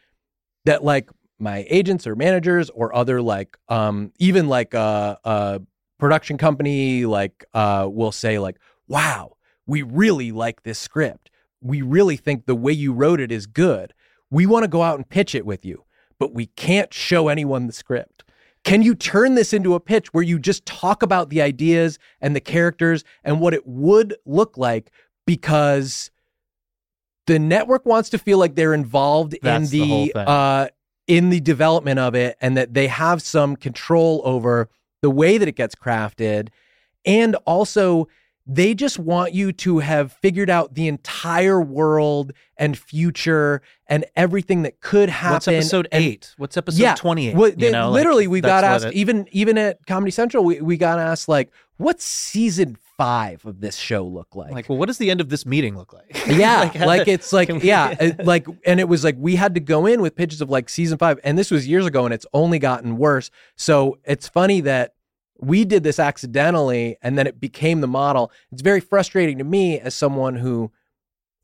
that 0.64 0.82
like 0.84 1.10
my 1.38 1.66
agents 1.68 2.06
or 2.06 2.16
managers 2.16 2.70
or 2.70 2.94
other 2.94 3.20
like 3.20 3.56
um 3.68 4.12
even 4.18 4.48
like 4.48 4.74
a, 4.74 5.18
a 5.24 5.60
production 5.98 6.38
company 6.38 7.06
like 7.06 7.44
uh 7.54 7.88
will 7.90 8.12
say 8.12 8.38
like 8.38 8.58
wow 8.88 9.36
we 9.66 9.82
really 9.82 10.30
like 10.30 10.62
this 10.62 10.78
script. 10.78 11.30
We 11.62 11.80
really 11.80 12.16
think 12.16 12.44
the 12.44 12.54
way 12.54 12.72
you 12.72 12.92
wrote 12.92 13.18
it 13.20 13.32
is 13.32 13.46
good. 13.46 13.94
We 14.30 14.44
want 14.44 14.64
to 14.64 14.68
go 14.68 14.82
out 14.82 14.96
and 14.96 15.08
pitch 15.08 15.34
it 15.34 15.46
with 15.46 15.64
you 15.64 15.84
but 16.18 16.34
we 16.34 16.46
can't 16.46 16.92
show 16.92 17.28
anyone 17.28 17.66
the 17.66 17.72
script. 17.72 18.24
Can 18.64 18.82
you 18.82 18.94
turn 18.94 19.34
this 19.34 19.52
into 19.52 19.74
a 19.74 19.80
pitch 19.80 20.14
where 20.14 20.24
you 20.24 20.38
just 20.38 20.64
talk 20.64 21.02
about 21.02 21.28
the 21.28 21.42
ideas 21.42 21.98
and 22.20 22.34
the 22.34 22.40
characters 22.40 23.04
and 23.22 23.40
what 23.40 23.52
it 23.52 23.66
would 23.66 24.16
look 24.24 24.56
like 24.56 24.90
because 25.26 26.10
the 27.26 27.38
network 27.38 27.86
wants 27.86 28.10
to 28.10 28.18
feel 28.18 28.38
like 28.38 28.54
they're 28.54 28.74
involved 28.74 29.36
That's 29.42 29.72
in 29.72 29.80
the 29.80 30.12
the, 30.14 30.18
uh 30.28 30.68
in 31.06 31.30
the 31.30 31.40
development 31.40 31.98
of 31.98 32.14
it 32.14 32.36
and 32.40 32.56
that 32.56 32.74
they 32.74 32.86
have 32.88 33.20
some 33.22 33.56
control 33.56 34.22
over 34.24 34.68
the 35.02 35.10
way 35.10 35.36
that 35.38 35.46
it 35.48 35.56
gets 35.56 35.74
crafted 35.74 36.48
and 37.04 37.34
also 37.46 38.08
they 38.46 38.74
just 38.74 38.98
want 38.98 39.32
you 39.32 39.52
to 39.52 39.78
have 39.78 40.12
figured 40.12 40.50
out 40.50 40.74
the 40.74 40.86
entire 40.86 41.62
world 41.62 42.32
and 42.58 42.76
future 42.76 43.62
and 43.86 44.04
everything 44.16 44.62
that 44.62 44.80
could 44.80 45.08
happen 45.08 45.34
What's 45.36 45.48
episode 45.48 45.88
and- 45.90 46.04
eight? 46.04 46.34
What's 46.36 46.56
episode 46.58 46.82
Yeah. 46.82 46.94
twenty 46.94 47.28
eight? 47.28 47.36
well, 47.36 47.90
literally, 47.90 48.26
we 48.26 48.42
got 48.42 48.62
asked 48.62 48.84
it- 48.84 48.92
even 48.92 49.26
even 49.32 49.56
at 49.56 49.86
Comedy 49.86 50.10
Central, 50.10 50.44
we, 50.44 50.60
we 50.60 50.76
got 50.76 50.98
asked 50.98 51.26
like, 51.26 51.50
"What's 51.78 52.04
season 52.04 52.76
five 52.96 53.44
of 53.46 53.60
this 53.60 53.76
show 53.76 54.04
look 54.06 54.34
like?" 54.34 54.52
like, 54.52 54.68
well, 54.68 54.78
what 54.78 54.86
does 54.86 54.98
the 54.98 55.10
end 55.10 55.20
of 55.20 55.28
this 55.28 55.44
meeting 55.46 55.76
look 55.76 55.92
like? 55.92 56.06
yeah, 56.28 56.66
how 56.66 56.86
like, 56.86 57.08
it's 57.08 57.32
like 57.32 57.48
we- 57.48 57.60
yeah, 57.62 57.94
it- 58.00 58.24
like 58.24 58.46
and 58.64 58.80
it 58.80 58.88
was 58.88 59.04
like 59.04 59.16
we 59.18 59.36
had 59.36 59.54
to 59.54 59.60
go 59.60 59.86
in 59.86 60.00
with 60.02 60.14
pitches 60.16 60.40
of 60.40 60.50
like 60.50 60.68
season 60.68 60.98
five, 60.98 61.18
and 61.24 61.38
this 61.38 61.50
was 61.50 61.66
years 61.68 61.86
ago, 61.86 62.04
and 62.04 62.12
it's 62.14 62.26
only 62.32 62.58
gotten 62.58 62.96
worse. 62.96 63.30
So 63.56 63.98
it's 64.04 64.28
funny 64.28 64.60
that 64.62 64.94
we 65.40 65.64
did 65.64 65.82
this 65.82 65.98
accidentally, 65.98 66.96
and 67.02 67.18
then 67.18 67.26
it 67.26 67.40
became 67.40 67.80
the 67.80 67.88
model. 67.88 68.30
It's 68.52 68.62
very 68.62 68.80
frustrating 68.80 69.38
to 69.38 69.44
me 69.44 69.78
as 69.80 69.94
someone 69.94 70.36
who. 70.36 70.70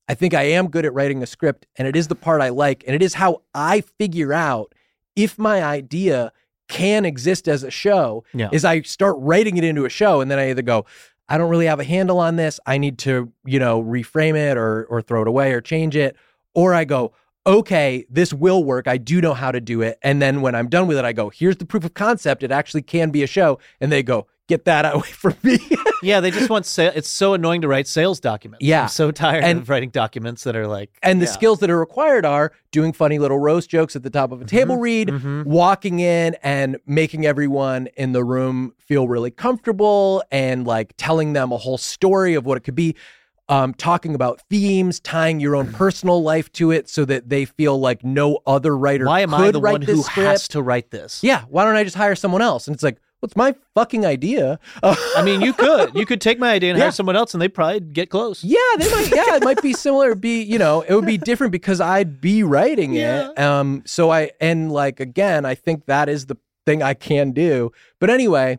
I 0.08 0.14
think 0.14 0.34
I 0.34 0.42
am 0.42 0.68
good 0.70 0.84
at 0.84 0.92
writing 0.92 1.22
a 1.22 1.26
script, 1.26 1.66
and 1.76 1.86
it 1.86 1.94
is 1.94 2.08
the 2.08 2.16
part 2.16 2.40
I 2.40 2.48
like, 2.48 2.82
and 2.86 2.96
it 2.96 3.02
is 3.02 3.14
how 3.14 3.42
I 3.54 3.80
figure 3.82 4.32
out 4.32 4.74
if 5.14 5.38
my 5.38 5.62
idea 5.62 6.32
can 6.66 7.04
exist 7.04 7.46
as 7.46 7.62
a 7.62 7.70
show. 7.70 8.24
Yeah. 8.34 8.48
Is 8.50 8.64
I 8.64 8.80
start 8.82 9.14
writing 9.20 9.56
it 9.56 9.62
into 9.62 9.84
a 9.84 9.88
show, 9.88 10.20
and 10.20 10.28
then 10.28 10.38
I 10.40 10.50
either 10.50 10.62
go, 10.62 10.84
I 11.30 11.38
don't 11.38 11.48
really 11.48 11.66
have 11.66 11.80
a 11.80 11.84
handle 11.84 12.18
on 12.18 12.36
this. 12.36 12.58
I 12.66 12.76
need 12.76 12.98
to, 12.98 13.32
you 13.44 13.58
know, 13.58 13.82
reframe 13.82 14.36
it 14.36 14.58
or 14.58 14.84
or 14.90 15.00
throw 15.00 15.22
it 15.22 15.28
away 15.28 15.52
or 15.52 15.60
change 15.60 15.96
it, 15.96 16.16
or 16.54 16.74
I 16.74 16.84
go, 16.84 17.12
okay, 17.46 18.04
this 18.10 18.34
will 18.34 18.64
work. 18.64 18.88
I 18.88 18.98
do 18.98 19.20
know 19.20 19.32
how 19.32 19.52
to 19.52 19.60
do 19.60 19.80
it, 19.80 19.98
and 20.02 20.20
then 20.20 20.42
when 20.42 20.54
I'm 20.54 20.68
done 20.68 20.88
with 20.88 20.98
it, 20.98 21.04
I 21.04 21.12
go, 21.12 21.30
here's 21.30 21.56
the 21.56 21.64
proof 21.64 21.84
of 21.84 21.94
concept. 21.94 22.42
It 22.42 22.50
actually 22.50 22.82
can 22.82 23.10
be 23.10 23.22
a 23.22 23.26
show, 23.28 23.58
and 23.80 23.90
they 23.90 24.02
go, 24.02 24.26
get 24.50 24.66
that 24.66 24.84
away 24.94 25.08
from 25.08 25.34
me. 25.42 25.58
yeah, 26.02 26.20
they 26.20 26.30
just 26.30 26.50
want 26.50 26.66
sale. 26.66 26.92
It's 26.94 27.08
so 27.08 27.32
annoying 27.34 27.62
to 27.62 27.68
write 27.68 27.86
sales 27.86 28.20
documents. 28.20 28.62
Yeah. 28.64 28.82
I'm 28.82 28.88
so 28.88 29.10
tired 29.10 29.44
And- 29.44 29.60
of 29.60 29.68
writing 29.70 29.88
documents 29.90 30.44
that 30.44 30.54
are 30.56 30.66
like 30.66 30.90
And 31.02 31.22
the 31.22 31.26
yeah. 31.26 31.32
skills 31.32 31.60
that 31.60 31.70
are 31.70 31.78
required 31.78 32.26
are 32.26 32.52
doing 32.72 32.92
funny 32.92 33.18
little 33.18 33.38
roast 33.38 33.70
jokes 33.70 33.96
at 33.96 34.02
the 34.02 34.10
top 34.10 34.32
of 34.32 34.42
a 34.42 34.44
table 34.44 34.76
read, 34.76 35.08
mhm. 35.08 35.44
walking 35.44 36.00
in 36.00 36.36
and 36.42 36.76
making 36.86 37.24
everyone 37.24 37.86
in 37.96 38.12
the 38.12 38.22
room 38.24 38.74
feel 38.78 39.08
really 39.08 39.30
comfortable 39.30 40.22
and 40.30 40.66
like 40.66 40.92
telling 40.96 41.32
them 41.32 41.52
a 41.52 41.56
whole 41.56 41.78
story 41.78 42.34
of 42.34 42.44
what 42.44 42.56
it 42.58 42.60
could 42.60 42.74
be. 42.74 42.94
Um, 43.48 43.74
talking 43.74 44.14
about 44.14 44.40
themes, 44.48 45.00
tying 45.00 45.40
your 45.40 45.56
own 45.56 45.72
personal 45.72 46.22
life 46.22 46.52
to 46.52 46.70
it 46.70 46.88
so 46.88 47.04
that 47.06 47.28
they 47.30 47.44
feel 47.46 47.80
like 47.80 48.04
no 48.04 48.38
other 48.46 48.76
writer 48.76 49.06
Why 49.06 49.22
am 49.22 49.30
could 49.30 49.40
I 49.40 49.50
the 49.50 49.58
one 49.58 49.82
who 49.82 50.02
script. 50.02 50.28
has 50.28 50.46
to 50.48 50.62
write 50.62 50.92
this? 50.92 51.18
Yeah, 51.24 51.42
why 51.48 51.64
don't 51.64 51.74
I 51.74 51.82
just 51.82 51.96
hire 51.96 52.14
someone 52.14 52.42
else? 52.42 52.68
And 52.68 52.74
it's 52.76 52.84
like, 52.84 52.98
what's 53.20 53.36
my 53.36 53.54
fucking 53.74 54.04
idea? 54.04 54.58
Uh, 54.82 54.96
I 55.16 55.22
mean, 55.22 55.40
you 55.40 55.52
could 55.52 55.94
you 55.94 56.04
could 56.06 56.20
take 56.20 56.38
my 56.38 56.50
idea 56.52 56.70
and 56.70 56.78
Yeah. 56.78 56.86
hire 56.86 56.92
someone 56.92 57.16
else, 57.16 57.32
and 57.34 57.40
they 57.40 57.48
probably 57.48 57.80
get 57.80 58.10
close. 58.10 58.42
Yeah, 58.44 58.58
they 58.78 58.90
might. 58.90 59.10
Yeah, 59.14 59.36
it 59.36 59.44
might 59.44 59.62
be 59.62 59.72
similar. 59.72 60.14
Be 60.14 60.42
you 60.42 60.58
know, 60.58 60.82
it 60.82 60.94
would 60.94 61.06
be 61.06 61.18
different 61.18 61.52
because 61.52 61.80
I'd 61.80 62.20
be 62.20 62.42
writing 62.42 62.94
it. 62.94 63.38
Um. 63.38 63.82
So 63.86 64.10
I 64.10 64.30
and 64.40 64.72
like 64.72 65.00
again, 65.00 65.44
I 65.44 65.54
think 65.54 65.86
that 65.86 66.08
is 66.08 66.26
the 66.26 66.36
thing 66.66 66.82
I 66.82 66.94
can 66.94 67.32
do. 67.32 67.72
But 68.00 68.10
anyway, 68.10 68.58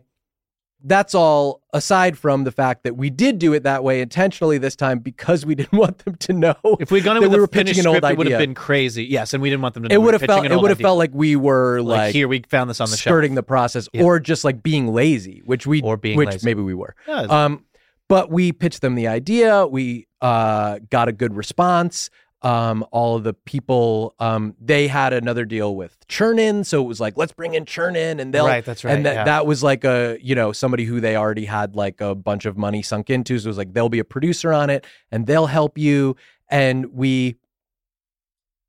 that's 0.84 1.14
all 1.14 1.62
aside 1.72 2.18
from 2.18 2.44
the 2.44 2.50
fact 2.50 2.82
that 2.84 2.96
we 2.96 3.08
did 3.10 3.38
do 3.38 3.52
it 3.52 3.62
that 3.62 3.84
way 3.84 4.00
intentionally 4.00 4.58
this 4.58 4.74
time 4.76 4.98
because 4.98 5.46
we 5.46 5.54
didn't 5.56 5.72
want 5.78 5.98
them 6.04 6.14
to 6.16 6.32
know. 6.32 6.54
If 6.80 6.90
we'd 6.90 7.04
gone 7.04 7.16
in 7.16 7.22
with 7.22 7.32
we 7.32 7.38
were 7.38 7.46
pitching 7.48 7.78
an 7.78 7.86
old 7.86 7.98
script, 7.98 8.12
it 8.12 8.18
would 8.18 8.26
have 8.30 8.38
been 8.40 8.54
crazy. 8.54 9.04
Yes, 9.04 9.32
and 9.34 9.42
we 9.42 9.50
didn't 9.50 9.62
want 9.62 9.74
them 9.74 9.84
to. 9.84 9.88
know 9.88 9.94
it 9.94 10.02
would 10.02 10.14
have 10.14 10.22
felt 10.22 10.44
it 10.44 10.56
would 10.56 10.70
have 10.70 10.78
felt 10.78 10.98
like 10.98 11.10
we 11.12 11.36
were 11.36 11.80
like, 11.82 11.98
like, 11.98 12.12
here 12.14 12.28
we 12.28 12.42
found 12.48 12.68
this 12.70 12.80
on 12.80 12.90
the 12.90 12.96
skirting 12.96 13.34
the 13.34 13.42
process 13.42 13.88
Yeah. 13.92 14.02
or 14.04 14.18
just 14.20 14.44
like 14.44 14.62
being 14.62 14.92
lazy, 14.92 15.42
which 15.44 15.66
we 15.66 15.82
Or 15.82 15.96
being 15.96 16.16
which 16.18 16.30
lazy. 16.30 16.44
maybe 16.44 16.62
we 16.62 16.74
were. 16.74 16.94
Yeah, 17.06 17.22
Um, 17.22 17.64
but 18.08 18.30
we 18.30 18.52
pitched 18.52 18.80
them 18.82 18.94
the 18.94 19.08
idea. 19.08 19.66
We 19.66 20.06
uh, 20.20 20.80
got 20.90 21.08
a 21.08 21.12
good 21.12 21.34
response. 21.34 22.10
Um, 22.42 22.84
all 22.90 23.16
of 23.16 23.22
the 23.22 23.34
people. 23.34 24.14
Um, 24.18 24.56
they 24.60 24.88
had 24.88 25.12
another 25.12 25.44
deal 25.44 25.76
with 25.76 25.96
Chernin, 26.08 26.66
so 26.66 26.82
it 26.82 26.86
was 26.86 27.00
like, 27.00 27.16
let's 27.16 27.32
bring 27.32 27.54
in 27.54 27.64
Chernin, 27.64 28.20
and 28.20 28.34
they'll 28.34 28.46
Right, 28.46 28.64
that's 28.64 28.82
right, 28.84 28.94
And 28.94 29.06
that 29.06 29.14
yeah. 29.14 29.24
that 29.24 29.46
was 29.46 29.62
like 29.62 29.84
a 29.84 30.18
you 30.20 30.34
know 30.34 30.52
somebody 30.52 30.84
who 30.84 31.00
they 31.00 31.16
already 31.16 31.44
had 31.44 31.76
like 31.76 32.00
a 32.00 32.14
bunch 32.14 32.44
of 32.44 32.56
money 32.56 32.82
sunk 32.82 33.10
into. 33.10 33.38
So 33.38 33.46
it 33.46 33.48
was 33.48 33.58
like 33.58 33.74
they'll 33.74 33.88
be 33.88 34.00
a 34.00 34.04
producer 34.04 34.52
on 34.52 34.70
it, 34.70 34.84
and 35.10 35.26
they'll 35.26 35.46
help 35.46 35.78
you. 35.78 36.16
And 36.48 36.86
we 36.92 37.36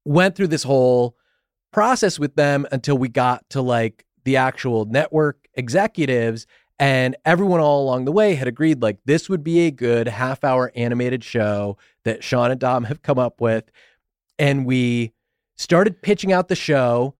went 0.06 0.36
through 0.36 0.48
this 0.48 0.64
whole 0.64 1.18
process 1.72 2.20
with 2.20 2.36
them 2.36 2.68
until 2.72 2.98
we 2.98 3.10
got 3.10 3.50
to 3.50 3.62
like 3.62 4.06
the 4.24 4.38
actual 4.38 4.86
network 4.86 5.48
executives 5.56 6.46
and 6.84 7.16
everyone 7.24 7.62
all 7.62 7.82
along 7.82 8.04
the 8.04 8.12
way 8.12 8.36
had 8.36 8.46
agreed 8.46 8.82
like 8.82 8.98
this 9.06 9.30
would 9.30 9.42
be 9.42 9.62
a 9.62 9.72
good 9.72 10.06
half 10.06 10.44
hour 10.44 10.70
animated 10.76 11.24
show 11.24 11.78
that 12.04 12.26
Sean 12.26 12.52
and 12.52 12.60
Dom 12.60 12.84
have 12.84 13.02
come 13.02 13.18
up 13.18 13.40
with. 13.40 13.64
And 14.38 14.66
we 14.66 15.14
started 15.56 16.02
pitching 16.02 16.34
out 16.34 16.50
the 16.50 16.58
show 16.58 17.16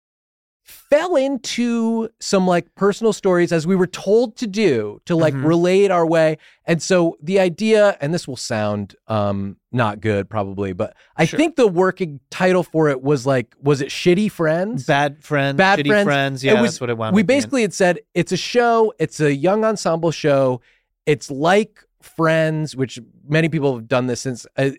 fell 0.64 1.18
into 1.18 2.08
some 2.20 2.48
like 2.48 2.74
personal 2.76 3.12
stories 3.12 3.52
as 3.52 3.68
we 3.68 3.76
were 3.76 3.86
told 3.88 4.38
to 4.38 4.48
do 4.48 5.02
to 5.06 5.14
like 5.16 5.34
Mhm. 5.34 5.46
relate 5.46 5.92
our 5.92 6.06
way 6.08 6.38
and 6.66 6.82
so 6.82 7.18
the 7.22 7.38
idea 7.40 7.98
and 8.00 8.14
this 8.14 8.28
will 8.30 8.38
sound 8.38 8.96
um 9.10 9.58
not 9.74 10.00
good 10.00 10.30
probably 10.30 10.72
but 10.72 10.96
i 11.18 11.26
Sure. 11.26 11.38
think 11.38 11.58
the 11.58 11.68
working 11.68 12.22
title 12.32 12.64
for 12.64 12.88
it 12.88 13.02
was 13.02 13.26
like 13.26 13.54
was 13.62 13.82
it 13.82 13.90
shitty 13.90 14.32
friends 14.32 14.86
Bad 14.86 15.22
friends, 15.22 15.58
Bad 15.58 15.80
shitty 15.80 16.04
Friends. 16.06 16.44
Yeah, 16.46 16.54
It 16.58 16.62
was- 16.62 16.72
that's 16.72 16.82
what 16.82 16.90
it 16.90 16.98
wound 16.98 17.14
we 17.16 17.24
basically 17.24 17.62
had 17.64 17.74
said 17.74 18.00
it's 18.14 18.32
a 18.32 18.38
show 18.38 18.94
it's 19.00 19.20
a 19.20 19.36
young 19.36 19.66
ensemble 19.66 20.12
show 20.12 20.62
it's 21.06 21.30
like 21.30 21.84
friends 22.02 22.74
which 22.76 23.00
many 23.28 23.50
people 23.50 23.76
have 23.76 23.88
done 23.88 24.08
this 24.08 24.22
since 24.22 24.46
uh, 24.58 24.70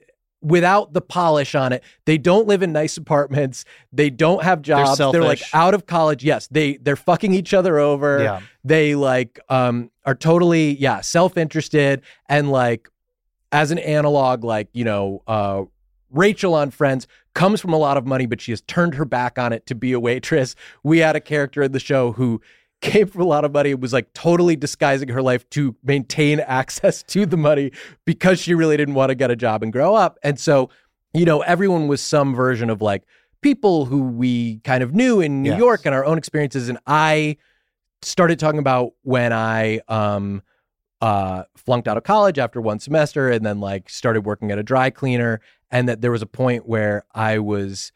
without 0.44 0.92
the 0.92 1.00
polish 1.00 1.54
on 1.54 1.72
it. 1.72 1.82
They 2.04 2.18
don't 2.18 2.46
live 2.46 2.62
in 2.62 2.72
nice 2.72 2.96
apartments. 2.96 3.64
They 3.92 4.10
don't 4.10 4.44
have 4.44 4.62
jobs. 4.62 4.98
They're, 4.98 5.12
they're 5.12 5.22
like 5.24 5.42
out 5.52 5.74
of 5.74 5.86
college. 5.86 6.22
Yes 6.22 6.46
they 6.48 6.76
they're 6.76 6.96
fucking 6.96 7.32
each 7.32 7.54
other 7.54 7.78
over. 7.78 8.22
Yeah. 8.22 8.40
they 8.62 8.94
like 8.94 9.40
um 9.48 9.90
are 10.04 10.14
totally 10.14 10.76
yeah 10.76 11.00
self-interested 11.00 12.02
and 12.28 12.50
like 12.50 12.88
as 13.50 13.70
an 13.70 13.78
analog 13.78 14.44
like 14.44 14.68
you 14.72 14.84
know 14.84 15.22
uh 15.26 15.62
Rachel 16.10 16.54
on 16.54 16.70
Friends 16.70 17.08
comes 17.34 17.60
from 17.60 17.72
a 17.72 17.76
lot 17.76 17.96
of 17.96 18.06
money, 18.06 18.26
but 18.26 18.40
she 18.40 18.52
has 18.52 18.60
turned 18.60 18.94
her 18.94 19.04
back 19.04 19.36
on 19.36 19.52
it 19.52 19.66
to 19.66 19.74
be 19.74 19.92
a 19.92 19.98
waitress. 19.98 20.54
We 20.84 20.98
had 20.98 21.16
a 21.16 21.20
character 21.20 21.62
in 21.64 21.72
the 21.72 21.80
show 21.80 22.12
who 22.12 22.40
came 22.84 23.06
from 23.08 23.22
a 23.22 23.24
lot 23.24 23.44
of 23.44 23.52
money 23.52 23.72
and 23.72 23.80
was 23.80 23.92
like 23.92 24.12
totally 24.12 24.56
disguising 24.56 25.08
her 25.08 25.22
life 25.22 25.48
to 25.50 25.74
maintain 25.82 26.38
access 26.46 27.02
to 27.04 27.26
the 27.26 27.36
money 27.36 27.72
because 28.04 28.38
she 28.38 28.54
really 28.54 28.76
didn't 28.76 28.94
want 28.94 29.08
to 29.08 29.14
get 29.14 29.30
a 29.30 29.36
job 29.36 29.62
and 29.62 29.72
grow 29.72 29.94
up. 29.94 30.18
And 30.22 30.38
so, 30.38 30.68
you 31.12 31.24
know, 31.24 31.40
everyone 31.40 31.88
was 31.88 32.00
some 32.00 32.34
version 32.34 32.68
of 32.70 32.82
like 32.82 33.04
people 33.40 33.86
who 33.86 34.02
we 34.02 34.58
kind 34.58 34.82
of 34.82 34.94
knew 34.94 35.20
in 35.20 35.42
New 35.42 35.50
Yes. 35.50 35.58
York 35.58 35.86
and 35.86 35.94
our 35.94 36.04
own 36.04 36.18
experiences. 36.18 36.68
And 36.68 36.78
I 36.86 37.38
started 38.02 38.38
talking 38.38 38.60
about 38.60 38.92
when 39.02 39.32
I 39.32 39.80
um 39.88 40.42
uh 41.00 41.44
flunked 41.56 41.88
out 41.88 41.96
of 41.96 42.04
college 42.04 42.38
after 42.38 42.60
one 42.60 42.78
semester 42.78 43.30
and 43.30 43.44
then 43.44 43.60
like 43.60 43.88
started 43.88 44.26
working 44.26 44.50
at 44.50 44.58
a 44.58 44.62
dry 44.62 44.90
cleaner 44.90 45.40
and 45.70 45.88
that 45.88 46.02
there 46.02 46.12
was 46.12 46.22
a 46.22 46.26
point 46.26 46.68
where 46.68 47.04
I 47.14 47.38
was 47.38 47.92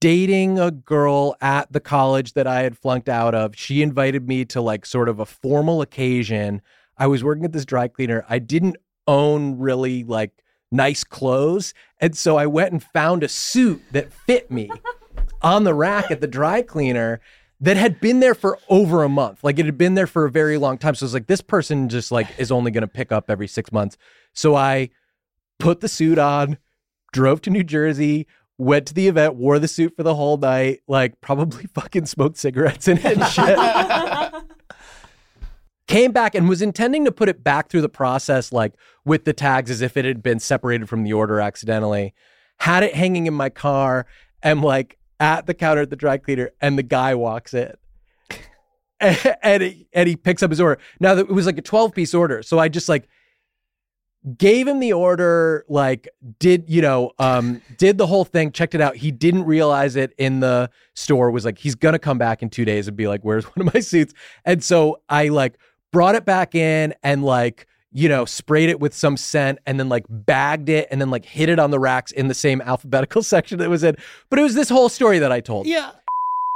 dating 0.00 0.58
a 0.58 0.70
girl 0.70 1.36
at 1.40 1.72
the 1.72 1.80
college 1.80 2.34
that 2.34 2.46
I 2.46 2.62
had 2.62 2.76
flunked 2.76 3.08
out 3.08 3.34
of. 3.34 3.56
She 3.56 3.82
invited 3.82 4.28
me 4.28 4.44
to 4.46 4.60
like 4.60 4.84
sort 4.84 5.08
of 5.08 5.20
a 5.20 5.26
formal 5.26 5.80
occasion. 5.80 6.62
I 6.98 7.06
was 7.06 7.24
working 7.24 7.44
at 7.44 7.52
this 7.52 7.64
dry 7.64 7.88
cleaner. 7.88 8.24
I 8.28 8.38
didn't 8.38 8.76
own 9.06 9.58
really 9.58 10.04
like 10.04 10.42
nice 10.70 11.04
clothes. 11.04 11.72
And 12.00 12.16
so 12.16 12.36
I 12.36 12.46
went 12.46 12.72
and 12.72 12.82
found 12.82 13.22
a 13.22 13.28
suit 13.28 13.82
that 13.92 14.12
fit 14.12 14.50
me 14.50 14.70
on 15.42 15.64
the 15.64 15.74
rack 15.74 16.10
at 16.10 16.20
the 16.20 16.26
dry 16.26 16.62
cleaner 16.62 17.20
that 17.60 17.76
had 17.76 18.00
been 18.00 18.20
there 18.20 18.34
for 18.34 18.58
over 18.68 19.02
a 19.02 19.08
month. 19.08 19.42
Like 19.42 19.58
it 19.58 19.64
had 19.64 19.78
been 19.78 19.94
there 19.94 20.06
for 20.06 20.26
a 20.26 20.30
very 20.30 20.58
long 20.58 20.76
time. 20.76 20.94
So 20.94 21.06
it's 21.06 21.14
like 21.14 21.26
this 21.26 21.40
person 21.40 21.88
just 21.88 22.12
like 22.12 22.28
is 22.38 22.52
only 22.52 22.70
going 22.70 22.82
to 22.82 22.88
pick 22.88 23.12
up 23.12 23.30
every 23.30 23.48
6 23.48 23.72
months. 23.72 23.96
So 24.34 24.54
I 24.54 24.90
put 25.58 25.80
the 25.80 25.88
suit 25.88 26.18
on, 26.18 26.58
drove 27.12 27.40
to 27.42 27.50
New 27.50 27.64
Jersey, 27.64 28.26
went 28.58 28.86
to 28.86 28.94
the 28.94 29.08
event, 29.08 29.34
wore 29.34 29.58
the 29.58 29.68
suit 29.68 29.94
for 29.96 30.02
the 30.02 30.14
whole 30.14 30.36
night, 30.36 30.80
like 30.88 31.20
probably 31.20 31.66
fucking 31.74 32.06
smoked 32.06 32.38
cigarettes 32.38 32.88
in 32.88 32.98
it 32.98 33.18
and 33.18 33.26
shit. 33.26 33.58
Came 35.86 36.10
back 36.10 36.34
and 36.34 36.48
was 36.48 36.62
intending 36.62 37.04
to 37.04 37.12
put 37.12 37.28
it 37.28 37.44
back 37.44 37.68
through 37.68 37.82
the 37.82 37.88
process, 37.88 38.50
like 38.52 38.74
with 39.04 39.24
the 39.24 39.32
tags 39.32 39.70
as 39.70 39.82
if 39.82 39.96
it 39.96 40.04
had 40.04 40.22
been 40.22 40.40
separated 40.40 40.88
from 40.88 41.04
the 41.04 41.12
order 41.12 41.40
accidentally. 41.40 42.12
Had 42.58 42.82
it 42.82 42.94
hanging 42.94 43.26
in 43.26 43.34
my 43.34 43.50
car 43.50 44.06
and 44.42 44.62
like 44.62 44.98
at 45.20 45.46
the 45.46 45.54
counter 45.54 45.82
at 45.82 45.90
the 45.90 45.96
dry 45.96 46.18
cleaner, 46.18 46.50
and 46.60 46.78
the 46.78 46.82
guy 46.82 47.14
walks 47.14 47.54
in. 47.54 47.72
and, 49.00 49.36
and, 49.42 49.62
he, 49.62 49.86
and 49.92 50.08
he 50.08 50.16
picks 50.16 50.42
up 50.42 50.50
his 50.50 50.60
order. 50.60 50.80
Now, 51.00 51.14
that 51.14 51.26
it 51.28 51.32
was 51.32 51.46
like 51.46 51.58
a 51.58 51.62
12 51.62 51.94
piece 51.94 52.14
order. 52.14 52.42
So 52.42 52.58
I 52.58 52.68
just 52.68 52.88
like 52.88 53.08
gave 54.38 54.66
him 54.66 54.80
the 54.80 54.92
order 54.92 55.64
like 55.68 56.08
did 56.40 56.64
you 56.68 56.82
know 56.82 57.12
um 57.18 57.62
did 57.78 57.96
the 57.98 58.06
whole 58.06 58.24
thing 58.24 58.50
checked 58.50 58.74
it 58.74 58.80
out. 58.80 58.96
He 58.96 59.10
didn't 59.12 59.44
realize 59.44 59.94
it 59.96 60.12
in 60.18 60.40
the 60.40 60.68
store 60.94 61.30
was 61.30 61.44
like 61.44 61.58
he's 61.58 61.74
gonna 61.74 61.98
come 61.98 62.18
back 62.18 62.42
in 62.42 62.50
two 62.50 62.64
days 62.64 62.88
and 62.88 62.96
be 62.96 63.06
like 63.06 63.20
where's 63.22 63.44
one 63.44 63.66
of 63.66 63.72
my 63.74 63.80
suits? 63.80 64.12
And 64.44 64.62
so 64.64 65.00
i 65.08 65.28
like 65.28 65.54
brought 65.92 66.14
it 66.16 66.24
back 66.24 66.54
in 66.54 66.92
and 67.02 67.24
like 67.24 67.66
you 67.92 68.08
know 68.08 68.24
sprayed 68.24 68.68
it 68.68 68.80
with 68.80 68.92
some 68.92 69.16
scent 69.16 69.58
and 69.64 69.78
then 69.78 69.88
like 69.88 70.04
bagged 70.08 70.68
it 70.68 70.88
and 70.90 71.00
then 71.00 71.08
like 71.10 71.24
hid 71.24 71.48
it 71.48 71.58
on 71.58 71.70
the 71.70 71.78
racks 71.78 72.10
in 72.12 72.26
the 72.28 72.34
same 72.34 72.60
alphabetical 72.62 73.22
section 73.34 73.58
that 73.58 73.64
it 73.66 73.68
was 73.70 73.84
in. 73.84 73.96
But 74.28 74.38
it 74.38 74.42
was 74.42 74.54
this 74.54 74.68
whole 74.68 74.88
story 74.88 75.18
that 75.20 75.30
i 75.30 75.40
told. 75.40 75.66
Yeah. 75.66 75.92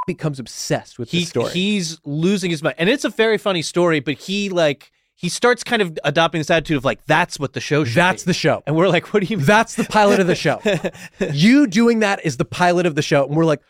becomes 0.07 0.39
obsessed 0.39 0.99
with 0.99 1.09
He 1.09 1.19
the 1.21 1.25
story. 1.25 1.51
he's 1.51 1.99
losing 2.03 2.51
his 2.51 2.61
mind. 2.61 2.75
And 2.77 2.89
it's 2.89 3.05
a 3.05 3.09
very 3.09 3.37
funny 3.37 3.61
story, 3.61 4.01
but 4.01 4.15
he 4.15 4.49
like 4.49 4.91
he 5.21 5.29
starts 5.29 5.63
kind 5.63 5.83
of 5.83 5.97
adopting 6.03 6.39
this 6.39 6.49
attitude 6.49 6.77
of 6.77 6.83
like 6.83 7.05
that's 7.05 7.39
what 7.39 7.53
the 7.53 7.59
show 7.61 7.83
should 7.83 7.95
that's 7.95 8.23
be. 8.23 8.29
the 8.29 8.33
show 8.33 8.63
and 8.65 8.75
we're 8.75 8.87
like, 8.89 9.13
what 9.13 9.19
do 9.21 9.27
you 9.27 9.37
mean? 9.37 9.45
That's 9.45 9.75
the 9.75 9.83
pilot 9.83 10.19
of 10.19 10.25
the 10.25 10.33
show. 10.35 10.59
you 11.31 11.67
doing 11.67 11.99
that 11.99 12.25
is 12.25 12.37
the 12.37 12.45
pilot 12.45 12.85
of 12.87 12.95
the 12.95 13.03
show. 13.03 13.25
And 13.25 13.35
we're 13.35 13.45
like, 13.45 13.61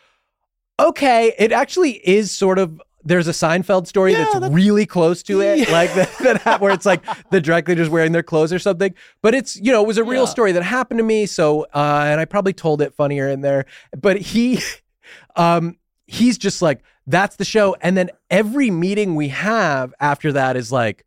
okay, 0.79 1.33
it 1.37 1.51
actually 1.51 1.91
is 2.07 2.31
sort 2.31 2.57
of. 2.59 2.81
There's 3.03 3.27
a 3.27 3.31
Seinfeld 3.31 3.87
story 3.87 4.11
Yeah, 4.11 4.19
that's 4.19 4.33
that's- 4.33 4.51
really 4.53 4.85
close 4.85 5.23
to 5.23 5.41
it, 5.41 5.57
Yeah. 5.67 5.71
like 5.71 5.91
that, 5.95 6.43
that 6.45 6.61
where 6.61 6.71
it's 6.71 6.85
like 6.85 7.03
the 7.31 7.41
dry 7.41 7.59
cleaners 7.61 7.89
wearing 7.89 8.11
their 8.11 8.21
clothes 8.21 8.53
or 8.53 8.59
something. 8.59 8.93
But 9.23 9.33
it's 9.33 9.55
you 9.55 9.71
know 9.71 9.81
it 9.81 9.87
was 9.87 9.97
a 9.97 10.03
real 10.03 10.25
Yeah. 10.25 10.29
story 10.29 10.51
that 10.51 10.61
happened 10.61 10.99
to 10.99 11.03
me. 11.03 11.25
So 11.25 11.63
uh, 11.73 12.03
and 12.05 12.19
I 12.21 12.25
probably 12.25 12.53
told 12.53 12.79
it 12.81 12.93
funnier 12.93 13.27
in 13.27 13.41
there. 13.41 13.65
But 13.99 14.17
he, 14.17 14.59
um, 15.35 15.77
he's 16.05 16.37
just 16.37 16.61
like 16.61 16.83
that's 17.07 17.37
the 17.37 17.45
show. 17.45 17.75
And 17.81 17.97
then 17.97 18.11
every 18.29 18.69
meeting 18.69 19.15
we 19.15 19.29
have 19.29 19.93
after 19.99 20.31
that 20.33 20.55
is 20.55 20.71
like, 20.71 21.03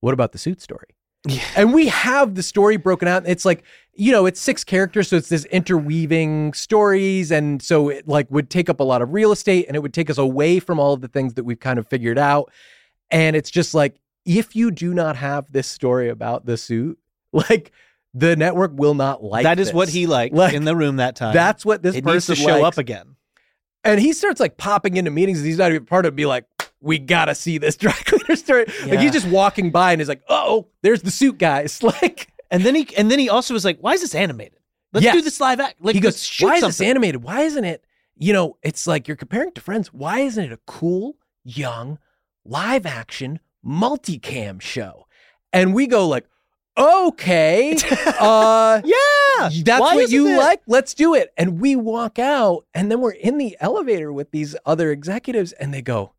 what 0.00 0.14
about 0.14 0.32
the 0.32 0.38
suit 0.38 0.60
story? 0.60 0.88
Yeah. 1.26 1.42
And 1.56 1.74
we 1.74 1.88
have 1.88 2.36
the 2.36 2.42
story 2.42 2.76
broken 2.76 3.08
out. 3.08 3.24
It's 3.26 3.44
like, 3.44 3.64
you 3.94 4.12
know, 4.12 4.26
it's 4.26 4.40
six 4.40 4.62
characters, 4.62 5.08
so 5.08 5.16
it's 5.16 5.28
this 5.28 5.44
interweaving 5.46 6.52
stories. 6.52 7.30
And 7.32 7.60
so 7.60 7.88
it 7.88 8.06
like 8.06 8.30
would 8.30 8.50
take 8.50 8.68
up 8.70 8.80
a 8.80 8.84
lot 8.84 9.02
of 9.02 9.12
real 9.12 9.32
estate 9.32 9.66
and 9.66 9.76
it 9.76 9.80
would 9.80 9.92
take 9.92 10.08
us 10.10 10.18
away 10.18 10.60
from 10.60 10.78
all 10.78 10.92
of 10.92 11.00
the 11.00 11.08
things 11.08 11.34
that 11.34 11.44
we've 11.44 11.58
kind 11.58 11.78
of 11.78 11.88
figured 11.88 12.18
out. 12.18 12.52
And 13.10 13.34
it's 13.34 13.50
just 13.50 13.74
like, 13.74 13.96
if 14.24 14.54
you 14.54 14.70
do 14.70 14.94
not 14.94 15.16
have 15.16 15.50
this 15.50 15.66
story 15.66 16.08
about 16.08 16.46
the 16.46 16.56
suit, 16.56 16.98
like 17.32 17.72
the 18.14 18.36
network 18.36 18.72
will 18.74 18.94
not 18.94 19.22
like 19.22 19.42
that 19.42 19.58
is 19.58 19.68
this. 19.68 19.74
what 19.74 19.88
he 19.88 20.06
liked 20.06 20.34
Like, 20.34 20.54
in 20.54 20.64
the 20.64 20.76
room 20.76 20.96
that 20.96 21.16
time. 21.16 21.34
That's 21.34 21.64
what 21.64 21.82
this 21.82 21.96
it 21.96 22.04
needs 22.04 22.26
person 22.26 22.36
to 22.36 22.40
show 22.40 22.60
likes. 22.60 22.76
up 22.76 22.78
again. 22.78 23.16
And 23.84 24.00
he 24.00 24.12
starts 24.12 24.40
like 24.40 24.56
popping 24.56 24.96
into 24.96 25.10
meetings. 25.10 25.38
And 25.38 25.46
he's 25.46 25.58
not 25.58 25.70
even 25.70 25.84
part 25.84 26.06
of 26.06 26.12
it. 26.12 26.16
Be 26.16 26.26
like, 26.26 26.44
we 26.80 26.98
gotta 26.98 27.34
see 27.34 27.58
this 27.58 27.76
dry 27.84 27.92
cleaner 28.04 28.36
story. 28.36 28.66
Like 28.86 29.00
he's 29.00 29.12
just 29.12 29.26
walking 29.28 29.70
by 29.70 29.92
and 29.92 30.00
he's 30.00 30.08
like, 30.08 30.22
oh, 30.28 30.68
there's 30.82 31.02
the 31.02 31.10
suit 31.10 31.38
guys. 31.38 31.82
Like 31.82 32.28
And 32.50 32.62
then 32.64 32.74
he 32.74 32.88
and 32.96 33.10
then 33.10 33.18
he 33.18 33.28
also 33.28 33.52
was 33.54 33.64
like, 33.64 33.78
why 33.80 33.92
is 33.94 34.00
this 34.00 34.14
animated? 34.14 34.58
Let's 34.92 35.04
Yes. 35.04 35.14
do 35.14 35.22
this 35.22 35.40
live 35.40 35.60
act. 35.60 35.76
Like 35.80 35.94
he 35.94 36.00
goes, 36.00 36.14
why 36.40 36.54
is 36.54 36.60
something. 36.60 36.68
this 36.68 36.80
animated? 36.80 37.22
Why 37.22 37.40
isn't 37.42 37.64
it? 37.64 37.84
You 38.16 38.32
know, 38.32 38.56
it's 38.62 38.86
like 38.86 39.06
you're 39.06 39.16
comparing 39.16 39.52
to 39.52 39.60
Friends. 39.60 39.92
Why 39.92 40.20
isn't 40.20 40.42
it 40.44 40.52
a 40.52 40.58
cool, 40.66 41.16
young, 41.44 41.98
live 42.44 42.84
action 42.86 43.38
multicam 43.64 44.60
show? 44.60 45.06
And 45.52 45.72
we 45.74 45.86
go 45.86 46.06
like, 46.08 46.26
okay, 46.76 47.76
uh, 48.20 48.80
yeah. 48.84 49.48
that's 49.64 49.80
Why 49.80 49.94
what 49.96 50.10
you 50.10 50.28
it? 50.28 50.36
like. 50.38 50.62
Let's 50.66 50.94
do 50.94 51.14
it. 51.14 51.32
And 51.36 51.60
we 51.60 51.76
walk 51.76 52.18
out, 52.18 52.64
and 52.74 52.90
then 52.90 53.00
we're 53.00 53.12
in 53.12 53.38
the 53.38 53.56
elevator 53.60 54.12
with 54.12 54.30
these 54.30 54.56
other 54.66 54.90
executives, 54.90 55.52
and 55.52 55.72
they 55.72 55.82
go, 55.82 56.12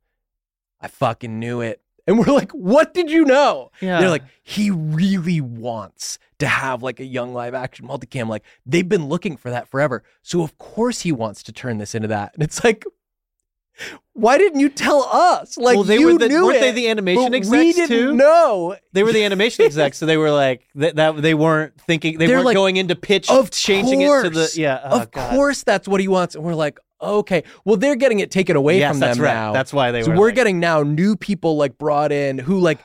I 0.82 0.88
fucking 0.88 1.40
knew 1.40 1.62
it. 1.62 1.82
And 2.08 2.18
we're 2.18 2.34
like, 2.34 2.52
what 2.52 2.94
did 2.94 3.12
you 3.12 3.24
know? 3.24 3.70
Yeah. 3.82 4.00
They're 4.00 4.10
like, 4.10 4.24
he 4.42 4.72
really 4.72 5.42
wants 5.42 6.18
to 6.40 6.48
have 6.48 6.82
like 6.82 7.00
a 7.00 7.06
young 7.06 7.34
live 7.34 7.54
action 7.54 7.88
multicam. 7.88 8.28
Like 8.28 8.44
they've 8.66 8.88
been 8.88 9.08
looking 9.08 9.38
for 9.38 9.52
that 9.52 9.68
forever. 9.68 10.04
So 10.24 10.42
of 10.42 10.58
course 10.58 11.02
he 11.02 11.12
wants 11.12 11.44
to 11.44 11.52
turn 11.52 11.78
this 11.78 11.94
into 11.94 12.08
that. 12.08 12.34
And 12.34 12.42
it's 12.42 12.64
like, 12.64 12.84
Why 14.14 14.38
didn't 14.38 14.60
you 14.60 14.70
tell 14.70 15.04
us? 15.04 15.58
Like 15.58 15.76
well, 15.76 15.84
they 15.84 16.00
you 16.00 16.08
were 16.14 16.18
the, 16.18 16.28
knew 16.30 16.46
weren't 16.48 16.58
it, 16.58 16.62
they 16.62 16.72
the 16.72 16.90
animation 16.90 17.34
execs 17.34 17.52
we 17.52 17.74
didn't 17.74 17.88
too? 17.90 18.14
know. 18.16 18.76
They 18.92 19.04
were 19.04 19.14
the 19.14 19.24
animation 19.24 19.66
execs, 19.70 19.98
so 19.98 20.06
they 20.06 20.18
were 20.18 20.32
like 20.32 20.66
that. 20.76 20.96
that 20.96 21.22
they 21.22 21.34
weren't 21.34 21.80
thinking. 21.80 22.18
They 22.18 22.26
They're 22.28 22.38
weren't 22.38 22.48
like, 22.48 22.56
going 22.56 22.78
into 22.78 22.96
pitch, 22.96 23.30
Of 23.30 23.52
changing 23.52 24.02
it 24.02 24.24
to 24.24 24.30
the 24.30 24.52
yeah. 24.56 24.82
oh, 24.84 25.02
of 25.02 25.12
God. 25.12 25.30
course, 25.36 25.64
that's 25.64 25.88
what 25.88 26.02
he 26.02 26.08
wants. 26.08 26.36
And 26.36 26.44
we're 26.44 26.56
like, 26.56 26.80
okay. 27.02 27.44
Well, 27.66 27.78
they're 27.78 27.96
getting 27.96 28.20
it 28.20 28.32
taken 28.32 28.56
away 28.56 28.80
Yes, 28.80 28.92
from 28.92 29.00
them 29.00 29.18
right. 29.20 29.34
now. 29.34 29.54
That's 29.54 29.74
why 29.74 29.92
they 29.92 30.04
so 30.04 30.12
were. 30.12 30.18
we're 30.18 30.26
like- 30.28 30.36
getting 30.36 30.60
now 30.60 30.84
new 30.84 31.16
people 31.16 31.58
like 31.58 31.78
brought 31.78 32.12
in 32.12 32.38
who 32.38 32.60
like 32.60 32.80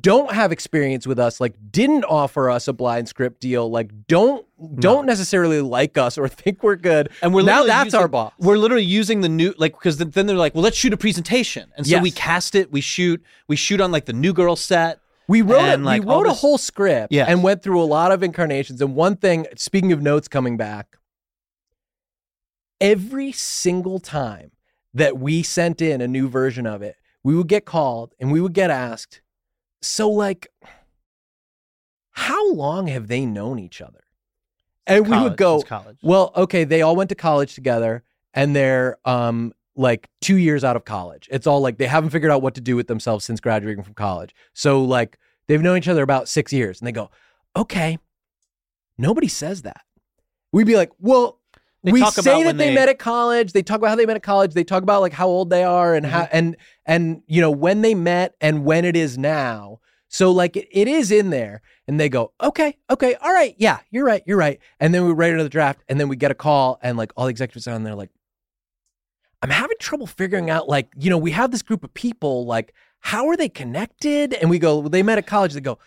don't 0.00 0.32
have 0.32 0.50
experience 0.50 1.06
with 1.06 1.18
us 1.18 1.40
like 1.42 1.52
didn't 1.70 2.04
offer 2.04 2.48
us 2.48 2.68
a 2.68 2.72
blind 2.72 3.06
script 3.06 3.38
deal 3.42 3.70
like 3.70 3.90
don't 4.08 4.46
don't 4.80 5.04
necessarily 5.04 5.60
like 5.60 5.98
us 5.98 6.16
or 6.16 6.26
think 6.42 6.62
we're 6.62 6.74
good 6.74 7.10
and 7.20 7.34
we're 7.34 7.42
now 7.42 7.64
that's 7.64 7.86
using- 7.88 8.00
our 8.00 8.08
boss 8.08 8.32
We're 8.38 8.56
literally 8.56 8.82
using 8.84 9.20
the 9.20 9.28
new 9.28 9.52
like 9.58 9.72
because 9.74 9.98
then 9.98 10.26
they're 10.26 10.36
like, 10.36 10.54
well, 10.54 10.64
let's 10.64 10.76
shoot 10.78 10.94
a 10.94 10.96
presentation, 10.96 11.70
and 11.76 11.86
so 11.86 11.90
Yes. 11.96 12.02
we 12.02 12.10
cast 12.10 12.54
it. 12.54 12.72
We 12.72 12.80
shoot. 12.80 13.22
We 13.46 13.56
shoot 13.56 13.78
on 13.82 13.92
like 13.92 14.06
the 14.06 14.14
new 14.14 14.32
girl 14.32 14.56
set. 14.56 15.00
we 15.28 15.42
wrote 15.42 15.60
and, 15.60 15.82
a, 15.82 15.84
like, 15.84 16.02
we 16.02 16.08
wrote 16.08 16.24
a 16.26 16.30
this- 16.30 16.40
whole 16.40 16.56
script 16.56 17.12
Yes. 17.12 17.28
and 17.28 17.42
went 17.42 17.62
through 17.62 17.82
a 17.82 17.84
lot 17.84 18.10
of 18.10 18.22
incarnations 18.22 18.80
and 18.80 18.94
one 18.94 19.16
thing 19.16 19.46
speaking 19.56 19.92
of 19.92 20.00
notes 20.00 20.28
coming 20.28 20.56
back 20.56 20.96
every 22.80 23.32
single 23.32 23.98
time 23.98 24.50
that 24.92 25.18
we 25.18 25.42
sent 25.42 25.80
in 25.80 26.00
a 26.00 26.08
new 26.08 26.28
version 26.28 26.66
of 26.66 26.82
it 26.82 26.96
we 27.22 27.34
would 27.34 27.48
get 27.48 27.64
called 27.64 28.14
and 28.20 28.30
we 28.30 28.40
would 28.40 28.52
get 28.52 28.70
asked 28.70 29.22
so 29.84 30.10
like 30.10 30.48
how 32.14 32.52
long 32.52 32.86
have 32.86 33.08
they 33.08 33.26
known 33.26 33.58
each 33.58 33.80
other? 33.80 34.04
And 34.86 35.08
we 35.08 35.18
would 35.18 35.36
go 35.36 35.62
college. 35.62 35.98
well 36.02 36.32
okay 36.36 36.64
they 36.64 36.82
all 36.82 36.94
went 36.94 37.08
to 37.08 37.14
college 37.14 37.54
together 37.54 38.04
and 38.32 38.54
they're 38.54 38.98
um 39.04 39.52
like 39.76 40.08
two 40.20 40.36
years 40.36 40.62
out 40.62 40.76
of 40.76 40.84
college. 40.84 41.28
It's 41.32 41.46
all 41.46 41.60
like 41.60 41.78
they 41.78 41.86
haven't 41.86 42.10
figured 42.10 42.30
out 42.30 42.42
what 42.42 42.54
to 42.54 42.60
do 42.60 42.76
with 42.76 42.86
themselves 42.86 43.24
since 43.24 43.40
graduating 43.40 43.82
from 43.82 43.94
college. 43.94 44.32
So 44.52 44.84
like 44.84 45.18
they've 45.48 45.60
known 45.60 45.78
each 45.78 45.88
other 45.88 46.02
about 46.02 46.28
six 46.28 46.52
years. 46.52 46.80
And 46.80 46.86
they 46.86 46.92
go 46.92 47.10
okay 47.56 47.98
nobody 48.96 49.28
says 49.28 49.62
that. 49.62 49.82
We'd 50.52 50.66
be 50.66 50.76
like 50.76 50.92
well 50.98 51.40
They 51.84 51.92
we 51.92 52.00
talk 52.00 52.14
about 52.14 52.24
say 52.24 52.40
that 52.40 52.46
when 52.46 52.56
they, 52.56 52.70
they- 52.70 52.74
met 52.74 52.88
at 52.88 52.98
college. 52.98 53.52
They 53.52 53.62
talk 53.62 53.76
about 53.78 53.90
how 53.90 53.96
they 53.96 54.06
met 54.06 54.16
at 54.16 54.22
college. 54.22 54.54
They 54.54 54.64
talk 54.64 54.82
about 54.82 55.00
like 55.02 55.12
how 55.12 55.28
old 55.28 55.50
they 55.50 55.62
are 55.62 55.94
and 55.94 56.04
Mm-hmm. 56.04 56.14
how 56.14 56.28
and 56.32 56.56
and 56.84 57.22
you 57.26 57.40
know 57.40 57.50
when 57.50 57.82
they 57.82 57.94
met 57.94 58.34
and 58.40 58.64
when 58.64 58.84
it 58.84 58.96
is 58.96 59.16
now. 59.18 59.78
So 60.08 60.30
like 60.32 60.56
it, 60.56 60.68
it 60.72 60.88
is 60.88 61.10
in 61.12 61.30
there. 61.30 61.62
And 61.86 62.00
they 62.00 62.08
go 62.08 62.32
okay 62.42 62.78
okay 62.88 63.14
all 63.16 63.32
right 63.32 63.54
yeah 63.58 63.80
you're 63.90 64.06
right 64.06 64.22
you're 64.26 64.38
right. 64.38 64.58
And 64.80 64.94
then 64.94 65.04
we 65.04 65.12
write 65.12 65.32
another 65.34 65.50
draft 65.50 65.80
and 65.88 66.00
then 66.00 66.08
we 66.08 66.16
get 66.16 66.30
a 66.30 66.34
call 66.34 66.78
and 66.82 66.96
like 66.96 67.12
all 67.16 67.26
the 67.26 67.30
executives 67.30 67.68
are 67.68 67.74
on 67.74 67.82
there 67.84 67.94
like 67.94 68.08
i'm 69.42 69.50
having 69.50 69.76
trouble 69.78 70.06
figuring 70.06 70.48
out 70.48 70.66
like 70.66 70.88
you 70.96 71.10
know 71.10 71.18
we 71.18 71.30
have 71.32 71.50
this 71.50 71.60
group 71.60 71.84
of 71.84 71.92
people 71.92 72.46
like 72.46 72.72
how 73.00 73.28
are 73.28 73.36
they 73.36 73.50
connected? 73.50 74.32
And 74.32 74.48
we 74.48 74.58
go 74.58 74.78
well, 74.78 74.88
they 74.88 75.02
met 75.02 75.18
at 75.18 75.26
college. 75.26 75.52
They 75.52 75.60
go 75.60 75.78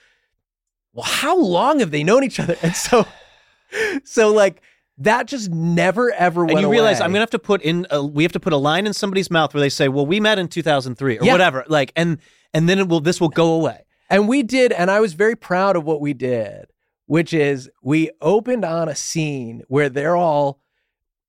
well 0.93 1.04
how 1.08 1.36
long 1.36 1.80
have 1.80 1.89
they 1.89 2.04
known 2.04 2.24
each 2.24 2.39
other? 2.39 2.56
And 2.62 2.76
so 2.76 3.08
so 4.04 4.32
like 4.32 4.62
that 5.00 5.28
just 5.28 5.52
never 5.52 6.12
ever 6.14 6.41
went 6.45 6.58
and 6.58 6.62
you 6.62 6.72
realize 6.72 6.98
away. 7.00 7.06
I'm 7.06 7.12
gonna 7.12 7.20
have 7.22 7.30
to 7.32 7.39
put 7.39 7.62
in 7.62 7.86
a, 7.91 8.04
we 8.04 8.24
have 8.24 8.32
to 8.34 8.39
put 8.39 8.54
a 8.54 8.58
line 8.58 8.88
in 8.88 8.93
somebody's 8.93 9.30
mouth 9.30 9.54
where 9.54 9.62
they 9.62 9.70
say, 9.70 9.88
"Well, 9.88 10.06
we 10.06 10.20
met 10.20 10.39
in 10.39 10.48
2003" 10.48 11.20
or 11.20 11.24
Yeah. 11.26 11.32
whatever." 11.32 11.64
Like, 11.68 11.91
and 11.95 12.18
and 12.54 12.68
then 12.68 12.80
it 12.80 12.88
will 12.88 13.00
this 13.02 13.22
will 13.22 13.30
go 13.30 13.54
away. 13.54 13.86
And 14.10 14.28
we 14.28 14.41
did, 14.43 14.72
and 14.72 14.89
I 14.89 15.00
was 15.00 15.14
very 15.14 15.36
proud 15.36 15.76
of 15.76 15.84
what 15.84 16.00
we 16.02 16.14
did, 16.14 16.68
which 17.06 17.34
is 17.34 17.70
we 17.84 18.10
opened 18.22 18.64
on 18.66 18.88
a 18.88 18.95
scene 18.95 19.64
where 19.68 19.89
they're 19.89 20.16
all, 20.16 20.62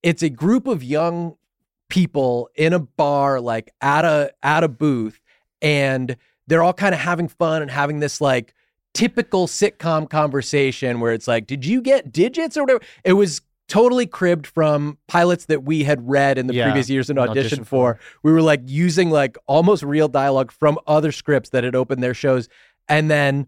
it's 0.03 0.23
a 0.23 0.31
group 0.31 0.67
of 0.69 0.83
young 0.85 1.35
people 1.89 2.49
in 2.55 2.73
a 2.73 2.79
bar, 2.79 3.41
like 3.41 3.73
at 3.81 4.05
a 4.05 4.33
at 4.43 4.63
a 4.65 4.69
booth, 4.69 5.21
and 5.61 6.17
they're 6.47 6.63
all 6.63 6.73
kind 6.73 6.95
of 6.95 7.01
having 7.01 7.29
fun 7.29 7.63
and 7.63 7.71
having 7.71 8.01
this 8.01 8.21
like 8.21 8.55
typical 8.95 9.47
sitcom 9.47 10.09
conversation 10.09 10.99
where 11.01 11.13
it's 11.13 11.29
like, 11.29 11.47
did 11.47 11.65
you 11.67 11.81
get 11.83 12.11
digits 12.13 12.57
or 12.57 12.63
whatever? 12.63 12.81
It 13.05 13.13
was 13.15 13.41
totally 13.69 14.07
cribbed 14.07 14.47
from 14.47 14.99
pilots 15.07 15.45
that 15.47 15.63
we 15.63 15.85
had 15.85 16.09
read 16.09 16.39
in 16.39 16.47
the 16.47 16.55
Yeah, 16.55 16.65
previous 16.65 16.89
years 16.89 17.11
and 17.11 17.19
auditioned 17.19 17.61
auditioned 17.61 17.67
for. 17.67 18.01
We 18.23 18.33
were 18.33 18.43
like 18.43 18.63
using 18.65 19.11
like 19.11 19.37
almost 19.47 19.83
real 19.83 20.09
dialogue 20.09 20.51
from 20.51 20.79
other 20.87 21.13
scripts 21.13 21.51
that 21.51 21.65
had 21.65 21.75
opened 21.75 22.03
their 22.03 22.15
shows. 22.15 22.49
And 22.89 23.11
then 23.11 23.47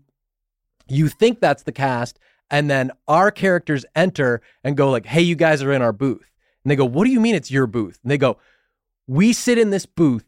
you 0.88 1.08
think 1.08 1.40
that's 1.40 1.62
the 1.62 1.72
cast. 1.72 2.18
And 2.50 2.68
then 2.68 2.90
our 3.08 3.30
characters 3.30 3.84
enter 3.94 4.42
and 4.62 4.76
go 4.76 4.90
like, 4.90 5.06
hey, 5.06 5.22
you 5.22 5.36
guys 5.36 5.62
are 5.62 5.72
in 5.72 5.82
our 5.82 5.92
booth. 5.92 6.30
And 6.64 6.70
they 6.70 6.76
go, 6.76 6.84
what 6.84 7.04
do 7.04 7.10
you 7.10 7.20
mean 7.20 7.34
it's 7.34 7.50
your 7.50 7.66
booth? 7.66 7.98
And 8.02 8.10
they 8.10 8.18
go, 8.18 8.38
we 9.06 9.32
sit 9.32 9.56
in 9.56 9.70
this 9.70 9.86
booth 9.86 10.24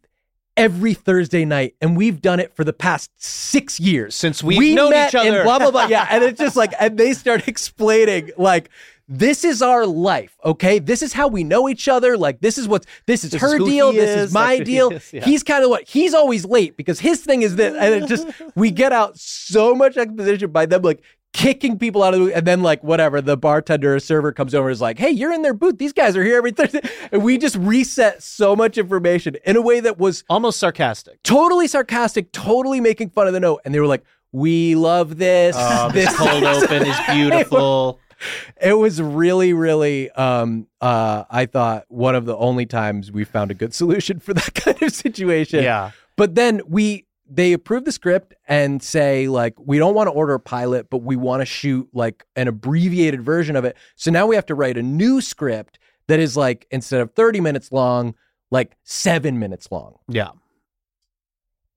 every 0.56 0.94
Thursday 0.94 1.44
night, 1.44 1.74
and 1.80 1.96
we've 1.96 2.20
done 2.20 2.38
it 2.38 2.54
for 2.54 2.64
the 2.64 2.72
past 2.72 3.10
six 3.16 3.80
years 3.80 4.14
Since 4.14 4.42
we've 4.42 4.58
we 4.58 4.74
known 4.74 4.92
each 4.94 5.14
other. 5.14 5.40
And 5.40 5.44
blah 5.44 5.58
blah 5.58 5.70
blah. 5.70 5.86
Yeah, 5.88 6.06
and 6.10 6.22
it's 6.22 6.38
just 6.38 6.56
like, 6.56 6.72
and 6.78 6.96
they 6.98 7.12
start 7.12 7.48
explaining 7.48 8.30
like. 8.36 8.70
This 9.08 9.44
is 9.44 9.60
our 9.62 9.84
life, 9.84 10.36
okay? 10.44 10.78
This 10.78 11.02
is 11.02 11.12
how 11.12 11.28
we 11.28 11.44
know 11.44 11.68
each 11.68 11.88
other. 11.88 12.16
Like, 12.16 12.40
this 12.40 12.56
is 12.56 12.66
what's 12.68 12.86
this 13.06 13.24
is 13.24 13.30
This 13.32 13.42
her 13.42 13.56
is 13.60 13.64
deal. 13.68 13.92
This 13.92 14.28
is, 14.28 14.32
my 14.32 14.52
who 14.56 14.58
he 14.58 14.64
deal. 14.64 14.90
is, 14.92 15.12
yeah. 15.12 15.24
He's 15.24 15.42
kind 15.42 15.64
of 15.64 15.70
what 15.70 15.86
he's 15.88 16.14
always 16.14 16.44
late 16.44 16.76
because 16.76 17.00
his 17.00 17.20
thing 17.22 17.42
is 17.42 17.56
this, 17.56 17.74
and 17.78 18.04
it 18.04 18.08
just 18.08 18.26
we 18.54 18.70
get 18.70 18.92
out 18.92 19.18
so 19.18 19.74
much 19.74 19.96
exposition 19.96 20.50
by 20.50 20.66
them 20.66 20.82
like 20.82 21.02
kicking 21.34 21.78
people 21.78 22.02
out 22.02 22.12
of 22.12 22.20
the 22.26 22.34
and 22.36 22.46
then 22.46 22.62
like 22.62 22.84
whatever 22.84 23.22
the 23.22 23.36
bartender 23.38 23.94
or 23.94 24.00
server 24.00 24.32
comes 24.32 24.54
over 24.54 24.68
and 24.68 24.72
is 24.74 24.80
like, 24.80 24.98
"Hey, 24.98 25.10
you're 25.10 25.32
in 25.32 25.42
their 25.42 25.54
booth. 25.54 25.78
These 25.78 25.92
guys 25.94 26.16
are 26.16 26.22
here 26.24 26.36
every 26.36 26.52
Thursday," 26.52 26.80
and 27.10 27.24
we 27.24 27.38
just 27.38 27.56
reset 27.56 28.22
so 28.22 28.54
much 28.54 28.78
information 28.78 29.36
in 29.44 29.56
a 29.56 29.62
way 29.62 29.80
that 29.80 29.98
was 29.98 30.24
Almost 30.28 30.58
sarcastic. 30.58 31.22
totally 31.22 31.66
sarcastic, 31.66 32.32
totally 32.32 32.80
making 32.80 33.10
fun 33.10 33.26
of 33.26 33.32
the 33.32 33.40
note. 33.40 33.60
And 33.64 33.74
they 33.74 33.80
were 33.80 33.86
like, 33.86 34.04
we 34.34 34.74
love 34.76 35.18
this. 35.18 35.54
Oh, 35.58 35.90
this 35.92 36.06
this 36.06 36.16
cold 36.16 36.42
open 36.44 36.86
is 36.86 36.96
beautiful. 37.10 38.00
It 38.60 38.74
was 38.74 39.02
really, 39.02 39.52
really, 39.52 40.10
um, 40.12 40.68
uh, 40.80 41.24
I 41.30 41.46
thought 41.46 41.84
one 41.88 42.14
of 42.14 42.24
the 42.24 42.36
only 42.36 42.66
times 42.66 43.10
we 43.10 43.24
found 43.24 43.50
a 43.50 43.54
good 43.54 43.74
solution 43.74 44.20
for 44.20 44.34
that 44.34 44.54
kind 44.54 44.80
of 44.82 44.92
situation. 44.92 45.64
Yeah. 45.64 45.90
But 46.16 46.34
then 46.34 46.60
we, 46.68 47.06
they 47.28 47.52
approve 47.52 47.84
the 47.84 47.92
script 47.92 48.34
and 48.46 48.82
say, 48.82 49.26
like, 49.28 49.54
we 49.58 49.78
don't 49.78 49.94
want 49.94 50.08
to 50.08 50.12
order 50.12 50.34
a 50.34 50.40
pilot, 50.40 50.90
but 50.90 50.98
we 50.98 51.16
want 51.16 51.40
to 51.40 51.46
shoot 51.46 51.88
like 51.92 52.24
an 52.36 52.48
abbreviated 52.48 53.22
version 53.22 53.56
of 53.56 53.64
it. 53.64 53.76
So 53.96 54.10
now 54.10 54.26
we 54.26 54.34
have 54.34 54.46
to 54.46 54.54
write 54.54 54.76
a 54.76 54.82
new 54.82 55.20
script 55.20 55.78
that 56.08 56.20
is 56.20 56.36
like, 56.36 56.66
instead 56.70 57.00
of 57.00 57.12
30 57.14 57.40
minutes 57.40 57.72
long, 57.72 58.14
like 58.50 58.76
seven 58.84 59.38
minutes 59.38 59.68
long. 59.72 59.96
Yeah. 60.08 60.30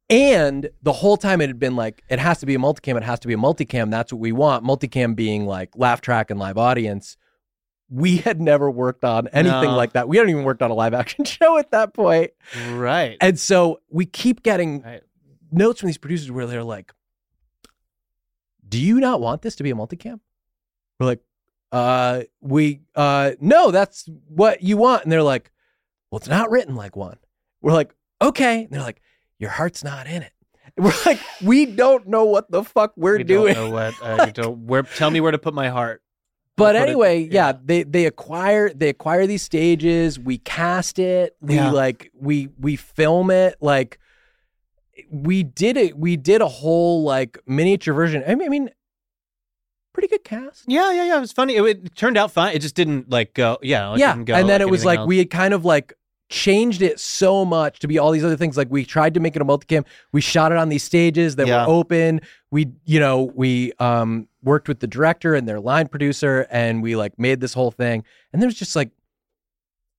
And 0.09 0.69
the 0.83 0.93
whole 0.93 1.17
time 1.17 1.41
it 1.41 1.47
had 1.47 1.59
been 1.59 1.75
like, 1.75 2.03
it 2.09 2.19
has 2.19 2.39
to 2.39 2.45
be 2.45 2.53
a 2.55 2.59
multicam, 2.59 2.95
it 2.97 3.03
has 3.03 3.19
to 3.21 3.27
be 3.27 3.33
a 3.33 3.37
multicam. 3.37 3.89
That's 3.89 4.13
what 4.13 4.19
we 4.19 4.31
want. 4.31 4.63
Multicam 4.63 5.15
being 5.15 5.45
like 5.47 5.71
laugh 5.75 6.01
track 6.01 6.29
and 6.29 6.39
live 6.39 6.57
audience. 6.57 7.17
We 7.89 8.17
had 8.17 8.39
never 8.41 8.69
worked 8.69 9.03
on 9.03 9.27
anything 9.29 9.69
No. 9.71 9.75
like 9.77 9.93
that. 9.93 10.07
We 10.07 10.17
hadn't 10.17 10.31
even 10.31 10.43
worked 10.43 10.61
on 10.61 10.69
a 10.71 10.73
live 10.75 10.93
action 10.93 11.23
show 11.25 11.57
at 11.57 11.71
that 11.71 11.93
point. 11.93 12.31
Right. 12.71 13.17
And 13.21 13.39
so 13.39 13.81
we 13.89 14.05
keep 14.05 14.43
getting 14.43 14.81
Right. 14.81 15.01
notes 15.51 15.79
from 15.79 15.87
these 15.87 15.97
producers 15.97 16.29
where 16.31 16.45
they're 16.45 16.63
like, 16.63 16.93
Do 18.67 18.79
you 18.79 18.99
not 18.99 19.21
want 19.21 19.41
this 19.41 19.55
to 19.57 19.63
be 19.63 19.71
a 19.71 19.75
multicam? 19.75 20.19
We're 20.99 21.05
like, 21.07 21.21
uh, 21.71 22.23
we 22.41 22.81
uh 22.95 23.31
no, 23.39 23.71
that's 23.71 24.07
what 24.27 24.61
you 24.63 24.77
want. 24.77 25.03
And 25.03 25.11
they're 25.11 25.23
like, 25.23 25.51
Well, 26.11 26.17
it's 26.19 26.27
not 26.27 26.49
written 26.51 26.75
like 26.75 26.95
one. 26.95 27.17
We're 27.61 27.73
like, 27.73 27.93
okay. 28.21 28.63
And 28.63 28.71
they're 28.71 28.81
like, 28.81 29.01
Your 29.39 29.49
heart's 29.49 29.83
not 29.83 30.07
in 30.07 30.21
it. 30.23 30.31
We're 30.77 30.93
like, 31.05 31.19
we 31.41 31.65
don't 31.65 32.07
know 32.07 32.25
what 32.25 32.49
the 32.51 32.63
fuck 32.63 32.93
we're 32.97 33.17
We 33.17 33.23
doing. 33.23 33.53
Don't 33.53 33.69
know 33.69 33.71
what, 33.71 33.93
uh, 34.01 34.25
you 34.25 34.31
don't, 34.33 34.65
where, 34.67 34.83
tell 34.83 35.09
me 35.09 35.21
where 35.21 35.31
to 35.31 35.37
put 35.37 35.53
my 35.53 35.69
heart. 35.69 36.01
But 36.57 36.75
I'll 36.75 36.83
it- 36.83 36.87
anyway, 36.89 37.19
yeah. 37.23 37.29
yeah. 37.47 37.53
they 37.63 37.83
they 37.83 38.05
acquire 38.05 38.73
they 38.73 38.87
acquire 38.89 39.27
these 39.27 39.41
stages. 39.43 40.17
We 40.17 40.37
cast 40.37 40.99
it. 40.99 41.35
We 41.41 41.55
Yeah. 41.55 41.71
like 41.71 42.11
we 42.17 42.47
we 42.59 42.77
film 42.77 43.29
it. 43.29 43.57
Like 43.61 43.99
we 45.11 45.43
did 45.43 45.75
it. 45.77 45.97
We 45.97 46.15
did 46.15 46.41
a 46.41 46.47
whole 46.47 47.03
like 47.03 47.37
miniature 47.45 47.93
version. 47.93 48.23
I 48.25 48.35
mean, 48.35 48.47
I 48.47 48.49
mean, 48.49 48.69
pretty 49.93 50.07
good 50.07 50.23
cast. 50.23 50.63
Yeah, 50.67 50.91
yeah, 50.93 51.05
yeah. 51.05 51.17
It 51.17 51.21
was 51.21 51.31
funny. 51.33 51.55
It, 51.57 51.63
it 51.63 51.95
turned 51.95 52.17
out 52.17 52.31
fine. 52.31 52.55
It 52.55 52.61
just 52.61 52.75
didn't 52.75 53.09
like 53.09 53.33
go. 53.33 53.57
Yeah, 53.61 53.93
it 53.93 53.99
yeah, 53.99 54.13
didn't 54.13 54.25
go 54.25 54.35
and 54.35 54.47
then 54.47 54.61
it 54.61 54.69
was 54.69 54.85
like 54.85 54.99
else. 54.99 55.07
we 55.07 55.17
had 55.17 55.29
kind 55.29 55.53
of 55.53 55.65
like 55.65 55.93
changed 56.29 56.81
it 56.81 56.99
so 56.99 57.45
much 57.45 57.79
to 57.79 57.87
be 57.87 57.99
all 57.99 58.11
these 58.11 58.23
other 58.23 58.35
things. 58.37 58.57
Like 58.57 58.67
we 58.71 58.83
tried 58.83 59.13
to 59.13 59.19
make 59.19 59.35
it 59.35 59.41
a 59.41 59.45
multicam. 59.45 59.85
We 60.11 60.21
shot 60.21 60.51
it 60.51 60.57
on 60.57 60.69
these 60.69 60.83
stages 60.83 61.35
that 61.35 61.47
Yeah. 61.47 61.65
were 61.65 61.71
open. 61.73 62.21
We, 62.51 62.71
you 62.85 62.99
know, 62.99 63.23
we 63.35 63.73
um 63.79 64.27
worked 64.43 64.67
with 64.67 64.79
the 64.79 64.87
director 64.87 65.35
and 65.35 65.47
their 65.47 65.59
line 65.59 65.87
producer, 65.87 66.47
and 66.49 66.81
we 66.81 66.95
like 66.95 67.17
made 67.19 67.41
this 67.41 67.53
whole 67.53 67.71
thing. 67.71 68.03
And 68.33 68.41
there 68.41 68.47
was 68.47 68.55
just 68.55 68.75
like, 68.75 68.89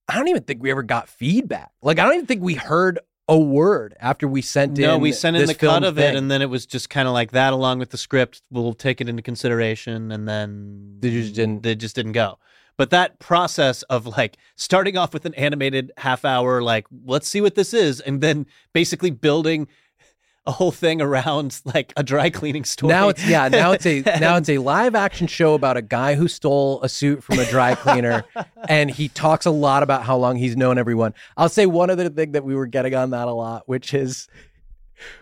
I 0.09 0.15
don't 0.15 0.27
even 0.29 0.43
think 0.43 0.61
we 0.61 0.71
ever 0.71 0.83
got 0.83 1.09
feedback. 1.09 1.71
Like 1.81 1.99
I 1.99 2.03
don't 2.03 2.13
even 2.15 2.25
think 2.25 2.41
we 2.41 2.55
heard 2.55 2.99
a 3.29 3.37
word 3.37 3.93
after 3.99 4.25
we 4.27 4.41
sent 4.41 4.77
in. 4.79 4.85
No, 4.85 4.97
we 4.97 5.11
sent 5.11 5.35
in 5.35 5.45
the 5.47 5.53
cut 5.53 5.83
of 5.83 5.95
thing. 5.95 6.15
it, 6.15 6.17
and 6.17 6.31
then 6.31 6.41
it 6.41 6.49
was 6.49 6.65
just 6.65 6.89
kind 6.89 7.09
of 7.09 7.13
like 7.13 7.31
that, 7.31 7.51
along 7.51 7.79
with 7.79 7.89
the 7.89 7.97
script. 7.97 8.41
We'll 8.49 8.73
take 8.73 9.01
it 9.01 9.09
into 9.09 9.21
consideration, 9.21 10.11
and 10.13 10.27
then 10.27 10.95
They 10.99 11.09
just 11.09 11.35
didn't- 11.35 11.63
They 11.63 11.75
just 11.75 11.95
didn't 11.95 12.13
go. 12.13 12.39
But 12.77 12.91
that 12.91 13.19
process 13.19 13.83
of 13.83 14.05
like 14.05 14.37
starting 14.55 14.97
off 14.97 15.13
with 15.13 15.25
an 15.25 15.33
animated 15.33 15.91
half 15.97 16.23
hour, 16.23 16.61
like 16.61 16.85
let's 17.05 17.27
see 17.27 17.41
what 17.41 17.55
this 17.55 17.73
is, 17.73 17.99
and 17.99 18.21
then 18.21 18.45
basically 18.73 19.09
building 19.09 19.67
a 20.45 20.51
whole 20.51 20.71
thing 20.71 21.01
around 21.01 21.61
like 21.65 21.91
a 21.97 22.03
dry 22.03 22.29
cleaning 22.29 22.63
store. 22.63 22.89
Now 22.89 23.09
it's 23.09 23.27
yeah. 23.27 23.49
Now 23.49 23.73
it's 23.73 23.85
a 23.85 24.01
now 24.19 24.37
it's 24.37 24.49
a 24.49 24.59
live 24.59 24.95
action 24.95 25.27
show 25.27 25.53
about 25.53 25.75
a 25.75 25.81
guy 25.81 26.15
who 26.15 26.27
stole 26.27 26.81
a 26.81 26.89
suit 26.89 27.23
from 27.23 27.39
a 27.39 27.45
dry 27.45 27.75
cleaner, 27.75 28.23
and 28.69 28.89
he 28.89 29.09
talks 29.09 29.45
a 29.45 29.51
lot 29.51 29.83
about 29.83 30.03
how 30.03 30.15
long 30.15 30.37
he's 30.37 30.55
known 30.55 30.77
everyone. 30.77 31.13
I'll 31.35 31.49
say 31.49 31.65
one 31.65 31.89
other 31.89 32.09
thing 32.09 32.31
that 32.31 32.43
we 32.43 32.55
were 32.55 32.67
getting 32.67 32.95
on 32.95 33.09
that 33.09 33.27
a 33.27 33.33
lot, 33.33 33.67
which 33.67 33.93
is 33.93 34.27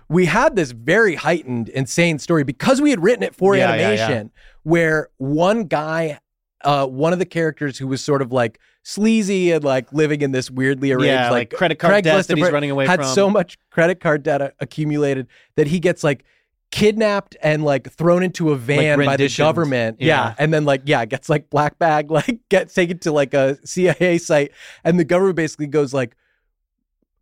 we 0.08 0.26
had 0.26 0.56
this 0.56 0.72
very 0.72 1.16
heightened, 1.16 1.70
insane 1.70 2.20
story 2.20 2.44
because 2.44 2.82
we 2.82 2.90
had 2.92 3.02
written 3.02 3.24
it 3.24 3.36
for 3.36 3.56
Yeah, 3.56 3.76
yeah, 3.76 3.88
animation, 3.88 4.32
where 4.64 5.10
one 5.18 5.66
guy, 5.66 6.20
uh, 6.66 6.86
one 6.86 7.14
of 7.14 7.20
the 7.20 7.26
characters 7.26 7.78
who 7.78 7.88
was 7.88 8.04
sort 8.04 8.22
of 8.22 8.32
like 8.32 8.60
sleazy 8.84 9.52
and 9.52 9.64
like 9.64 9.92
living 9.94 10.22
in 10.22 10.32
this 10.32 10.52
weirdly 10.52 10.92
arranged 10.92 11.08
yeah, 11.08 11.30
like, 11.30 11.52
credit 11.52 11.80
card 11.80 12.04
debt 12.04 12.16
Craigslist 12.16 12.28
that 12.28 12.38
he's 12.38 12.52
running 12.52 12.72
away 12.72 12.86
had 12.86 13.00
from. 13.00 13.10
so 13.10 13.30
much 13.30 13.58
credit 13.70 14.00
card 14.00 14.24
debt 14.24 14.54
accumulated 14.60 15.28
that 15.56 15.68
he 15.68 15.80
gets 15.80 16.04
like 16.04 16.26
kidnapped 16.72 17.38
and 17.42 17.64
like 17.64 17.90
thrown 17.92 18.22
into 18.22 18.52
a 18.52 18.58
van 18.58 19.00
by 19.06 19.16
the 19.16 19.34
government. 19.38 19.98
Yeah. 20.00 20.08
Yeah. 20.08 20.36
And 20.38 20.54
then 20.54 20.66
like, 20.66 20.82
yeah, 20.86 21.06
gets 21.06 21.30
like 21.30 21.50
black 21.50 21.80
bag, 21.80 22.12
like 22.12 22.42
gets 22.50 22.74
taken 22.74 23.00
to 23.00 23.12
like 23.12 23.34
a 23.34 23.58
CIA 23.66 24.18
site. 24.18 24.52
And 24.84 25.00
the 25.00 25.06
government 25.06 25.38
basically 25.38 25.68
goes 25.68 25.94
like, 25.94 26.16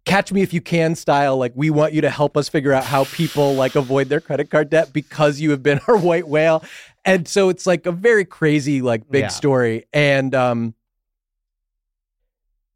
catch 0.05 0.31
me 0.31 0.41
if 0.41 0.53
you 0.53 0.61
can 0.61 0.95
style. 0.95 1.37
Like, 1.37 1.53
we 1.55 1.69
want 1.69 1.93
you 1.93 2.01
to 2.01 2.09
help 2.09 2.35
us 2.35 2.49
figure 2.49 2.73
out 2.73 2.83
how 2.83 3.05
people 3.05 3.53
like 3.53 3.75
avoid 3.75 4.09
their 4.09 4.19
credit 4.19 4.49
card 4.49 4.69
debt 4.69 4.91
because 4.91 5.39
you 5.39 5.51
have 5.51 5.63
been 5.63 5.79
our 5.87 5.97
white 5.97 6.27
whale. 6.27 6.63
And 7.05 7.27
so 7.27 7.49
it's 7.49 7.65
like 7.65 7.85
a 7.85 7.91
very 7.91 8.25
crazy, 8.25 8.81
like 8.81 9.09
big 9.09 9.23
Yeah. 9.23 9.27
story. 9.29 9.85
And 9.93 10.33
um 10.33 10.73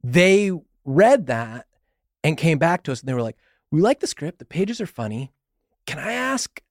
they 0.04 0.52
read 0.86 1.28
that 1.28 1.66
and 2.24 2.38
came 2.38 2.58
back 2.58 2.84
to 2.84 2.92
us 2.92 3.02
and 3.02 3.10
they 3.10 3.14
were 3.14 3.22
like, 3.22 3.38
We 3.72 3.82
like 3.82 4.00
the 4.00 4.08
script, 4.08 4.40
the 4.40 4.46
pages 4.46 4.80
are 4.82 4.88
funny. 4.88 5.32
Can 5.86 6.00
I 6.00 6.14
ask 6.14 6.62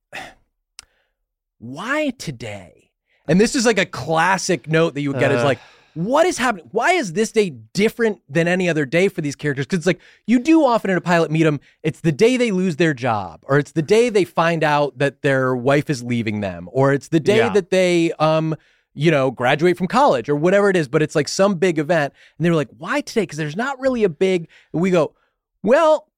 why 1.58 2.10
today? 2.10 2.90
And 3.28 3.40
this 3.40 3.56
is 3.56 3.66
like 3.66 3.78
a 3.78 3.86
classic 3.86 4.68
note 4.68 4.94
that 4.94 5.00
you 5.00 5.10
would 5.10 5.18
get 5.18 5.32
is 5.32 5.42
like, 5.42 5.58
what 5.96 6.26
is 6.26 6.36
happening? 6.36 6.68
Why 6.72 6.92
is 6.92 7.14
this 7.14 7.32
day 7.32 7.48
different 7.72 8.20
than 8.28 8.46
any 8.46 8.68
other 8.68 8.84
day 8.84 9.08
for 9.08 9.22
these 9.22 9.34
characters? 9.34 9.64
Because 9.64 9.78
it's 9.78 9.86
like 9.86 10.00
you 10.26 10.38
do 10.38 10.62
often 10.62 10.90
in 10.90 10.96
a 10.98 11.00
pilot 11.00 11.30
meet 11.30 11.44
them. 11.44 11.58
It's 11.82 12.00
the 12.00 12.12
day 12.12 12.36
they 12.36 12.50
lose 12.50 12.76
their 12.76 12.92
job, 12.92 13.40
or 13.44 13.58
it's 13.58 13.72
the 13.72 13.80
day 13.80 14.10
they 14.10 14.24
find 14.24 14.62
out 14.62 14.98
that 14.98 15.22
their 15.22 15.56
wife 15.56 15.88
is 15.88 16.02
leaving 16.02 16.40
them, 16.40 16.68
or 16.70 16.92
it's 16.92 17.08
the 17.08 17.18
day 17.18 17.38
Yeah. 17.38 17.48
that 17.54 17.70
they 17.70 18.12
um 18.18 18.54
you 18.92 19.10
know 19.10 19.30
graduate 19.30 19.78
from 19.78 19.86
college 19.86 20.28
or 20.28 20.36
whatever 20.36 20.68
it 20.68 20.76
is. 20.76 20.86
But 20.86 21.02
it's 21.02 21.14
like 21.14 21.28
some 21.28 21.54
big 21.54 21.78
event, 21.78 22.12
and 22.36 22.44
they 22.44 22.50
were 22.50 22.56
like, 22.56 22.70
why 22.76 23.00
today? 23.00 23.22
Because 23.22 23.38
there's 23.38 23.56
not 23.56 23.80
really 23.80 24.04
a 24.04 24.10
big. 24.10 24.48
And 24.74 24.82
we 24.82 24.90
go, 24.90 25.14
well, 25.62 26.10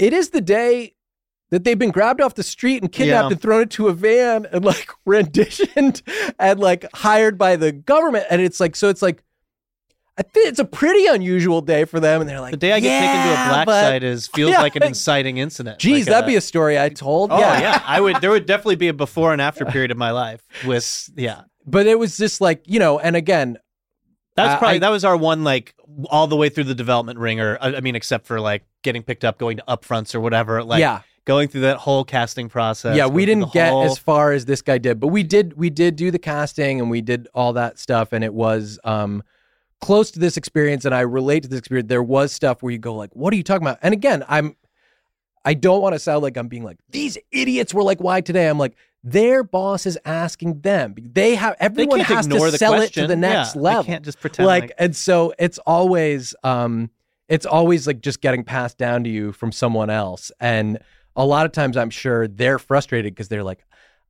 it 0.00 0.12
is 0.12 0.30
the 0.30 0.40
day 0.40 0.96
that 1.52 1.64
they've 1.64 1.78
been 1.78 1.90
grabbed 1.90 2.20
off 2.20 2.34
the 2.34 2.42
street 2.42 2.82
and 2.82 2.90
kidnapped 2.90 3.26
Yeah. 3.26 3.32
and 3.32 3.40
thrown 3.40 3.62
into 3.62 3.86
a 3.88 3.92
van 3.92 4.46
and 4.50 4.64
like 4.64 4.88
renditioned 5.04 6.00
and 6.38 6.58
like 6.58 6.86
hired 6.94 7.36
by 7.38 7.56
the 7.56 7.70
government. 7.72 8.24
And 8.30 8.40
it's 8.40 8.58
like, 8.58 8.74
so 8.74 8.88
it's 8.88 9.02
like, 9.02 9.22
I 10.18 10.22
think 10.22 10.48
it's 10.48 10.58
a 10.58 10.64
pretty 10.64 11.06
unusual 11.06 11.60
day 11.60 11.84
for 11.84 12.00
them. 12.00 12.20
And 12.22 12.28
they're 12.30 12.40
like, 12.40 12.52
the 12.52 12.56
day 12.56 12.72
I 12.72 12.80
get 12.80 13.00
taken 13.00 13.16
to 13.26 13.30
a 13.32 13.48
black 13.50 13.66
but- 13.66 13.82
site 13.82 14.02
is 14.02 14.26
feels 14.34 14.50
Yeah. 14.52 14.62
like 14.62 14.76
an 14.76 14.82
inciting 14.82 15.36
incident. 15.36 15.78
Geez, 15.78 16.06
Like 16.06 16.12
that'd 16.14 16.26
be 16.26 16.36
uh, 16.36 16.38
a 16.38 16.42
story 16.42 16.78
I 16.80 16.88
told. 16.88 17.30
Oh 17.30 17.38
yeah. 17.38 17.60
yeah. 17.60 17.82
I 17.86 18.00
would. 18.00 18.16
There 18.22 18.30
would 18.30 18.46
definitely 18.46 18.76
be 18.76 18.88
a 18.88 18.94
before 18.94 19.32
and 19.34 19.40
after 19.42 19.64
period 19.66 19.90
of 19.90 19.96
my 19.98 20.10
life 20.10 20.42
with 20.66 21.10
yeah. 21.16 21.42
But 21.66 21.86
it 21.86 21.98
was 21.98 22.16
just 22.16 22.40
like, 22.40 22.62
you 22.66 22.78
know, 22.78 22.98
and 22.98 23.14
again, 23.14 23.58
That's 24.36 24.58
probably 24.58 24.76
I- 24.76 24.80
that 24.80 24.90
was 24.90 25.04
our 25.04 25.16
one 25.16 25.44
like 25.44 25.74
all 26.10 26.26
the 26.26 26.36
way 26.36 26.48
through 26.48 26.64
the 26.64 26.74
development 26.74 27.18
wringer. 27.18 27.56
I, 27.60 27.76
I 27.76 27.80
mean, 27.80 27.94
except 27.94 28.26
for 28.26 28.40
like 28.40 28.64
getting 28.82 29.02
picked 29.02 29.24
up, 29.24 29.36
going 29.38 29.58
to 29.58 29.64
upfronts 29.68 30.14
or 30.14 30.20
whatever. 30.20 30.62
Like 30.64 30.80
yeah. 30.80 31.02
Going 31.24 31.48
through 31.48 31.60
that 31.62 31.76
whole 31.78 32.04
casting 32.04 32.48
process. 32.48 32.96
yeah, 32.96 33.06
we 33.06 33.24
didn't 33.26 33.52
get 33.52 33.70
whole- 33.70 33.84
as 33.84 33.98
far 33.98 34.32
as 34.32 34.44
this 34.44 34.62
guy 34.62 34.78
did, 34.78 34.98
but 35.00 35.08
we 35.08 35.22
did 35.22 35.54
we 35.56 35.70
did 35.70 35.96
do 35.96 36.10
the 36.10 36.18
casting 36.18 36.80
and 36.80 36.90
we 36.90 37.00
did 37.00 37.28
all 37.34 37.52
that 37.54 37.78
stuff 37.78 38.12
and 38.12 38.24
it 38.24 38.34
was 38.34 38.78
um 38.84 39.22
close 39.80 40.10
to 40.12 40.18
this 40.20 40.36
experience 40.36 40.84
and 40.84 40.94
I 40.94 41.00
relate 41.00 41.42
to 41.44 41.48
this 41.48 41.58
experience. 41.58 41.88
There 41.88 42.02
was 42.02 42.32
stuff 42.32 42.62
where 42.62 42.72
you 42.72 42.78
go 42.78 42.94
like, 42.94 43.10
"What 43.14 43.32
are 43.32 43.36
you 43.36 43.42
talking 43.42 43.66
about?" 43.66 43.78
And 43.82 43.92
again, 43.92 44.24
I'm 44.28 44.56
I 45.44 45.54
don't 45.54 45.80
want 45.82 45.94
to 45.94 45.98
sound 45.98 46.22
like 46.22 46.36
I'm 46.36 46.48
being 46.48 46.62
like, 46.64 46.78
"These 46.90 47.18
idiots 47.32 47.74
were 47.74 47.82
like 47.82 48.00
why 48.00 48.20
today?" 48.20 48.48
I'm 48.48 48.58
like, 48.58 48.74
their 49.04 49.42
boss 49.42 49.86
is 49.86 49.98
asking 50.04 50.60
them. 50.60 50.94
They 50.96 51.34
have 51.34 51.56
everyone 51.58 51.98
can't 51.98 52.08
has 52.08 52.28
to 52.28 52.50
sell 52.52 52.74
question. 52.74 53.02
it 53.04 53.06
to 53.06 53.08
the 53.08 53.16
next 53.16 53.56
Yeah, 53.56 53.60
level 53.62 53.82
They 53.82 53.86
can't 53.88 54.04
just 54.04 54.20
pretend 54.20 54.46
like, 54.46 54.62
like, 54.62 54.72
and 54.78 54.94
so 54.94 55.34
it's 55.38 55.58
always 55.66 56.34
um 56.44 56.90
it's 57.28 57.46
always 57.46 57.86
like 57.88 58.00
just 58.00 58.20
getting 58.20 58.44
passed 58.44 58.78
down 58.78 59.02
to 59.04 59.10
you 59.10 59.32
from 59.32 59.50
someone 59.50 59.90
else 59.90 60.30
and 60.38 60.78
a 61.16 61.24
lot 61.24 61.46
of 61.46 61.52
times 61.52 61.76
i'm 61.76 61.90
sure 61.90 62.28
they're 62.28 62.58
frustrated 62.58 63.14
because 63.14 63.28
they're 63.28 63.44
like 63.44 63.64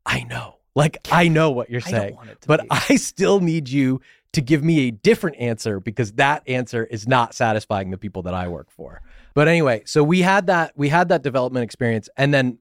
i 0.07 0.23
know 0.25 0.57
like 0.75 0.99
i 1.11 1.29
know 1.29 1.51
what 1.51 1.71
you're 1.71 1.83
I 1.87 1.91
saying 1.91 2.17
want 2.17 2.31
it 2.31 2.41
to 2.43 2.49
but 2.49 2.63
be. 2.63 2.69
i 2.71 2.97
still 2.97 3.41
need 3.41 3.69
you 3.69 4.01
to 4.33 4.41
give 4.41 4.65
me 4.65 4.89
a 4.89 4.91
different 4.91 5.37
answer 5.39 5.79
because 5.81 6.13
that 6.13 6.43
answer 6.47 6.85
is 6.85 7.07
not 7.07 7.35
satisfying 7.35 7.91
the 7.91 7.99
people 7.99 8.23
that 8.23 8.35
i 8.35 8.49
work 8.49 8.71
for 8.71 9.01
but 9.35 9.49
anyway 9.49 9.83
so 9.85 10.03
we 10.03 10.23
had 10.23 10.47
that 10.47 10.73
we 10.77 10.89
had 10.89 11.09
that 11.09 11.23
development 11.23 11.65
experience 11.65 12.09
and 12.17 12.33
then 12.33 12.59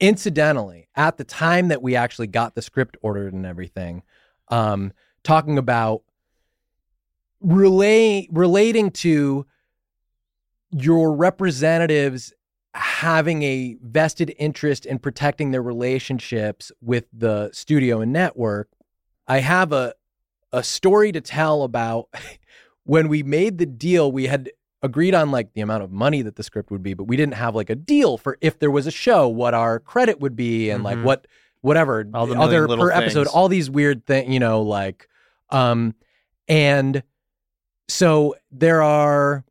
incidentally 0.00 0.88
at 0.96 1.16
the 1.16 1.24
time 1.24 1.68
that 1.68 1.80
we 1.80 1.94
actually 1.94 2.26
got 2.26 2.54
the 2.54 2.62
script 2.62 2.96
ordered 3.02 3.32
and 3.32 3.46
everything 3.46 4.02
um 4.48 4.92
talking 5.22 5.56
about 5.56 6.02
relay 7.40 8.26
relating 8.32 8.90
to 8.90 9.46
your 10.70 11.14
representatives 11.14 12.32
having 12.74 13.42
a 13.42 13.76
vested 13.82 14.34
interest 14.38 14.84
in 14.84 14.98
protecting 14.98 15.52
their 15.52 15.62
relationships 15.62 16.72
with 16.80 17.04
the 17.12 17.48
studio 17.52 18.00
and 18.00 18.12
network 18.12 18.68
i 19.28 19.38
have 19.38 19.72
a 19.72 19.94
a 20.52 20.62
story 20.62 21.12
to 21.12 21.20
tell 21.20 21.62
about 21.62 22.08
when 22.84 23.08
we 23.08 23.22
made 23.22 23.58
the 23.58 23.66
deal 23.66 24.10
we 24.10 24.26
had 24.26 24.50
agreed 24.82 25.14
on 25.14 25.30
like 25.30 25.52
the 25.54 25.60
amount 25.60 25.82
of 25.82 25.90
money 25.92 26.20
that 26.20 26.34
the 26.36 26.42
script 26.42 26.70
would 26.70 26.82
be 26.82 26.94
but 26.94 27.04
we 27.04 27.16
didn't 27.16 27.34
have 27.34 27.54
like 27.54 27.70
a 27.70 27.74
deal 27.76 28.18
for 28.18 28.36
if 28.40 28.58
there 28.58 28.70
was 28.70 28.86
a 28.86 28.90
show 28.90 29.28
what 29.28 29.54
our 29.54 29.78
credit 29.78 30.20
would 30.20 30.34
be 30.36 30.68
and 30.70 30.82
like 30.82 30.98
Mhm. 30.98 31.04
what 31.04 31.26
whatever 31.60 32.04
All 32.12 32.26
the 32.26 32.38
other 32.38 32.66
per 32.66 32.90
episode 32.90 33.26
all 33.28 33.48
these 33.48 33.70
weird 33.70 34.04
things 34.04 34.32
you 34.32 34.40
know 34.40 34.60
like 34.62 35.08
um 35.50 35.94
and 36.48 37.02
so 37.88 38.34
there 38.50 38.82
are 38.82 39.44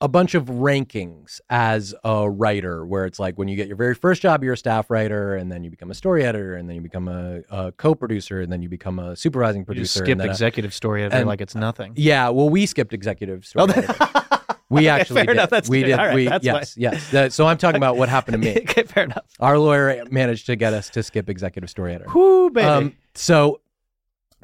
a 0.00 0.08
bunch 0.08 0.34
of 0.34 0.46
rankings 0.46 1.40
as 1.48 1.94
a 2.04 2.28
writer 2.28 2.84
where 2.84 3.06
it's 3.06 3.18
like 3.18 3.38
when 3.38 3.48
you 3.48 3.56
get 3.56 3.68
your 3.68 3.76
very 3.76 3.94
first 3.94 4.20
job 4.20 4.42
you're 4.42 4.52
a 4.54 4.56
staff 4.56 4.90
writer 4.90 5.36
and 5.36 5.50
then 5.50 5.62
you 5.64 5.70
become 5.70 5.90
a 5.90 5.94
story 5.94 6.24
editor 6.24 6.56
and 6.56 6.68
then 6.68 6.76
you 6.76 6.82
become 6.82 7.08
a, 7.08 7.40
a 7.50 7.72
co-producer 7.72 8.40
and 8.40 8.52
then 8.52 8.60
you 8.60 8.68
become 8.68 8.98
a 8.98 9.14
supervising 9.16 9.60
you 9.62 9.64
producer 9.66 10.00
and 10.00 10.06
skip 10.06 10.18
then 10.18 10.28
a- 10.28 10.30
executive 10.30 10.74
story 10.74 11.02
editor 11.02 11.18
and- 11.18 11.26
like 11.26 11.40
it's 11.40 11.54
nothing. 11.54 11.92
yeah 11.96 12.28
well 12.28 12.48
we 12.50 12.66
skipped 12.66 12.92
executive 12.92 13.46
story 13.46 13.72
Oh, 13.76 14.30
we 14.68 14.80
Okay, 14.80 14.88
actually 14.88 15.14
fair 15.16 15.26
did 15.26 15.32
enough. 15.32 15.50
That's 15.50 15.68
we 15.68 15.80
good. 15.82 15.86
did 15.88 15.96
right, 15.98 16.14
we 16.14 16.28
yes 16.42 16.76
yes 16.76 17.10
That- 17.12 17.32
so 17.32 17.46
i'm 17.46 17.56
talking 17.56 17.76
about 17.76 17.96
what 17.96 18.08
happened 18.08 18.42
to 18.42 18.46
me 18.54 18.58
okay, 18.68 18.82
fair 18.82 19.04
enough. 19.04 19.24
our 19.40 19.58
lawyer 19.58 20.04
managed 20.10 20.46
to 20.46 20.56
get 20.56 20.74
us 20.74 20.90
to 20.90 21.02
skip 21.02 21.30
executive 21.30 21.70
story 21.70 21.94
editor 21.94 22.10
Whoo, 22.12 22.50
baby. 22.50 22.66
um, 22.66 22.96
so, 23.14 23.60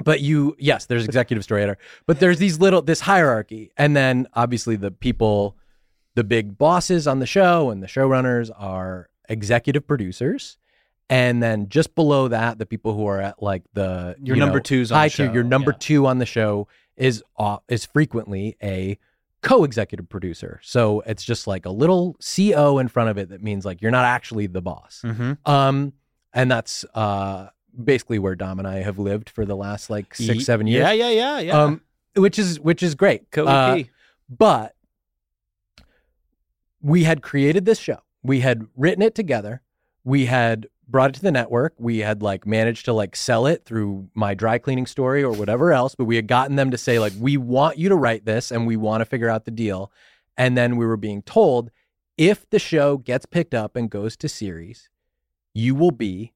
but 0.03 0.21
you, 0.21 0.55
yes, 0.59 0.85
there's 0.85 1.05
executive 1.05 1.43
story 1.43 1.63
editor, 1.63 1.79
but 2.05 2.19
there's 2.19 2.39
these 2.39 2.59
little, 2.59 2.81
this 2.81 3.01
hierarchy. 3.01 3.71
And 3.77 3.95
then 3.95 4.27
obviously 4.33 4.75
the 4.75 4.91
people, 4.91 5.57
the 6.15 6.23
big 6.23 6.57
bosses 6.57 7.07
on 7.07 7.19
the 7.19 7.25
show 7.25 7.69
and 7.69 7.81
the 7.81 7.87
showrunners 7.87 8.51
are 8.57 9.09
executive 9.29 9.87
producers. 9.87 10.57
And 11.09 11.43
then 11.43 11.67
just 11.67 11.93
below 11.93 12.29
that, 12.29 12.57
the 12.57 12.65
people 12.65 12.95
who 12.95 13.05
are 13.05 13.19
at 13.19 13.43
like 13.43 13.63
the 13.73 14.15
Your 14.21 14.37
you 14.37 14.39
number 14.39 14.59
know, 14.59 14.63
twos 14.63 14.91
on 14.91 14.97
high 14.97 15.07
the 15.09 15.13
tier, 15.13 15.27
show, 15.27 15.33
your 15.33 15.43
number 15.43 15.71
yeah. 15.71 15.77
two 15.79 16.07
on 16.07 16.19
the 16.19 16.25
show 16.25 16.67
is 16.95 17.21
uh, 17.37 17.57
is 17.67 17.85
frequently 17.85 18.55
a 18.63 18.97
co-executive 19.41 20.07
producer. 20.07 20.59
So 20.63 21.01
it's 21.01 21.23
just 21.23 21.47
like 21.47 21.65
a 21.65 21.69
little 21.69 22.15
CO 22.23 22.77
in 22.77 22.87
front 22.87 23.09
of 23.09 23.17
it 23.17 23.29
that 23.29 23.41
means 23.43 23.65
like 23.65 23.81
you're 23.81 23.91
not 23.91 24.05
actually 24.05 24.47
the 24.47 24.61
boss. 24.61 25.01
mm-hmm. 25.03 25.33
Um, 25.51 25.93
and 26.33 26.49
that's 26.49 26.85
uh 26.93 27.47
basically 27.83 28.19
where 28.19 28.35
Dom 28.35 28.59
and 28.59 28.67
I 28.67 28.77
have 28.77 28.99
lived 28.99 29.29
for 29.29 29.45
the 29.45 29.55
last 29.55 29.89
like 29.89 30.13
six, 30.15 30.45
seven 30.45 30.67
years. 30.67 30.83
Yeah, 30.83 30.91
yeah, 30.91 31.09
yeah, 31.09 31.39
yeah. 31.39 31.63
Um, 31.63 31.81
which 32.15 32.37
is 32.37 32.59
which 32.59 32.83
is 32.83 32.95
great. 32.95 33.23
Uh, 33.37 33.83
but 34.29 34.75
we 36.81 37.03
had 37.03 37.21
created 37.21 37.65
this 37.65 37.79
show. 37.79 37.99
We 38.23 38.41
had 38.41 38.67
written 38.75 39.01
it 39.01 39.15
together. 39.15 39.61
We 40.03 40.25
had 40.25 40.67
brought 40.87 41.11
it 41.11 41.13
to 41.15 41.21
the 41.21 41.31
network. 41.31 41.73
We 41.77 41.99
had 41.99 42.21
like 42.21 42.45
managed 42.45 42.85
to 42.85 42.93
like 42.93 43.15
sell 43.15 43.45
it 43.45 43.65
through 43.65 44.09
my 44.13 44.33
dry 44.33 44.57
cleaning 44.57 44.85
story 44.85 45.23
or 45.23 45.31
whatever 45.31 45.71
else, 45.71 45.95
but 45.95 46.05
we 46.05 46.17
had 46.17 46.27
gotten 46.27 46.55
them 46.55 46.71
to 46.71 46.77
say 46.77 46.99
like 46.99 47.13
we 47.19 47.37
want 47.37 47.77
you 47.77 47.89
to 47.89 47.95
write 47.95 48.25
this 48.25 48.51
and 48.51 48.67
we 48.67 48.75
want 48.75 49.01
to 49.01 49.05
figure 49.05 49.29
out 49.29 49.45
the 49.45 49.51
deal. 49.51 49.91
And 50.37 50.57
then 50.57 50.75
we 50.75 50.85
were 50.85 50.97
being 50.97 51.21
told 51.21 51.71
if 52.17 52.49
the 52.49 52.59
show 52.59 52.97
gets 52.97 53.25
picked 53.25 53.53
up 53.53 53.75
and 53.75 53.89
goes 53.89 54.17
to 54.17 54.29
series, 54.29 54.89
you 55.53 55.75
will 55.75 55.91
be 55.91 56.33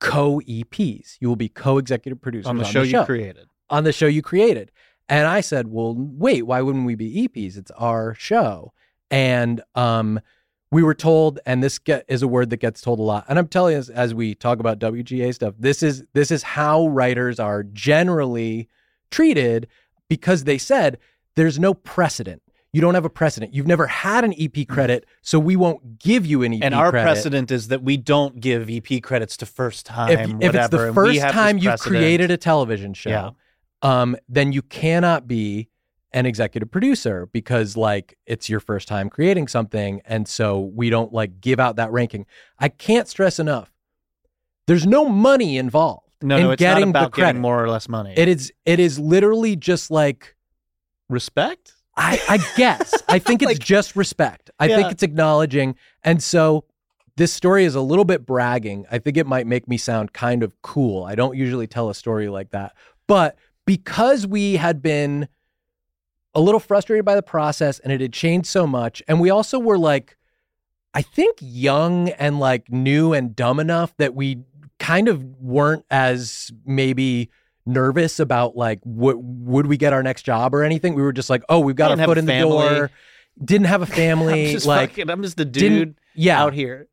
co 0.00 0.40
EPs. 0.40 1.16
You 1.20 1.28
will 1.28 1.36
be 1.36 1.48
co 1.48 1.78
executive 1.78 2.20
producers 2.20 2.46
on 2.46 2.56
the 2.56 2.64
show 2.64 2.82
you 2.82 3.04
created. 3.04 3.48
on 3.68 3.84
the 3.84 3.92
show 3.92 4.06
you 4.06 4.22
created. 4.22 4.72
And 5.08 5.26
I 5.26 5.40
said, 5.40 5.68
well, 5.68 5.94
wait, 5.96 6.42
why 6.42 6.62
wouldn't 6.62 6.86
we 6.86 6.94
be 6.94 7.28
EPs? 7.28 7.56
It's 7.56 7.70
our 7.72 8.14
show. 8.14 8.72
And 9.10 9.60
um, 9.74 10.20
we 10.70 10.84
were 10.84 10.94
told, 10.94 11.40
and 11.44 11.62
this 11.62 11.80
get, 11.80 12.04
is 12.06 12.22
a 12.22 12.28
word 12.28 12.50
that 12.50 12.58
gets 12.58 12.80
told 12.80 13.00
a 13.00 13.02
lot. 13.02 13.24
And 13.28 13.38
I'm 13.38 13.48
telling 13.48 13.72
you, 13.72 13.78
as, 13.78 13.90
as 13.90 14.14
we 14.14 14.36
talk 14.36 14.60
about 14.60 14.78
WGA 14.78 15.34
stuff, 15.34 15.54
this 15.58 15.82
is 15.82 16.04
this 16.12 16.30
is 16.30 16.42
how 16.42 16.86
writers 16.86 17.40
are 17.40 17.64
generally 17.64 18.68
treated 19.10 19.66
because 20.08 20.44
they 20.44 20.58
said 20.58 20.98
there's 21.34 21.58
no 21.58 21.74
precedent. 21.74 22.42
You 22.72 22.80
don't 22.80 22.94
have 22.94 23.04
a 23.04 23.10
precedent. 23.10 23.52
You've 23.52 23.66
never 23.66 23.86
had 23.88 24.24
an 24.24 24.32
EP 24.38 24.66
credit, 24.68 25.04
so 25.22 25.40
we 25.40 25.56
won't 25.56 25.98
give 25.98 26.24
you 26.24 26.42
an 26.44 26.52
EP 26.52 26.60
credit. 26.60 26.66
and 26.66 26.74
our 26.74 26.90
credit. 26.90 27.04
precedent 27.04 27.50
is 27.50 27.68
that 27.68 27.82
we 27.82 27.96
don't 27.96 28.38
give 28.40 28.70
EP 28.70 29.02
credits 29.02 29.36
to 29.38 29.46
first 29.46 29.86
time. 29.86 30.40
if, 30.40 30.50
if 30.50 30.54
it's 30.54 30.68
the 30.68 30.92
first 30.92 31.20
time 31.20 31.58
you've 31.58 31.64
precedent. 31.70 31.96
created 32.00 32.30
a 32.30 32.36
television 32.36 32.94
show, 32.94 33.10
Yeah. 33.10 33.30
um, 33.82 34.16
then 34.28 34.52
you 34.52 34.62
cannot 34.62 35.26
be 35.26 35.68
an 36.12 36.26
executive 36.26 36.70
producer 36.70 37.26
because 37.32 37.76
like 37.76 38.16
it's 38.26 38.48
your 38.48 38.60
first 38.60 38.86
time 38.86 39.10
creating 39.10 39.48
something, 39.48 40.00
and 40.04 40.28
so 40.28 40.60
we 40.60 40.90
don't 40.90 41.12
like 41.12 41.40
give 41.40 41.58
out 41.58 41.76
that 41.76 41.90
ranking. 41.90 42.24
I 42.58 42.68
can't 42.68 43.08
stress 43.08 43.40
enough. 43.40 43.72
There's 44.68 44.86
no 44.86 45.08
money 45.08 45.56
involved 45.58 46.14
no, 46.22 46.36
in 46.36 46.42
no, 46.44 46.50
it's 46.52 46.60
getting 46.60 46.84
not 46.84 46.90
about 46.90 47.04
the 47.06 47.10
credit. 47.10 47.28
getting 47.30 47.42
more 47.42 47.64
or 47.64 47.68
less 47.68 47.88
money. 47.88 48.14
It 48.16 48.28
is 48.28 48.52
it 48.64 48.78
is 48.78 48.98
literally 49.00 49.56
just 49.56 49.90
like 49.90 50.36
Respect. 51.08 51.74
I, 52.00 52.20
I 52.28 52.38
guess. 52.56 52.94
I 53.08 53.18
think 53.26 53.42
it's 53.42 53.50
Like- 53.50 53.58
just 53.58 53.94
respect. 53.94 54.50
I 54.58 54.68
think 54.68 54.90
it's 54.90 55.02
acknowledging. 55.02 55.76
And 56.02 56.22
so 56.22 56.64
this 57.16 57.32
story 57.32 57.64
is 57.64 57.74
a 57.74 57.80
little 57.80 58.04
bit 58.04 58.24
bragging. 58.26 58.86
I 58.90 58.98
think 58.98 59.16
it 59.16 59.26
might 59.26 59.46
make 59.46 59.68
me 59.68 59.76
sound 59.76 60.12
kind 60.12 60.42
of 60.42 60.60
cool. 60.62 61.04
I 61.04 61.14
don't 61.14 61.36
usually 61.36 61.66
tell 61.66 61.90
a 61.90 61.94
story 61.94 62.28
like 62.28 62.50
that. 62.50 62.74
But 63.06 63.36
because 63.66 64.26
we 64.26 64.56
had 64.56 64.80
been 64.82 65.28
a 66.34 66.40
little 66.40 66.60
frustrated 66.60 67.04
by 67.04 67.14
the 67.14 67.22
process 67.22 67.78
and 67.80 67.92
it 67.92 68.00
had 68.00 68.12
changed 68.12 68.46
so 68.46 68.66
much, 68.66 69.02
and 69.06 69.20
we 69.20 69.30
also 69.30 69.58
were 69.58 69.78
like, 69.78 70.16
I 70.94 71.02
think 71.02 71.36
young 71.40 72.08
and 72.10 72.40
like 72.40 72.70
new 72.70 73.12
and 73.12 73.36
dumb 73.36 73.60
enough 73.60 73.94
that 73.98 74.14
we 74.14 74.38
kind 74.78 75.08
of 75.08 75.22
weren't 75.40 75.84
as 75.90 76.50
maybe 76.64 77.30
nervous 77.72 78.20
about 78.20 78.56
like 78.56 78.80
what 78.84 79.16
would 79.22 79.66
we 79.66 79.76
get 79.76 79.92
our 79.92 80.02
next 80.02 80.22
job 80.22 80.54
or 80.54 80.62
anything. 80.62 80.94
We 80.94 81.02
were 81.02 81.12
just 81.12 81.30
like, 81.30 81.42
oh, 81.48 81.60
we've 81.60 81.76
got 81.76 81.90
our 81.98 82.06
foot 82.06 82.18
in 82.18 82.26
the 82.26 82.40
door. 82.40 82.90
Didn't 83.42 83.66
have 83.66 83.82
a 83.82 83.86
I'm 83.90 83.90
family. 83.90 84.52
just 84.52 84.66
like 84.66 84.90
fucking, 84.90 85.10
I'm 85.10 85.22
just 85.22 85.36
the 85.36 85.44
dude 85.44 85.94
yeah, 86.14 86.42
out 86.42 86.52
here. 86.52 86.88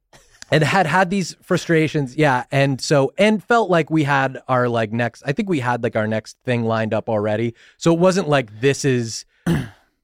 and 0.51 0.63
had 0.63 0.85
had 0.87 1.09
these 1.09 1.35
frustrations 1.41 2.15
yeah 2.15 2.45
and 2.51 2.79
so 2.79 3.11
and 3.17 3.43
felt 3.43 3.69
like 3.69 3.89
we 3.89 4.03
had 4.03 4.39
our 4.47 4.69
like 4.69 4.93
next 4.93 5.21
i 5.25 5.33
think 5.33 5.49
we 5.49 5.59
had 5.59 5.83
like 5.83 5.97
our 5.97 6.07
next 6.07 6.37
thing 6.45 6.63
lined 6.63 6.93
up 6.93 7.09
already 7.09 7.53
so 7.75 7.91
it 7.93 7.99
wasn't 7.99 8.29
like 8.29 8.61
this 8.61 8.85
is 8.85 9.25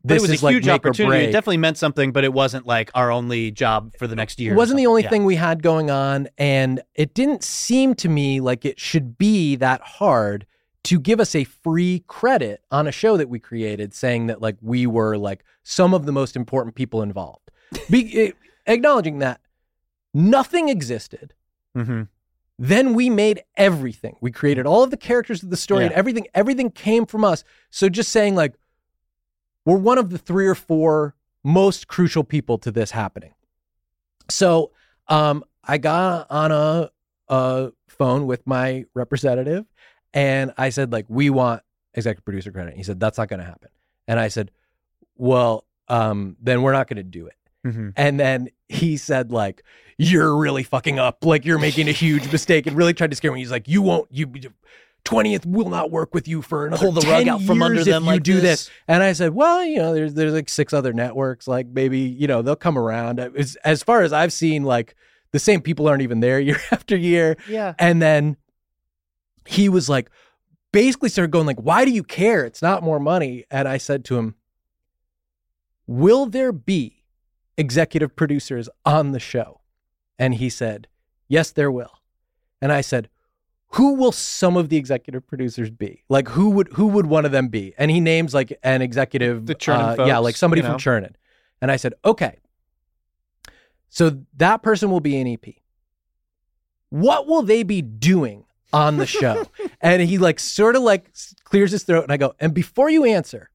this 0.03 0.21
was 0.21 0.31
is 0.31 0.41
a 0.41 0.45
like 0.45 0.53
huge 0.55 0.65
make 0.65 0.75
opportunity. 0.75 1.25
It 1.25 1.31
definitely 1.31 1.57
meant 1.57 1.77
something, 1.77 2.11
but 2.11 2.25
it 2.25 2.33
wasn't 2.33 2.65
like 2.67 2.91
our 2.93 3.09
only 3.09 3.51
job 3.51 3.93
for 3.97 4.05
the 4.05 4.15
next 4.17 4.37
year. 4.37 4.51
It 4.53 4.57
wasn't 4.57 4.77
the 4.77 4.87
only 4.87 5.03
Yeah. 5.03 5.09
thing 5.09 5.23
we 5.23 5.35
had 5.37 5.63
going 5.63 5.89
on 5.89 6.27
and 6.37 6.81
it 6.95 7.13
didn't 7.13 7.41
seem 7.43 7.95
to 7.95 8.09
me 8.09 8.41
like 8.41 8.65
it 8.65 8.79
should 8.81 9.17
be 9.17 9.55
that 9.57 9.79
hard 9.81 10.45
to 10.83 10.99
give 10.99 11.19
us 11.19 11.33
a 11.33 11.43
free 11.45 12.03
credit 12.07 12.61
on 12.69 12.87
a 12.87 12.91
show 12.91 13.15
that 13.17 13.29
we 13.29 13.39
created 13.39 13.93
saying 13.93 14.27
that 14.27 14.41
like 14.41 14.57
we 14.61 14.85
were 14.85 15.17
like 15.17 15.43
some 15.63 15.93
of 15.93 16.05
the 16.05 16.11
most 16.11 16.35
important 16.35 16.75
people 16.75 17.01
involved. 17.01 17.51
Be, 17.89 18.19
eh, 18.27 18.31
acknowledging 18.67 19.19
that 19.19 19.39
nothing 20.13 20.69
existed. 20.69 21.33
Mhm. 21.75 22.07
then 22.59 22.93
we 22.93 23.09
made 23.09 23.43
everything. 23.57 24.15
We 24.21 24.29
created 24.31 24.67
all 24.67 24.83
of 24.83 24.91
the 24.91 24.97
characters 24.97 25.41
of 25.41 25.49
the 25.49 25.57
story 25.57 25.85
and 25.85 25.93
everything 25.95 26.27
everything 26.35 26.69
came 26.69 27.07
from 27.07 27.23
us. 27.23 27.43
So 27.71 27.89
just 27.89 28.11
saying 28.11 28.35
like 28.35 28.53
we're 29.65 29.77
one 29.77 29.97
of 29.97 30.11
the 30.11 30.19
three 30.19 30.45
or 30.47 30.53
four 30.55 31.15
most 31.43 31.87
crucial 31.87 32.23
people 32.23 32.57
to 32.59 32.71
this 32.71 32.91
happening. 32.91 33.33
So 34.29 34.71
um 35.07 35.43
i 35.63 35.77
got 35.77 36.27
on 36.29 36.51
a, 36.51 36.91
a 37.29 37.71
phone 37.87 38.27
with 38.27 38.45
my 38.45 38.85
representative 38.93 39.65
and 40.13 40.53
i 40.57 40.69
said 40.69 40.91
like 40.91 41.05
we 41.09 41.29
want 41.29 41.61
executive 41.93 42.23
producer 42.25 42.51
credit 42.51 42.75
he 42.75 42.83
said 42.83 42.99
that's 42.99 43.17
not 43.17 43.27
going 43.29 43.39
to 43.39 43.45
happen 43.45 43.69
and 44.07 44.19
i 44.19 44.27
said 44.27 44.51
well 45.15 45.65
um 45.87 46.35
then 46.41 46.61
we're 46.61 46.71
not 46.73 46.87
going 46.87 46.97
to 46.97 47.03
do 47.03 47.27
it 47.27 47.35
Mhm. 47.65 47.93
and 47.95 48.19
then 48.19 48.49
he 48.67 48.97
said, 48.97 49.31
like, 49.31 49.63
you're 49.97 50.35
really 50.35 50.63
fucking 50.63 50.99
up. 50.99 51.23
Like, 51.23 51.45
you're 51.45 51.57
making 51.59 51.87
a 51.87 51.93
huge 51.93 52.29
mistake 52.29 52.67
and 52.67 52.75
really 52.75 52.93
tried 52.93 53.11
to 53.11 53.15
scare 53.15 53.31
me. 53.31 53.39
He's 53.39 53.51
like, 53.51 53.69
you 53.69 53.81
won't, 53.81 54.09
you, 54.11 54.27
20th 55.05 55.45
will 55.45 55.69
not 55.69 55.89
work 55.89 56.13
with 56.13 56.27
you 56.27 56.41
for 56.41 56.65
another 56.67 56.83
Pull 56.83 56.91
the 56.91 57.07
rug 57.07 57.23
10 57.25 57.29
out 57.29 57.41
from 57.43 57.61
under 57.61 57.81
them 57.85 58.03
if 58.03 58.05
you 58.07 58.11
like 58.15 58.23
do 58.23 58.33
this. 58.41 58.65
this. 58.65 58.71
And 58.89 59.01
I 59.01 59.13
said, 59.13 59.33
well, 59.33 59.63
you 59.63 59.77
know, 59.77 59.93
there's, 59.93 60.13
there's 60.13 60.33
like 60.33 60.49
six 60.49 60.73
other 60.73 60.91
networks. 60.91 61.47
Like, 61.47 61.67
maybe, 61.67 61.99
you 61.99 62.27
know, 62.27 62.41
they'll 62.41 62.57
come 62.57 62.77
around. 62.77 63.21
As, 63.21 63.55
as 63.63 63.81
far 63.81 64.01
as 64.01 64.11
I've 64.11 64.33
seen, 64.33 64.63
like, 64.63 64.95
the 65.31 65.39
same 65.39 65.61
people 65.61 65.87
aren't 65.87 66.01
even 66.01 66.19
there 66.19 66.39
year 66.41 66.59
after 66.71 66.97
year. 66.97 67.37
Yeah. 67.47 67.75
And 67.79 68.01
then 68.01 68.35
he 69.45 69.69
was 69.69 69.89
like, 69.89 70.09
basically 70.71 71.09
started 71.09 71.31
going 71.31 71.45
like, 71.45 71.61
why 71.61 71.85
do 71.85 71.91
you 71.91 72.03
care? 72.03 72.43
It's 72.43 72.61
not 72.61 72.83
more 72.83 72.99
money. 72.99 73.45
And 73.49 73.67
I 73.67 73.77
said 73.77 74.03
to 74.05 74.17
him, 74.17 74.35
will 75.87 76.25
there 76.25 76.51
be 76.51 77.03
executive 77.57 78.15
producers 78.15 78.69
on 78.85 79.11
the 79.11 79.19
show? 79.19 79.61
And 80.19 80.35
he 80.35 80.49
said, 80.49 80.87
yes, 81.27 81.51
there 81.51 81.71
will. 81.71 81.91
And 82.61 82.71
I 82.71 82.81
said, 82.81 83.09
who 83.73 83.95
will 83.95 84.11
some 84.11 84.55
of 84.55 84.69
the 84.69 84.77
executive 84.77 85.25
producers 85.25 85.71
be? 85.71 86.03
Like 86.07 86.27
who 86.27 86.51
would 86.51 86.69
who 86.73 86.87
would 86.87 87.07
one 87.07 87.25
of 87.25 87.31
them 87.31 87.47
be? 87.47 87.73
And 87.77 87.89
he 87.89 87.99
names 87.99 88.33
like 88.33 88.57
an 88.61 88.83
executive, 88.83 89.47
The 89.47 89.55
Chernin 89.55 89.99
uh, 89.99 90.05
yeah, 90.05 90.19
like 90.19 90.35
somebody 90.35 90.61
you 90.61 90.67
from 90.67 90.73
know. 90.73 90.77
Chernin. 90.77 91.13
And 91.59 91.71
I 91.71 91.77
said, 91.77 91.93
okay, 92.05 92.39
so 93.89 94.23
that 94.37 94.61
person 94.61 94.91
will 94.91 94.99
be 94.99 95.17
an 95.17 95.27
EP. 95.27 95.55
What 96.89 97.25
will 97.25 97.41
they 97.41 97.63
be 97.63 97.81
doing 97.81 98.42
on 98.73 98.97
the 98.97 99.05
show? 99.05 99.45
and 99.81 100.01
he 100.01 100.17
like 100.17 100.39
sort 100.39 100.75
of 100.75 100.81
like 100.81 101.11
clears 101.43 101.71
his 101.71 101.83
throat, 101.83 102.03
and 102.03 102.11
I 102.11 102.17
go, 102.17 102.33
and 102.39 102.53
before 102.53 102.89
you 102.89 103.05
answer, 103.05 103.49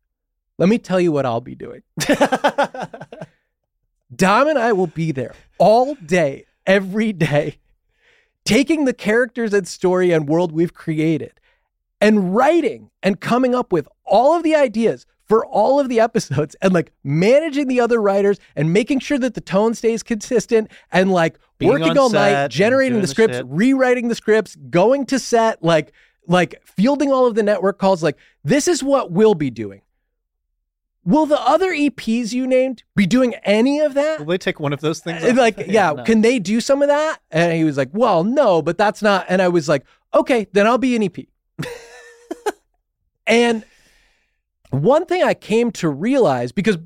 let 0.56 0.68
me 0.68 0.78
tell 0.78 1.00
you 1.00 1.12
what 1.12 1.26
I'll 1.26 1.40
be 1.40 1.54
doing. 1.54 1.82
Dom 4.14 4.48
and 4.48 4.58
I 4.58 4.72
will 4.72 4.86
be 4.86 5.12
there 5.12 5.34
all 5.58 5.94
day, 5.96 6.46
every 6.66 7.12
day, 7.12 7.58
taking 8.44 8.86
the 8.86 8.94
characters 8.94 9.52
and 9.52 9.68
story 9.68 10.12
and 10.12 10.26
world 10.28 10.52
we've 10.52 10.72
created 10.72 11.32
and 12.00 12.34
writing 12.34 12.90
and 13.02 13.20
coming 13.20 13.54
up 13.54 13.72
with 13.72 13.88
all 14.04 14.34
of 14.34 14.42
the 14.42 14.54
ideas 14.54 15.04
for 15.28 15.44
all 15.46 15.78
of 15.78 15.88
the 15.88 16.00
episodes 16.00 16.56
and 16.62 16.72
like 16.72 16.92
managing 17.04 17.68
the 17.68 17.80
other 17.80 18.00
writers 18.00 18.38
and 18.56 18.72
making 18.72 19.00
sure 19.00 19.18
that 19.18 19.34
the 19.34 19.40
tone 19.40 19.74
stays 19.74 20.02
consistent 20.02 20.70
and 20.90 21.12
like 21.12 21.38
Being 21.58 21.72
working 21.72 21.98
all 21.98 22.10
night, 22.10 22.48
generating 22.48 23.00
the 23.00 23.06
scripts, 23.06 23.36
shit. 23.36 23.46
rewriting 23.48 24.08
the 24.08 24.14
scripts, 24.14 24.56
going 24.70 25.06
to 25.06 25.18
set, 25.18 25.62
like 25.62 25.92
like 26.26 26.62
fielding 26.64 27.12
all 27.12 27.26
of 27.26 27.34
the 27.34 27.42
network 27.42 27.78
calls. 27.78 28.02
Like 28.02 28.16
this 28.42 28.68
is 28.68 28.82
what 28.82 29.10
we'll 29.12 29.34
be 29.34 29.50
doing. 29.50 29.82
Will 31.04 31.24
the 31.24 31.40
other 31.40 31.70
EPs 31.72 32.32
you 32.34 32.46
named 32.46 32.82
be 32.94 33.06
doing 33.06 33.34
any 33.36 33.80
of 33.80 33.94
that? 33.94 34.18
Will 34.20 34.26
they 34.26 34.36
take 34.38 34.60
one 34.60 34.74
of 34.74 34.80
those 34.80 35.00
things? 35.00 35.24
Uh, 35.24 35.30
off? 35.30 35.36
like 35.36 35.56
yeah 35.66 35.92
no. 35.92 36.04
can 36.04 36.20
they 36.22 36.38
do 36.38 36.60
some 36.60 36.82
of 36.82 36.88
that 36.88 37.20
and 37.30 37.52
he 37.54 37.64
was 37.64 37.76
like 37.76 37.88
well 37.92 38.24
no 38.24 38.60
but 38.60 38.76
that's 38.76 39.00
not 39.00 39.24
and 39.28 39.40
i 39.40 39.48
was 39.48 39.68
like 39.68 39.84
okay 40.12 40.46
then 40.52 40.66
i'll 40.66 40.76
be 40.76 40.94
an 40.96 41.02
ep 41.02 41.16
and 43.26 43.64
one 44.70 45.06
thing 45.06 45.22
i 45.22 45.34
came 45.34 45.70
to 45.72 45.88
realize 45.88 46.52
because 46.52 46.78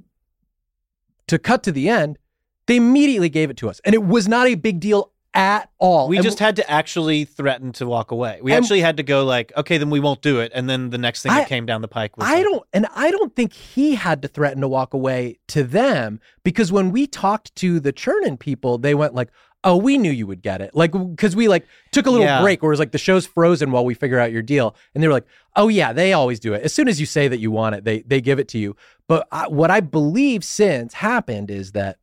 to 1.27 1.39
cut 1.39 1.63
to 1.63 1.73
the 1.73 1.89
end 1.89 2.19
they 2.67 2.77
immediately 2.77 3.29
gave 3.29 3.51
it 3.51 3.57
to 3.57 3.69
us 3.69 3.81
and 3.85 3.95
it 3.95 4.05
was 4.05 4.29
not 4.29 4.47
a 4.47 4.55
big 4.55 4.81
deal 4.81 5.13
at 5.35 5.71
all 5.79 6.09
we 6.09 6.19
And 6.19 6.25
just 6.25 6.39
had 6.39 6.57
to 6.57 6.71
actually 6.71 7.25
threaten 7.25 7.73
to 7.73 7.87
walk 7.87 8.11
away. 8.11 8.39
We 8.43 8.53
actually 8.53 8.83
had 8.83 8.99
to 8.99 9.03
go 9.03 9.25
like, 9.25 9.51
okay, 9.57 9.79
then 9.79 9.89
we 9.89 9.99
won't 9.99 10.21
do 10.21 10.41
it. 10.41 10.53
And 10.55 10.69
then 10.69 10.91
the 10.91 10.99
next 10.99 11.23
thing 11.23 11.33
I- 11.33 11.39
that 11.41 11.49
came 11.49 11.65
down 11.65 11.81
the 11.81 11.89
pike 11.89 12.19
was 12.19 12.29
I 12.29 12.35
like, 12.35 12.43
don't, 12.45 12.63
and 12.75 12.87
I 12.95 13.11
don't 13.11 13.35
think 13.35 13.55
he 13.55 13.95
had 13.95 14.21
to 14.21 14.29
threaten 14.29 14.61
to 14.61 14.69
walk 14.69 14.93
away 14.93 15.39
to 15.49 15.65
them 15.65 16.21
because 16.45 16.71
when 16.71 16.91
we 16.93 17.07
talked 17.07 17.55
to 17.57 17.81
the 17.81 17.95
Chernin 17.95 18.39
people, 18.39 18.77
they 18.77 18.95
went 18.95 19.15
like, 19.15 19.31
"Oh, 19.65 19.77
we 19.77 19.99
knew 19.99 20.11
you 20.11 20.27
would 20.27 20.43
get 20.43 20.61
it," 20.61 20.75
like 20.75 20.93
because 20.93 21.35
we 21.37 21.49
like 21.49 21.67
took 21.93 22.07
a 22.07 22.11
little 22.11 22.27
Yeah. 22.27 22.43
break 22.43 22.63
where 22.63 22.71
it 22.71 22.75
was 22.75 22.79
like 22.81 22.93
the 22.93 22.99
show's 22.99 23.27
frozen 23.27 23.71
while 23.71 23.85
we 23.85 23.95
figure 23.95 24.19
out 24.19 24.33
your 24.33 24.43
deal, 24.43 24.75
and 24.95 25.03
they 25.03 25.09
were 25.09 25.15
like, 25.15 25.27
"Oh 25.57 25.69
yeah, 25.69 25.93
they 25.93 26.13
always 26.13 26.41
do 26.41 26.55
it. 26.55 26.63
As 26.63 26.73
soon 26.73 26.89
as 26.89 26.99
you 27.01 27.07
say 27.07 27.29
that 27.29 27.39
you 27.41 27.51
want 27.51 27.75
it, 27.77 27.85
they 27.85 28.03
they 28.03 28.21
give 28.21 28.39
it 28.39 28.49
to 28.49 28.59
you." 28.59 28.77
But 29.09 29.27
I, 29.31 29.49
what 29.49 29.71
I 29.71 29.81
believe 29.81 30.45
since 30.45 30.95
happened 30.95 31.51
is 31.51 31.73
that 31.73 31.99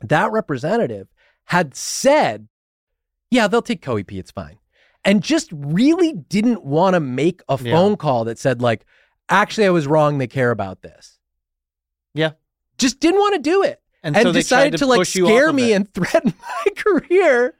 that 0.00 0.30
representative 0.32 1.08
had 1.44 1.74
said, 1.74 2.48
"Yeah, 3.30 3.46
they'll 3.48 3.62
take 3.62 3.82
co-EP. 3.82 4.12
It's 4.18 4.30
fine." 4.30 4.58
And 5.04 5.22
just 5.22 5.50
really 5.52 6.12
didn't 6.12 6.64
want 6.64 6.94
to 6.94 7.00
make 7.00 7.42
a 7.48 7.58
Yeah. 7.62 7.72
phone 7.74 7.96
call 7.96 8.24
that 8.24 8.38
said 8.40 8.60
like, 8.60 8.84
actually, 9.28 9.66
I 9.66 9.70
was 9.70 9.86
wrong. 9.86 10.18
They 10.18 10.26
care 10.26 10.50
about 10.50 10.82
this. 10.82 11.20
Yeah. 12.12 12.32
Just 12.76 12.98
didn't 12.98 13.20
want 13.20 13.34
to 13.34 13.40
do 13.40 13.62
it. 13.62 13.80
And, 14.06 14.16
And, 14.16 14.22
so 14.24 14.32
decided 14.32 14.78
tried 14.78 14.78
to, 14.78 14.86
like 14.86 15.06
scare 15.06 15.52
me 15.52 15.72
and 15.72 15.92
threaten 15.94 16.32
my 16.38 16.72
career 16.76 17.54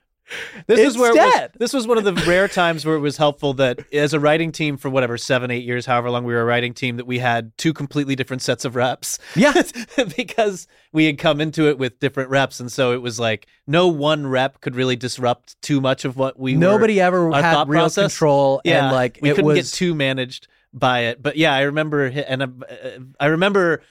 This 0.67 0.81
is 0.81 0.99
where 0.99 1.15
was, 1.15 1.49
this 1.59 1.73
was 1.73 1.87
one 1.87 1.99
of 1.99 2.05
the 2.05 2.13
rare 2.29 2.49
times 2.49 2.85
where 2.85 2.97
it 2.97 3.01
was 3.01 3.17
helpful 3.17 3.55
that 3.55 3.81
as 3.93 4.13
a 4.13 4.19
writing 4.21 4.51
team 4.51 4.77
for 4.77 4.91
whatever 4.91 5.17
seven, 5.17 5.51
eight 5.51 5.65
years, 5.65 5.87
however 5.87 6.11
long 6.11 6.25
we 6.25 6.35
were 6.35 6.41
a 6.41 6.45
writing 6.45 6.75
team, 6.75 6.97
that 6.97 7.07
we 7.07 7.19
had 7.21 7.57
two 7.59 7.73
completely 7.73 8.17
different 8.17 8.43
sets 8.43 8.65
of 8.65 8.75
reps. 8.75 9.19
Yeah. 9.37 9.53
because 10.17 10.67
we 10.93 11.05
had 11.07 11.19
come 11.19 11.41
into 11.41 11.69
it 11.69 11.79
with 11.79 12.01
different 12.01 12.31
reps, 12.31 12.59
and 12.59 12.71
so 12.73 12.93
it 12.93 13.03
was 13.03 13.21
like 13.21 13.47
no 13.67 13.87
one 13.87 14.27
rep 14.27 14.61
could 14.61 14.75
really 14.75 14.97
disrupt 14.97 15.61
too 15.63 15.81
much 15.81 16.05
of 16.05 16.17
what 16.17 16.39
we. 16.39 16.55
were- 16.55 16.61
Nobody 16.61 17.01
ever 17.01 17.31
had 17.33 17.69
real 17.69 17.83
process? 17.83 18.13
control, 18.15 18.61
Yeah, 18.65 18.87
and 18.87 18.95
like 18.95 19.19
we 19.23 19.31
couldn't 19.31 19.45
was. 19.45 19.57
get 19.71 19.77
too 19.77 19.95
managed 19.95 20.49
by 20.73 21.01
it. 21.03 21.23
But 21.23 21.37
yeah, 21.37 21.55
I 21.55 21.63
remember, 21.63 22.05
and 22.07 22.43
uh, 22.43 22.49
I 23.21 23.27
remember. 23.27 23.83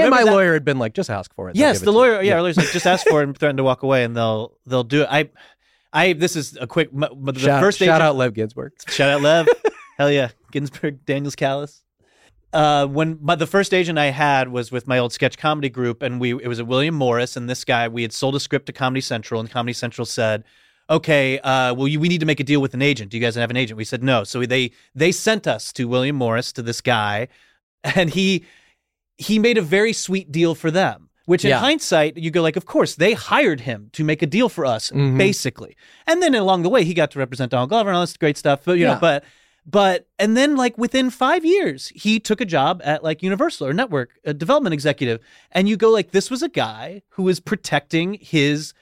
And 0.00 0.10
my 0.10 0.24
that- 0.24 0.32
lawyer 0.32 0.54
had 0.54 0.64
been 0.64 0.78
like, 0.78 0.94
"Just 0.94 1.10
ask 1.10 1.34
for 1.34 1.48
it." 1.50 1.56
Yes, 1.56 1.76
give 1.78 1.82
it 1.82 1.84
the 1.86 1.92
lawyer. 1.92 2.22
Yeah, 2.22 2.34
our 2.34 2.42
lawyer's 2.42 2.56
like, 2.56 2.70
just 2.70 2.86
ask 2.86 3.06
for 3.06 3.20
it 3.20 3.24
and 3.24 3.36
threaten 3.38 3.56
to 3.58 3.64
walk 3.64 3.82
away, 3.82 4.04
and 4.04 4.16
they'll 4.16 4.52
they'll 4.66 4.84
do 4.84 5.02
it. 5.02 5.08
I, 5.10 5.28
I. 5.92 6.12
This 6.14 6.36
is 6.36 6.56
a 6.60 6.66
quick. 6.66 6.90
The 6.92 7.34
Shout, 7.38 7.60
first 7.62 7.78
shout 7.78 7.88
agent- 7.88 8.02
out 8.02 8.16
Lev 8.16 8.34
Ginsburg. 8.34 8.72
Shout 8.88 9.10
out 9.10 9.20
Lev. 9.22 9.48
Hell 9.98 10.10
yeah. 10.10 10.30
Ginsburg, 10.50 11.04
Daniels 11.04 11.36
Callis. 11.36 11.82
Uh, 12.52 12.86
when 12.86 13.18
my, 13.22 13.34
the 13.34 13.46
first 13.46 13.72
agent 13.72 13.98
I 13.98 14.06
had 14.06 14.48
was 14.48 14.70
with 14.70 14.86
my 14.86 14.98
old 14.98 15.12
sketch 15.12 15.38
comedy 15.38 15.70
group, 15.70 16.02
and 16.02 16.20
we 16.20 16.32
it 16.32 16.48
was 16.48 16.58
a 16.58 16.64
William 16.64 16.94
Morris, 16.94 17.36
and 17.36 17.48
this 17.48 17.64
guy 17.64 17.88
we 17.88 18.02
had 18.02 18.12
sold 18.12 18.34
a 18.34 18.40
script 18.40 18.66
to 18.66 18.72
Comedy 18.72 19.00
Central, 19.00 19.40
and 19.40 19.50
Comedy 19.50 19.72
Central 19.72 20.04
said, 20.04 20.44
"Okay, 20.90 21.38
uh, 21.38 21.72
well, 21.72 21.88
you, 21.88 21.98
we 21.98 22.08
need 22.08 22.20
to 22.20 22.26
make 22.26 22.40
a 22.40 22.44
deal 22.44 22.60
with 22.60 22.74
an 22.74 22.82
agent. 22.82 23.10
Do 23.10 23.16
you 23.16 23.22
guys 23.22 23.36
have 23.36 23.48
an 23.50 23.56
agent?" 23.56 23.78
We 23.78 23.84
said 23.84 24.02
no, 24.02 24.24
so 24.24 24.44
they 24.44 24.72
they 24.94 25.12
sent 25.12 25.46
us 25.46 25.72
to 25.74 25.88
William 25.88 26.16
Morris 26.16 26.52
to 26.52 26.62
this 26.62 26.82
guy, 26.82 27.28
and 27.84 28.10
he 28.10 28.44
he 29.22 29.38
made 29.38 29.58
a 29.58 29.62
very 29.62 29.92
sweet 29.92 30.30
deal 30.32 30.54
for 30.54 30.70
them. 30.70 31.08
Which 31.24 31.44
in 31.44 31.50
Yeah. 31.50 31.60
hindsight, 31.60 32.16
you 32.16 32.32
go 32.32 32.42
like, 32.42 32.56
of 32.56 32.66
course, 32.66 32.96
they 32.96 33.12
hired 33.12 33.60
him 33.60 33.90
to 33.92 34.02
make 34.02 34.22
a 34.22 34.26
deal 34.26 34.48
for 34.48 34.66
us, 34.66 34.90
Mhm. 34.90 35.16
basically. 35.16 35.76
And 36.04 36.20
then 36.20 36.34
along 36.34 36.62
the 36.64 36.68
way, 36.68 36.82
he 36.82 36.94
got 36.94 37.12
to 37.12 37.20
represent 37.20 37.52
Donald 37.52 37.68
Glover 37.70 37.90
and 37.90 37.96
all 37.96 38.02
this 38.02 38.16
great 38.16 38.36
stuff. 38.36 38.62
But 38.64 38.72
you 38.72 38.86
Yeah. 38.86 38.94
know, 38.94 39.00
but 39.00 39.22
but 39.64 40.08
and 40.18 40.36
then 40.36 40.56
like 40.56 40.76
within 40.76 41.08
five 41.10 41.44
years, 41.44 41.92
he 41.94 42.18
took 42.18 42.40
a 42.40 42.44
job 42.44 42.82
at 42.84 43.04
like 43.04 43.22
Universal 43.22 43.68
or 43.68 43.72
Network, 43.72 44.10
a 44.24 44.34
development 44.34 44.74
executive. 44.74 45.20
And 45.52 45.68
you 45.68 45.76
go 45.76 45.90
like, 45.90 46.10
this 46.10 46.28
was 46.28 46.42
a 46.42 46.48
guy 46.48 47.02
who 47.10 47.22
was 47.22 47.38
protecting 47.38 48.14
his 48.20 48.74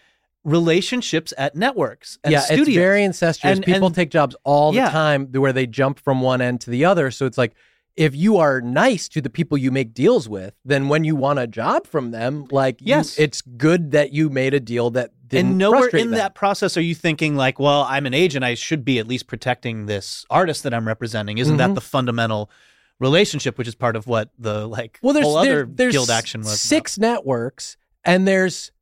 relationships 0.43 1.35
at 1.37 1.55
networks 1.55 2.19
and 2.25 2.33
yeah, 2.33 2.41
studios. 2.41 2.69
it's 2.69 2.77
very 2.77 3.05
incestuous. 3.05 3.57
And- 3.59 3.65
People 3.65 3.87
and- 3.89 3.95
take 3.95 4.11
jobs 4.11 4.35
all 4.45 4.73
the 4.73 4.79
Yeah. 4.79 4.91
time 4.91 5.27
where 5.33 5.53
they 5.53 5.67
jump 5.67 6.01
from 6.01 6.23
one 6.23 6.41
end 6.41 6.63
to 6.63 6.71
the 6.71 6.87
other. 6.87 7.11
So 7.11 7.27
it's 7.27 7.37
like 7.37 7.53
if 7.97 8.15
you 8.15 8.37
are 8.39 8.61
nice 8.61 9.09
to 9.09 9.21
the 9.21 9.29
people 9.31 9.59
you 9.59 9.71
make 9.71 9.93
deals 9.95 10.29
with, 10.29 10.55
then 10.65 10.89
when 10.89 11.05
you 11.05 11.15
want 11.17 11.39
a 11.39 11.47
job 11.47 11.87
from 11.87 12.11
them, 12.13 12.47
like 12.51 12.81
you- 12.81 12.87
Yes. 12.89 13.19
it's 13.19 13.43
good 13.43 13.91
that 13.91 14.13
you 14.13 14.31
made 14.31 14.55
a 14.55 14.61
deal 14.61 14.91
that 14.91 15.11
didn't 15.29 15.49
and 15.51 15.59
nowhere 15.59 15.89
in 15.89 16.11
them. 16.11 16.19
that 16.19 16.35
process 16.35 16.77
are 16.77 16.81
you 16.83 16.95
thinking 16.95 17.37
like, 17.37 17.59
well, 17.61 17.83
I'm 17.89 18.07
an 18.07 18.15
agent, 18.15 18.45
I 18.45 18.55
should 18.55 18.85
be 18.85 18.99
at 18.99 19.07
least 19.07 19.27
protecting 19.27 19.87
this 19.87 20.25
artist 20.31 20.63
that 20.65 20.73
I'm 20.75 20.87
representing. 20.89 21.39
Isn't 21.39 21.57
that 21.59 21.71
Mhm. 21.71 21.75
the 21.77 21.81
fundamental 21.81 22.51
relationship, 22.99 23.57
which 23.59 23.69
is 23.69 23.75
part 23.75 23.97
of 23.97 24.07
what 24.07 24.31
the 24.39 24.67
like 24.67 24.99
well, 25.03 25.15
there's 25.15 25.25
whole 25.27 25.43
there- 25.43 25.63
other 25.63 25.69
there's 25.73 25.93
guild 25.93 26.11
action 26.11 26.41
was? 26.41 26.49
about? 26.49 26.59
six 26.59 26.99
networks 26.99 27.77
and 28.05 28.27
there's 28.27 28.73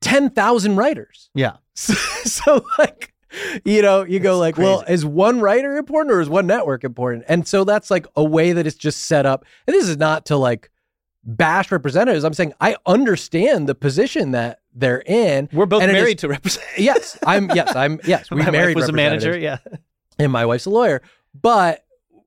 ten 0.00 0.30
thousand 0.30 0.76
writers. 0.76 1.30
Yeah. 1.34 1.56
So, 1.74 1.94
so, 2.24 2.64
like, 2.78 3.11
you 3.64 3.82
know, 3.82 4.04
you 4.04 4.18
go 4.20 4.38
That's 4.40 4.58
like, 4.58 4.64
well, 4.64 4.84
is 4.88 5.04
one 5.04 5.40
writer 5.40 5.76
important 5.76 6.14
or 6.14 6.20
is 6.20 6.28
one 6.28 6.46
network 6.46 6.84
important? 6.84 7.24
And 7.28 7.46
so 7.46 7.64
that's 7.64 7.90
like 7.90 8.06
a 8.16 8.24
way 8.24 8.52
that 8.52 8.66
it's 8.66 8.76
just 8.76 9.04
set 9.04 9.26
up. 9.26 9.44
And 9.66 9.74
this 9.74 9.88
is 9.88 9.96
not 9.96 10.26
to 10.26 10.36
like 10.36 10.70
bash 11.24 11.70
representatives. 11.70 12.24
I'm 12.24 12.34
saying 12.34 12.52
I 12.60 12.76
understand 12.86 13.68
the 13.68 13.74
position 13.74 14.32
that 14.32 14.60
they're 14.74 15.02
in. 15.06 15.48
We're 15.52 15.66
both 15.66 15.82
married 15.82 16.16
is- 16.16 16.20
to 16.22 16.28
represent. 16.28 16.66
Yes, 16.76 17.18
I'm. 17.26 17.50
Yes, 17.50 17.74
I'm. 17.76 18.00
Yes, 18.06 18.30
we 18.30 18.38
My 18.38 18.44
wife 18.44 18.52
married 18.52 18.76
was 18.76 18.88
a 18.88 18.92
manager. 18.92 19.38
Yeah. 19.38 19.58
and 20.18 20.32
my 20.32 20.46
wife's 20.46 20.66
a 20.66 20.70
lawyer. 20.70 21.02
But 21.40 21.84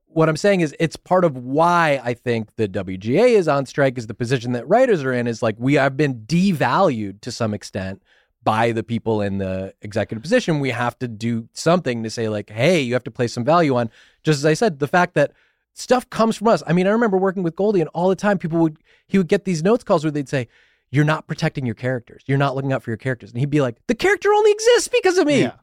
what 0.08 0.30
I'm 0.30 0.38
saying 0.38 0.62
is, 0.62 0.74
it's 0.80 0.96
part 0.96 1.26
of 1.26 1.36
why 1.38 2.00
I 2.04 2.14
think 2.14 2.56
the 2.56 2.68
WGA 2.68 3.30
is 3.32 3.48
on 3.48 3.66
strike. 3.66 3.98
Is 3.98 4.08
the 4.08 4.14
position 4.14 4.54
that 4.54 4.68
writers 4.68 5.04
are 5.04 5.14
in 5.14 5.28
is 5.28 5.44
like 5.44 5.56
we 5.60 5.74
have 5.76 5.98
been 5.98 6.22
devalued 6.22 7.22
to 7.22 7.32
some 7.32 7.54
extent 7.54 8.02
by 8.46 8.72
the 8.72 8.84
people 8.84 9.22
in 9.22 9.40
the 9.40 9.74
executive 9.82 10.22
position. 10.22 10.62
We 10.62 10.70
have 10.70 10.98
to 11.00 11.10
do 11.10 11.50
something 11.52 12.04
to 12.04 12.10
say 12.10 12.30
like, 12.30 12.50
hey, 12.50 12.80
you 12.80 12.94
have 12.94 13.04
to 13.04 13.12
place 13.12 13.34
some 13.34 13.44
value 13.44 13.76
on. 13.76 13.90
Just 14.24 14.38
as 14.38 14.46
I 14.46 14.54
said, 14.54 14.80
the 14.80 14.88
fact 14.88 15.16
that 15.16 15.34
stuff 15.74 16.10
comes 16.10 16.38
from 16.38 16.48
us. 16.48 16.64
I 16.66 16.72
mean, 16.72 16.88
I 16.88 16.92
remember 16.92 17.18
working 17.18 17.44
with 17.44 17.58
Goldie, 17.58 17.82
and 17.82 17.90
all 17.94 18.08
the 18.08 18.16
time 18.16 18.38
people 18.38 18.60
would 18.60 18.78
he 19.08 19.18
would 19.18 19.28
get 19.28 19.44
these 19.44 19.62
notes 19.62 19.84
calls 19.84 20.06
where 20.06 20.12
they'd 20.12 20.30
say. 20.30 20.48
You're 20.92 21.04
not 21.04 21.28
protecting 21.28 21.66
your 21.66 21.76
characters. 21.76 22.24
You're 22.26 22.38
not 22.38 22.56
looking 22.56 22.72
out 22.72 22.82
for 22.82 22.92
your 22.92 22.98
characters. 22.98 23.32
And 23.32 23.40
he'd 23.40 23.50
be 23.50 23.60
like, 23.60 23.76
the 23.88 23.96
character 23.96 24.32
only 24.32 24.52
exists 24.52 24.88
because 24.88 25.18
of 25.18 25.28
me. 25.28 25.42
Yeah. 25.42 25.54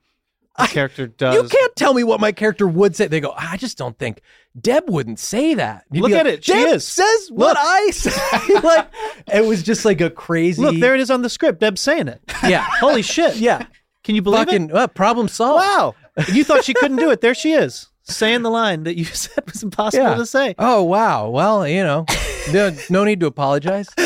The 0.59 0.67
character 0.67 1.07
does. 1.07 1.35
You 1.35 1.49
can't 1.49 1.75
tell 1.77 1.95
me 1.95 2.05
what 2.05 2.21
my 2.21 2.31
character 2.33 2.67
would 2.67 2.95
say. 2.95 3.07
They 3.07 3.21
go, 3.21 3.33
I 3.37 3.57
just 3.57 3.79
don't 3.79 3.99
think 3.99 4.21
Deb 4.61 4.89
wouldn't 4.91 5.19
say 5.19 5.55
that. 5.55 5.85
You'd 5.91 6.03
Look 6.03 6.11
be 6.11 6.17
at 6.17 6.27
like, 6.27 6.35
it. 6.35 6.45
She 6.45 6.53
Deb 6.53 6.75
is. 6.75 6.87
says 6.87 7.31
what 7.33 7.57
I 7.59 7.91
say. 7.91 8.55
like 8.63 8.89
it 9.33 9.47
was 9.47 9.63
just 9.63 9.85
like 9.85 10.01
a 10.03 10.11
crazy. 10.11 10.61
Look, 10.61 10.77
there 10.79 10.95
it 10.95 11.01
is 11.01 11.11
on 11.11 11.23
the 11.23 11.31
script. 11.31 11.61
Deb's 11.61 11.81
saying 11.81 12.09
it. 12.09 12.21
Yeah, 12.47 12.67
Holy 12.81 13.03
shit. 13.03 13.37
yeah. 13.37 13.67
Can 14.05 14.15
you 14.15 14.21
believe 14.23 14.41
Fucking 14.47 14.71
it? 14.71 14.75
uh, 14.77 14.87
problem 14.89 15.29
solved. 15.29 15.65
Wow. 15.65 15.95
You 16.33 16.45
thought 16.45 16.65
she 16.65 16.75
couldn't 16.75 16.99
do 16.99 17.11
it. 17.11 17.21
There 17.23 17.35
she 17.35 17.53
is, 17.53 17.89
saying 18.05 18.43
the 18.43 18.51
line 18.51 18.83
that 18.85 18.97
you 18.97 19.05
said 19.25 19.45
was 19.51 19.63
impossible 19.63 20.05
Yeah. 20.05 20.15
to 20.17 20.27
say. 20.27 20.55
Oh 20.59 20.83
wow. 20.83 21.29
Well, 21.31 21.67
you 21.67 21.83
know, 21.83 22.05
no, 22.53 22.75
no 22.91 23.05
need 23.05 23.21
to 23.21 23.27
apologize. 23.27 23.89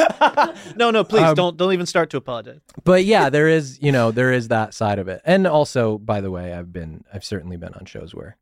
No, 0.76 0.90
no, 0.90 1.04
please 1.04 1.22
Um, 1.22 1.34
don't 1.34 1.56
don't 1.56 1.72
even 1.72 1.86
start 1.86 2.10
to 2.10 2.16
apologize. 2.16 2.60
But 2.84 3.04
yeah, 3.04 3.28
there 3.30 3.48
is, 3.48 3.78
you 3.82 3.92
know, 3.92 4.10
there 4.10 4.32
is 4.32 4.48
that 4.48 4.72
side 4.74 4.98
of 4.98 5.08
it. 5.08 5.20
And 5.24 5.46
also, 5.46 5.98
by 5.98 6.20
the 6.20 6.30
way, 6.30 6.52
I've 6.54 6.72
been, 6.72 7.04
I've 7.12 7.24
certainly 7.24 7.56
been 7.56 7.74
on 7.74 7.84
shows 7.86 8.14
where 8.14 8.36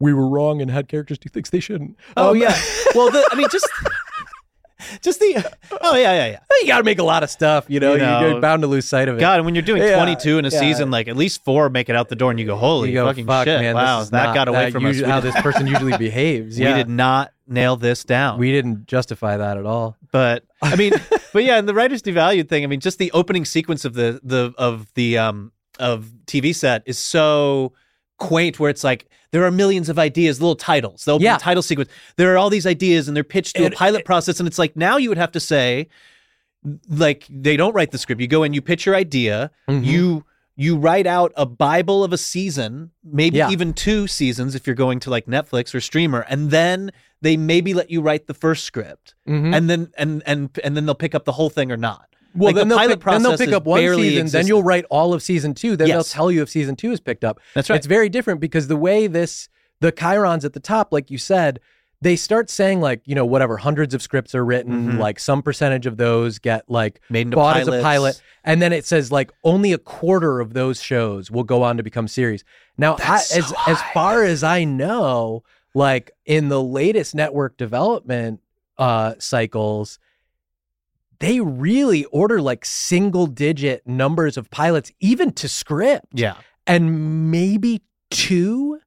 we 0.00 0.12
were 0.12 0.28
wrong 0.28 0.60
and 0.60 0.70
had 0.70 0.88
characters 0.88 1.18
do 1.18 1.28
things 1.28 1.50
they 1.50 1.60
shouldn't. 1.60 1.96
Oh 2.16 2.30
Um, 2.30 2.36
yeah. 2.40 2.56
Well, 2.94 3.10
the, 3.10 3.26
I 3.32 3.36
mean, 3.36 3.48
just 3.50 3.68
just 5.02 5.20
the. 5.20 5.44
Oh 5.80 5.96
yeah, 5.96 6.12
yeah, 6.14 6.26
yeah. 6.26 6.38
you 6.60 6.66
got 6.66 6.78
to 6.78 6.84
make 6.84 6.98
a 6.98 7.04
lot 7.04 7.22
of 7.22 7.30
stuff. 7.30 7.66
You 7.68 7.80
know, 7.80 7.92
You 7.94 7.98
know. 8.00 8.28
you're 8.28 8.40
bound 8.40 8.62
to 8.62 8.68
lose 8.68 8.86
sight 8.86 9.08
of 9.08 9.16
it. 9.16 9.20
God, 9.20 9.36
and 9.38 9.44
when 9.44 9.54
you're 9.54 9.62
doing 9.62 9.82
Yeah, 9.82 9.96
22 9.96 10.38
in 10.38 10.44
a 10.44 10.48
yeah. 10.48 10.58
season, 10.60 10.90
like 10.90 11.08
at 11.08 11.16
least 11.16 11.44
four 11.44 11.68
make 11.70 11.88
it 11.88 11.96
out 11.96 12.08
the 12.08 12.16
door, 12.16 12.30
and 12.30 12.38
you 12.40 12.46
go, 12.46 12.56
"Holy 12.56 12.88
You 12.90 12.94
go, 12.96 13.06
fucking 13.06 13.26
fuck, 13.26 13.44
shit! 13.46 13.60
man, 13.60 13.74
wow, 13.74 14.04
that 14.04 14.12
not- 14.12 14.34
got 14.34 14.48
away 14.48 14.64
that 14.66 14.72
from 14.72 14.86
us." 14.86 15.00
How 15.00 15.20
this 15.20 15.34
person 15.42 15.66
usually 15.66 15.96
behaves. 15.98 16.58
We 16.58 16.64
did 16.64 16.88
not 16.88 17.32
nail 17.46 17.76
this 17.76 18.04
down. 18.04 18.38
We 18.38 18.52
didn't 18.52 18.86
justify 18.86 19.36
that 19.36 19.56
at 19.58 19.66
all. 19.66 19.96
but 20.12 20.44
I 20.62 20.76
mean, 20.76 20.92
but 21.32 21.44
yeah, 21.44 21.58
and 21.58 21.68
the 21.68 21.74
writers 21.74 22.02
devalued 22.02 22.48
thing. 22.48 22.64
I 22.64 22.66
mean, 22.66 22.80
just 22.80 22.98
the 22.98 23.10
opening 23.12 23.44
sequence 23.44 23.84
of 23.84 23.94
the 23.94 24.20
the 24.22 24.54
of 24.58 24.92
the 24.94 25.18
um 25.18 25.52
of 25.78 26.10
TV 26.26 26.54
set 26.54 26.82
is 26.86 26.98
so 26.98 27.72
quaint, 28.18 28.58
where 28.60 28.70
it's 28.70 28.84
like 28.84 29.06
there 29.34 29.42
are 29.44 29.50
millions 29.50 29.88
of 29.88 29.98
ideas, 29.98 30.40
little 30.40 30.54
titles, 30.54 31.04
the 31.04 31.12
opening 31.12 31.26
Yeah. 31.32 31.38
title 31.38 31.60
sequence. 31.62 31.90
There 32.14 32.32
are 32.32 32.38
all 32.38 32.50
these 32.50 32.66
ideas, 32.66 33.08
and 33.08 33.16
they're 33.16 33.24
pitched 33.24 33.56
to 33.56 33.64
It- 33.64 33.72
a 33.72 33.76
pilot 33.76 34.04
process, 34.04 34.38
and 34.38 34.46
it's 34.46 34.60
like 34.60 34.76
now 34.76 34.96
you 34.96 35.08
would 35.08 35.18
have 35.18 35.32
to 35.32 35.40
say, 35.40 35.88
like 36.88 37.26
they 37.28 37.56
don't 37.56 37.74
write 37.74 37.90
the 37.90 37.98
script. 37.98 38.20
You 38.20 38.28
go 38.28 38.42
in, 38.44 38.54
you 38.54 38.62
pitch 38.62 38.86
your 38.86 38.94
idea, 38.94 39.50
Mhm. 39.68 39.84
you 39.84 40.24
you 40.56 40.76
write 40.76 41.04
out 41.04 41.32
a 41.36 41.44
bible 41.44 42.04
of 42.04 42.12
a 42.12 42.16
season 42.16 42.92
maybe 43.02 43.38
Yeah. 43.38 43.50
even 43.50 43.72
two 43.72 44.06
seasons 44.06 44.54
if 44.54 44.68
you're 44.68 44.76
going 44.76 45.00
to 45.00 45.10
like 45.10 45.26
netflix 45.26 45.74
or 45.74 45.80
streamer 45.80 46.24
and 46.28 46.52
then 46.52 46.92
they 47.20 47.36
maybe 47.36 47.74
let 47.74 47.90
you 47.90 48.00
write 48.00 48.28
the 48.28 48.34
first 48.34 48.62
script 48.62 49.16
Mhm. 49.28 49.52
and 49.52 49.68
then 49.68 49.88
and 49.98 50.22
and 50.26 50.50
and 50.62 50.76
then 50.76 50.86
they'll 50.86 50.94
pick 50.94 51.12
up 51.12 51.24
the 51.24 51.32
whole 51.32 51.50
thing 51.50 51.72
or 51.72 51.76
not 51.76 52.06
Well, 52.34 52.46
Like, 52.48 52.56
then, 52.56 52.68
the 52.68 52.76
they'll 52.76 52.88
pick, 52.88 53.00
then 53.04 53.22
they'll 53.22 53.36
pick 53.38 53.52
up 53.52 53.64
one 53.64 53.80
season, 53.80 54.26
then 54.28 54.46
you'll 54.48 54.62
write 54.62 54.84
all 54.90 55.14
of 55.14 55.22
season 55.22 55.54
two. 55.54 55.76
Then 55.76 55.88
they'll 55.88 56.04
tell 56.04 56.30
you 56.32 56.42
if 56.42 56.48
season 56.50 56.76
two 56.76 56.90
is 56.92 57.00
picked 57.00 57.24
up. 57.24 57.40
That's 57.54 57.70
right. 57.70 57.76
It's 57.76 57.86
very 57.86 58.08
different 58.08 58.40
because 58.40 58.68
the 58.68 58.76
way 58.76 59.06
this, 59.06 59.48
the 59.80 59.92
chyrons 59.92 60.44
at 60.44 60.52
the 60.52 60.60
top, 60.60 60.92
like 60.92 61.10
you 61.10 61.18
said, 61.18 61.60
they 62.00 62.16
start 62.16 62.50
saying 62.50 62.80
like, 62.80 63.00
you 63.06 63.14
know, 63.14 63.24
whatever, 63.24 63.56
hundreds 63.56 63.94
of 63.94 64.02
scripts 64.02 64.34
are 64.34 64.44
written, 64.44 64.92
Mhm. 64.94 64.98
like 64.98 65.18
some 65.18 65.40
percentage 65.42 65.86
of 65.86 65.96
those 65.96 66.38
get 66.38 66.68
like 66.68 67.00
made 67.08 67.28
into 67.28 67.36
bought 67.36 67.56
as 67.56 67.68
a 67.68 67.80
pilot. 67.80 68.20
And 68.44 68.60
then 68.60 68.74
it 68.74 68.84
says 68.84 69.10
like 69.10 69.32
only 69.42 69.72
a 69.72 69.78
quarter 69.78 70.40
of 70.40 70.52
those 70.52 70.82
shows 70.82 71.30
will 71.30 71.44
go 71.44 71.62
on 71.62 71.78
to 71.78 71.82
become 71.82 72.06
series. 72.08 72.44
Now, 72.76 72.96
I, 73.02 73.18
so 73.18 73.38
as 73.38 73.54
as 73.66 73.80
far 73.94 74.22
as 74.24 74.42
I 74.42 74.64
know, 74.64 75.44
like 75.74 76.10
in 76.26 76.48
the 76.50 76.62
latest 76.62 77.14
network 77.14 77.56
development 77.56 78.40
uh 78.76 79.14
cycles, 79.18 79.98
they 81.20 81.40
really 81.40 82.04
order 82.06 82.40
like 82.40 82.64
single 82.64 83.26
digit 83.26 83.86
numbers 83.86 84.36
of 84.36 84.50
pilots, 84.50 84.90
even 85.00 85.32
to 85.32 85.48
script, 85.48 86.06
yeah. 86.12 86.36
And 86.66 87.30
maybe 87.30 87.82
two 88.10 88.80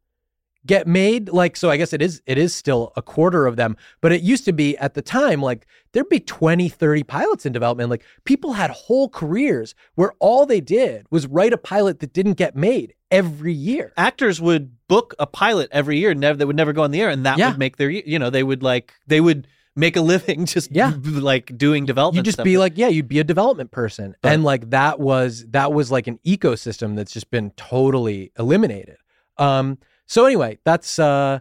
get 0.65 0.85
made. 0.87 1.29
Like 1.29 1.55
so 1.55 1.69
i 1.69 1.77
guess 1.77 1.93
it 1.93 2.01
is 2.01 2.21
it 2.25 2.37
is 2.37 2.53
still 2.53 2.91
a 2.97 3.01
quarter 3.01 3.45
of 3.47 3.55
them 3.55 3.77
but 4.01 4.11
it 4.11 4.21
used 4.21 4.43
to 4.45 4.51
be 4.51 4.75
at 4.79 4.95
the 4.95 5.01
time 5.01 5.41
like 5.41 5.65
there'd 5.93 6.09
be 6.09 6.19
20 6.19 6.67
30 6.69 7.03
pilots 7.03 7.45
in 7.45 7.53
development. 7.53 7.89
Like 7.89 8.03
people 8.25 8.53
had 8.53 8.69
whole 8.71 9.07
careers 9.09 9.73
where 9.95 10.11
all 10.19 10.45
they 10.45 10.59
did 10.59 11.05
was 11.09 11.25
write 11.27 11.53
a 11.53 11.57
pilot 11.57 11.99
that 11.99 12.13
didn't 12.13 12.33
get 12.33 12.55
made 12.55 12.93
every 13.09 13.53
year. 13.53 13.93
Actors 13.95 14.41
would 14.41 14.71
book 14.87 15.15
a 15.19 15.25
pilot 15.25 15.69
every 15.71 15.97
year 15.99 16.13
never 16.13 16.37
that 16.37 16.47
would 16.47 16.55
never 16.57 16.73
go 16.73 16.83
on 16.83 16.91
the 16.91 17.01
air 17.01 17.09
and 17.09 17.25
that 17.25 17.37
Yeah. 17.37 17.49
would 17.49 17.59
make 17.59 17.77
their 17.77 17.89
you 17.89 18.19
know 18.19 18.29
they 18.29 18.43
would 18.43 18.61
like 18.63 18.93
they 19.07 19.21
would 19.21 19.47
make 19.77 19.95
a 19.95 20.01
living 20.01 20.45
just 20.55 20.71
Yeah. 20.71 20.93
like 21.03 21.57
doing 21.57 21.85
development. 21.85 22.17
you'd 22.17 22.25
just 22.25 22.37
stuff. 22.37 22.43
be 22.45 22.57
like 22.57 22.77
yeah 22.77 22.87
you'd 22.89 23.07
be 23.07 23.19
a 23.19 23.23
development 23.23 23.71
person 23.71 24.15
and 24.23 24.43
like 24.43 24.69
that 24.71 24.99
was 24.99 25.45
that 25.51 25.71
was 25.71 25.91
like 25.91 26.07
an 26.07 26.19
ecosystem 26.25 26.95
that's 26.95 27.13
just 27.13 27.29
been 27.31 27.51
totally 27.51 28.31
eliminated 28.39 28.97
um 29.37 29.77
so 30.07 30.25
anyway 30.25 30.57
that's 30.65 30.97
uh 30.99 31.39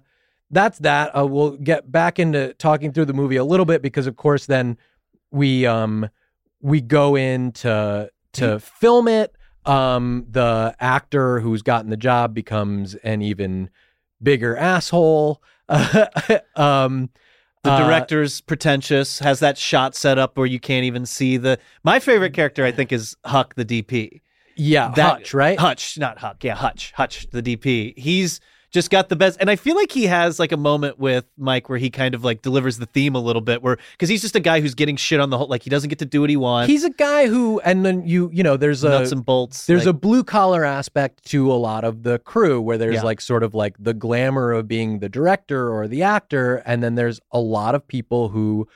that's 0.50 0.78
that 0.80 1.16
uh, 1.18 1.26
we'll 1.26 1.56
get 1.56 1.90
back 1.90 2.18
into 2.18 2.52
talking 2.54 2.92
through 2.92 3.06
the 3.06 3.12
movie 3.14 3.36
a 3.36 3.44
little 3.44 3.66
bit 3.66 3.80
because 3.82 4.06
of 4.06 4.16
course 4.16 4.46
then 4.46 4.76
we 5.30 5.66
um 5.66 6.08
we 6.60 6.80
go 6.80 7.16
in 7.16 7.50
to 7.52 8.10
to 8.32 8.60
film 8.60 9.08
it 9.08 9.34
um 9.64 10.26
the 10.30 10.76
actor 10.78 11.40
who's 11.40 11.62
gotten 11.62 11.90
the 11.90 11.96
job 11.96 12.34
becomes 12.34 12.94
an 12.96 13.22
even 13.22 13.70
bigger 14.22 14.56
asshole 14.56 15.42
um 16.56 17.10
the 17.66 17.72
uh, 17.72 17.86
director's 17.86 18.40
pretentious, 18.40 19.18
has 19.18 19.40
that 19.40 19.58
shot 19.58 19.94
set 19.94 20.18
up 20.18 20.38
where 20.38 20.46
you 20.46 20.58
can't 20.58 20.84
even 20.84 21.04
see 21.06 21.36
the. 21.36 21.58
My 21.84 21.98
favorite 22.00 22.32
character, 22.32 22.64
I 22.64 22.72
think, 22.72 22.92
is 22.92 23.16
Huck, 23.24 23.54
the 23.56 23.64
DP. 23.64 24.20
yeah 24.56 24.92
That- 24.96 25.18
Hutch, 25.18 25.34
right 25.34 25.58
Hutch, 25.58 25.98
not 25.98 26.18
Huck. 26.18 26.42
Yeah, 26.42 26.54
Hutch. 26.54 26.92
Hutch, 26.96 27.26
the 27.30 27.42
DP. 27.42 27.96
He's 27.98 28.40
just 28.76 28.90
got 28.90 29.08
the 29.08 29.16
best. 29.16 29.38
And 29.40 29.50
I 29.50 29.56
feel 29.56 29.74
like 29.74 29.90
he 29.90 30.04
has 30.04 30.38
like 30.38 30.52
a 30.52 30.56
moment 30.56 30.98
with 30.98 31.24
Mike 31.38 31.68
where 31.70 31.78
he 31.78 31.88
kind 31.88 32.14
of 32.14 32.22
like 32.24 32.42
delivers 32.42 32.76
the 32.78 32.84
theme 32.86 33.14
a 33.14 33.18
little 33.18 33.40
bit, 33.40 33.62
where 33.62 33.78
because 33.92 34.10
he's 34.10 34.20
just 34.20 34.36
a 34.36 34.40
guy 34.40 34.60
who's 34.60 34.74
getting 34.74 34.96
shit 34.96 35.18
on 35.18 35.30
the 35.30 35.38
whole. 35.38 35.48
Like 35.48 35.62
he 35.62 35.70
doesn't 35.70 35.88
get 35.88 35.98
to 36.00 36.04
do 36.04 36.20
what 36.20 36.28
he 36.30 36.36
wants. 36.36 36.68
he's 36.68 36.84
a 36.84 36.90
guy 36.90 37.26
who 37.26 37.58
and 37.60 37.84
then 37.86 38.06
you 38.06 38.30
you 38.32 38.42
know 38.42 38.56
there's 38.58 38.84
a 38.84 38.90
nuts 38.90 39.12
and 39.12 39.24
bolts. 39.24 39.66
there's 39.66 39.86
a 39.86 39.92
blue 39.94 40.22
collar 40.22 40.64
aspect 40.64 41.24
to 41.26 41.50
a 41.50 41.54
lot 41.54 41.84
of 41.84 42.02
the 42.02 42.18
crew 42.18 42.60
where 42.60 42.76
there's 42.78 42.96
Yeah. 42.96 43.02
like 43.02 43.20
sort 43.22 43.42
of 43.42 43.54
like 43.54 43.74
the 43.78 43.94
glamour 43.94 44.52
of 44.52 44.68
being 44.68 44.98
the 44.98 45.08
director 45.08 45.68
or 45.74 45.88
the 45.88 46.02
actor 46.02 46.56
and 46.66 46.82
then 46.82 46.94
there's 46.94 47.18
a 47.32 47.40
lot 47.40 47.74
of 47.74 47.88
people 47.88 48.28
who 48.28 48.68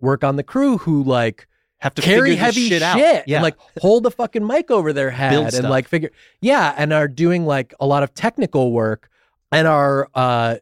work 0.00 0.22
on 0.24 0.36
the 0.36 0.42
crew 0.44 0.78
who 0.78 1.02
like 1.02 1.46
have 1.78 1.94
to 1.94 2.02
carry 2.02 2.36
heavy 2.36 2.68
shit, 2.68 2.80
shit, 2.80 2.82
out. 2.82 2.98
Yeah, 2.98 3.22
and 3.26 3.42
like 3.42 3.56
hold 3.80 4.02
the 4.04 4.10
fucking 4.10 4.46
mic 4.46 4.70
over 4.70 4.92
their 4.92 5.10
head 5.10 5.30
Build 5.30 5.44
and 5.46 5.54
stuff. 5.54 5.70
like 5.70 5.88
figure 5.88 6.10
yeah 6.40 6.74
and 6.76 6.92
are 6.92 7.08
doing 7.08 7.44
like 7.46 7.74
a 7.80 7.86
lot 7.86 8.02
of 8.02 8.14
technical 8.14 8.72
work 8.72 9.09
and 9.52 9.66
are 9.66 10.08
uh 10.14 10.56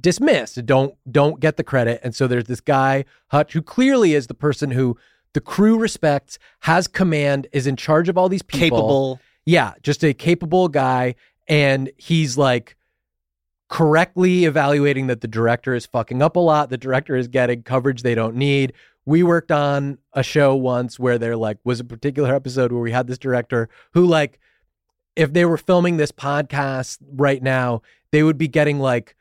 dismissed 0.00 0.64
don't 0.64 0.94
don't 1.10 1.40
get 1.40 1.56
the 1.56 1.64
credit 1.64 2.00
and 2.02 2.14
so 2.14 2.26
there's 2.26 2.44
this 2.44 2.60
guy 2.60 3.04
hutch 3.28 3.52
who 3.52 3.60
clearly 3.60 4.14
is 4.14 4.28
the 4.28 4.34
person 4.34 4.70
who 4.70 4.96
the 5.32 5.40
crew 5.40 5.78
respects 5.78 6.38
has 6.60 6.88
command 6.88 7.46
is 7.52 7.66
in 7.66 7.76
charge 7.76 8.08
of 8.08 8.18
all 8.18 8.28
these 8.28 8.42
people 8.42 8.78
capable. 8.78 9.20
yeah, 9.44 9.74
just 9.82 10.04
a 10.04 10.12
capable 10.12 10.68
guy. 10.68 11.14
And 11.48 11.90
he's 11.96 12.36
like 12.36 12.76
correctly 13.68 14.44
evaluating 14.44 15.06
that 15.08 15.20
the 15.20 15.28
director 15.28 15.74
is 15.74 15.86
fucking 15.86 16.22
up 16.22 16.36
a 16.36 16.40
lot. 16.40 16.70
The 16.70 16.78
director 16.78 17.16
is 17.16 17.28
getting 17.28 17.62
coverage 17.62 18.02
they 18.02 18.14
don't 18.14 18.36
need. 18.36 18.72
We 19.04 19.22
worked 19.22 19.50
on 19.50 19.98
a 20.12 20.22
show 20.22 20.54
once 20.54 20.98
where 20.98 21.18
there 21.18 21.36
like 21.36 21.58
was 21.64 21.80
a 21.80 21.84
particular 21.84 22.34
episode 22.34 22.72
where 22.72 22.82
we 22.82 22.92
had 22.92 23.06
this 23.06 23.18
director 23.18 23.68
who 23.92 24.06
like 24.06 24.38
if 25.20 25.32
they 25.32 25.44
were 25.44 25.56
filming 25.58 25.96
this 25.98 26.10
podcast 26.12 26.98
right 27.12 27.42
now, 27.42 27.82
they 28.12 28.22
would 28.22 28.38
be 28.38 28.48
getting 28.48 28.78
like 28.80 29.14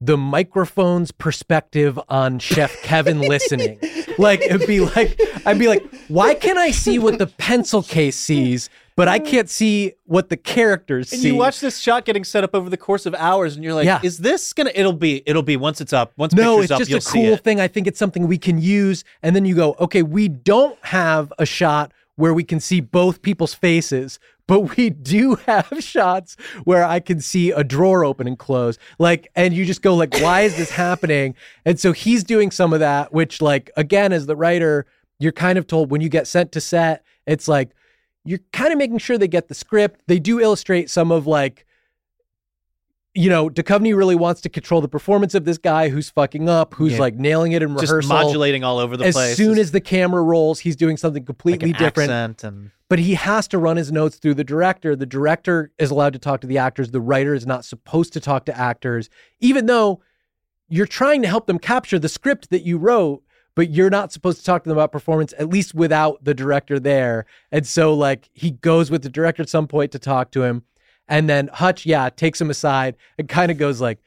the 0.00 0.16
microphone's 0.18 1.12
perspective 1.12 1.98
on 2.08 2.38
Chef 2.38 2.82
Kevin 2.82 3.20
listening. 3.32 3.78
Like 4.18 4.42
it'd 4.42 4.66
be 4.66 4.80
like 4.80 5.18
I'd 5.46 5.58
be 5.58 5.68
like, 5.68 5.82
why 6.08 6.34
can 6.34 6.58
I 6.58 6.70
see 6.72 6.98
what 6.98 7.18
the 7.18 7.26
pencil 7.26 7.82
case 7.82 8.16
sees, 8.16 8.68
but 8.96 9.08
I 9.08 9.18
can't 9.18 9.48
see 9.48 9.92
what 10.04 10.28
the 10.28 10.36
characters 10.36 11.12
And 11.12 11.22
see? 11.22 11.28
you 11.28 11.36
watch 11.36 11.60
this 11.60 11.78
shot 11.78 12.04
getting 12.04 12.24
set 12.24 12.44
up 12.44 12.54
over 12.54 12.68
the 12.68 12.76
course 12.76 13.06
of 13.06 13.14
hours, 13.14 13.54
and 13.54 13.64
you're 13.64 13.72
like, 13.74 13.86
Yeah. 13.86 14.00
"Is 14.02 14.18
this 14.18 14.52
gonna? 14.52 14.72
It'll 14.74 14.92
be. 14.92 15.22
It'll 15.26 15.42
be 15.42 15.56
once 15.56 15.80
it's 15.80 15.92
up. 15.92 16.12
Once 16.16 16.34
no, 16.34 16.58
pictures 16.58 16.64
it's 16.64 16.72
up, 16.72 16.78
just 16.80 16.90
you'll 16.90 16.98
a 16.98 17.02
see 17.02 17.22
cool 17.24 17.32
it." 17.34 17.44
thing. 17.44 17.60
I 17.60 17.68
think 17.68 17.86
it's 17.86 17.98
something 17.98 18.26
we 18.28 18.38
can 18.38 18.58
use. 18.60 19.04
And 19.22 19.34
then 19.34 19.44
you 19.46 19.54
go, 19.54 19.74
okay, 19.80 20.02
we 20.02 20.28
don't 20.28 20.78
have 20.84 21.32
a 21.38 21.46
shot 21.46 21.92
where 22.16 22.34
we 22.34 22.44
can 22.44 22.60
see 22.60 22.80
both 22.80 23.22
people's 23.22 23.54
faces, 23.54 24.18
but 24.46 24.76
we 24.76 24.90
do 24.90 25.34
have 25.46 25.78
shots 25.80 26.36
where 26.64 26.84
I 26.84 27.00
can 27.00 27.20
see 27.20 27.50
a 27.50 27.64
drawer 27.64 28.04
open 28.04 28.26
and 28.26 28.38
close. 28.38 28.78
Like, 28.98 29.28
and 29.34 29.54
you 29.54 29.64
just 29.64 29.82
go, 29.82 29.94
like, 29.94 30.14
why 30.20 30.42
is 30.42 30.56
this 30.56 30.70
happening? 30.70 31.34
And 31.64 31.78
so 31.78 31.92
he's 31.92 32.24
doing 32.24 32.50
some 32.50 32.72
of 32.72 32.80
that, 32.80 33.12
which, 33.12 33.42
like, 33.42 33.70
again, 33.76 34.12
as 34.12 34.26
the 34.26 34.36
writer, 34.36 34.86
you're 35.18 35.32
kind 35.32 35.58
of 35.58 35.66
told 35.66 35.90
when 35.90 36.00
you 36.00 36.08
get 36.08 36.26
sent 36.26 36.52
to 36.52 36.60
set, 36.60 37.04
it's 37.26 37.48
like 37.48 37.70
you're 38.24 38.40
kind 38.52 38.72
of 38.72 38.78
making 38.78 38.98
sure 38.98 39.18
they 39.18 39.28
get 39.28 39.48
the 39.48 39.54
script. 39.54 40.00
They 40.06 40.18
do 40.18 40.40
illustrate 40.40 40.90
some 40.90 41.10
of 41.10 41.26
like 41.26 41.66
you 43.14 43.30
know, 43.30 43.48
Duchovny 43.48 43.96
really 43.96 44.16
wants 44.16 44.40
to 44.40 44.48
control 44.48 44.80
the 44.80 44.88
performance 44.88 45.34
of 45.34 45.44
this 45.44 45.56
guy 45.56 45.88
who's 45.88 46.10
fucking 46.10 46.48
up, 46.48 46.74
who's 46.74 46.94
Yeah. 46.94 46.98
like 46.98 47.14
nailing 47.14 47.52
it 47.52 47.62
in 47.62 47.70
Just 47.78 47.82
rehearsal. 47.84 48.08
modulating 48.08 48.64
all 48.64 48.78
over 48.78 48.96
the 48.96 49.04
as 49.06 49.14
place. 49.14 49.30
As 49.32 49.36
soon 49.36 49.58
as 49.58 49.70
the 49.70 49.80
camera 49.80 50.22
rolls, 50.22 50.60
he's 50.60 50.74
doing 50.74 50.96
something 50.96 51.22
like 51.22 51.26
completely 51.26 51.70
an 51.70 51.76
different. 51.78 52.42
and 52.42 52.70
But 52.88 52.98
he 52.98 53.14
has 53.14 53.46
to 53.48 53.58
run 53.58 53.76
his 53.76 53.92
notes 53.92 54.16
through 54.16 54.34
the 54.34 54.42
director. 54.44 54.96
The 54.96 55.06
director 55.06 55.70
is 55.78 55.90
allowed 55.92 56.12
to 56.14 56.18
talk 56.18 56.40
to 56.40 56.46
the 56.48 56.58
actors. 56.58 56.90
The 56.90 57.00
writer 57.00 57.34
is 57.34 57.46
not 57.46 57.64
supposed 57.64 58.12
to 58.14 58.20
talk 58.20 58.46
to 58.46 58.58
actors, 58.58 59.08
even 59.40 59.66
though 59.66 60.00
you're 60.68 60.86
trying 60.86 61.22
to 61.22 61.28
help 61.28 61.46
them 61.46 61.58
capture 61.60 61.98
the 62.00 62.08
script 62.08 62.50
that 62.50 62.62
you 62.62 62.78
wrote, 62.78 63.22
but 63.54 63.70
you're 63.70 63.90
not 63.90 64.10
supposed 64.12 64.38
to 64.38 64.44
talk 64.44 64.64
to 64.64 64.68
them 64.68 64.76
about 64.76 64.90
performance, 64.90 65.32
at 65.38 65.48
least 65.48 65.72
without 65.72 66.24
the 66.24 66.34
director 66.34 66.80
there. 66.80 67.26
And 67.52 67.64
so, 67.64 67.94
like, 67.94 68.28
he 68.32 68.50
goes 68.50 68.90
with 68.90 69.02
the 69.02 69.08
director 69.08 69.42
at 69.44 69.48
some 69.48 69.68
point 69.68 69.92
to 69.92 70.00
talk 70.00 70.32
to 70.32 70.42
him. 70.42 70.64
And 71.08 71.28
then 71.28 71.48
Hutch, 71.52 71.84
yeah, 71.86 72.08
takes 72.08 72.40
him 72.40 72.50
aside 72.50 72.96
and 73.18 73.28
kind 73.28 73.50
of 73.50 73.58
goes 73.58 73.80
like, 73.80 73.98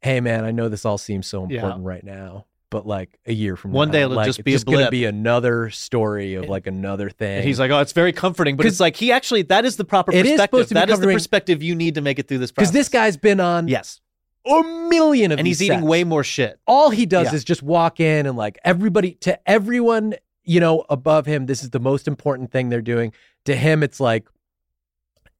"Hey, 0.00 0.20
man, 0.20 0.44
I 0.44 0.50
know 0.50 0.68
this 0.68 0.84
all 0.84 0.98
seems 0.98 1.26
so 1.26 1.46
Yeah. 1.48 1.56
important 1.56 1.84
right 1.84 2.02
now, 2.04 2.46
but 2.70 2.86
like 2.86 3.18
a 3.26 3.32
year 3.32 3.56
from 3.56 3.70
now. 3.72 3.76
One 3.76 3.88
now, 3.88 3.92
day 3.92 4.02
it'll 4.02 4.16
like, 4.16 4.26
just 4.26 4.40
it's 4.40 4.44
be 4.44 4.52
a 4.52 4.54
just 4.56 4.66
gonna 4.66 4.90
be 4.90 5.04
another 5.04 5.70
story 5.70 6.34
of 6.34 6.48
like 6.48 6.66
another 6.66 7.10
thing." 7.10 7.38
And 7.38 7.44
he's 7.46 7.60
like, 7.60 7.70
"Oh, 7.70 7.78
it's 7.78 7.92
very 7.92 8.12
comforting," 8.12 8.56
but 8.56 8.66
it's 8.66 8.80
like 8.80 8.96
he 8.96 9.12
actually 9.12 9.42
that 9.42 9.64
is 9.64 9.76
the 9.76 9.84
proper 9.84 10.12
It 10.12 10.26
is 10.26 10.32
perspective. 10.32 10.42
supposed 10.42 10.68
to 10.70 10.74
be 10.74 10.80
That 10.80 10.90
is 10.90 11.00
the 11.00 11.06
perspective 11.12 11.62
you 11.62 11.74
need 11.74 11.94
to 11.94 12.00
make 12.00 12.18
it 12.18 12.26
through 12.28 12.38
this 12.38 12.50
because 12.50 12.72
this 12.72 12.88
guy's 12.88 13.16
been 13.16 13.38
on 13.40 13.68
yes, 13.68 14.00
a 14.46 14.62
million 14.88 15.30
of 15.32 15.38
and 15.38 15.46
he's 15.46 15.62
eating 15.62 15.78
sets. 15.78 15.86
way 15.88 16.02
more 16.04 16.24
shit. 16.24 16.58
All 16.66 16.90
he 16.90 17.06
does 17.06 17.28
Yeah. 17.28 17.34
is 17.36 17.44
just 17.44 17.62
walk 17.62 18.00
in 18.00 18.26
and 18.26 18.36
like 18.36 18.58
everybody 18.64 19.12
to 19.20 19.38
everyone 19.48 20.14
you 20.42 20.58
know 20.60 20.84
above 20.90 21.26
him. 21.26 21.46
This 21.46 21.62
is 21.62 21.70
the 21.70 21.80
most 21.80 22.08
important 22.08 22.50
thing 22.50 22.68
they're 22.68 22.80
doing. 22.82 23.12
To 23.44 23.54
him, 23.54 23.82
it's 23.84 24.00
like 24.00 24.26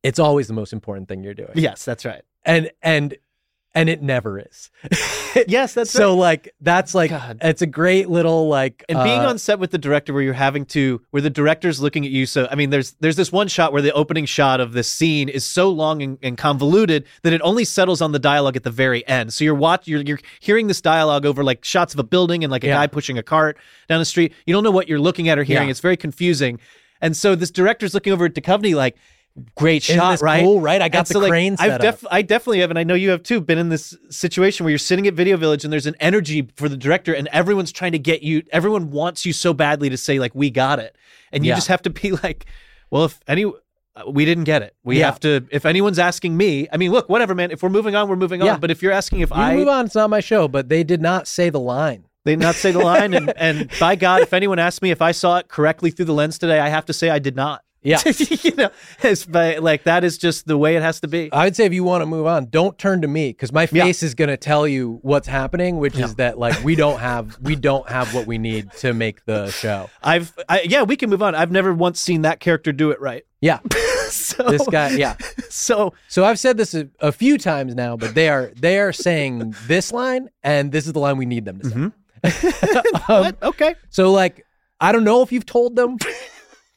it's 0.07 0.19
always 0.19 0.47
the 0.47 0.55
most 0.55 0.73
important 0.73 1.09
thing 1.09 1.23
you're 1.25 1.35
doing. 1.35 1.53
Yes, 1.55 1.85
that's 1.85 2.05
right. 2.05 2.23
and 2.45 2.71
and 2.83 3.17
and 3.75 3.89
it 3.91 4.03
never 4.03 4.39
is. 4.39 4.71
Yes, 5.47 5.75
that's 5.75 5.91
so 5.91 6.13
right. 6.13 6.19
like 6.19 6.55
that's 6.63 6.95
like 6.95 7.11
God. 7.11 7.37
it's 7.43 7.61
a 7.61 7.67
great 7.67 8.09
little 8.09 8.49
like 8.49 8.83
And 8.89 8.97
being 9.05 9.21
uh, 9.21 9.29
on 9.29 9.39
set 9.39 9.59
with 9.59 9.71
the 9.71 9.77
director 9.77 10.15
where 10.15 10.23
you're 10.23 10.33
having 10.33 10.65
to 10.67 11.03
where 11.11 11.21
the 11.21 11.29
director's 11.29 11.79
looking 11.79 12.07
at 12.07 12.11
you 12.11 12.25
so 12.25 12.49
I 12.51 12.55
mean 12.55 12.71
there's 12.71 12.93
there's 13.01 13.17
this 13.17 13.31
one 13.31 13.47
shot 13.47 13.71
where 13.75 13.83
the 13.83 13.93
opening 13.93 14.25
shot 14.25 14.61
of 14.61 14.73
this 14.73 14.89
scene 14.89 15.29
is 15.29 15.45
so 15.45 15.69
long 15.69 16.01
and, 16.01 16.17
and 16.23 16.39
convoluted 16.39 17.05
that 17.23 17.35
it 17.35 17.43
only 17.45 17.67
settles 17.67 18.01
on 18.01 18.13
the 18.13 18.19
dialogue 18.19 18.57
at 18.57 18.63
the 18.65 18.71
very 18.71 19.07
end. 19.07 19.35
So 19.35 19.45
you're 19.45 19.55
watch 19.55 19.87
you're 19.87 20.01
you're 20.01 20.21
hearing 20.41 20.69
this 20.69 20.81
dialogue 20.81 21.27
over 21.27 21.45
like 21.45 21.67
shots 21.67 21.93
of 21.93 22.01
a 22.01 22.05
building 22.05 22.43
and 22.43 22.51
like 22.51 22.65
a 22.65 22.69
Yeah. 22.69 22.77
guy 22.77 22.87
pushing 22.87 23.19
a 23.19 23.23
cart 23.23 23.59
down 23.91 23.99
the 23.99 24.07
street. 24.07 24.33
You 24.47 24.55
don't 24.55 24.65
know 24.65 24.71
what 24.71 24.89
you're 24.89 25.01
looking 25.01 25.29
at 25.29 25.39
or 25.39 25.43
hearing. 25.45 25.69
Yeah. 25.69 25.73
It's 25.73 25.81
very 25.81 25.99
confusing. 25.99 26.61
And 27.03 27.15
so 27.15 27.35
this 27.35 27.51
director's 27.51 27.93
looking 27.93 28.15
over 28.15 28.25
at 28.25 28.33
Duchovny 28.33 28.75
like 28.75 28.97
great 29.55 29.83
shot, 29.83 30.13
this 30.13 30.23
right? 30.23 30.43
cool, 30.43 30.61
right? 30.61 30.81
I 30.81 30.89
got 30.89 31.01
And 31.01 31.07
the 31.09 31.13
so, 31.15 31.19
like, 31.21 31.29
crane 31.31 31.57
I've 31.59 31.81
def- 31.81 32.05
I 32.11 32.23
definitely 32.23 32.61
have, 32.61 32.71
and 32.71 32.79
I 32.79 32.85
know 32.85 32.95
you 32.95 33.11
have 33.11 33.23
too, 33.23 33.41
been 33.41 33.59
in 33.59 33.69
this 33.69 33.97
situation 34.11 34.65
where 34.65 34.71
you're 34.71 34.79
sitting 34.79 35.07
at 35.07 35.15
Video 35.15 35.37
Village 35.37 35.65
and 35.65 35.73
there's 35.73 35.87
an 35.87 35.97
energy 36.01 36.49
for 36.57 36.69
the 36.69 36.77
director, 36.77 37.13
and 37.15 37.29
everyone's 37.33 37.73
trying 37.73 37.93
to 37.93 37.99
get 37.99 38.23
you. 38.23 38.43
Everyone 38.53 38.91
wants 38.91 39.27
you 39.27 39.33
so 39.33 39.53
badly 39.55 39.91
to 39.91 39.97
say 39.97 40.19
like, 40.19 40.35
"We 40.35 40.51
got 40.51 40.79
it," 40.79 40.97
and 41.33 41.45
you 41.45 41.51
Yeah. 41.51 41.55
just 41.57 41.69
have 41.69 41.83
to 41.83 41.91
be 41.91 42.13
like, 42.23 42.47
"Well, 42.91 43.05
if 43.05 43.21
any." 43.29 43.45
uh, 43.45 43.51
We 44.11 44.25
didn't 44.27 44.45
get 44.45 44.61
it. 44.63 44.75
We 44.85 44.99
Yeah. 44.99 45.07
have 45.07 45.21
to. 45.21 45.47
If 45.51 45.65
anyone's 45.65 45.99
asking 45.99 46.37
me, 46.37 46.69
I 46.73 46.77
mean, 46.77 46.93
look, 46.93 47.09
whatever, 47.09 47.35
man. 47.35 47.51
If 47.51 47.63
we're 47.63 47.71
moving 47.71 47.95
on, 47.95 48.09
we're 48.09 48.17
moving 48.17 48.43
Yeah. 48.43 48.55
on. 48.55 48.61
But 48.61 48.71
if 48.71 48.83
you're 48.83 48.93
asking 48.93 49.21
if 49.21 49.31
you 49.31 49.37
I, 49.37 49.57
move 49.57 49.69
on. 49.69 49.87
It's 49.87 49.95
not 49.95 50.11
my 50.11 50.21
show, 50.21 50.49
but 50.49 50.69
they 50.69 50.85
did 50.85 51.01
not 51.01 51.27
say 51.27 51.49
the 51.51 51.61
line. 51.61 52.05
they 52.25 52.33
did 52.33 52.41
not 52.41 52.57
say 52.57 52.73
the 52.73 52.79
line, 52.81 53.15
and 53.15 53.33
and 53.39 53.71
by 53.81 53.97
God, 53.97 54.21
if 54.23 54.33
anyone 54.35 54.59
asks 54.59 54.83
me 54.83 54.91
if 54.91 55.01
I 55.01 55.13
saw 55.13 55.39
it 55.39 55.49
correctly 55.49 55.91
through 55.91 56.07
the 56.07 56.13
lens 56.15 56.39
today, 56.39 56.59
I 56.59 56.69
have 56.69 56.85
to 56.87 56.93
say 56.93 57.09
I 57.11 57.19
did 57.19 57.37
not. 57.37 57.63
Yeah. 57.83 58.01
you 58.43 58.55
know, 58.57 58.71
it's, 59.03 59.25
but 59.25 59.63
like 59.63 59.85
that 59.85 60.03
is 60.03 60.19
just 60.19 60.47
the 60.47 60.59
way 60.59 60.75
it 60.75 60.83
has 60.83 60.99
to 61.01 61.09
be. 61.09 61.31
I 61.33 61.45
would 61.45 61.55
say 61.55 61.67
if 61.67 61.73
you 61.73 61.85
want 61.85 62.03
to 62.03 62.07
move 62.07 62.27
on, 62.27 62.47
don't 62.47 62.77
turn 62.79 63.03
to 63.03 63.09
me 63.09 63.29
because 63.31 63.53
my 63.53 63.69
Yeah. 63.71 63.85
face 63.85 64.03
is 64.03 64.15
going 64.15 64.29
to 64.31 64.37
tell 64.37 64.67
you 64.67 64.99
what's 65.03 65.29
happening, 65.29 65.79
which 65.79 65.95
Yeah. 65.97 66.07
is 66.07 66.17
that 66.17 66.37
like 66.39 66.65
we 66.65 66.75
don't 66.75 66.99
have 66.99 67.39
we 67.41 67.55
don't 67.55 67.89
have 67.89 68.13
what 68.13 68.27
we 68.27 68.39
need 68.39 68.73
to 68.79 68.93
make 68.93 69.25
the 69.25 69.51
show. 69.51 69.89
I've 70.03 70.33
I, 70.49 70.63
yeah, 70.63 70.83
we 70.83 70.97
can 70.97 71.11
move 71.11 71.23
on. 71.23 71.35
I've 71.37 71.53
never 71.53 71.73
once 71.73 72.01
seen 72.01 72.23
that 72.23 72.41
character 72.41 72.73
do 72.73 72.91
it 72.91 73.01
right. 73.01 73.25
Yeah, 73.41 73.61
so 74.09 74.43
this 74.51 74.67
guy. 74.67 74.91
Yeah. 74.97 75.15
So 75.49 75.93
So 76.09 76.25
I've 76.25 76.41
said 76.41 76.57
this 76.57 76.75
a, 76.75 76.89
a 76.99 77.13
few 77.13 77.39
times 77.39 77.75
now, 77.77 77.97
but 77.97 78.15
they 78.17 78.29
are 78.29 78.51
they 78.57 78.81
are 78.81 78.93
saying 78.93 79.55
this 79.69 79.93
line, 79.93 80.29
and 80.43 80.73
this 80.73 80.87
is 80.87 80.93
the 80.93 80.99
line 81.01 81.19
we 81.19 81.27
need 81.27 81.45
them 81.45 81.61
to 81.61 81.69
say. 81.71 81.91
Um, 83.09 83.23
what? 83.23 83.43
Okay. 83.43 83.77
so 83.91 84.11
like, 84.11 84.45
I 84.81 84.91
don't 84.91 85.05
know 85.05 85.23
if 85.23 85.31
you've 85.31 85.47
told 85.47 85.77
them. 85.77 85.99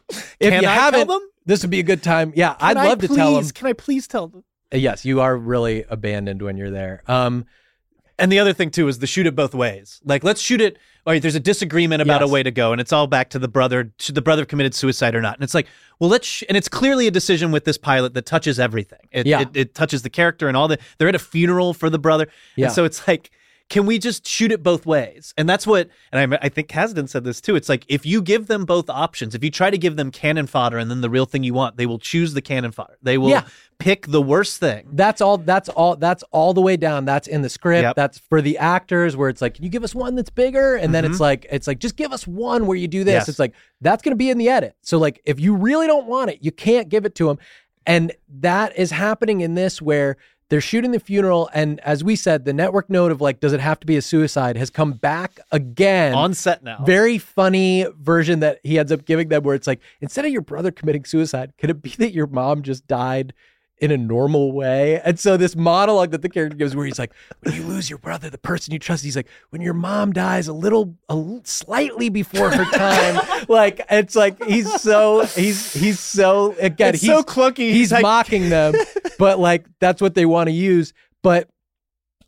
If 0.09 0.37
Can 0.39 0.63
you 0.63 0.67
I 0.69 0.73
haven't, 0.73 1.07
them? 1.07 1.21
this 1.45 1.61
would 1.61 1.71
be 1.71 1.79
a 1.79 1.83
good 1.83 2.03
time. 2.03 2.33
Yeah, 2.35 2.55
I'd 2.59 2.75
Can 2.75 2.77
I 2.85 2.87
love 2.89 2.99
to 2.99 3.07
tell 3.07 3.35
them. 3.35 3.49
Can 3.49 3.67
I 3.67 3.73
please 3.73 4.07
tell 4.07 4.27
them? 4.27 4.43
Yes, 4.71 5.05
you 5.05 5.21
are 5.21 5.35
really 5.37 5.83
abandoned 5.89 6.41
when 6.41 6.57
you're 6.57 6.69
there. 6.71 7.01
Um, 7.07 7.45
And 8.19 8.31
the 8.31 8.39
other 8.39 8.53
thing 8.53 8.69
too 8.69 8.87
is 8.87 8.99
the 8.99 9.07
shoot 9.07 9.25
it 9.27 9.35
both 9.35 9.55
ways. 9.55 10.01
Like 10.03 10.23
let's 10.23 10.41
shoot 10.41 10.61
it 10.61 10.77
all 11.07 11.13
right, 11.13 11.21
there's 11.21 11.33
a 11.35 11.39
disagreement 11.39 12.01
about 12.01 12.19
Yes. 12.21 12.29
a 12.29 12.33
way 12.33 12.43
to 12.43 12.51
go, 12.51 12.71
and 12.73 12.79
it's 12.81 12.91
all 12.91 13.07
back 13.07 13.29
to 13.29 13.39
the 13.39 13.47
brother. 13.47 13.91
Should 13.97 14.13
the 14.15 14.21
brother 14.21 14.45
committed 14.45 14.75
suicide 14.75 15.15
or 15.15 15.21
not? 15.21 15.35
And 15.35 15.43
it's 15.43 15.55
like, 15.55 15.65
well, 15.97 16.09
let's. 16.09 16.27
Sh-, 16.27 16.43
and 16.49 16.57
it's 16.57 16.67
clearly 16.67 17.07
a 17.07 17.11
decision 17.11 17.51
with 17.51 17.63
this 17.63 17.77
pilot 17.79 18.13
that 18.13 18.25
touches 18.27 18.59
everything. 18.59 18.99
It, 19.11 19.25
Yeah. 19.25 19.41
it, 19.41 19.47
it 19.55 19.73
touches 19.73 20.01
the 20.03 20.09
character 20.09 20.47
and 20.49 20.55
all 20.57 20.67
the. 20.67 20.77
They're 20.97 21.07
at 21.07 21.15
a 21.15 21.19
funeral 21.19 21.73
for 21.73 21.89
the 21.89 21.97
brother, 21.97 22.27
Yeah. 22.57 22.65
and 22.67 22.73
so 22.75 22.83
it's 22.83 23.07
like. 23.07 23.31
Can 23.69 23.85
we 23.85 23.99
just 23.99 24.27
shoot 24.27 24.51
it 24.51 24.63
both 24.63 24.87
ways? 24.87 25.31
And 25.37 25.47
that's 25.47 25.67
what, 25.67 25.89
and 26.11 26.33
I, 26.33 26.39
I 26.41 26.49
think 26.49 26.67
Kasdan 26.69 27.07
said 27.07 27.23
this 27.23 27.39
too. 27.39 27.55
It's 27.55 27.69
like 27.69 27.85
if 27.87 28.03
you 28.03 28.21
give 28.21 28.47
them 28.47 28.65
both 28.65 28.89
options, 28.89 29.35
if 29.35 29.43
you 29.43 29.51
try 29.51 29.69
to 29.69 29.77
give 29.77 29.95
them 29.95 30.09
cannon 30.09 30.47
fodder 30.47 30.79
and 30.79 30.89
then 30.89 31.01
the 31.01 31.09
real 31.09 31.25
thing 31.25 31.43
you 31.43 31.53
want, 31.53 31.77
they 31.77 31.85
will 31.85 31.99
choose 31.99 32.33
the 32.33 32.41
cannon 32.41 32.71
fodder. 32.71 32.97
They 33.03 33.19
will 33.19 33.29
Yeah. 33.29 33.45
pick 33.77 34.07
the 34.07 34.21
worst 34.21 34.59
thing. 34.59 34.87
That's 34.91 35.21
all. 35.21 35.37
That's 35.37 35.69
all. 35.69 35.95
That's 35.95 36.23
all 36.31 36.55
the 36.55 36.61
way 36.61 36.77
down. 36.77 37.05
That's 37.05 37.27
in 37.27 37.43
the 37.43 37.49
script. 37.49 37.83
Yep. 37.83 37.95
That's 37.95 38.17
for 38.17 38.41
the 38.41 38.57
actors, 38.57 39.15
where 39.15 39.29
it's 39.29 39.41
like, 39.41 39.53
can 39.53 39.63
you 39.63 39.69
give 39.69 39.83
us 39.83 39.93
one 39.93 40.15
that's 40.15 40.31
bigger? 40.31 40.75
And 40.75 40.93
then 40.93 41.05
it's 41.05 41.15
mm-hmm. 41.15 41.23
like, 41.23 41.45
it's 41.51 41.67
like, 41.67 41.77
just 41.77 41.95
give 41.95 42.11
us 42.11 42.25
one 42.25 42.65
where 42.65 42.75
you 42.75 42.87
do 42.87 43.03
this. 43.03 43.13
Yes. 43.13 43.29
It's 43.29 43.39
like 43.39 43.53
that's 43.81 44.01
going 44.01 44.13
to 44.13 44.17
be 44.17 44.31
in 44.31 44.39
the 44.39 44.49
edit. 44.49 44.75
So 44.81 44.97
like, 44.97 45.21
if 45.25 45.39
you 45.39 45.55
really 45.55 45.85
don't 45.85 46.07
want 46.07 46.31
it, 46.31 46.39
you 46.41 46.51
can't 46.51 46.89
give 46.89 47.05
it 47.05 47.13
to 47.15 47.27
them. 47.27 47.37
And 47.85 48.11
that 48.39 48.77
is 48.77 48.91
happening 48.91 49.41
in 49.41 49.53
this 49.53 49.81
where 49.81 50.17
they're 50.49 50.61
shooting 50.61 50.91
the 50.91 50.99
funeral, 50.99 51.49
and 51.53 51.79
as 51.81 52.03
we 52.03 52.15
said, 52.15 52.45
the 52.45 52.53
network 52.53 52.89
note 52.89 53.11
of 53.11 53.21
like, 53.21 53.39
does 53.39 53.53
it 53.53 53.59
have 53.59 53.79
to 53.81 53.87
be 53.87 53.97
a 53.97 54.01
suicide, 54.01 54.57
has 54.57 54.69
come 54.69 54.93
back 54.93 55.39
again 55.51 56.13
On 56.15 56.33
set 56.33 56.63
now. 56.63 56.83
very 56.85 57.17
funny 57.17 57.85
version 57.99 58.39
that 58.39 58.59
he 58.63 58.79
ends 58.79 58.91
up 58.91 59.05
giving 59.05 59.29
them 59.29 59.43
where 59.43 59.55
it's 59.55 59.67
like 59.67 59.79
instead 60.01 60.25
of 60.25 60.31
your 60.31 60.41
brother 60.41 60.71
committing 60.71 61.05
suicide 61.05 61.53
could 61.57 61.69
it 61.69 61.81
be 61.81 61.91
that 61.91 62.13
your 62.13 62.27
mom 62.27 62.63
just 62.63 62.87
died 62.87 63.33
in 63.81 63.91
a 63.91 63.97
normal 63.97 64.51
way 64.51 64.99
and 65.05 65.17
so 65.19 65.37
this 65.37 65.55
monologue 65.55 66.11
that 66.11 66.21
the 66.21 66.27
character 66.29 66.57
gives 66.57 66.75
where 66.75 66.85
he's 66.85 66.99
like 66.99 67.11
when 67.41 67.55
you 67.55 67.63
lose 67.63 67.89
your 67.89 67.99
brother 67.99 68.29
the 68.29 68.37
person 68.37 68.73
you 68.73 68.79
trust 68.79 69.03
he's 69.03 69.15
like 69.15 69.27
when 69.51 69.61
your 69.61 69.73
mom 69.73 70.11
dies 70.11 70.47
a 70.47 70.53
little 70.53 70.95
a 71.07 71.39
slightly 71.45 72.09
before 72.09 72.49
her 72.51 72.65
time 72.65 73.45
like 73.47 73.79
it's 73.89 74.15
like 74.15 74.43
he's 74.43 74.69
so 74.81 75.23
he's 75.27 75.73
he's 75.73 75.99
so 75.99 76.53
again 76.59 76.93
It's 76.93 77.01
he's 77.01 77.09
so 77.11 77.23
clunky. 77.23 77.71
he's 77.71 77.91
like- 77.91 78.01
mocking 78.01 78.49
them, 78.49 78.73
but 79.17 79.39
like 79.39 79.65
that's 79.79 80.01
what 80.01 80.13
they 80.15 80.25
want 80.25 80.47
to 80.47 80.53
use. 80.53 80.93
But 81.23 81.49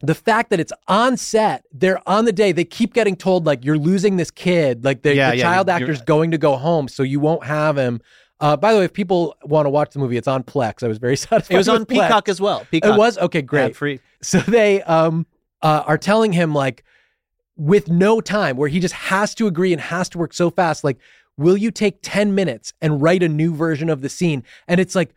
the 0.03 0.15
fact 0.15 0.49
that 0.49 0.59
it's 0.59 0.73
on 0.87 1.15
set, 1.17 1.63
they're 1.71 2.01
on 2.09 2.25
the 2.25 2.31
day, 2.33 2.51
they 2.51 2.63
keep 2.65 2.93
getting 2.93 3.15
told 3.15 3.45
like 3.45 3.63
you're 3.63 3.77
losing 3.77 4.17
this 4.17 4.31
kid, 4.31 4.83
like 4.83 5.03
the, 5.03 5.13
Yeah, 5.15 5.31
the 5.31 5.37
yeah, 5.37 5.43
child 5.43 5.69
actor's 5.69 6.01
going 6.01 6.31
to 6.31 6.37
go 6.39 6.55
home, 6.55 6.87
so 6.87 7.03
you 7.03 7.19
won't 7.19 7.43
have 7.43 7.77
him. 7.77 8.01
Uh, 8.41 8.57
by 8.57 8.73
the 8.73 8.79
way, 8.79 8.85
if 8.85 8.93
people 8.93 9.35
want 9.43 9.65
to 9.65 9.69
watch 9.69 9.91
the 9.91 9.99
movie, 9.99 10.17
it's 10.17 10.27
on 10.27 10.43
Plex. 10.43 10.83
I 10.83 10.87
was 10.87 10.97
very 10.97 11.15
satisfied. 11.27 11.53
It 11.53 11.57
was 11.57 11.69
on 11.69 11.85
Plex. 11.85 12.07
Peacock 12.07 12.27
as 12.29 12.41
well. 12.41 12.65
Peacock. 12.71 12.95
It 12.95 12.97
was 12.97 13.17
okay, 13.19 13.41
great. 13.41 13.75
free. 13.75 13.99
So 14.21 14.39
they 14.39 14.81
um 14.83 15.25
uh, 15.61 15.83
are 15.85 15.97
telling 15.97 16.33
him 16.33 16.53
like 16.53 16.83
with 17.55 17.87
no 17.89 18.19
time 18.19 18.57
where 18.57 18.67
he 18.69 18.79
just 18.79 18.95
has 18.95 19.35
to 19.35 19.45
agree 19.47 19.71
and 19.73 19.81
has 19.81 20.09
to 20.09 20.17
work 20.17 20.33
so 20.33 20.49
fast 20.49 20.83
like 20.83 20.97
will 21.37 21.55
you 21.57 21.69
take 21.69 21.99
10 22.01 22.33
minutes 22.33 22.73
and 22.81 23.01
write 23.01 23.21
a 23.21 23.27
new 23.29 23.53
version 23.53 23.89
of 23.89 24.01
the 24.01 24.09
scene 24.09 24.43
and 24.67 24.79
it's 24.79 24.95
like 24.95 25.13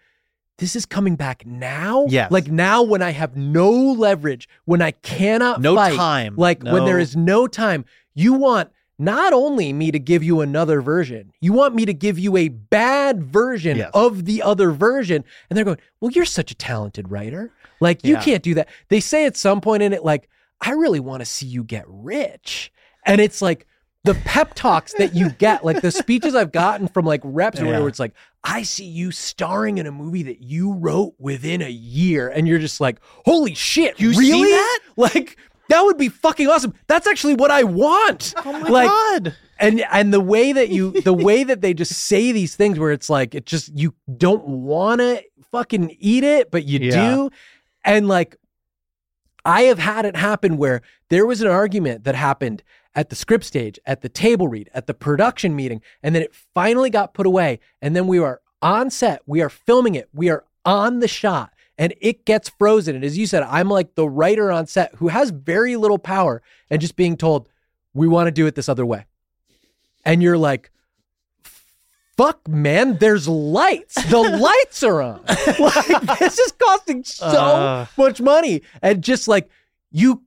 this 0.58 0.76
is 0.76 0.84
coming 0.84 1.16
back 1.16 1.46
now 1.46 2.04
Yes. 2.08 2.30
like 2.30 2.48
now 2.50 2.82
when 2.82 3.00
i 3.00 3.10
have 3.12 3.36
no 3.36 3.70
leverage 3.70 4.46
when 4.66 4.82
i 4.82 4.90
cannot 4.90 5.62
No 5.62 5.74
fight, 5.74 5.94
time. 5.96 6.34
like 6.36 6.62
when 6.62 6.84
there 6.84 6.98
is 6.98 7.16
no 7.16 7.46
time 7.46 7.86
you 8.14 8.34
want 8.34 8.70
not 8.98 9.32
only 9.32 9.72
me 9.72 9.90
to 9.90 9.98
give 9.98 10.22
you 10.22 10.40
another 10.40 10.80
version 10.80 11.32
you 11.40 11.52
want 11.52 11.74
me 11.74 11.84
to 11.84 11.92
give 11.94 12.18
you 12.18 12.36
a 12.36 12.48
bad 12.48 13.22
version 13.24 13.76
Yes. 13.78 13.90
of 13.94 14.24
the 14.24 14.42
other 14.42 14.70
version 14.70 15.24
and 15.50 15.56
they're 15.56 15.64
going 15.64 15.78
well 16.00 16.12
you're 16.12 16.24
such 16.24 16.50
a 16.50 16.54
talented 16.54 17.10
writer 17.10 17.50
like 17.80 18.04
you 18.04 18.14
Yeah. 18.14 18.22
can't 18.22 18.42
do 18.42 18.54
that 18.54 18.68
they 18.88 19.00
say 19.00 19.24
at 19.26 19.36
some 19.36 19.60
point 19.60 19.82
in 19.82 19.92
it 19.92 20.04
like 20.04 20.28
i 20.60 20.70
really 20.72 21.00
want 21.00 21.20
to 21.20 21.24
see 21.26 21.46
you 21.46 21.64
get 21.64 21.84
rich 21.88 22.72
and 23.04 23.20
it's 23.20 23.42
like 23.42 23.66
the 24.04 24.14
pep 24.14 24.52
talks 24.54 24.92
that 24.94 25.14
you 25.14 25.30
get 25.30 25.64
like 25.64 25.80
the 25.80 25.90
speeches 25.90 26.34
i've 26.36 26.52
gotten 26.52 26.86
from 26.86 27.04
like 27.04 27.20
reps 27.24 27.58
Yeah. 27.58 27.66
whatever 27.66 27.88
it's 27.88 27.98
like 27.98 28.14
i 28.44 28.62
see 28.62 28.84
you 28.84 29.10
starring 29.10 29.78
in 29.78 29.86
a 29.86 29.92
movie 29.92 30.22
that 30.24 30.40
you 30.40 30.72
wrote 30.72 31.14
within 31.18 31.62
a 31.62 31.70
year 31.70 32.28
and 32.28 32.46
you're 32.46 32.58
just 32.60 32.80
like 32.80 33.00
holy 33.24 33.54
shit 33.54 33.98
You 33.98 34.12
see 34.14 34.30
really 34.30 34.50
that? 34.50 34.78
like 34.96 35.36
that 35.68 35.82
would 35.82 35.96
be 35.98 36.08
fucking 36.08 36.48
awesome. 36.48 36.74
That's 36.86 37.06
actually 37.06 37.34
what 37.34 37.50
i 37.50 37.62
want. 37.64 38.34
Oh 38.44 38.52
my 38.52 38.68
like 38.68 38.88
god. 38.88 39.36
and 39.58 39.80
and 39.92 40.12
the 40.12 40.20
way 40.20 40.52
that 40.52 40.68
you 40.68 40.92
the 41.00 41.12
way 41.14 41.44
that 41.44 41.60
they 41.60 41.74
just 41.74 41.92
say 41.92 42.32
these 42.32 42.56
things 42.56 42.78
where 42.78 42.92
it's 42.92 43.08
like 43.10 43.34
it 43.34 43.46
just 43.46 43.76
you 43.76 43.94
don't 44.16 44.46
want 44.46 45.00
to 45.00 45.22
fucking 45.50 45.96
eat 46.00 46.24
it 46.24 46.50
but 46.50 46.64
you 46.64 46.78
Yeah. 46.80 47.14
do 47.14 47.30
and 47.84 48.08
like 48.08 48.36
i 49.44 49.62
have 49.62 49.78
had 49.78 50.04
it 50.04 50.16
happen 50.16 50.56
where 50.56 50.82
there 51.10 51.24
was 51.26 51.40
an 51.42 51.46
argument 51.48 52.02
that 52.04 52.14
happened 52.16 52.62
at 52.96 53.08
the 53.08 53.14
script 53.16 53.44
stage 53.44 53.78
at 53.86 54.00
the 54.02 54.08
table 54.08 54.48
read 54.48 54.68
at 54.74 54.86
the 54.86 54.94
production 54.94 55.54
meeting 55.54 55.80
and 56.02 56.14
then 56.14 56.22
it 56.22 56.34
finally 56.54 56.90
got 56.90 57.12
put 57.14 57.26
away. 57.26 57.58
And 57.82 57.94
then 57.94 58.06
we 58.06 58.18
are 58.18 58.40
on 58.62 58.88
set. 58.90 59.20
We 59.26 59.42
are 59.42 59.48
filming 59.48 59.94
it. 59.96 60.08
We 60.12 60.28
are 60.30 60.44
on 60.64 61.00
the 61.00 61.08
shot 61.08 61.52
and 61.78 61.92
it 62.00 62.24
gets 62.24 62.48
frozen 62.48 62.94
and 62.96 63.04
as 63.04 63.18
you 63.18 63.26
said 63.26 63.42
i'm 63.44 63.68
like 63.68 63.94
the 63.94 64.08
writer 64.08 64.50
on 64.52 64.66
set 64.66 64.94
who 64.96 65.08
has 65.08 65.30
very 65.30 65.76
little 65.76 65.98
power 65.98 66.40
and 66.70 66.80
just 66.80 66.96
being 66.96 67.16
told 67.16 67.48
we 67.94 68.06
want 68.08 68.26
to 68.26 68.30
do 68.30 68.46
it 68.46 68.54
this 68.54 68.68
other 68.68 68.86
way 68.86 69.04
and 70.04 70.22
you're 70.22 70.36
like, 70.38 70.70
fuck, 72.16 72.46
man, 72.46 72.98
there's 72.98 73.26
lights. 73.26 73.94
The 74.04 74.18
lights 74.38 74.82
are 74.82 75.00
on. 75.02 75.20
Like, 75.58 76.18
this 76.18 76.38
is 76.38 76.52
costing 76.52 77.04
so 77.04 77.26
Uh. 77.26 77.86
much 77.96 78.20
money. 78.20 78.60
And 78.82 79.02
just 79.02 79.28
like, 79.28 79.48
you 79.90 80.22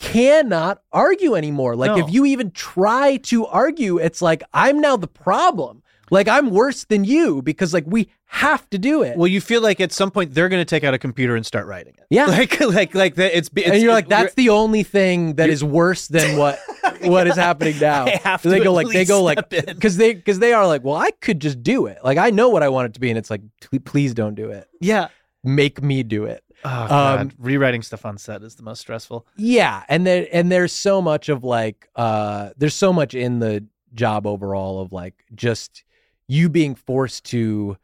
cannot 0.00 0.82
argue 0.92 1.34
anymore. 1.36 1.76
Like, 1.76 1.96
No. 1.96 2.04
if 2.06 2.12
you 2.12 2.24
even 2.26 2.50
try 2.50 3.16
to 3.18 3.46
argue, 3.46 3.98
it's 3.98 4.20
like, 4.22 4.42
I'm 4.52 4.80
now 4.80 4.96
the 4.96 5.06
problem. 5.06 5.82
Like, 6.10 6.28
I'm 6.28 6.50
worse 6.50 6.84
than 6.84 7.04
you 7.04 7.40
because, 7.42 7.72
like, 7.72 7.84
we 7.86 8.08
have 8.32 8.68
to 8.70 8.78
do 8.78 9.02
it. 9.02 9.16
Well, 9.16 9.26
you 9.28 9.40
feel 9.42 9.60
like 9.60 9.78
at 9.80 9.92
some 9.92 10.10
point 10.10 10.32
they're 10.32 10.48
going 10.48 10.60
to 10.60 10.64
take 10.64 10.84
out 10.84 10.94
a 10.94 10.98
computer 10.98 11.36
and 11.36 11.44
start 11.44 11.66
writing 11.66 11.92
it. 11.98 12.06
Yeah. 12.08 12.26
Like 12.26 12.58
like 12.60 12.94
like 12.94 13.14
that. 13.16 13.36
It's, 13.36 13.50
it's 13.54 13.70
and 13.70 13.82
you're 13.82 13.92
like, 13.92 14.08
that's 14.08 14.34
the 14.34 14.48
only 14.48 14.82
thing 14.82 15.34
that 15.34 15.50
is 15.50 15.62
worse 15.62 16.08
than 16.08 16.36
what 16.38 16.58
what 17.02 17.26
is 17.26 17.36
happening 17.36 17.78
now. 17.78 18.06
So 18.38 18.48
they 18.48 18.60
go 18.60 18.72
like 18.72 18.88
they 18.88 19.04
go 19.04 19.22
like 19.22 19.48
because 19.50 19.96
they 19.98 20.14
because 20.14 20.38
they 20.38 20.52
are 20.54 20.66
like, 20.66 20.82
well, 20.82 20.96
I 20.96 21.10
could 21.20 21.40
just 21.40 21.62
do 21.62 21.86
it. 21.86 21.98
Like 22.02 22.16
I 22.18 22.30
know 22.30 22.48
what 22.48 22.62
I 22.62 22.68
want 22.70 22.86
it 22.86 22.94
to 22.94 23.00
be, 23.00 23.10
and 23.10 23.18
it's 23.18 23.30
like, 23.30 23.42
please 23.84 24.14
don't 24.14 24.34
do 24.34 24.50
it. 24.50 24.66
yeah. 24.80 25.08
Make 25.44 25.82
me 25.82 26.02
do 26.04 26.24
it. 26.24 26.42
Oh 26.64 26.68
god, 26.88 27.20
Um, 27.20 27.32
rewriting 27.38 27.82
stuff 27.82 28.06
on 28.06 28.16
set 28.16 28.42
is 28.44 28.54
the 28.54 28.62
most 28.62 28.78
stressful. 28.80 29.26
Yeah, 29.36 29.82
and 29.88 30.06
there 30.06 30.28
and 30.32 30.50
there's 30.52 30.72
so 30.72 31.02
much 31.02 31.28
of 31.28 31.42
like 31.42 31.88
uh 31.96 32.50
there's 32.56 32.74
so 32.74 32.92
much 32.92 33.14
in 33.14 33.40
the 33.40 33.66
job 33.92 34.26
overall 34.26 34.80
of 34.80 34.92
like 34.92 35.24
just 35.34 35.82
you 36.28 36.48
being 36.48 36.74
forced 36.76 37.24
to 37.26 37.76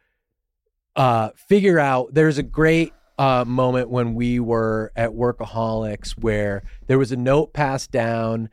uh 0.96 1.30
figure 1.36 1.78
out 1.78 2.14
there's 2.14 2.38
a 2.38 2.42
great 2.42 2.92
uh 3.18 3.44
moment 3.46 3.88
when 3.90 4.14
we 4.14 4.40
were 4.40 4.92
at 4.96 5.10
workaholics 5.10 6.12
where 6.12 6.62
there 6.86 6.98
was 6.98 7.12
a 7.12 7.16
note 7.16 7.52
passed 7.52 7.90
down 7.90 8.48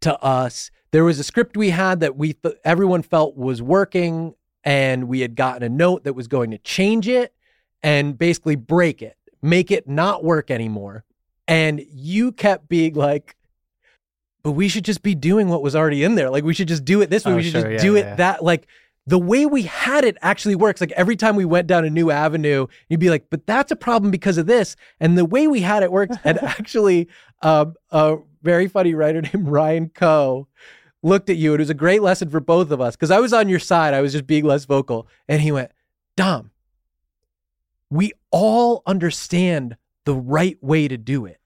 to 0.00 0.16
us. 0.22 0.70
There 0.90 1.04
was 1.04 1.18
a 1.18 1.24
script 1.24 1.56
we 1.56 1.70
had 1.70 2.00
that 2.00 2.16
we 2.16 2.34
th- 2.34 2.56
everyone 2.64 3.02
felt 3.02 3.36
was 3.36 3.60
working 3.60 4.34
and 4.64 5.08
we 5.08 5.20
had 5.20 5.34
gotten 5.34 5.62
a 5.62 5.68
note 5.68 6.04
that 6.04 6.14
was 6.14 6.28
going 6.28 6.50
to 6.50 6.58
change 6.58 7.08
it 7.08 7.34
and 7.82 8.18
basically 8.18 8.56
break 8.56 9.02
it 9.02 9.18
make 9.42 9.70
it 9.70 9.88
not 9.88 10.24
work 10.24 10.50
anymore. 10.50 11.04
And 11.46 11.84
you 11.90 12.32
kept 12.32 12.68
being 12.68 12.94
like 12.94 13.36
but 14.42 14.52
we 14.52 14.68
should 14.68 14.84
just 14.84 15.02
be 15.02 15.14
doing 15.14 15.48
what 15.48 15.62
was 15.62 15.74
already 15.74 16.04
in 16.04 16.14
there. 16.14 16.30
Like 16.30 16.44
we 16.44 16.54
should 16.54 16.68
just 16.68 16.84
do 16.84 17.00
it 17.02 17.10
this 17.10 17.24
way. 17.24 17.32
Oh, 17.32 17.36
we 17.36 17.42
should 17.42 17.52
sure, 17.52 17.62
just 17.62 17.84
yeah, 17.84 17.90
do 17.90 17.96
it 17.96 18.06
yeah. 18.06 18.14
that 18.16 18.44
like 18.44 18.66
the 19.08 19.18
way 19.18 19.46
we 19.46 19.62
had 19.62 20.04
it 20.04 20.16
actually 20.22 20.54
works. 20.54 20.80
Like 20.80 20.92
every 20.92 21.16
time 21.16 21.36
we 21.36 21.44
went 21.44 21.66
down 21.66 21.84
a 21.84 21.90
new 21.90 22.10
avenue 22.10 22.66
you'd 22.88 23.00
be 23.00 23.10
like 23.10 23.28
but 23.30 23.46
that's 23.46 23.72
a 23.72 23.76
problem 23.76 24.10
because 24.10 24.38
of 24.38 24.46
this. 24.46 24.76
And 25.00 25.16
the 25.16 25.24
way 25.24 25.46
we 25.46 25.60
had 25.60 25.82
it 25.82 25.92
works 25.92 26.16
and 26.24 26.38
actually 26.42 27.08
um, 27.42 27.74
a 27.90 28.18
very 28.42 28.68
funny 28.68 28.94
writer 28.94 29.20
named 29.34 29.48
ryan 29.48 29.88
coe 29.88 30.46
looked 31.02 31.30
at 31.30 31.36
you 31.36 31.52
and 31.52 31.60
it 31.60 31.62
was 31.62 31.70
a 31.70 31.74
great 31.74 32.02
lesson 32.02 32.28
for 32.28 32.40
both 32.40 32.70
of 32.70 32.80
us 32.80 32.96
because 32.96 33.10
i 33.10 33.18
was 33.20 33.32
on 33.32 33.48
your 33.48 33.58
side 33.58 33.94
i 33.94 34.00
was 34.00 34.12
just 34.12 34.26
being 34.26 34.44
less 34.44 34.64
vocal 34.64 35.06
and 35.28 35.40
he 35.40 35.52
went 35.52 35.70
dom 36.16 36.50
we 37.90 38.12
all 38.30 38.82
understand 38.86 39.76
the 40.04 40.14
right 40.14 40.58
way 40.62 40.88
to 40.88 40.96
do 40.96 41.26
it. 41.26 41.40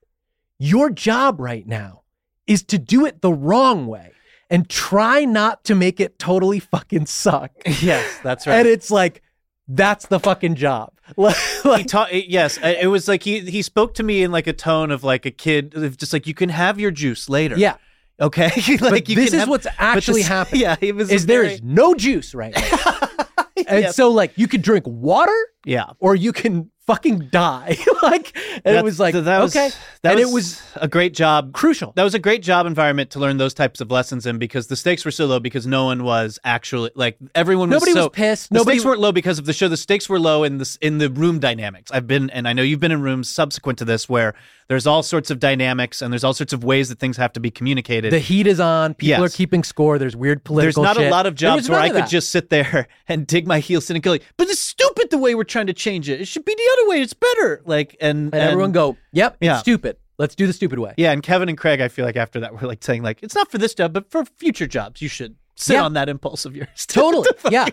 Your 0.59 0.91
job 0.91 1.41
right 1.41 1.67
now 1.67 2.03
is 2.47 2.63
to 2.65 2.79
do 2.79 3.07
it 3.07 3.21
the 3.21 3.33
wrong 3.33 3.87
way 3.87 4.13
and 4.53 4.69
try 4.69 5.25
not 5.25 5.65
to 5.65 5.75
make 5.75 5.99
it 5.99 6.19
totally 6.21 6.61
fucking 6.61 7.07
suck. 7.07 7.51
yes, 7.83 8.07
that's 8.23 8.47
right. 8.47 8.59
And 8.61 8.69
it's 8.69 8.91
like, 8.91 9.23
that's 9.67 10.07
the 10.07 10.21
fucking 10.21 10.55
job. 10.55 10.93
he 11.77 11.85
taught 11.85 12.15
yes 12.29 12.59
it 12.63 12.87
was 12.87 13.07
like 13.09 13.23
he 13.23 13.41
he 13.41 13.61
spoke 13.61 13.95
to 13.95 14.03
me 14.03 14.23
in 14.23 14.31
like 14.33 14.47
a 14.47 14.53
tone 14.53 14.91
of 14.91 15.05
like 15.05 15.27
a 15.27 15.31
kid 15.31 15.75
just 15.99 16.13
like 16.13 16.27
you 16.27 16.33
can 16.33 16.49
have 16.49 16.81
your 16.81 16.91
juice 16.91 17.29
later 17.29 17.55
yeah. 17.59 17.75
okay 18.19 18.47
like 18.81 18.81
But 18.81 19.09
you 19.11 19.17
this 19.17 19.35
is 19.35 19.41
have- 19.41 19.49
what's 19.51 19.67
actually 19.79 20.21
this- 20.23 20.29
happening. 20.29 20.63
yeah 20.63 20.77
it 20.81 20.95
was 20.95 21.11
Is 21.13 21.25
very- 21.27 21.55
is 21.55 21.63
no 21.63 21.95
juice 21.95 22.35
right 22.35 22.55
now. 22.55 23.09
And 23.69 23.83
Yes. 23.85 23.97
so 23.97 24.09
like 24.11 24.33
you 24.37 24.49
can 24.49 24.63
drink 24.63 24.85
water 24.87 25.37
yeah 25.67 25.91
or 25.99 26.15
you 26.15 26.33
can 26.33 26.71
fucking 26.87 27.29
die. 27.31 27.77
like, 28.03 28.37
and 28.65 28.77
it 28.77 28.85
was 28.85 28.99
like, 28.99 29.15
that 29.15 29.41
was, 29.41 29.57
okay. 29.57 29.71
that 30.03 30.13
and 30.13 30.21
was 30.21 30.31
it 30.31 30.35
was 30.35 30.63
a 30.77 30.89
great 30.89 31.15
job. 31.15 31.53
crucial. 31.53 31.93
That 31.97 32.05
was 32.05 32.15
a 32.15 32.19
great 32.19 32.43
job 32.43 32.67
environment 32.67 33.11
to 33.11 33.19
learn 33.19 33.37
those 33.37 33.55
types 33.55 33.81
of 33.81 33.91
lessons 33.91 34.27
in 34.27 34.39
because 34.39 34.67
the 34.67 34.77
stakes 34.77 35.05
were 35.05 35.11
so 35.11 35.27
low 35.27 35.41
because 35.41 35.67
no 35.67 35.85
one 35.85 36.05
was 36.05 36.39
actually 36.45 36.91
like 36.95 37.17
everyone 37.35 37.71
was 37.71 37.77
Nobody 37.77 37.93
so, 37.93 38.05
was 38.05 38.11
pissed. 38.13 38.51
The 38.51 38.55
Nobody 38.55 38.79
stakes 38.79 38.87
weren't 38.87 39.01
low 39.01 39.13
because 39.13 39.39
of 39.39 39.47
the 39.47 39.53
show. 39.53 39.69
The 39.69 39.77
stakes 39.77 40.09
were 40.09 40.21
low 40.21 40.45
in 40.45 40.59
this 40.59 40.77
in 40.77 40.99
the 40.99 41.11
room 41.11 41.39
dynamics. 41.39 41.91
I've 41.93 42.07
been 42.07 42.31
and 42.31 42.49
I 42.49 42.53
know 42.53 42.63
you've 42.63 42.81
been 42.81 42.93
in 42.93 43.03
rooms 43.03 43.29
subsequent 43.29 43.79
to 43.79 43.85
this 43.85 44.09
where 44.09 44.35
there's 44.73 44.87
all 44.87 45.03
sorts 45.03 45.31
of 45.31 45.39
dynamics 45.39 46.01
and 46.01 46.11
there's 46.11 46.25
all 46.25 46.33
sorts 46.33 46.55
of 46.55 46.65
ways 46.65 46.89
that 46.89 46.99
things 46.99 47.19
have 47.19 47.31
to 47.35 47.41
be 47.41 47.51
communicated. 47.51 48.11
the 48.11 48.19
heat 48.19 48.47
is 48.47 48.59
on. 48.59 48.95
People 48.95 49.23
Yes. 49.23 49.35
are 49.35 49.37
keeping 49.37 49.63
score. 49.63 49.99
There's 49.99 50.17
weird 50.17 50.45
political. 50.45 50.83
there's 50.83 50.97
not 50.97 50.97
shit. 50.97 51.09
a 51.09 51.11
lot 51.11 51.27
of 51.27 51.35
jobs 51.35 51.69
where 51.69 51.79
I 51.79 51.91
could 51.91 52.07
just 52.09 52.31
sit 52.31 52.49
there 52.49 52.89
and 53.09 53.27
dig 53.27 53.47
my 53.47 53.59
heels 53.59 53.91
in 53.91 53.97
and 53.97 54.03
go 54.03 54.13
like, 54.13 54.23
but 54.39 54.49
it's 54.49 54.59
stupid 54.61 55.11
the 55.11 55.19
way 55.19 55.35
we're 55.35 55.45
trying 55.45 55.67
to 55.67 55.75
change 55.75 56.09
it. 56.09 56.23
It 56.23 56.25
should 56.27 56.47
be 56.47 56.55
the 56.55 56.71
other 56.79 56.89
way. 56.89 57.03
It's 57.03 57.13
better. 57.13 57.61
Like 57.67 57.97
and, 58.01 58.33
and 58.35 58.43
everyone 58.43 58.73
go, 58.73 58.97
yep, 59.13 59.37
Yeah. 59.43 59.53
it's 59.53 59.61
stupid. 59.61 59.99
Let's 60.19 60.35
do 60.35 60.47
the 60.47 60.53
stupid 60.55 60.79
way. 60.79 60.95
Yeah, 60.97 61.13
and 61.13 61.23
Kevin 61.23 61.51
and 61.51 61.59
Craig, 61.59 61.81
I 61.83 61.89
feel 61.89 62.05
like 62.07 62.17
after 62.17 62.41
that 62.41 62.53
were 62.59 62.67
like 62.67 62.83
saying 62.83 63.03
like 63.03 63.19
it's 63.23 63.35
not 63.35 63.51
for 63.51 63.59
this 63.59 63.75
job, 63.75 63.93
but 63.93 64.11
for 64.11 64.25
future 64.25 64.67
jobs, 64.67 65.03
you 65.03 65.09
should 65.09 65.37
sit 65.63 65.75
Yeah. 65.75 65.85
on 65.85 65.93
that 65.95 66.09
impulse 66.09 66.45
of 66.45 66.57
yours. 66.57 66.87
Totally. 66.87 67.29
Yeah. 67.51 67.69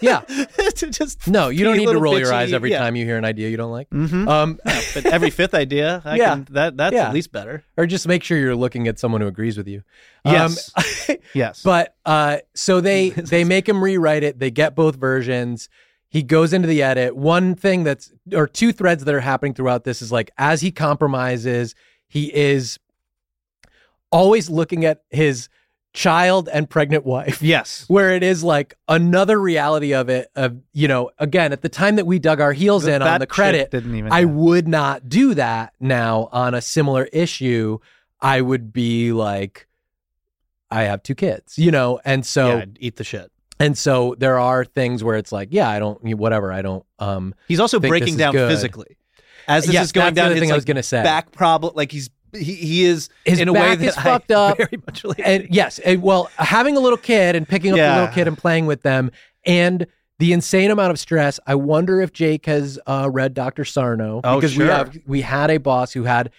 Yeah. 0.00 0.20
to 0.76 0.90
just 0.90 1.26
No, 1.28 1.48
you 1.48 1.64
don't 1.64 1.76
need 1.76 1.88
to 1.88 1.98
roll 1.98 2.18
your 2.18 2.32
eyes 2.32 2.52
every 2.52 2.70
yeah. 2.70 2.78
time 2.78 2.96
you 2.96 3.04
hear 3.04 3.16
an 3.18 3.24
idea 3.24 3.48
you 3.48 3.56
don't 3.56 3.72
like. 3.72 3.90
Mm-hmm. 3.90 4.28
Um, 4.28 4.58
but 4.64 5.06
every 5.06 5.30
fifth 5.40 5.54
idea, 5.54 6.02
I 6.04 6.16
Yeah. 6.16 6.30
can, 6.34 6.48
that 6.50 6.76
that's 6.76 6.94
Yeah. 6.94 7.08
at 7.08 7.14
least 7.14 7.32
better. 7.32 7.64
or 7.76 7.86
just 7.86 8.06
make 8.08 8.22
sure 8.22 8.38
you're 8.38 8.56
looking 8.56 8.88
at 8.88 8.98
someone 8.98 9.20
who 9.20 9.26
agrees 9.26 9.56
with 9.56 9.68
you. 9.68 9.82
Yes. 10.24 10.70
Um, 10.76 11.16
Yes, 11.34 11.62
But 11.62 11.96
uh, 12.06 12.38
so 12.54 12.80
they 12.80 13.10
they 13.10 13.44
make 13.44 13.68
him 13.68 13.82
rewrite 13.82 14.22
it. 14.22 14.38
They 14.38 14.50
get 14.50 14.74
both 14.76 14.96
versions. 14.96 15.68
He 16.08 16.22
goes 16.22 16.52
into 16.52 16.68
the 16.68 16.80
edit. 16.82 17.16
One 17.16 17.56
thing 17.56 17.82
that's 17.82 18.12
or 18.32 18.46
two 18.46 18.72
threads 18.72 19.04
that 19.04 19.12
are 19.14 19.20
happening 19.20 19.52
throughout 19.54 19.82
this 19.84 20.00
is 20.00 20.12
like 20.12 20.30
as 20.38 20.60
he 20.60 20.70
compromises, 20.70 21.74
he 22.06 22.32
is 22.34 22.78
always 24.12 24.48
looking 24.48 24.84
at 24.84 25.02
his 25.10 25.48
child 25.94 26.48
and 26.52 26.68
pregnant 26.68 27.06
wife. 27.06 27.40
yes, 27.40 27.84
Where 27.88 28.10
it 28.14 28.22
is 28.22 28.44
like 28.44 28.74
another 28.88 29.40
reality 29.40 29.94
of 29.94 30.10
it. 30.10 30.30
Of 30.36 30.58
you 30.74 30.88
know, 30.88 31.10
again, 31.18 31.52
at 31.52 31.62
the 31.62 31.68
time 31.70 31.96
that 31.96 32.06
we 32.06 32.18
dug 32.18 32.40
our 32.40 32.52
heels 32.52 32.86
in 32.86 32.98
That 33.00 33.14
on 33.14 33.20
the 33.20 33.26
credit, 33.26 33.70
didn't 33.70 33.94
even. 33.94 34.12
I 34.12 34.24
would 34.24 34.68
not 34.68 35.08
do 35.08 35.34
that 35.34 35.72
now 35.80 36.28
on 36.32 36.52
a 36.52 36.60
similar 36.60 37.04
issue. 37.04 37.78
I 38.20 38.40
would 38.42 38.72
be 38.72 39.12
like, 39.12 39.66
I 40.70 40.82
have 40.82 41.02
two 41.02 41.14
kids, 41.14 41.58
you 41.58 41.70
know, 41.70 42.00
and 42.04 42.26
so 42.26 42.58
yeah, 42.58 42.64
eat 42.80 42.96
the 42.96 43.04
shit. 43.04 43.30
and 43.60 43.78
so 43.78 44.14
there 44.18 44.38
are 44.38 44.64
things 44.64 45.04
where 45.04 45.16
it's 45.16 45.30
like, 45.30 45.48
yeah, 45.52 45.68
I 45.68 45.78
don't, 45.78 46.02
whatever, 46.16 46.52
I 46.52 46.62
don't. 46.62 46.84
Um, 46.98 47.34
He's 47.48 47.60
also 47.60 47.78
breaking 47.78 48.16
down 48.16 48.32
good. 48.32 48.50
physically 48.50 48.96
as 49.46 49.66
this 49.66 49.74
yes, 49.74 49.84
is 49.86 49.92
going 49.92 50.14
the 50.14 50.20
down. 50.20 50.30
his 50.30 50.40
thing 50.40 50.50
I 50.50 50.54
like, 50.54 50.58
was 50.58 50.64
gonna 50.64 50.82
say. 50.82 51.02
back 51.02 51.32
problem. 51.32 51.74
Like 51.76 51.92
he's 51.92 52.08
he, 52.34 52.54
he 52.54 52.84
is 52.84 53.08
His 53.24 53.40
in 53.40 53.48
a 53.48 53.52
back 53.52 53.78
way 53.80 53.86
is 53.86 53.94
that 53.94 54.04
fucked 54.04 54.30
I 54.32 54.34
up. 54.50 54.56
very 54.58 54.78
much 54.86 55.02
relate. 55.02 55.20
and 55.24 55.46
yes, 55.50 55.78
and 55.80 56.02
well, 56.02 56.30
having 56.36 56.76
a 56.76 56.80
little 56.80 56.98
kid 56.98 57.36
and 57.36 57.48
picking 57.48 57.72
up 57.72 57.78
Yeah. 57.78 57.94
a 57.94 58.00
little 58.00 58.14
kid 58.14 58.28
and 58.28 58.36
playing 58.38 58.66
with 58.66 58.82
them, 58.82 59.10
and 59.44 59.86
the 60.20 60.32
insane 60.32 60.70
amount 60.70 60.90
of 60.92 60.98
stress. 60.98 61.40
I 61.46 61.56
wonder 61.56 62.00
if 62.00 62.12
Jake 62.12 62.46
has 62.46 62.78
uh, 62.86 63.08
read 63.12 63.34
Dr. 63.34 63.64
Sarno 63.64 64.20
Oh, 64.22 64.36
because 64.36 64.56
we 64.56 64.64
have 64.66 64.96
we 65.06 65.22
had 65.22 65.50
a 65.50 65.58
boss 65.58 65.92
who 65.92 66.04
had 66.04 66.30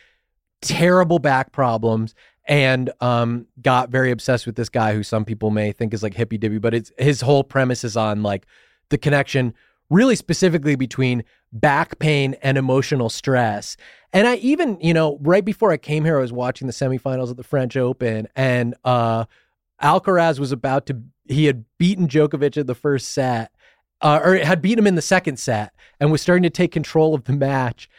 terrible 0.62 1.20
back 1.20 1.52
problems 1.52 2.16
and 2.48 2.92
um, 3.02 3.48
got 3.62 3.90
very 3.90 4.12
obsessed 4.12 4.46
with 4.46 4.56
this 4.56 4.70
guy 4.70 4.94
who 4.94 5.04
some 5.04 5.26
people 5.26 5.50
may 5.50 5.72
think 5.72 5.94
is 5.94 6.04
like 6.04 6.14
hippy 6.14 6.38
dippy, 6.38 6.58
but 6.60 6.74
it's 6.74 6.92
his 6.98 7.22
whole 7.22 7.44
premise 7.44 7.84
is 7.84 7.98
on 7.98 8.24
like 8.24 8.46
the 8.90 8.98
connection, 8.98 9.54
really 9.90 10.16
specifically 10.16 10.76
between 10.76 11.24
back 11.52 12.00
pain 12.00 12.36
and 12.44 12.58
emotional 12.58 13.10
stress. 13.10 13.78
And 14.16 14.30
I 14.30 14.36
even, 14.38 14.78
you 14.80 14.94
know, 14.94 15.18
right 15.20 15.44
before 15.44 15.74
I 15.74 15.78
came 15.78 16.06
here, 16.06 16.18
I 16.18 16.22
was 16.22 16.32
watching 16.32 16.68
the 16.68 16.74
semifinals 16.74 17.30
of 17.30 17.36
the 17.36 17.44
French 17.44 17.76
Open, 17.76 18.30
and 18.34 18.74
uh, 18.86 19.26
Alcaraz 19.84 20.40
was 20.40 20.54
about 20.54 20.86
to. 20.86 21.02
He 21.26 21.46
had 21.48 21.66
beaten 21.78 22.08
Djokovic 22.08 22.56
in 22.56 22.66
the 22.66 22.76
first 22.76 23.10
set, 23.10 23.52
uh, 24.00 24.22
or 24.24 24.38
had 24.38 24.62
beaten 24.62 24.80
him 24.80 24.88
in 24.88 24.96
the 24.96 25.02
second 25.02 25.38
set, 25.38 25.74
and 26.00 26.14
was 26.14 26.22
starting 26.22 26.44
to 26.44 26.50
take 26.50 26.72
control 26.72 27.14
of 27.14 27.26
the 27.26 27.34
match, 27.34 27.90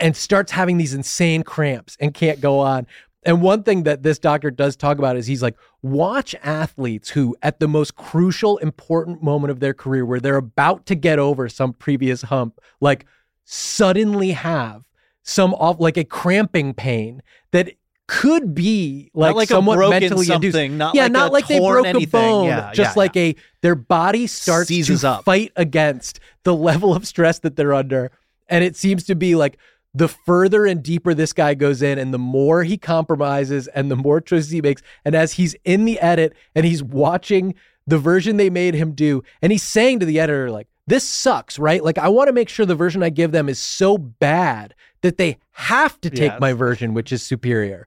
and 0.00 0.16
starts 0.16 0.50
having 0.50 0.76
these 0.76 0.92
insane 0.92 1.44
cramps 1.44 1.96
and 2.00 2.14
can't 2.14 2.40
go 2.40 2.58
on. 2.58 2.84
And 3.22 3.40
one 3.40 3.62
thing 3.62 3.84
that 3.84 4.02
this 4.02 4.18
doctor 4.18 4.50
does 4.50 4.74
talk 4.74 4.98
about 4.98 5.16
is 5.16 5.28
he's 5.28 5.40
like, 5.40 5.54
watch 5.82 6.34
athletes 6.42 7.10
who, 7.10 7.36
at 7.42 7.60
the 7.60 7.68
most 7.68 7.94
crucial, 7.94 8.58
important 8.58 9.22
moment 9.22 9.52
of 9.52 9.60
their 9.60 9.72
career, 9.72 10.04
where 10.04 10.18
they're 10.18 10.34
about 10.34 10.84
to 10.86 10.96
get 10.96 11.20
over 11.20 11.48
some 11.48 11.74
previous 11.74 12.22
hump, 12.22 12.58
like 12.80 13.06
suddenly 13.44 14.32
have 14.32 14.82
some 15.24 15.52
off, 15.54 15.80
like 15.80 15.96
a 15.96 16.04
cramping 16.04 16.72
pain 16.74 17.22
that 17.50 17.72
could 18.06 18.54
be 18.54 19.10
like, 19.14 19.30
not 19.30 19.36
like 19.36 19.48
somewhat 19.48 19.78
mentally 19.90 20.26
something, 20.26 20.46
induced. 20.46 20.78
not 20.78 20.94
yeah, 20.94 21.04
like 21.04 21.12
not 21.12 21.32
like 21.32 21.48
they 21.48 21.58
broke 21.58 21.86
anything. 21.86 22.20
a 22.20 22.22
bone, 22.22 22.46
Yeah, 22.46 22.72
just 22.72 22.96
yeah, 22.96 23.00
like 23.00 23.16
a 23.16 23.34
their 23.62 23.74
body 23.74 24.26
starts 24.26 24.68
Seizes 24.68 25.00
to 25.00 25.08
up. 25.08 25.24
fight 25.24 25.52
against 25.56 26.20
the 26.44 26.54
level 26.68 26.94
of 26.94 27.06
stress 27.06 27.38
that 27.40 27.56
they're 27.56 27.74
under, 27.74 28.12
and 28.48 28.62
it 28.62 28.76
seems 28.76 29.04
to 29.04 29.14
be 29.14 29.34
like 29.34 29.58
the 29.94 30.08
further 30.08 30.66
and 30.66 30.82
deeper 30.82 31.14
this 31.14 31.32
guy 31.32 31.54
goes 31.54 31.80
in 31.80 31.98
and 31.98 32.12
the 32.12 32.18
more 32.18 32.64
he 32.64 32.76
compromises 32.76 33.68
and 33.68 33.90
the 33.90 33.96
more 33.96 34.20
choices 34.20 34.50
he 34.50 34.60
makes 34.60 34.82
and 35.04 35.14
as 35.14 35.34
he's 35.34 35.54
in 35.64 35.84
the 35.84 35.98
edit 36.00 36.34
and 36.54 36.66
he's 36.66 36.82
watching 36.82 37.54
the 37.86 37.96
version 37.96 38.36
they 38.36 38.50
made 38.50 38.74
him 38.74 38.92
do 38.92 39.22
and 39.40 39.52
he's 39.52 39.62
saying 39.62 40.00
to 40.00 40.06
the 40.06 40.18
editor 40.18 40.50
like 40.50 40.66
this 40.88 41.04
sucks 41.04 41.58
right 41.60 41.84
like 41.84 41.96
i 41.96 42.08
want 42.08 42.26
to 42.26 42.32
make 42.32 42.48
sure 42.48 42.66
the 42.66 42.74
version 42.74 43.02
i 43.04 43.08
give 43.08 43.30
them 43.30 43.48
is 43.48 43.58
so 43.58 43.96
bad 43.96 44.74
that 45.04 45.18
they 45.18 45.38
have 45.52 46.00
to 46.00 46.10
take 46.10 46.32
Yes. 46.32 46.40
my 46.40 46.52
version 46.54 46.94
which 46.94 47.12
is 47.12 47.22
superior 47.22 47.86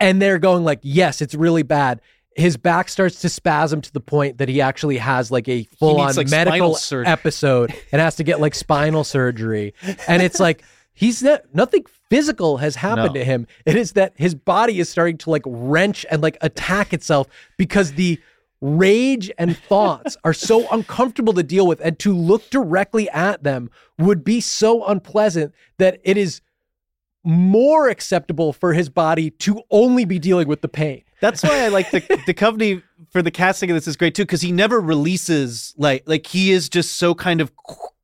and 0.00 0.20
they're 0.20 0.38
going 0.38 0.64
like 0.64 0.80
yes 0.82 1.20
it's 1.22 1.34
really 1.34 1.62
bad 1.62 2.00
his 2.36 2.56
back 2.56 2.88
starts 2.88 3.20
to 3.20 3.28
spasm 3.28 3.80
to 3.80 3.92
the 3.92 4.00
point 4.00 4.38
that 4.38 4.48
he 4.48 4.60
actually 4.60 4.98
has 4.98 5.30
like 5.30 5.48
a 5.48 5.62
full 5.78 6.00
on 6.00 6.12
like, 6.16 6.28
medical 6.30 6.76
episode 7.06 7.72
and 7.92 8.00
has 8.00 8.16
to 8.16 8.24
get 8.24 8.40
like 8.40 8.56
spinal 8.56 9.04
surgery. 9.04 9.72
And 10.08 10.20
it's 10.20 10.40
like 10.40 10.64
he's 10.94 11.22
not, 11.22 11.42
nothing 11.54 11.84
physical 12.10 12.56
has 12.56 12.74
happened 12.74 13.14
No. 13.14 13.20
to 13.20 13.24
him. 13.24 13.46
It 13.64 13.76
is 13.76 13.92
that 13.92 14.14
his 14.16 14.34
body 14.34 14.80
is 14.80 14.88
starting 14.88 15.16
to 15.18 15.30
like 15.30 15.42
wrench 15.46 16.04
and 16.10 16.22
like 16.24 16.36
attack 16.40 16.92
itself 16.92 17.28
because 17.56 17.92
the 17.92 18.18
rage 18.66 19.30
and 19.36 19.56
thoughts 19.58 20.16
are 20.24 20.32
so 20.32 20.66
uncomfortable 20.70 21.34
to 21.34 21.42
deal 21.42 21.66
with 21.66 21.80
and 21.80 21.98
to 21.98 22.16
look 22.16 22.48
directly 22.48 23.10
at 23.10 23.42
them 23.42 23.70
would 23.98 24.24
be 24.24 24.40
so 24.40 24.86
unpleasant 24.86 25.52
that 25.76 26.00
it 26.02 26.16
is 26.16 26.40
more 27.24 27.88
acceptable 27.88 28.54
for 28.54 28.72
his 28.72 28.88
body 28.88 29.30
to 29.30 29.62
only 29.70 30.06
be 30.06 30.18
dealing 30.18 30.48
with 30.48 30.62
the 30.62 30.68
pain. 30.68 31.02
That's 31.20 31.42
why 31.42 31.60
I 31.64 31.68
like 31.68 31.90
the 31.90 32.22
the 32.26 32.34
company 32.34 32.82
for 33.10 33.20
the 33.22 33.30
casting 33.30 33.70
of 33.70 33.74
this 33.76 33.86
is 33.86 33.96
great 33.96 34.14
too 34.14 34.22
because 34.24 34.40
he 34.42 34.50
never 34.52 34.80
releases 34.80 35.74
like 35.76 36.02
like 36.06 36.26
he 36.26 36.50
is 36.50 36.68
just 36.70 36.96
so 36.96 37.14
kind 37.14 37.40
of 37.42 37.52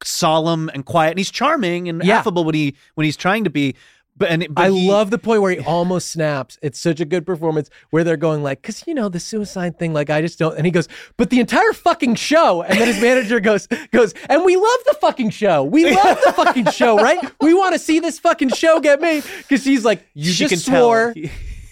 solemn 0.05 0.71
and 0.75 0.85
quiet 0.87 1.11
and 1.11 1.19
he's 1.19 1.31
charming 1.31 1.89
and 1.89 2.03
Yeah. 2.05 2.19
affable 2.19 2.45
when 2.45 2.55
he 2.55 2.77
when 2.97 3.05
he's 3.07 3.17
trying 3.17 3.45
to 3.45 3.51
be. 3.51 3.75
But 4.17 4.31
and 4.31 4.47
but 4.51 4.63
I 4.63 4.71
he- 4.71 4.89
love 4.89 5.11
the 5.11 5.19
point 5.19 5.41
where 5.41 5.53
he 5.53 5.61
almost 5.61 6.11
snaps. 6.11 6.59
It's 6.63 6.79
such 6.79 7.01
a 7.01 7.05
good 7.07 7.25
performance 7.25 7.71
where 7.89 8.05
they're 8.05 8.19
going 8.19 8.43
like, 8.43 8.61
because 8.61 8.87
you 8.87 8.93
know 8.95 9.09
the 9.09 9.21
suicide 9.21 9.79
thing, 9.79 9.95
like 9.95 10.11
I 10.11 10.21
just 10.21 10.39
don't. 10.39 10.57
And 10.57 10.67
he 10.67 10.71
goes, 10.71 10.89
but 11.17 11.31
the 11.31 11.41
entire 11.41 11.73
fucking 11.73 12.17
show. 12.17 12.63
And 12.63 12.79
then 12.79 12.87
his 12.87 13.01
manager 13.01 13.41
goes, 13.41 13.67
goes, 13.93 14.13
and 14.29 14.45
we 14.45 14.57
love 14.57 14.79
the 14.87 14.97
fucking 15.01 15.31
show. 15.31 15.65
We 15.65 15.91
love 15.95 16.19
the 16.25 16.33
fucking 16.33 16.67
show, 16.67 16.97
right? 16.97 17.19
We 17.41 17.55
want 17.55 17.73
to 17.73 17.79
see 17.79 17.99
this 17.99 18.19
fucking 18.19 18.51
show 18.51 18.79
get 18.81 19.01
made. 19.01 19.25
Because 19.39 19.65
he's 19.65 19.85
like, 19.85 20.07
you 20.15 20.33
she 20.33 20.49
just 20.49 20.67
swore. 20.67 21.15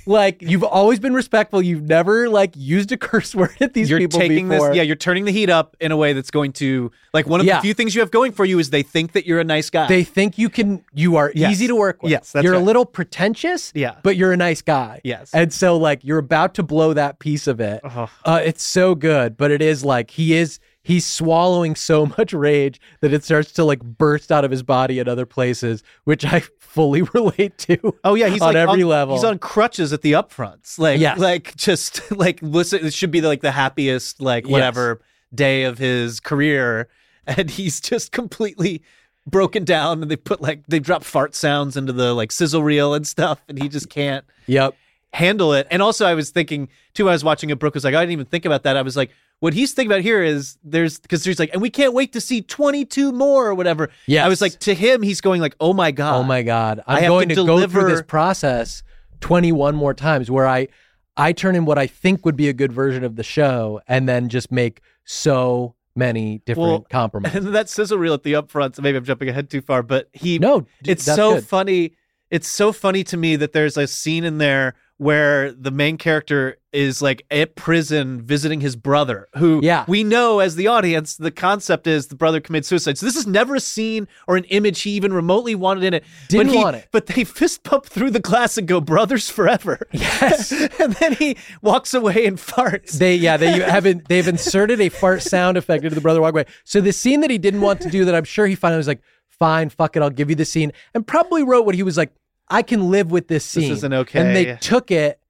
Like 0.08 0.40
you've 0.42 0.64
always 0.64 0.98
been 0.98 1.12
respectful. 1.14 1.60
You've 1.60 1.82
never 1.82 2.28
like 2.28 2.52
used 2.56 2.90
a 2.92 2.96
curse 3.08 3.34
word 3.34 3.54
at 3.60 3.74
these 3.74 3.90
you're 3.90 3.98
people 3.98 4.18
taking 4.18 4.48
before. 4.48 4.68
this 4.68 4.76
yeah 4.76 4.82
you're 4.82 4.96
turning 4.96 5.24
the 5.26 5.32
heat 5.32 5.50
up 5.50 5.76
in 5.80 5.92
a 5.92 5.96
way 5.96 6.14
that's 6.14 6.30
going 6.30 6.52
to 6.54 6.90
like 7.12 7.26
one 7.26 7.40
of 7.40 7.46
Yeah. 7.46 7.56
the 7.56 7.62
few 7.62 7.74
things 7.74 7.94
you 7.94 8.00
have 8.00 8.10
going 8.10 8.32
for 8.32 8.44
you 8.44 8.58
is 8.58 8.70
they 8.70 8.82
think 8.82 9.12
that 9.12 9.26
you're 9.26 9.38
a 9.40 9.44
nice 9.44 9.70
guy 9.70 9.86
They 9.86 10.04
think 10.04 10.38
you 10.38 10.48
can. 10.48 10.82
You 10.94 11.16
are 11.16 11.30
Yes. 11.34 11.52
easy 11.52 11.66
to 11.68 11.76
work 11.76 12.02
with. 12.02 12.10
Yes, 12.10 12.32
that's 12.32 12.42
you're 12.44 12.54
a 12.54 12.58
little 12.58 12.84
pretentious. 12.86 13.70
Yeah. 13.74 13.96
but 14.02 14.16
you're 14.16 14.32
a 14.32 14.36
nice 14.36 14.62
guy. 14.62 15.00
Yes. 15.04 15.30
and 15.34 15.52
so 15.52 15.76
like 15.76 16.02
you're 16.04 16.18
about 16.18 16.54
to 16.54 16.62
blow 16.62 16.92
that 16.94 17.18
piece 17.18 17.46
of 17.46 17.60
it. 17.60 17.80
Oh. 17.84 18.08
Uh, 18.24 18.40
it's 18.44 18.62
so 18.62 18.94
good, 18.94 19.36
but 19.36 19.50
it 19.50 19.60
is 19.62 19.84
like 19.84 20.10
he 20.12 20.34
is. 20.34 20.58
He's 20.84 21.04
swallowing 21.06 21.74
so 21.74 22.06
much 22.18 22.32
rage 22.32 22.80
that 23.00 23.12
it 23.12 23.24
starts 23.24 23.52
to 23.52 23.64
like 23.64 23.82
burst 23.82 24.32
out 24.32 24.44
of 24.44 24.50
his 24.50 24.62
body 24.62 25.00
at 25.00 25.08
other 25.08 25.26
places, 25.26 25.82
which 26.04 26.24
I 26.24 26.40
fully 26.60 27.02
relate 27.14 27.58
to. 27.58 27.94
Oh 28.04 28.14
yeah, 28.14 28.28
he's 28.28 28.40
on 28.40 28.54
like 28.54 28.56
every 28.56 28.82
on, 28.82 28.88
level. 28.88 29.14
He's 29.14 29.24
on 29.24 29.38
crutches 29.38 29.92
at 29.92 30.02
the 30.02 30.12
upfronts, 30.12 30.78
like 30.78 31.00
Yes. 31.00 31.18
like 31.18 31.54
just 31.56 32.10
like 32.16 32.38
listen. 32.42 32.84
It 32.86 32.94
should 32.94 33.10
be 33.10 33.20
like 33.20 33.40
the 33.42 33.50
happiest 33.52 34.20
like 34.20 34.44
Yes. 34.44 34.52
whatever 34.52 35.00
day 35.34 35.64
of 35.64 35.76
his 35.78 36.20
career, 36.20 36.88
and 37.26 37.50
he's 37.50 37.80
just 37.80 38.12
completely 38.12 38.82
broken 39.26 39.64
down. 39.64 40.00
And 40.00 40.10
they 40.10 40.16
put 40.16 40.40
like 40.40 40.66
they 40.68 40.78
drop 40.78 41.04
fart 41.04 41.34
sounds 41.34 41.76
into 41.76 41.92
the 41.92 42.14
like 42.14 42.32
sizzle 42.32 42.62
reel 42.62 42.94
and 42.94 43.06
stuff, 43.06 43.42
and 43.48 43.60
he 43.60 43.68
just 43.68 43.90
can't. 43.90 44.24
Yep. 44.46 44.74
Handle 45.12 45.52
it. 45.54 45.66
And 45.70 45.80
also, 45.82 46.06
I 46.06 46.14
was 46.14 46.30
thinking 46.30 46.68
too. 46.94 47.08
I 47.08 47.12
was 47.12 47.24
watching 47.24 47.50
it. 47.50 47.58
Brooke 47.58 47.74
was 47.74 47.84
like, 47.84 47.94
I 47.94 48.00
didn't 48.02 48.12
even 48.12 48.26
think 48.26 48.44
about 48.44 48.62
that. 48.64 48.76
I 48.76 48.82
was 48.82 48.96
like, 48.96 49.10
what 49.40 49.54
he's 49.54 49.72
thinking 49.72 49.90
about 49.92 50.02
here 50.02 50.22
is 50.22 50.58
there's 50.64 50.98
because 50.98 51.24
he's 51.24 51.38
like, 51.38 51.50
and 51.52 51.62
we 51.62 51.70
can't 51.70 51.94
wait 51.94 52.12
to 52.14 52.20
see 52.20 52.42
22 52.42 53.12
more 53.12 53.46
or 53.46 53.54
whatever. 53.54 53.88
Yeah, 54.06 54.24
I 54.24 54.28
was 54.28 54.40
like, 54.40 54.58
to 54.60 54.74
him, 54.74 55.02
he's 55.02 55.20
going 55.20 55.40
like, 55.40 55.54
oh 55.60 55.72
my 55.72 55.90
god, 55.92 56.16
Oh 56.16 56.22
my 56.24 56.42
God. 56.42 56.82
I 56.86 56.96
I'm 56.96 57.02
have 57.04 57.08
going 57.10 57.28
to 57.30 57.34
to, 57.36 57.44
go 57.46 57.66
through 57.66 57.88
this 57.88 58.02
process 58.02 58.82
21 59.20 59.74
more 59.76 59.94
times 59.94 60.30
where 60.30 60.46
I 60.46 60.68
I 61.16 61.32
turn 61.32 61.56
in 61.56 61.64
what 61.64 61.78
I 61.78 61.86
think 61.86 62.24
would 62.24 62.36
be 62.36 62.48
a 62.48 62.52
good 62.52 62.72
version 62.72 63.02
of 63.04 63.16
the 63.16 63.22
show 63.24 63.80
and 63.88 64.08
then 64.08 64.28
just 64.28 64.52
make 64.52 64.80
so 65.04 65.74
many 65.96 66.38
different 66.44 66.68
Well, 66.68 66.80
compromises. 66.90 67.44
And 67.46 67.54
that 67.54 67.68
sizzle 67.68 67.98
reel 67.98 68.14
at 68.14 68.22
the 68.22 68.34
upfront. 68.34 68.76
So 68.76 68.82
maybe 68.82 68.98
I'm 68.98 69.04
jumping 69.04 69.28
ahead 69.28 69.50
too 69.50 69.60
far, 69.60 69.82
but 69.82 70.08
he 70.12 70.38
No, 70.38 70.66
it's 70.84 71.04
so 71.04 71.34
good. 71.34 71.46
funny. 71.46 71.92
It's 72.30 72.46
so 72.46 72.72
funny 72.72 73.02
to 73.04 73.16
me 73.16 73.36
that 73.36 73.52
there's 73.52 73.76
a 73.76 73.86
scene 73.86 74.22
in 74.24 74.38
there 74.38 74.74
where 74.98 75.52
the 75.52 75.70
main 75.70 75.96
character 75.96 76.56
is 76.72 77.00
like 77.00 77.24
at 77.30 77.54
prison 77.54 78.20
visiting 78.20 78.60
his 78.60 78.76
brother, 78.76 79.26
who 79.36 79.60
Yeah. 79.62 79.84
we 79.88 80.04
know 80.04 80.40
as 80.40 80.56
the 80.56 80.66
audience, 80.66 81.16
the 81.16 81.30
concept 81.30 81.86
is 81.86 82.08
the 82.08 82.14
brother 82.16 82.40
commits 82.40 82.68
suicide. 82.68 82.98
So 82.98 83.06
this 83.06 83.16
is 83.16 83.26
never 83.26 83.54
a 83.54 83.60
scene 83.60 84.06
or 84.26 84.36
an 84.36 84.44
image 84.44 84.82
he 84.82 84.90
even 84.90 85.12
remotely 85.12 85.54
wanted 85.54 85.84
in 85.84 85.94
it. 85.94 86.04
Didn't 86.28 86.48
but 86.48 86.52
he, 86.52 86.58
want 86.62 86.76
it. 86.76 86.88
But 86.92 87.06
they 87.06 87.24
fist 87.38 87.62
bump 87.62 87.86
through 87.86 88.10
the 88.10 88.20
glass 88.20 88.58
and 88.58 88.68
go 88.68 88.80
brothers 88.80 89.30
forever. 89.30 89.78
Yes. 89.92 90.50
and 90.80 90.92
then 90.94 91.14
he 91.14 91.36
walks 91.62 91.94
away 91.94 92.26
and 92.26 92.36
farts. 92.36 92.98
They 92.98 93.14
yeah 93.14 93.36
they 93.36 93.60
haven't 93.60 94.08
they've 94.08 94.28
inserted 94.28 94.80
a 94.80 94.88
fart 94.88 95.22
sound 95.22 95.56
effect 95.56 95.84
into 95.84 95.94
the 95.94 96.00
brother 96.02 96.20
walkway. 96.20 96.44
So 96.64 96.80
the 96.80 96.92
scene 96.92 97.20
that 97.20 97.30
he 97.30 97.38
didn't 97.38 97.60
want 97.62 97.80
to 97.82 97.88
do 97.90 98.04
that 98.04 98.14
I'm 98.14 98.24
sure 98.24 98.46
he 98.46 98.54
finally 98.56 98.78
was 98.78 98.88
like, 98.88 99.00
fine, 99.28 99.68
fuck 99.68 99.94
it, 99.96 100.02
I'll 100.02 100.10
give 100.10 100.28
you 100.28 100.36
the 100.36 100.44
scene, 100.44 100.72
and 100.94 101.06
probably 101.06 101.44
wrote 101.44 101.64
what 101.64 101.76
he 101.76 101.84
was 101.84 101.96
like, 101.96 102.12
I 102.50 102.62
can 102.62 102.90
live 102.90 103.10
with 103.10 103.28
this 103.28 103.44
scene. 103.44 103.68
This 103.68 103.78
isn't 103.78 103.92
okay. 103.92 104.20
And 104.20 104.36
they 104.36 104.56
took 104.56 104.90
it 104.90 105.20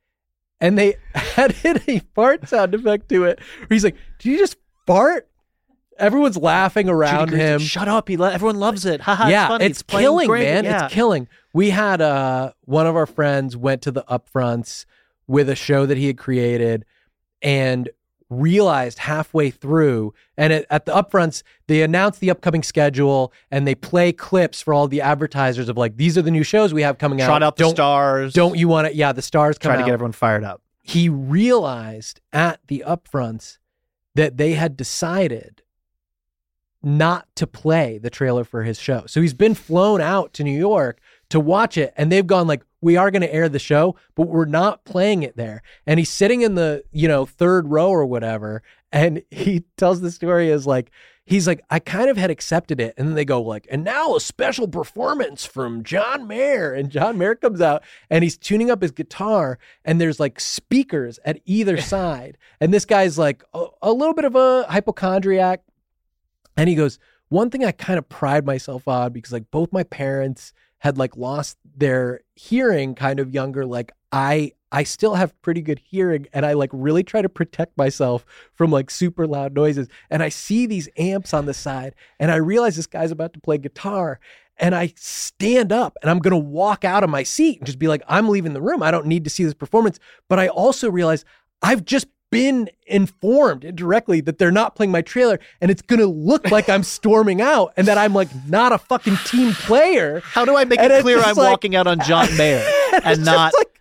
and 0.61 0.79
they 0.79 0.97
added 1.37 1.83
a 1.89 2.01
fart 2.15 2.49
sound 2.49 2.75
effect 2.75 3.09
to 3.11 3.25
it. 3.25 3.41
Where 3.41 3.67
he's 3.71 3.85
like, 3.85 3.97
Did 4.19 4.31
you 4.31 4.39
just 4.39 4.57
fart? 4.87 5.29
Everyone's 5.99 6.37
laughing 6.37 6.89
around 6.89 7.31
him. 7.31 7.59
Shut 7.59 7.89
up! 7.89 8.09
He 8.09 8.17
lo- 8.17 8.29
everyone 8.29 8.61
loves 8.61 8.87
it. 8.87 9.01
Ha 9.01 9.17
ha! 9.17 9.27
yeah, 9.27 9.47
it's 9.47 9.49
funny. 9.49 9.65
it's, 9.65 9.83
playing 9.83 10.05
killing, 10.05 10.29
great. 10.29 10.45
man. 10.45 10.65
Yeah. 10.65 10.85
It's 10.85 10.95
killing. 10.95 11.27
We 11.53 11.71
had 11.71 12.01
uh 12.01 12.53
one 12.67 12.87
of 12.87 12.95
our 12.95 13.07
friends 13.07 13.57
went 13.57 13.83
to 13.83 13.91
the 13.91 14.05
upfronts 14.05 14.85
with 15.27 15.49
a 15.49 15.57
show 15.57 15.87
that 15.87 15.97
he 15.99 16.07
had 16.07 16.17
created 16.17 16.85
and 17.43 17.89
realized 18.31 18.99
halfway 18.99 19.51
through 19.51 20.13
and 20.37 20.53
at, 20.53 20.67
at 20.69 20.85
the 20.85 20.93
upfronts 20.93 21.43
they 21.67 21.83
announce 21.83 22.19
the 22.19 22.31
upcoming 22.31 22.63
schedule 22.63 23.33
and 23.51 23.67
they 23.67 23.75
play 23.75 24.13
clips 24.13 24.61
for 24.61 24.75
all 24.75 24.87
the 24.87 25.01
advertisers 25.01 25.69
of 25.69 25.79
like 25.79 25.97
these 25.97 26.19
are 26.19 26.23
the 26.23 26.31
new 26.31 26.43
shows 26.43 26.75
we 26.75 26.83
have 26.83 26.99
coming 26.99 27.23
out 27.23 27.27
Trot 27.27 27.43
out 27.43 27.57
the 27.57 27.65
don't 27.65 27.75
stars. 27.75 28.35
don't 28.35 28.59
you 28.59 28.69
want 28.69 28.87
to 28.87 28.95
yeah 28.95 29.13
the 29.13 29.23
stars 29.23 29.57
come 29.57 29.71
try 29.71 29.79
to 29.79 29.85
get 29.85 29.95
everyone 29.95 30.13
fired 30.13 30.45
up. 30.45 30.61
he 30.83 31.09
realized 31.09 32.21
at 32.31 32.61
the 32.67 32.85
upfronts 32.87 33.57
that 34.15 34.37
they 34.37 34.53
had 34.53 34.77
decided 34.77 35.63
not 36.83 37.27
to 37.35 37.47
play 37.47 37.99
the 37.99 38.11
trailer 38.11 38.45
for 38.45 38.63
his 38.63 38.79
show. 38.79 39.05
So 39.07 39.21
he's 39.21 39.35
been 39.35 39.55
flown 39.55 40.01
out 40.01 40.33
to 40.35 40.45
New 40.45 40.57
York 40.57 41.01
to 41.31 41.41
watch 41.41 41.77
it 41.77 41.93
and 41.97 42.11
they've 42.11 42.27
gone 42.27 42.47
like 42.47 42.63
we 42.81 42.97
are 42.97 43.11
going 43.11 43.23
to 43.23 43.35
air 43.35 43.49
the 43.49 43.59
show 43.59 43.97
but 44.15 44.29
we're 44.29 44.45
not 44.45 44.85
playing 44.85 45.23
it 45.23 45.37
there. 45.37 45.63
And 45.87 45.99
he's 45.99 46.11
sitting 46.11 46.43
in 46.43 46.55
the, 46.55 46.85
you 46.91 47.09
know, 47.09 47.27
third 47.27 47.69
row 47.69 47.91
or 47.91 48.07
whatever 48.07 48.63
and 48.93 49.23
he 49.31 49.65
tells 49.77 50.01
the 50.01 50.11
story 50.11 50.51
as 50.51 50.67
like 50.67 50.91
he's 51.25 51.47
like 51.47 51.63
I 51.69 51.79
kind 51.79 52.09
of 52.09 52.17
had 52.17 52.31
accepted 52.31 52.81
it. 52.81 52.95
And 52.97 53.09
then 53.09 53.15
they 53.15 53.25
go 53.25 53.43
like 53.43 53.67
and 53.71 53.85
now 53.85 54.17
a 54.17 54.21
special 54.21 54.69
performance 54.69 55.45
from 55.45 55.85
John 55.85 56.27
Mayer. 56.27 56.73
And 56.73 56.91
John 56.91 57.19
Mayer 57.19 57.35
comes 57.35 57.61
out 57.61 57.83
and 58.09 58.25
he's 58.25 58.39
tuning 58.39 58.71
up 58.71 58.83
his 58.83 58.93
guitar 58.93 59.59
and 59.85 60.01
there's 60.01 60.21
like 60.21 60.41
speakers 60.41 61.19
at 61.25 61.41
either 61.45 61.77
side. 61.81 62.39
And 62.61 62.73
this 62.73 62.85
guy's 62.85 63.19
like 63.19 63.45
a, 63.53 63.67
a 63.83 63.93
little 63.93 64.15
bit 64.15 64.25
of 64.25 64.35
a 64.35 64.65
hypochondriac. 64.69 65.63
And 66.57 66.69
he 66.69 66.75
goes 66.75 66.99
one 67.29 67.51
thing 67.51 67.65
I 67.65 67.73
kind 67.73 67.99
of 67.99 68.09
pride 68.09 68.47
myself 68.47 68.89
on 68.89 69.13
because 69.13 69.33
like 69.33 69.51
both 69.51 69.73
my 69.73 69.83
parents 69.83 70.53
had 70.79 70.99
like 70.99 71.17
lost 71.17 71.59
their 71.77 72.21
hearing 72.35 72.95
kind 72.95 73.21
of 73.21 73.35
younger 73.35 73.67
like 73.67 73.93
I 74.13 74.53
I 74.71 74.83
still 74.83 75.15
have 75.15 75.41
pretty 75.41 75.63
good 75.63 75.79
hearing 75.79 76.27
and 76.33 76.45
I 76.45 76.53
like 76.53 76.71
really 76.73 77.03
try 77.03 77.23
to 77.23 77.29
protect 77.29 77.77
myself 77.79 78.27
from 78.55 78.71
like 78.71 78.91
super 78.91 79.27
loud 79.27 79.55
noises. 79.55 79.89
And 80.11 80.23
I 80.23 80.29
see 80.29 80.67
these 80.67 80.89
amps 80.99 81.33
on 81.33 81.47
the 81.47 81.55
side 81.55 81.95
and 82.19 82.31
I 82.31 82.37
realize 82.37 82.77
this 82.77 82.87
guy's 82.87 83.11
about 83.11 83.33
to 83.33 83.41
play 83.41 83.57
guitar 83.57 84.21
and 84.59 84.75
I 84.75 84.93
stand 84.97 85.73
up 85.73 85.97
and 86.03 86.11
I'm 86.11 86.19
going 86.19 86.33
to 86.33 86.37
walk 86.37 86.85
out 86.85 87.05
of 87.05 87.11
my 87.11 87.23
seat 87.23 87.59
and 87.59 87.67
just 87.67 87.79
be 87.79 87.89
like 87.89 88.03
I'm 88.09 88.29
leaving 88.29 88.53
the 88.53 88.61
room. 88.61 88.83
I 88.83 88.91
don't 88.91 89.07
need 89.07 89.25
to 89.25 89.31
see 89.31 89.45
this 89.45 89.55
performance. 89.55 89.99
But 90.29 90.39
I 90.39 90.49
also 90.49 90.91
realize 90.91 91.25
I've 91.63 91.85
just 91.85 92.07
been 92.31 92.69
informed 92.87 93.65
indirectly 93.65 94.21
that 94.21 94.39
they're 94.39 94.51
not 94.51 94.75
playing 94.77 94.91
my 94.91 95.01
trailer 95.03 95.39
and 95.61 95.71
it's 95.71 95.83
going 95.83 96.01
to 96.01 96.07
look 96.07 96.51
like 96.51 96.69
I'm 96.69 96.83
storming 96.99 97.41
out 97.41 97.73
and 97.77 97.87
that 97.89 97.97
I'm 97.99 98.15
like 98.15 98.29
not 98.47 98.73
a 98.73 98.79
fucking 98.79 99.17
team 99.25 99.53
player 99.53 100.21
How 100.21 100.45
do 100.45 100.57
I 100.57 100.65
make 100.65 100.79
And 100.79 100.93
it 100.93 101.03
clear 101.03 101.19
I'm 101.21 101.37
like- 101.37 101.51
walking 101.51 101.75
out 101.75 101.87
on 101.87 102.01
John 102.01 102.35
Mayer 102.37 102.67
and 102.93 103.05
It's 103.07 103.21
not 103.21 103.53
like 103.57 103.81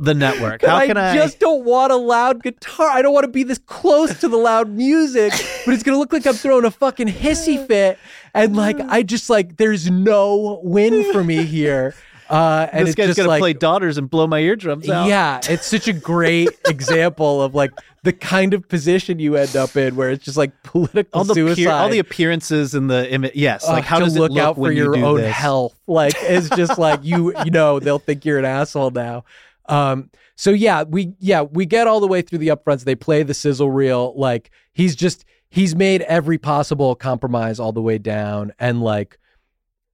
the 0.00 0.14
network? 0.14 0.62
How 0.64 0.86
can 0.86 0.96
I? 0.96 1.12
just 1.16 1.40
don't 1.40 1.64
want 1.64 1.90
a 1.92 1.96
loud 1.96 2.40
guitar. 2.44 2.88
I 2.88 3.02
don't 3.02 3.12
want 3.12 3.24
to 3.24 3.32
be 3.32 3.42
this 3.42 3.58
close 3.58 4.20
to 4.20 4.28
the 4.28 4.36
loud 4.36 4.68
music, 4.70 5.32
but 5.66 5.74
it's 5.74 5.82
gonna 5.82 5.98
look 5.98 6.12
like 6.12 6.24
I'm 6.24 6.34
throwing 6.34 6.64
a 6.64 6.70
fucking 6.70 7.08
hissy 7.08 7.66
fit. 7.66 7.98
And 8.32 8.54
like 8.54 8.78
I 8.78 9.02
just 9.02 9.28
like 9.28 9.56
there's 9.56 9.90
no 9.90 10.60
win 10.62 11.10
for 11.12 11.24
me 11.24 11.42
here. 11.42 11.96
Uh, 12.28 12.68
and 12.72 12.86
this 12.86 12.94
guy's 12.94 13.16
gonna 13.16 13.28
like 13.28 13.40
play 13.40 13.52
daughters 13.52 13.96
and 13.96 14.10
blow 14.10 14.26
my 14.26 14.38
eardrums 14.40 14.88
out. 14.88 15.08
yeah, 15.08 15.40
it's 15.48 15.66
such 15.66 15.88
a 15.88 15.92
great 15.92 16.50
example 16.68 17.42
of 17.42 17.54
like 17.54 17.70
the 18.04 18.12
kind 18.12 18.54
of 18.54 18.68
position 18.68 19.18
you 19.18 19.36
end 19.36 19.56
up 19.56 19.76
in, 19.76 19.96
where 19.96 20.10
it's 20.10 20.24
just 20.24 20.36
like 20.36 20.52
political 20.62 21.18
All 21.18 21.24
the 21.24 21.34
suicide. 21.34 21.66
all 21.68 21.88
the 21.88 21.98
appearances 21.98 22.74
in 22.74 22.86
the 22.88 23.10
image. 23.10 23.32
Yes, 23.34 23.66
uh, 23.66 23.72
like 23.72 23.84
how 23.84 23.98
to 23.98 24.04
does 24.04 24.16
look 24.16 24.30
it 24.30 24.34
look 24.34 24.42
out 24.42 24.56
for 24.56 24.70
your 24.70 24.96
you 24.96 25.04
own 25.04 25.16
this? 25.16 25.34
health? 25.34 25.78
Like 25.86 26.14
it's 26.18 26.50
just 26.50 26.78
like 26.78 27.00
you, 27.02 27.32
you 27.44 27.50
know, 27.50 27.80
they'll 27.80 27.98
think 27.98 28.24
you're 28.24 28.38
an 28.38 28.44
asshole 28.44 28.90
now. 28.90 29.24
Um, 29.66 30.10
so 30.36 30.50
yeah, 30.50 30.82
we 30.82 31.14
yeah 31.18 31.42
we 31.42 31.66
get 31.66 31.86
all 31.86 32.00
the 32.00 32.06
way 32.06 32.22
through 32.22 32.38
the 32.38 32.48
upfronts. 32.48 32.84
They 32.84 32.94
play 32.94 33.22
the 33.22 33.34
sizzle 33.34 33.70
reel. 33.70 34.12
Like 34.16 34.50
he's 34.72 34.94
just 34.94 35.24
he's 35.50 35.74
made 35.74 36.02
every 36.02 36.36
possible 36.38 36.94
compromise 36.94 37.58
all 37.58 37.72
the 37.72 37.82
way 37.82 37.98
down, 37.98 38.52
and 38.58 38.82
like 38.82 39.18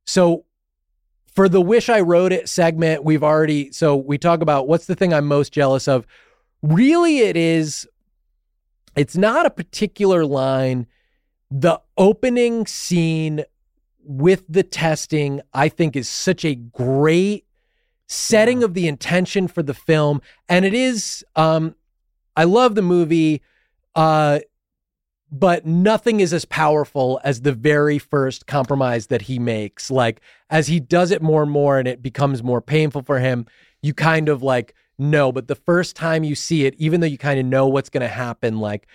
so 0.05 0.44
for 1.35 1.48
the 1.48 1.61
wish 1.61 1.89
I 1.89 2.01
wrote 2.01 2.32
it 2.32 2.48
segment, 2.48 3.05
we've 3.05 3.24
already 3.24 3.73
so 3.73 3.97
we 3.97 4.19
talk 4.19 4.40
about 4.40 4.69
what's 4.69 4.86
the 4.86 4.94
thing 4.94 5.12
I'm 5.12 5.27
most 5.27 5.52
jealous 5.52 5.89
of. 5.89 6.06
Really, 6.62 7.19
it 7.19 7.36
is. 7.36 7.89
It's 8.97 9.16
not 9.16 9.44
a 9.44 9.51
particular 9.51 10.24
line. 10.24 10.86
The 11.51 11.81
opening 11.98 12.66
scene 12.66 13.44
with 14.05 14.44
the 14.48 14.62
testing, 14.62 15.40
I 15.52 15.69
think, 15.69 15.97
is 15.97 16.09
such 16.09 16.44
a 16.44 16.55
great 16.55 17.44
setting 18.06 18.62
of 18.62 18.74
the 18.74 18.86
intention 18.86 19.48
for 19.48 19.62
the 19.62 19.74
film, 19.74 20.23
and 20.48 20.65
it 20.65 20.74
is. 20.74 21.24
Um, 21.35 21.74
I 22.36 22.44
love 22.44 22.74
the 22.74 22.82
movie. 22.82 23.43
Uh, 23.94 24.40
but 25.35 25.66
nothing 25.66 26.20
is 26.20 26.32
as 26.32 26.44
powerful 26.44 27.20
as 27.24 27.40
the 27.40 27.51
very 27.51 27.98
first 27.98 28.47
compromise 28.47 29.09
that 29.09 29.23
he 29.23 29.40
makes. 29.40 29.90
Like 29.90 30.20
as 30.48 30.69
he 30.69 30.78
does 30.78 31.11
it 31.11 31.23
more 31.23 31.43
and 31.43 31.51
more 31.51 31.77
and 31.77 31.89
it 31.89 32.01
becomes 32.01 32.40
more 32.40 32.61
painful 32.61 33.02
for 33.02 33.19
him, 33.19 33.47
you 33.82 33.94
kind 33.94 34.28
of 34.28 34.44
like 34.44 34.77
know, 34.97 35.32
but 35.32 35.48
the 35.48 35.56
first 35.56 35.97
time 35.97 36.23
you 36.23 36.36
see 36.36 36.66
it, 36.66 36.77
even 36.78 37.01
though 37.01 37.09
you 37.09 37.19
kind 37.19 37.40
of 37.40 37.47
know 37.47 37.66
what's 37.66 37.90
going 37.90 38.02
to 38.02 38.06
happen, 38.06 38.61
like 38.61 38.86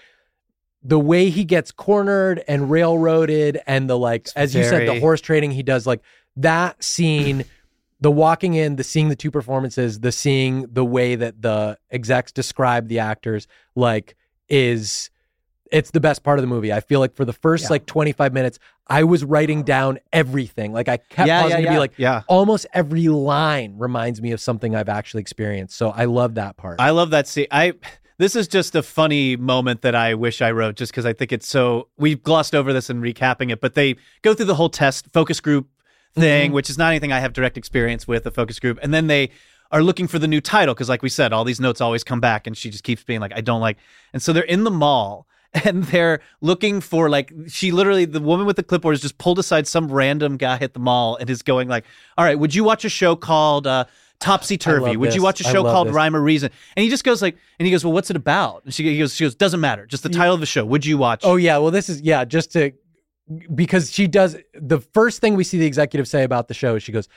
the 0.81 0.97
way 0.97 1.29
he 1.29 1.43
gets 1.43 1.73
cornered 1.73 2.41
and 2.47 2.71
railroaded 2.71 3.59
and 3.67 3.89
the 3.89 3.97
like, 3.97 4.29
as 4.37 4.55
you 4.55 4.63
said, 4.63 4.87
the 4.87 4.97
horse 5.01 5.19
trading 5.19 5.51
he 5.51 5.61
does, 5.61 5.85
like 5.85 6.01
that 6.37 6.81
scene, 6.81 7.43
the 7.99 8.11
walking 8.11 8.53
in, 8.53 8.77
the 8.77 8.85
seeing 8.85 9.09
the 9.09 9.15
two 9.17 9.29
performances, 9.29 9.99
the 9.99 10.13
seeing 10.13 10.67
the 10.71 10.85
way 10.85 11.15
that 11.15 11.41
the 11.41 11.77
execs 11.91 12.31
describe 12.31 12.87
the 12.87 12.99
actors, 12.99 13.45
like 13.75 14.15
is 14.47 15.09
it's 15.71 15.91
the 15.91 15.99
best 15.99 16.23
part 16.23 16.39
of 16.39 16.43
the 16.43 16.47
movie. 16.47 16.73
I 16.73 16.79
feel 16.79 16.99
like 16.99 17.15
for 17.15 17.25
the 17.25 17.33
first 17.33 17.65
Yeah. 17.65 17.69
like 17.71 17.85
25 17.85 18.33
minutes, 18.33 18.57
I 18.87 19.03
was 19.03 19.23
writing 19.23 19.63
down 19.63 19.99
everything. 20.11 20.73
Like 20.73 20.87
I 20.89 20.97
kept 20.97 21.27
Yeah, 21.27 21.43
pausing 21.43 21.59
yeah, 21.61 21.65
to 21.65 21.71
be 21.71 21.79
like, 21.79 21.93
yeah. 21.97 22.21
almost 22.27 22.65
every 22.73 23.07
line 23.07 23.75
reminds 23.77 24.21
me 24.21 24.31
of 24.31 24.41
something 24.41 24.75
I've 24.75 24.89
actually 24.89 25.21
experienced. 25.21 25.77
So 25.77 25.91
I 25.91 26.05
love 26.05 26.35
that 26.35 26.57
part. 26.57 26.79
I 26.79 26.89
love 26.89 27.11
that 27.11 27.27
scene. 27.27 27.47
I 27.51 27.73
this 28.17 28.35
is 28.35 28.47
just 28.49 28.75
a 28.75 28.83
funny 28.83 29.37
moment 29.37 29.81
that 29.83 29.95
I 29.95 30.13
wish 30.13 30.41
I 30.41 30.51
wrote 30.51 30.75
just 30.75 30.91
because 30.91 31.05
I 31.05 31.13
think 31.13 31.31
it's 31.31 31.47
so 31.47 31.87
we've 31.97 32.21
glossed 32.21 32.53
over 32.55 32.73
this 32.73 32.89
in 32.89 33.01
recapping 33.01 33.51
it, 33.51 33.61
but 33.61 33.75
they 33.75 33.95
go 34.23 34.33
through 34.33 34.47
the 34.47 34.55
whole 34.55 34.69
test 34.69 35.07
focus 35.13 35.39
group 35.39 35.67
thing, 36.15 36.49
Mhm. 36.51 36.53
which 36.55 36.69
is 36.69 36.77
not 36.77 36.89
anything 36.89 37.11
I 37.13 37.19
have 37.19 37.33
direct 37.33 37.57
experience 37.57 38.07
with, 38.07 38.25
a 38.25 38.31
focus 38.31 38.59
group, 38.59 38.79
and 38.81 38.91
then 38.93 39.05
they 39.07 39.29
are 39.71 39.83
looking 39.83 40.07
for 40.07 40.17
the 40.17 40.27
new 40.27 40.41
title 40.41 40.73
because 40.73 40.89
like 40.89 41.03
we 41.03 41.09
said, 41.09 41.31
all 41.31 41.43
these 41.43 41.59
notes 41.59 41.79
always 41.79 42.03
come 42.03 42.19
back 42.19 42.47
and 42.47 42.57
she 42.57 42.71
just 42.71 42.83
keeps 42.83 43.03
being 43.03 43.19
like, 43.19 43.31
I 43.35 43.41
don't 43.41 43.61
like 43.61 43.77
and 44.13 44.19
so 44.21 44.33
they're 44.33 44.43
in 44.43 44.63
the 44.63 44.71
mall 44.71 45.27
and 45.65 45.83
they're 45.85 46.21
looking 46.41 46.79
for 46.79 47.09
like 47.09 47.33
she 47.47 47.71
literally 47.71 48.05
the 48.05 48.19
woman 48.19 48.45
with 48.45 48.55
the 48.55 48.63
clipboard 48.63 48.93
has 48.93 49.01
just 49.01 49.17
pulled 49.17 49.39
aside 49.39 49.67
some 49.67 49.91
random 49.91 50.37
guy 50.37 50.57
at 50.61 50.73
the 50.73 50.79
mall 50.79 51.15
and 51.15 51.29
is 51.29 51.41
going 51.41 51.67
like 51.67 51.85
all 52.17 52.25
right 52.25 52.37
would 52.37 52.53
you 52.53 52.63
watch 52.63 52.85
a 52.85 52.89
show 52.89 53.15
called 53.15 53.65
uh 53.65 53.85
topsy 54.19 54.57
turvy. 54.57 54.97
Would 54.97 55.15
you 55.15 55.23
watch 55.23 55.39
a 55.39 55.43
show 55.43 55.63
called 55.63 55.87
this. 55.87 55.93
Rhyme 55.93 56.15
or 56.15 56.21
Reason? 56.21 56.51
And 56.75 56.83
he 56.83 56.89
just 56.89 57.03
goes 57.03 57.21
like, 57.21 57.37
and 57.57 57.65
he 57.65 57.71
goes, 57.71 57.83
well, 57.83 57.93
what's 57.93 58.09
it 58.09 58.15
about? 58.15 58.63
And 58.65 58.73
she 58.73 58.83
he 58.83 58.99
goes, 58.99 59.15
she 59.15 59.23
goes, 59.23 59.35
doesn't 59.35 59.59
matter, 59.59 59.85
just 59.85 60.03
the 60.03 60.09
title 60.09 60.33
of 60.33 60.39
the 60.39 60.45
show. 60.45 60.65
Would 60.65 60.85
you 60.85 60.97
watch? 60.97 61.21
Oh 61.23 61.35
yeah, 61.37 61.57
well 61.57 61.71
this 61.71 61.89
is 61.89 62.01
yeah, 62.01 62.25
just 62.25 62.51
to 62.53 62.73
because 63.53 63.91
she 63.91 64.07
does 64.07 64.37
the 64.53 64.79
first 64.79 65.21
thing 65.21 65.35
we 65.35 65.43
see 65.43 65.57
the 65.57 65.65
executive 65.65 66.07
say 66.07 66.23
about 66.23 66.47
the 66.47 66.53
show 66.53 66.75
is 66.75 66.83
she 66.83 66.91
goes, 66.91 67.07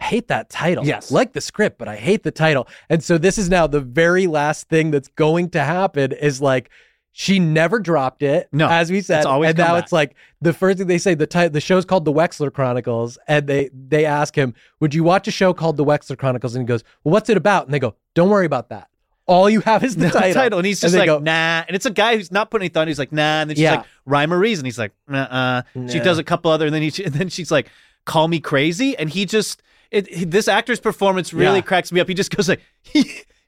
I 0.00 0.04
hate 0.04 0.28
that 0.28 0.48
title. 0.48 0.86
Yes. 0.86 1.10
Like 1.10 1.32
the 1.32 1.40
script, 1.40 1.78
but 1.78 1.88
I 1.88 1.96
hate 1.96 2.22
the 2.22 2.30
title. 2.30 2.68
And 2.88 3.02
so 3.02 3.18
this 3.18 3.36
is 3.36 3.48
now 3.48 3.66
the 3.66 3.80
very 3.80 4.26
last 4.26 4.68
thing 4.68 4.90
that's 4.90 5.08
going 5.08 5.50
to 5.50 5.62
happen 5.62 6.12
is 6.12 6.40
like 6.40 6.70
she 7.12 7.38
never 7.40 7.78
dropped 7.80 8.22
it. 8.22 8.48
No, 8.52 8.68
as 8.68 8.90
we 8.92 9.00
said. 9.00 9.18
it's 9.18 9.26
always 9.26 9.48
and 9.50 9.58
now 9.58 9.74
back. 9.74 9.84
it's 9.84 9.92
like 9.92 10.14
the 10.40 10.52
first 10.52 10.78
thing 10.78 10.86
they 10.86 10.98
say, 10.98 11.14
the 11.14 11.26
title 11.26 11.50
the 11.50 11.60
show's 11.60 11.84
called 11.84 12.04
The 12.04 12.12
Wexler 12.12 12.52
Chronicles. 12.52 13.18
And 13.26 13.46
they 13.46 13.70
they 13.72 14.04
ask 14.04 14.34
him, 14.36 14.54
Would 14.80 14.94
you 14.94 15.02
watch 15.04 15.26
a 15.26 15.30
show 15.32 15.52
called 15.52 15.76
The 15.76 15.84
Wexler 15.84 16.16
Chronicles? 16.18 16.54
And 16.54 16.62
he 16.62 16.66
goes, 16.66 16.84
Well, 17.04 17.12
what's 17.12 17.28
it 17.28 17.36
about? 17.36 17.64
And 17.64 17.74
they 17.74 17.78
go, 17.80 17.94
Don't 18.14 18.30
worry 18.30 18.46
about 18.46 18.68
that. 18.68 18.88
All 19.26 19.50
you 19.50 19.60
have 19.60 19.84
is 19.84 19.94
the 19.96 20.08
title. 20.10 20.32
title. 20.34 20.58
And 20.58 20.66
he's 20.66 20.80
just 20.80 20.92
they 20.92 21.00
like, 21.00 21.06
go, 21.06 21.18
nah. 21.18 21.62
And 21.66 21.74
it's 21.74 21.84
a 21.86 21.90
guy 21.90 22.16
who's 22.16 22.30
not 22.32 22.50
putting 22.50 22.64
any 22.64 22.68
thought. 22.70 22.88
He's 22.88 22.98
like, 22.98 23.12
nah. 23.12 23.42
And 23.42 23.50
then 23.50 23.56
she's 23.56 23.62
Yeah. 23.62 23.76
like, 23.76 23.86
rhyme 24.06 24.32
or 24.32 24.38
reason. 24.38 24.64
He's 24.64 24.78
like, 24.78 24.92
uh. 25.12 25.62
She 25.88 26.00
does 26.00 26.16
a 26.18 26.24
couple 26.24 26.50
other, 26.50 26.64
and 26.64 26.74
then 26.74 26.80
he, 26.80 27.04
and 27.04 27.12
then 27.12 27.28
she's 27.28 27.50
like, 27.50 27.68
call 28.06 28.26
me 28.28 28.40
crazy. 28.40 28.96
And 28.96 29.10
he 29.10 29.26
just, 29.26 29.60
it, 29.90 30.30
this 30.30 30.48
actor's 30.48 30.80
performance 30.80 31.34
really 31.34 31.56
Yeah. 31.56 31.60
cracks 31.62 31.92
me 31.92 32.00
up. 32.00 32.08
He 32.08 32.14
just 32.14 32.34
goes 32.34 32.48
like, 32.48 32.62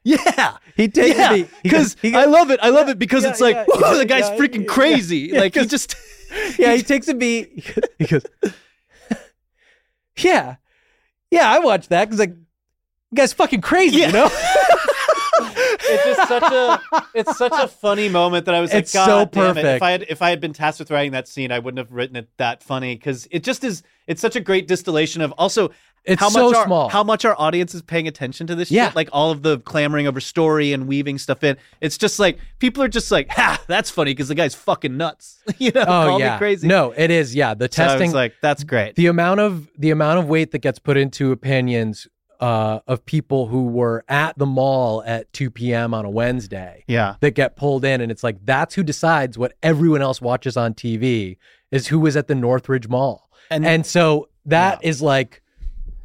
yeah. 0.03 0.57
He 0.75 0.87
takes 0.87 1.17
yeah, 1.17 1.33
me 1.33 1.47
because 1.63 1.95
I 2.03 2.25
love 2.25 2.49
it. 2.51 2.59
I 2.61 2.69
love 2.69 2.89
it 2.89 2.97
because 2.97 3.23
Yeah, 3.23 3.29
it's 3.31 3.41
like, 3.41 3.55
yeah, 3.55 3.65
whoa, 3.67 3.91
yeah, 3.91 3.97
the 3.97 4.05
guy's 4.05 4.29
yeah, 4.29 4.37
freaking 4.37 4.61
yeah, 4.61 4.73
crazy. 4.73 5.17
yeah, 5.33 5.39
like 5.41 5.55
he 5.55 5.65
just, 5.65 5.95
yeah, 6.57 6.73
he 6.73 6.81
takes 6.83 7.07
a 7.07 7.13
beat. 7.13 7.67
He 7.99 8.05
goes, 8.07 8.23
yeah, 10.17 10.55
yeah. 11.29 11.49
I 11.49 11.59
watched 11.59 11.89
that 11.89 12.05
because 12.05 12.19
like, 12.19 12.31
you 12.31 13.15
guy's 13.15 13.33
fucking 13.33 13.61
crazy, 13.61 13.99
Yeah. 13.99 14.07
you 14.07 14.13
know. 14.13 14.29
it's 15.83 16.05
just 16.05 16.27
such 16.27 16.51
a 16.51 16.81
it's 17.13 17.37
such 17.37 17.53
a 17.53 17.67
funny 17.67 18.09
moment 18.09 18.45
that 18.45 18.55
I 18.55 18.61
was 18.61 18.73
like, 18.73 18.83
It's 18.83 18.93
God 18.93 19.05
so 19.05 19.25
damn 19.25 19.57
it. 19.57 19.65
If. 19.65 19.81
I 19.81 19.91
had 19.91 20.05
if 20.09 20.21
I 20.21 20.29
had 20.29 20.39
been 20.39 20.53
tasked 20.53 20.79
with 20.79 20.91
writing 20.91 21.11
that 21.11 21.27
scene, 21.27 21.51
I 21.51 21.59
wouldn't 21.59 21.79
have 21.79 21.91
written 21.91 22.15
it 22.15 22.29
that 22.37 22.63
funny 22.63 22.95
because 22.95 23.27
it 23.31 23.43
just 23.43 23.63
is. 23.63 23.83
It's 24.07 24.21
such 24.21 24.35
a 24.35 24.39
great 24.41 24.67
distillation 24.67 25.21
of 25.21 25.31
also 25.37 25.71
It's 26.03 26.19
how 26.19 26.29
so 26.29 26.47
much 26.47 26.55
our, 26.57 26.65
small. 26.65 26.89
how 26.89 27.03
much 27.03 27.25
our 27.25 27.35
audience 27.39 27.75
is 27.75 27.81
paying 27.83 28.07
attention 28.07 28.47
to 28.47 28.55
this 28.55 28.71
Yeah. 28.71 28.87
shit. 28.87 28.95
Like 28.95 29.09
all 29.11 29.29
of 29.31 29.43
the 29.43 29.59
clamoring 29.59 30.07
over 30.07 30.19
story 30.19 30.73
and 30.73 30.87
weaving 30.87 31.19
stuff 31.19 31.43
in. 31.43 31.57
It's 31.79 31.97
just 31.97 32.17
like 32.19 32.39
people 32.59 32.81
are 32.81 32.87
just 32.87 33.11
like, 33.11 33.29
ha, 33.29 33.61
that's 33.67 33.89
funny 33.91 34.11
because 34.11 34.27
the 34.27 34.35
guy's 34.35 34.55
fucking 34.55 34.97
nuts. 34.97 35.39
you 35.59 35.71
know, 35.71 35.81
oh 35.81 35.85
call 35.85 36.19
yeah, 36.19 36.33
me 36.33 36.37
crazy. 36.39 36.67
no, 36.67 36.91
it 36.97 37.11
is. 37.11 37.35
Yeah, 37.35 37.53
the 37.53 37.65
So 37.65 37.83
testing, 37.83 38.11
like 38.13 38.33
that's 38.41 38.63
great. 38.63 38.95
the 38.95 39.07
amount 39.07 39.41
of 39.41 39.69
the 39.77 39.91
amount 39.91 40.19
of 40.19 40.27
weight 40.27 40.51
that 40.51 40.59
gets 40.59 40.79
put 40.79 40.97
into 40.97 41.31
opinions 41.31 42.07
uh, 42.39 42.79
of 42.87 43.05
people 43.05 43.45
who 43.45 43.67
were 43.67 44.03
at 44.09 44.35
the 44.39 44.47
mall 44.47 45.03
at 45.05 45.31
2 45.33 45.51
p.m. 45.51 45.93
on 45.93 46.05
a 46.05 46.09
Wednesday. 46.09 46.83
yeah. 46.87 47.13
that 47.19 47.35
get 47.35 47.55
pulled 47.55 47.85
in 47.85 48.01
and 48.01 48.11
it's 48.11 48.23
like 48.23 48.37
that's 48.43 48.73
who 48.73 48.81
decides 48.81 49.37
what 49.37 49.53
everyone 49.61 50.01
else 50.01 50.19
watches 50.19 50.57
on 50.57 50.73
TV 50.73 51.37
is 51.69 51.85
who 51.87 51.99
was 51.99 52.17
at 52.17 52.27
the 52.27 52.33
Northridge 52.33 52.87
Mall. 52.87 53.29
And- 53.51 53.63
And, 53.63 53.85
so 53.85 54.29
that 54.47 54.83
is 54.83 55.03
like 55.03 55.43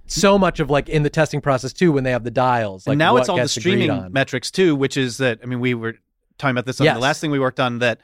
so 0.06 0.38
much 0.38 0.60
of 0.60 0.70
like 0.70 0.88
in 0.88 1.02
the 1.02 1.10
testing 1.10 1.40
process 1.40 1.72
too 1.72 1.92
when 1.92 2.04
they 2.04 2.10
have 2.12 2.24
the 2.24 2.30
dials. 2.30 2.86
Like 2.86 2.92
and 2.94 2.98
now 2.98 3.16
it's 3.16 3.28
all 3.28 3.36
the 3.36 3.48
streaming 3.48 4.12
metrics 4.12 4.50
too, 4.50 4.74
which 4.76 4.96
is 4.96 5.18
that 5.18 5.40
I 5.42 5.46
mean 5.46 5.60
we 5.60 5.74
were 5.74 5.96
talking 6.38 6.52
about 6.52 6.66
this 6.66 6.80
on 6.80 6.84
Yes. 6.84 6.94
the 6.96 7.00
last 7.00 7.20
thing 7.20 7.30
we 7.30 7.38
worked 7.38 7.60
on 7.60 7.78
that 7.80 8.00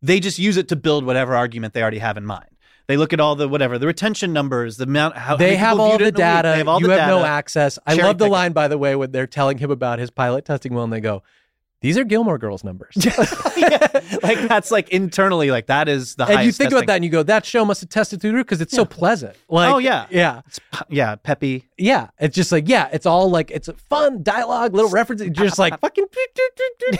they 0.00 0.18
just 0.20 0.38
use 0.38 0.56
it 0.56 0.68
to 0.68 0.76
build 0.76 1.04
whatever 1.04 1.34
argument 1.36 1.74
they 1.74 1.82
already 1.82 1.98
have 1.98 2.16
in 2.16 2.24
mind. 2.26 2.46
They 2.88 2.96
look 2.96 3.12
at 3.12 3.20
all 3.20 3.36
the 3.36 3.48
whatever 3.48 3.78
the 3.78 3.86
retention 3.86 4.32
numbers, 4.32 4.76
the 4.76 4.84
amount 4.84 5.16
how 5.16 5.36
They 5.36 5.56
have 5.56 5.78
all 5.78 5.90
the 5.90 5.94
in 5.96 6.00
a 6.02 6.04
week. 6.06 6.14
data. 6.16 6.48
They 6.48 6.58
have 6.58 6.68
all 6.68 6.80
you 6.80 6.88
the 6.88 6.98
have 6.98 7.08
no 7.08 7.18
data. 7.18 7.28
access. 7.28 7.78
I 7.86 7.94
Cherry 7.94 8.08
love 8.08 8.18
the 8.18 8.26
line, 8.28 8.52
by 8.52 8.66
the 8.68 8.76
way, 8.78 8.96
when 8.96 9.12
they're 9.12 9.26
telling 9.28 9.58
him 9.58 9.70
about 9.70 9.98
his 10.00 10.10
pilot 10.10 10.44
testing 10.44 10.74
well, 10.74 10.84
and 10.84 10.92
they 10.92 11.00
go, 11.00 11.22
"These 11.82 11.98
are 11.98 12.04
Gilmore 12.04 12.38
Girls 12.38 12.64
numbers." 12.64 12.96
like 14.22 14.48
that's 14.48 14.70
like 14.70 14.88
internally 14.88 15.50
like 15.50 15.66
that 15.66 15.88
is 15.88 16.14
the 16.14 16.24
and 16.24 16.46
you 16.46 16.52
think 16.52 16.70
about 16.72 16.86
that, 16.86 16.96
and 16.96 17.04
you 17.04 17.10
go, 17.10 17.22
"That 17.22 17.44
show 17.44 17.64
must 17.64 17.80
have 17.82 17.90
tested 17.90 18.20
through 18.20 18.32
because 18.42 18.60
it's 18.60 18.74
so 18.74 18.84
pleasant." 18.84 19.36
Like, 19.48 19.74
Oh, 19.74 19.78
yeah. 19.78 20.06
yeah. 20.10 20.40
It's 20.46 20.60
yeah, 20.88 21.16
peppy. 21.16 21.68
Yeah, 21.76 22.08
it's 22.18 22.34
just 22.34 22.52
like 22.52 22.68
yeah, 22.68 22.88
it's 22.92 23.06
all 23.06 23.30
like 23.30 23.50
it's 23.50 23.68
fun 23.88 24.22
dialogue, 24.22 24.74
little 24.74 24.90
references. 24.90 25.28
Just 25.30 25.58
like 25.58 25.78
fucking 25.80 26.06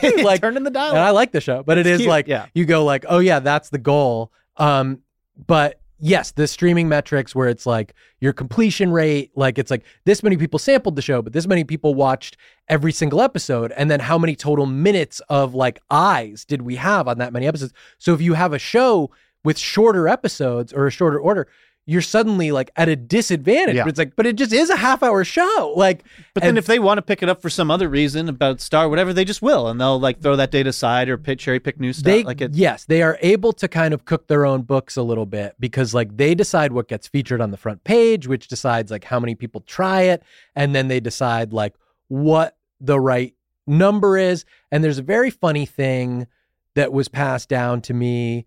like 0.23 0.41
Turning 0.41 0.63
the 0.63 0.71
dial. 0.71 0.91
And 0.91 0.99
I 0.99 1.11
like 1.11 1.31
the 1.31 1.41
show, 1.41 1.63
but 1.63 1.77
it 1.77 1.87
It's 1.87 1.99
cute, 1.99 2.09
like 2.09 2.27
yeah. 2.27 2.47
you 2.53 2.65
go 2.65 2.83
like, 2.85 3.05
oh 3.07 3.19
yeah, 3.19 3.39
that's 3.39 3.69
the 3.69 3.77
goal. 3.77 4.31
Um, 4.57 4.99
but 5.47 5.79
yes, 5.99 6.31
the 6.31 6.47
streaming 6.47 6.89
metrics 6.89 7.35
where 7.35 7.47
it's 7.47 7.65
like 7.65 7.93
your 8.19 8.33
completion 8.33 8.91
rate, 8.91 9.31
like 9.35 9.57
it's 9.57 9.71
like 9.71 9.83
this 10.05 10.23
many 10.23 10.37
people 10.37 10.59
sampled 10.59 10.95
the 10.95 11.01
show, 11.01 11.21
but 11.21 11.33
this 11.33 11.47
many 11.47 11.63
people 11.63 11.95
watched 11.95 12.37
every 12.67 12.91
single 12.91 13.21
episode, 13.21 13.71
and 13.77 13.89
then 13.89 13.99
how 13.99 14.17
many 14.17 14.35
total 14.35 14.65
minutes 14.65 15.21
of 15.29 15.53
like 15.53 15.79
eyes 15.89 16.45
did 16.45 16.61
we 16.61 16.75
have 16.75 17.07
on 17.07 17.17
that 17.19 17.33
many 17.33 17.47
episodes? 17.47 17.73
So 17.97 18.13
if 18.13 18.21
you 18.21 18.33
have 18.33 18.53
a 18.53 18.59
show 18.59 19.11
with 19.43 19.57
shorter 19.57 20.07
episodes 20.07 20.73
or 20.73 20.87
a 20.87 20.91
shorter 20.91 21.19
order. 21.19 21.47
You're 21.85 22.01
suddenly 22.01 22.51
like 22.51 22.71
at 22.77 22.87
a 22.87 22.95
disadvantage. 22.95 23.75
Yeah. 23.75 23.83
But 23.83 23.89
it's 23.89 23.99
like, 23.99 24.15
but 24.15 24.25
it 24.25 24.37
just 24.37 24.53
is 24.53 24.69
a 24.69 24.77
half 24.77 25.03
hour 25.03 25.23
show. 25.25 25.73
Like, 25.75 26.05
But 26.33 26.43
then 26.43 26.57
if 26.57 26.65
they 26.65 26.79
want 26.79 26.97
to 26.97 27.01
pick 27.01 27.21
it 27.21 27.27
up 27.27 27.41
for 27.41 27.49
some 27.49 27.69
other 27.69 27.89
reason 27.89 28.29
about 28.29 28.61
Star, 28.61 28.87
whatever, 28.87 29.11
they 29.11 29.25
just 29.25 29.41
will, 29.41 29.67
and 29.67 29.81
they'll 29.81 29.99
like 29.99 30.21
throw 30.21 30.37
that 30.37 30.49
data 30.49 30.69
aside 30.69 31.09
or 31.09 31.17
pick, 31.17 31.39
cherry 31.39 31.59
pick 31.59 31.81
new 31.81 31.91
stuff. 31.91 32.05
they 32.05 32.23
like 32.23 32.39
it, 32.39 32.53
yes 32.53 32.85
they 32.85 33.01
are 33.01 33.17
able 33.21 33.51
to 33.53 33.67
kind 33.67 33.93
of 33.93 34.05
cook 34.05 34.27
their 34.27 34.45
own 34.45 34.61
books 34.61 34.95
a 34.95 35.03
little 35.03 35.25
bit 35.25 35.55
because 35.59 35.93
like 35.93 36.15
they 36.15 36.33
decide 36.33 36.71
what 36.71 36.87
gets 36.87 37.07
featured 37.07 37.41
on 37.41 37.51
the 37.51 37.57
front 37.57 37.83
page 37.83 38.27
which 38.27 38.47
decides 38.47 38.89
like 38.89 39.03
how 39.03 39.19
many 39.19 39.35
people 39.35 39.59
try 39.61 40.03
it 40.03 40.23
and 40.55 40.73
then 40.73 40.87
they 40.87 40.99
decide 41.01 41.51
like 41.51 41.73
what 42.07 42.55
the 42.79 42.99
right 42.99 43.33
number 43.67 44.17
is 44.17 44.45
and 44.71 44.83
there's 44.83 44.99
a 44.99 45.03
very 45.03 45.29
funny 45.29 45.65
thing 45.65 46.27
that 46.75 46.93
was 46.93 47.07
passed 47.09 47.49
down 47.49 47.81
to 47.81 47.93
me 47.93 48.45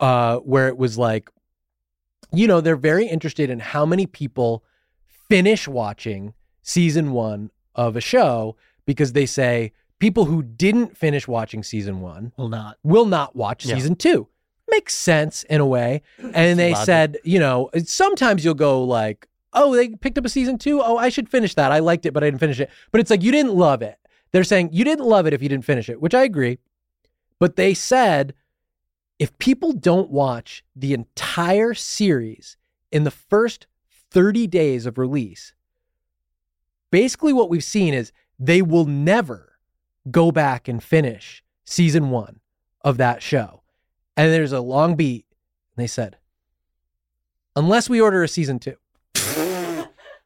uh 0.00 0.36
where 0.38 0.68
it 0.68 0.76
was 0.76 0.98
like 0.98 1.30
you 2.38 2.46
know 2.46 2.60
they're 2.60 2.76
very 2.76 3.06
interested 3.06 3.50
in 3.50 3.60
how 3.60 3.84
many 3.86 4.06
people 4.06 4.64
finish 5.28 5.66
watching 5.68 6.34
season 6.62 7.12
1 7.12 7.50
of 7.74 7.96
a 7.96 8.00
show 8.00 8.56
because 8.86 9.12
they 9.12 9.26
say 9.26 9.72
people 9.98 10.26
who 10.26 10.42
didn't 10.42 10.96
finish 10.96 11.26
watching 11.28 11.62
season 11.62 12.00
1 12.00 12.32
will 12.36 12.48
not. 12.48 12.76
will 12.82 13.06
not 13.06 13.34
watch 13.34 13.64
Yeah. 13.66 13.74
season 13.74 13.96
two. 13.96 14.28
Makes 14.70 14.94
sense 14.94 15.42
in 15.44 15.60
a 15.60 15.66
way. 15.66 16.02
And 16.34 16.58
they 16.58 16.72
logic. 16.72 16.86
said, 16.86 17.18
you 17.24 17.38
know, 17.38 17.70
sometimes 17.84 18.44
you'll 18.44 18.54
go 18.54 18.82
like, 18.84 19.26
oh, 19.52 19.74
they 19.74 19.90
picked 19.90 20.18
up 20.18 20.24
a 20.24 20.28
season 20.28 20.58
two. 20.58 20.82
Oh, 20.82 20.96
I 20.96 21.08
should 21.10 21.28
finish 21.28 21.54
that. 21.54 21.70
I 21.72 21.78
liked 21.78 22.06
it, 22.06 22.12
but 22.12 22.22
I 22.24 22.26
didn't 22.28 22.40
finish 22.40 22.60
it. 22.60 22.70
But 22.90 23.00
it's 23.00 23.10
like, 23.10 23.22
you 23.22 23.30
didn't 23.32 23.54
love 23.54 23.82
it. 23.82 23.98
They're 24.32 24.42
saying 24.44 24.70
you 24.72 24.84
didn't 24.84 25.04
love 25.06 25.26
it 25.26 25.32
if 25.32 25.42
you 25.42 25.48
didn't 25.48 25.64
finish 25.64 25.88
it, 25.88 26.00
which 26.00 26.14
I 26.14 26.24
agree. 26.24 26.58
But 27.38 27.56
they 27.56 27.72
said, 27.74 28.34
if 29.18 29.36
people 29.38 29.72
don't 29.72 30.10
watch 30.10 30.64
the 30.74 30.92
entire 30.92 31.74
series 31.74 32.56
in 32.90 33.04
the 33.04 33.10
first 33.10 33.66
30 34.10 34.46
days 34.46 34.86
of 34.86 34.98
release, 34.98 35.54
basically 36.90 37.32
what 37.32 37.50
we've 37.50 37.64
seen 37.64 37.94
is 37.94 38.12
they 38.38 38.62
will 38.62 38.86
never 38.86 39.58
go 40.10 40.30
back 40.30 40.68
and 40.68 40.82
finish 40.82 41.42
season 41.64 42.10
one 42.10 42.40
of 42.82 42.96
that 42.98 43.22
show. 43.22 43.62
And 44.16 44.32
there's 44.32 44.52
a 44.52 44.60
long 44.60 44.96
beat. 44.96 45.26
And 45.76 45.82
they 45.82 45.88
said, 45.88 46.18
unless 47.56 47.88
we 47.88 48.00
order 48.00 48.22
a 48.22 48.28
season 48.28 48.58
two, 48.58 48.76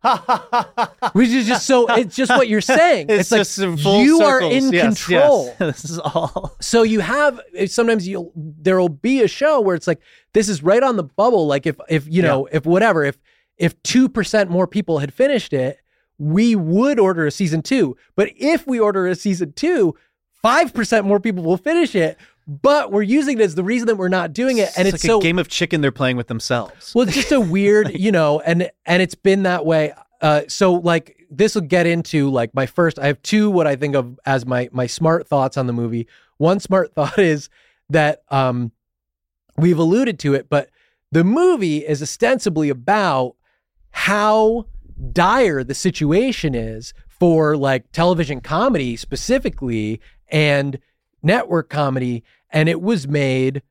which 1.13 1.29
is 1.31 1.47
just 1.47 1.67
so, 1.67 1.87
it's 1.95 2.15
just 2.15 2.31
what 2.31 2.49
you're 2.49 2.61
saying. 2.61 3.07
It's, 3.09 3.31
like 3.31 3.47
in 3.59 3.77
full 3.77 4.03
you 4.03 4.21
are 4.23 4.41
circles. 4.41 4.55
in 4.65 4.73
Yes, 4.73 4.85
control. 5.07 5.47
yes. 5.47 5.59
this 5.83 5.91
is 5.91 5.99
all. 5.99 6.57
So 6.61 6.83
you 6.83 7.01
have 7.01 7.41
sometimes 7.67 8.07
you'll 8.07 8.33
there 8.37 8.79
will 8.79 8.89
be 8.89 9.23
a 9.23 9.29
show 9.29 9.61
where 9.61 9.75
it's 9.75 9.87
like 9.87 10.01
this 10.35 10.49
is 10.49 10.63
right 10.63 10.83
on 10.83 10.97
the 10.97 11.03
bubble. 11.05 11.47
Like 11.47 11.67
if 11.67 11.77
if 11.89 12.07
you 12.09 12.23
know 12.23 12.47
if 12.53 12.65
whatever 12.65 13.05
if 13.05 13.19
if 13.57 13.81
two 13.83 14.09
percent 14.09 14.51
more 14.51 14.67
people 14.67 14.99
had 15.01 15.13
finished 15.13 15.53
it, 15.53 15.79
we 16.19 16.55
would 16.55 16.99
order 17.01 17.27
a 17.27 17.31
season 17.31 17.63
two. 17.63 17.97
But 18.15 18.31
if 18.37 18.67
we 18.67 18.79
order 18.79 19.07
a 19.09 19.15
season 19.17 19.53
two, 19.55 19.97
five 20.43 20.73
percent 20.73 21.07
more 21.07 21.19
people 21.19 21.43
will 21.43 21.57
finish 21.57 21.95
it. 21.97 22.17
But 22.51 22.91
we're 22.91 23.03
using 23.03 23.39
it 23.39 23.43
as 23.43 23.55
the 23.57 23.63
reason 23.63 23.87
that 23.89 23.97
we're 23.97 24.09
not 24.09 24.33
doing 24.33 24.57
it, 24.57 24.71
and 24.75 24.89
it's, 24.89 24.95
like 24.95 25.01
so 25.03 25.19
a 25.19 25.23
game 25.23 25.39
of 25.39 25.49
chicken 25.49 25.83
they're 25.83 25.93
playing 25.93 26.17
with 26.17 26.29
themselves. 26.29 26.95
well, 26.95 27.07
it's 27.07 27.15
just 27.15 27.31
a 27.31 27.39
weird, 27.39 27.91
you 27.95 28.11
know, 28.11 28.41
and 28.41 28.71
and 28.87 29.03
it's 29.03 29.15
been 29.15 29.43
that 29.43 29.67
way. 29.67 29.93
Uh, 30.23 30.43
so 30.49 30.73
like 30.73 31.27
this 31.31 31.55
will 31.55 31.63
get 31.63 31.87
into 31.87 32.31
like 32.31 32.55
my 32.55 32.65
first. 32.65 32.99
I 32.99 33.07
have 33.09 33.21
two 33.21 33.51
what 33.51 33.67
I 33.67 33.77
think 33.77 33.95
of 33.95 34.19
as 34.25 34.47
my 34.47 34.71
my 34.73 34.87
smart 34.87 35.29
thoughts 35.29 35.59
on 35.59 35.67
the 35.67 35.75
movie. 35.75 36.09
One 36.39 36.59
smart 36.59 36.93
thought 36.95 37.19
is 37.19 37.51
that 37.91 38.23
um, 38.31 38.73
we've 39.59 39.79
alluded 39.79 40.19
to 40.21 40.33
it, 40.33 40.49
but 40.49 40.71
the 41.13 41.25
movie 41.25 41.87
is 41.87 42.03
ostensibly 42.03 42.71
about 42.71 43.37
how 43.91 44.67
dire 45.13 45.63
the 45.65 45.75
situation 45.75 46.55
is 46.55 46.95
for 47.09 47.57
like 47.59 47.91
television 47.93 48.41
comedy 48.41 48.97
specifically 48.97 50.01
and 50.29 50.79
network 51.23 51.69
comedy 51.69 52.23
and 52.51 52.69
it 52.69 52.81
was 52.81 53.07
made 53.09 53.63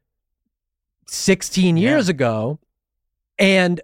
16 1.08 1.78
years 1.78 2.10
ago 2.10 2.60
and 3.40 3.82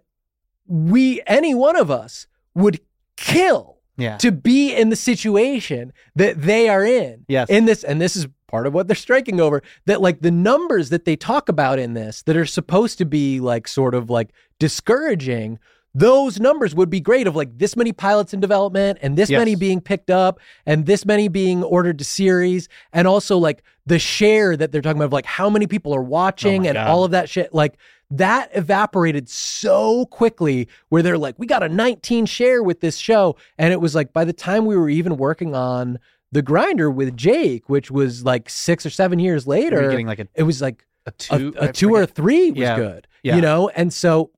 we 0.67 1.21
any 1.27 1.53
one 1.55 1.75
of 1.75 1.89
us 1.91 2.27
would 2.55 2.79
kill 3.15 3.77
Yeah. 3.97 4.17
to 4.17 4.31
be 4.31 4.73
in 4.73 4.89
the 4.89 4.95
situation 4.95 5.93
that 6.15 6.41
they 6.41 6.67
are 6.69 6.83
in. 6.83 7.25
Yes. 7.27 7.49
In 7.49 7.65
this, 7.65 7.83
and 7.83 8.01
this 8.01 8.15
is 8.15 8.27
part 8.47 8.67
of 8.67 8.73
what 8.73 8.87
they're 8.87 8.95
striking 8.95 9.39
over 9.39 9.61
that 9.85 10.01
like 10.01 10.21
the 10.21 10.31
numbers 10.31 10.89
that 10.89 11.05
they 11.05 11.15
talk 11.15 11.49
about 11.49 11.79
in 11.79 11.93
this 11.93 12.21
that 12.23 12.37
are 12.37 12.45
supposed 12.45 12.97
to 12.99 13.05
be 13.05 13.39
like 13.39 13.67
sort 13.67 13.95
of 13.95 14.09
like 14.09 14.29
discouraging 14.59 15.59
those 15.95 16.39
numbers 16.39 16.73
would 16.73 16.89
be 16.89 16.99
great 16.99 17.27
of 17.27 17.35
like 17.35 17.57
this 17.57 17.75
many 17.75 17.91
pilots 17.91 18.33
in 18.33 18.39
development 18.39 18.97
and 19.01 19.15
this 19.15 19.29
Yes. 19.29 19.37
many 19.39 19.55
being 19.55 19.79
picked 19.79 20.09
up 20.09 20.39
and 20.65 20.85
this 20.85 21.05
many 21.05 21.27
being 21.27 21.63
ordered 21.63 21.99
to 21.99 22.03
series 22.03 22.67
and 22.93 23.07
also 23.07 23.37
like 23.37 23.61
the 23.85 23.99
share 23.99 24.57
that 24.57 24.71
they're 24.71 24.81
talking 24.81 24.97
about 24.97 25.05
of 25.05 25.13
like 25.13 25.25
how 25.25 25.49
many 25.49 25.67
people 25.67 25.93
are 25.93 26.01
watching 26.01 26.65
Oh 26.65 26.69
and 26.69 26.75
God. 26.75 26.87
all 26.87 27.03
of 27.03 27.11
that 27.11 27.29
shit 27.29 27.53
like 27.53 27.77
that 28.09 28.49
evaporated 28.53 29.29
so 29.29 30.05
quickly 30.07 30.67
where 30.89 31.01
they're 31.03 31.17
like 31.17 31.35
we 31.37 31.45
got 31.45 31.61
a 31.63 31.69
19 31.69 32.25
share 32.25 32.63
with 32.63 32.79
this 32.79 32.97
show 32.97 33.35
and 33.59 33.71
it 33.71 33.79
was 33.81 33.93
like 33.93 34.13
by 34.13 34.25
the 34.25 34.33
time 34.33 34.65
we 34.65 34.75
were 34.75 34.89
even 34.89 35.17
working 35.17 35.53
on 35.53 35.99
the 36.31 36.41
grinder 36.41 36.89
with 36.89 37.15
Jake 37.15 37.69
which 37.69 37.91
was 37.91 38.25
like 38.25 38.49
6 38.49 38.85
or 38.85 38.89
7 38.89 39.19
years 39.19 39.45
later 39.45 39.89
getting 39.91 40.07
like 40.07 40.19
a, 40.19 40.27
it 40.33 40.43
was 40.43 40.59
like 40.61 40.85
a 41.05 41.09
a, 41.09 41.11
two, 41.11 41.51
two 41.73 41.93
or 41.93 42.01
a 42.03 42.07
three 42.07 42.49
was 42.51 42.59
Yeah. 42.59 42.77
good. 42.77 43.07
Yeah. 43.23 43.35
You 43.35 43.41
know, 43.41 43.69
and 43.69 43.91
so 43.93 44.31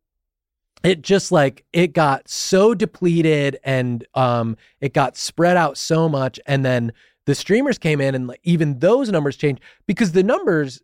it 0.85 1.01
just 1.01 1.31
like 1.31 1.65
it 1.73 1.93
got 1.93 2.27
so 2.29 2.73
depleted 2.73 3.57
and 3.63 4.05
um 4.13 4.55
it 4.81 4.93
got 4.93 5.17
spread 5.17 5.57
out 5.57 5.77
so 5.77 6.07
much 6.07 6.39
and 6.45 6.63
then 6.63 6.93
the 7.25 7.35
streamers 7.35 7.77
came 7.77 7.99
in 7.99 8.13
and 8.13 8.27
like 8.27 8.39
even 8.43 8.79
those 8.79 9.09
numbers 9.09 9.35
changed 9.35 9.61
because 9.87 10.11
the 10.11 10.23
numbers 10.23 10.81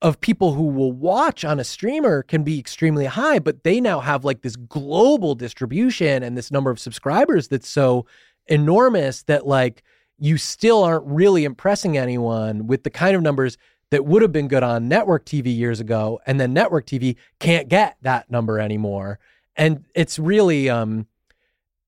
of 0.00 0.20
people 0.20 0.54
who 0.54 0.64
will 0.64 0.92
watch 0.92 1.44
on 1.44 1.60
a 1.60 1.64
streamer 1.64 2.22
can 2.22 2.42
be 2.42 2.58
extremely 2.58 3.06
high 3.06 3.38
but 3.38 3.64
they 3.64 3.80
now 3.80 4.00
have 4.00 4.24
like 4.24 4.42
this 4.42 4.56
global 4.56 5.34
distribution 5.34 6.22
and 6.22 6.36
this 6.36 6.50
number 6.50 6.70
of 6.70 6.78
subscribers 6.78 7.48
that's 7.48 7.68
so 7.68 8.06
enormous 8.46 9.24
that 9.24 9.46
like 9.46 9.82
you 10.18 10.36
still 10.38 10.84
aren't 10.84 11.06
really 11.06 11.44
impressing 11.44 11.98
anyone 11.98 12.66
with 12.68 12.84
the 12.84 12.90
kind 12.90 13.16
of 13.16 13.22
numbers 13.22 13.58
that 13.92 14.06
would 14.06 14.22
have 14.22 14.32
been 14.32 14.48
good 14.48 14.62
on 14.62 14.88
network 14.88 15.26
TV 15.26 15.54
years 15.54 15.78
ago 15.78 16.18
and 16.24 16.40
then 16.40 16.54
network 16.54 16.86
TV 16.86 17.14
can't 17.38 17.68
get 17.68 17.98
that 18.00 18.30
number 18.30 18.58
anymore 18.58 19.18
and 19.54 19.84
it's 19.94 20.18
really 20.18 20.70
um 20.70 21.06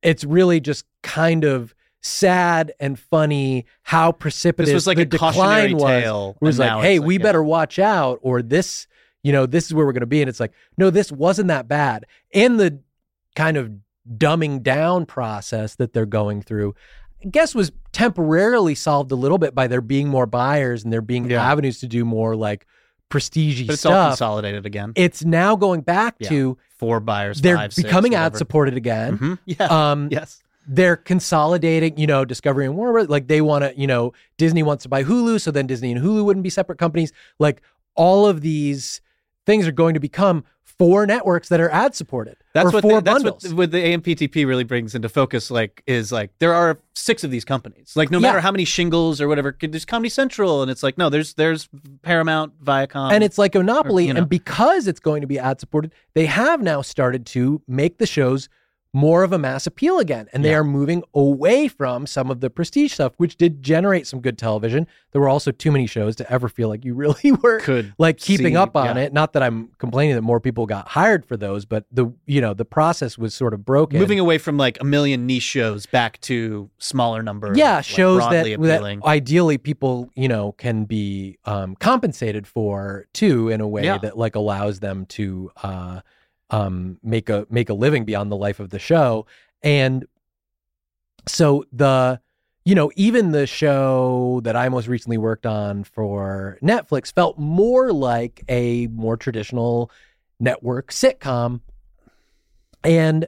it's 0.02 0.22
really 0.22 0.60
just 0.60 0.84
kind 1.02 1.44
of 1.44 1.74
sad 2.02 2.72
and 2.78 2.98
funny 2.98 3.64
how 3.84 4.12
precipitous 4.12 4.68
This 4.68 4.74
was 4.74 4.86
like 4.86 4.98
the 4.98 5.04
a 5.04 5.06
decline 5.06 5.72
was 5.72 5.82
tale. 5.82 6.36
it 6.38 6.44
was 6.44 6.58
like 6.58 6.82
hey 6.82 6.98
like, 6.98 7.06
we 7.06 7.16
yeah. 7.16 7.22
better 7.22 7.42
watch 7.42 7.78
out 7.78 8.18
or 8.20 8.42
this 8.42 8.86
you 9.22 9.32
know 9.32 9.46
this 9.46 9.64
is 9.64 9.72
where 9.72 9.86
we're 9.86 9.92
going 9.92 10.02
to 10.02 10.06
be 10.06 10.20
and 10.20 10.28
it's 10.28 10.40
like 10.40 10.52
no 10.76 10.90
this 10.90 11.10
wasn't 11.10 11.48
that 11.48 11.68
bad 11.68 12.04
and 12.34 12.60
the 12.60 12.80
kind 13.34 13.56
of 13.56 13.72
dumbing 14.18 14.62
down 14.62 15.06
process 15.06 15.76
that 15.76 15.94
they're 15.94 16.04
going 16.04 16.42
through 16.42 16.74
guess 17.30 17.54
was 17.54 17.72
temporarily 17.92 18.74
solved 18.74 19.10
a 19.12 19.14
little 19.16 19.38
bit 19.38 19.54
by 19.54 19.66
there 19.66 19.80
being 19.80 20.08
more 20.08 20.26
buyers 20.26 20.84
and 20.84 20.92
there 20.92 21.00
being 21.00 21.30
Yeah. 21.30 21.42
avenues 21.50 21.80
to 21.80 21.86
do 21.86 22.04
more 22.04 22.36
like 22.36 22.66
prestige 23.08 23.66
But 23.66 23.74
it's 23.74 23.86
all 23.86 23.92
stuff. 23.92 24.10
consolidated 24.12 24.66
again. 24.66 24.92
It's 24.96 25.24
now 25.24 25.56
going 25.56 25.82
back 25.82 26.16
Yeah. 26.18 26.28
to 26.30 26.58
Four 26.78 27.00
buyers. 27.00 27.40
they're 27.40 27.56
five, 27.56 27.72
six, 27.72 27.84
becoming 27.86 28.14
ad 28.14 28.36
supported 28.36 28.76
again. 28.76 29.18
Mhm. 29.18 29.38
Yeah. 29.46 29.66
Um, 29.90 30.08
yes. 30.10 30.42
they're 30.66 30.96
consolidating, 30.96 31.96
you 31.98 32.06
know, 32.06 32.24
Discovery 32.24 32.64
and 32.64 32.74
Warner. 32.74 33.04
Like 33.04 33.28
they 33.28 33.40
want 33.42 33.64
to, 33.64 33.78
you 33.78 33.86
know, 33.86 34.12
Disney 34.38 34.62
wants 34.62 34.82
to 34.84 34.88
buy 34.88 35.04
Hulu, 35.04 35.40
so 35.40 35.50
then 35.50 35.66
Disney 35.66 35.92
and 35.92 36.02
Hulu 36.02 36.24
wouldn't 36.24 36.42
be 36.42 36.50
separate 36.50 36.78
companies. 36.78 37.12
Like 37.38 37.60
all 37.94 38.26
of 38.26 38.40
these 38.40 39.00
things 39.46 39.66
are 39.66 39.72
going 39.72 39.94
to 39.94 40.00
become 40.00 40.44
four 40.62 41.06
networks 41.06 41.48
that 41.50 41.60
are 41.60 41.70
ad 41.70 41.94
supported 41.94 42.36
That's 42.52 42.66
or 42.68 42.72
what 42.72 42.82
four 42.82 42.92
the, 42.94 43.00
that's 43.02 43.22
bundles. 43.22 43.44
what, 43.48 43.54
what 43.56 43.70
the 43.70 43.78
AMPTP 43.78 44.44
really 44.44 44.64
brings 44.64 44.94
into 44.96 45.08
focus. 45.08 45.48
Like, 45.50 45.82
is 45.86 46.10
like 46.10 46.30
there 46.40 46.52
are 46.52 46.78
six 46.94 47.22
of 47.22 47.30
these 47.30 47.44
companies. 47.44 47.92
Like, 47.94 48.10
no 48.10 48.18
matter 48.18 48.38
Yeah. 48.38 48.42
how 48.42 48.50
many 48.50 48.64
shingles 48.64 49.20
or 49.20 49.28
whatever, 49.28 49.56
there's 49.60 49.84
Comedy 49.84 50.08
Central, 50.08 50.62
and 50.62 50.70
it's 50.70 50.82
like 50.82 50.98
no, 50.98 51.10
there's 51.10 51.34
there's 51.34 51.68
Paramount, 52.02 52.60
Viacom, 52.64 53.12
and 53.12 53.22
it's 53.22 53.38
like 53.38 53.54
a 53.54 53.58
monopoly. 53.58 54.06
you 54.08 54.14
know. 54.14 54.20
And 54.20 54.28
because 54.28 54.88
it's 54.88 55.00
going 55.00 55.20
to 55.20 55.26
be 55.28 55.38
ad 55.38 55.60
supported, 55.60 55.92
they 56.14 56.26
have 56.26 56.60
now 56.60 56.82
started 56.82 57.24
to 57.26 57.62
make 57.68 57.98
the 57.98 58.06
shows 58.06 58.48
more 58.94 59.24
of 59.24 59.32
a 59.32 59.38
mass 59.38 59.66
appeal 59.66 59.98
again. 59.98 60.28
And 60.32 60.44
they 60.44 60.50
Yeah. 60.50 60.58
are 60.58 60.64
moving 60.64 61.02
away 61.12 61.66
from 61.68 62.06
some 62.06 62.30
of 62.30 62.40
the 62.40 62.48
prestige 62.48 62.92
stuff, 62.92 63.12
which 63.16 63.36
did 63.36 63.60
generate 63.62 64.06
some 64.06 64.20
good 64.20 64.38
television. 64.38 64.86
There 65.12 65.20
were 65.20 65.28
also 65.28 65.50
too 65.50 65.72
many 65.72 65.86
shows 65.86 66.14
to 66.16 66.32
ever 66.32 66.48
feel 66.48 66.68
like 66.68 66.84
you 66.84 66.94
really 67.04 67.32
were 67.32 67.58
could 67.60 67.92
like 67.98 68.18
keeping 68.18 68.54
see- 68.54 68.56
up 68.56 68.76
on 68.76 68.96
yeah. 68.96 69.02
it. 69.02 69.12
Not 69.12 69.32
that 69.34 69.42
I'm 69.42 69.70
complaining 69.78 70.14
that 70.14 70.22
more 70.22 70.38
people 70.40 70.64
got 70.64 70.88
hired 70.88 71.26
for 71.26 71.36
those, 71.36 71.64
but 71.64 71.84
the 71.92 72.06
you 72.26 72.40
know 72.40 72.54
the 72.54 72.64
process 72.64 73.18
was 73.18 73.34
sort 73.34 73.52
of 73.52 73.64
broken. 73.64 73.98
moving 73.98 74.20
away 74.20 74.38
from 74.38 74.56
like 74.56 74.78
a 74.80 74.84
million 74.84 75.26
niche 75.26 75.42
shows 75.42 75.86
back 75.86 76.20
to 76.22 76.70
smaller 76.78 77.22
number. 77.22 77.52
yeah, 77.56 77.76
like, 77.76 77.84
shows 77.84 78.20
that, 78.30 78.44
that 78.60 79.00
ideally 79.04 79.58
people 79.58 80.08
you 80.14 80.28
know 80.28 80.52
can 80.52 80.84
be 80.84 81.36
um, 81.46 81.74
compensated 81.76 82.46
for 82.46 83.06
too 83.12 83.48
in 83.48 83.60
a 83.60 83.66
way 83.68 83.82
Yeah. 83.84 83.98
that 83.98 84.16
like 84.16 84.36
allows 84.36 84.78
them 84.80 85.04
to 85.06 85.50
uh, 85.64 86.00
um, 86.50 86.98
make 87.02 87.28
a 87.28 87.46
make 87.50 87.68
a 87.70 87.74
living 87.74 88.04
beyond 88.04 88.30
the 88.30 88.36
life 88.36 88.60
of 88.60 88.70
the 88.70 88.78
show. 88.78 89.26
And 89.62 90.06
so 91.26 91.64
the 91.72 92.20
you 92.64 92.74
know 92.74 92.90
even 92.96 93.32
the 93.32 93.46
show 93.46 94.40
that 94.44 94.56
I 94.56 94.68
most 94.68 94.88
recently 94.88 95.18
worked 95.18 95.46
on 95.46 95.84
for 95.84 96.58
Netflix 96.62 97.12
felt 97.12 97.38
more 97.38 97.92
like 97.92 98.42
a 98.48 98.86
more 98.88 99.16
traditional 99.16 99.90
network 100.40 100.90
sitcom. 100.92 101.60
And 102.82 103.26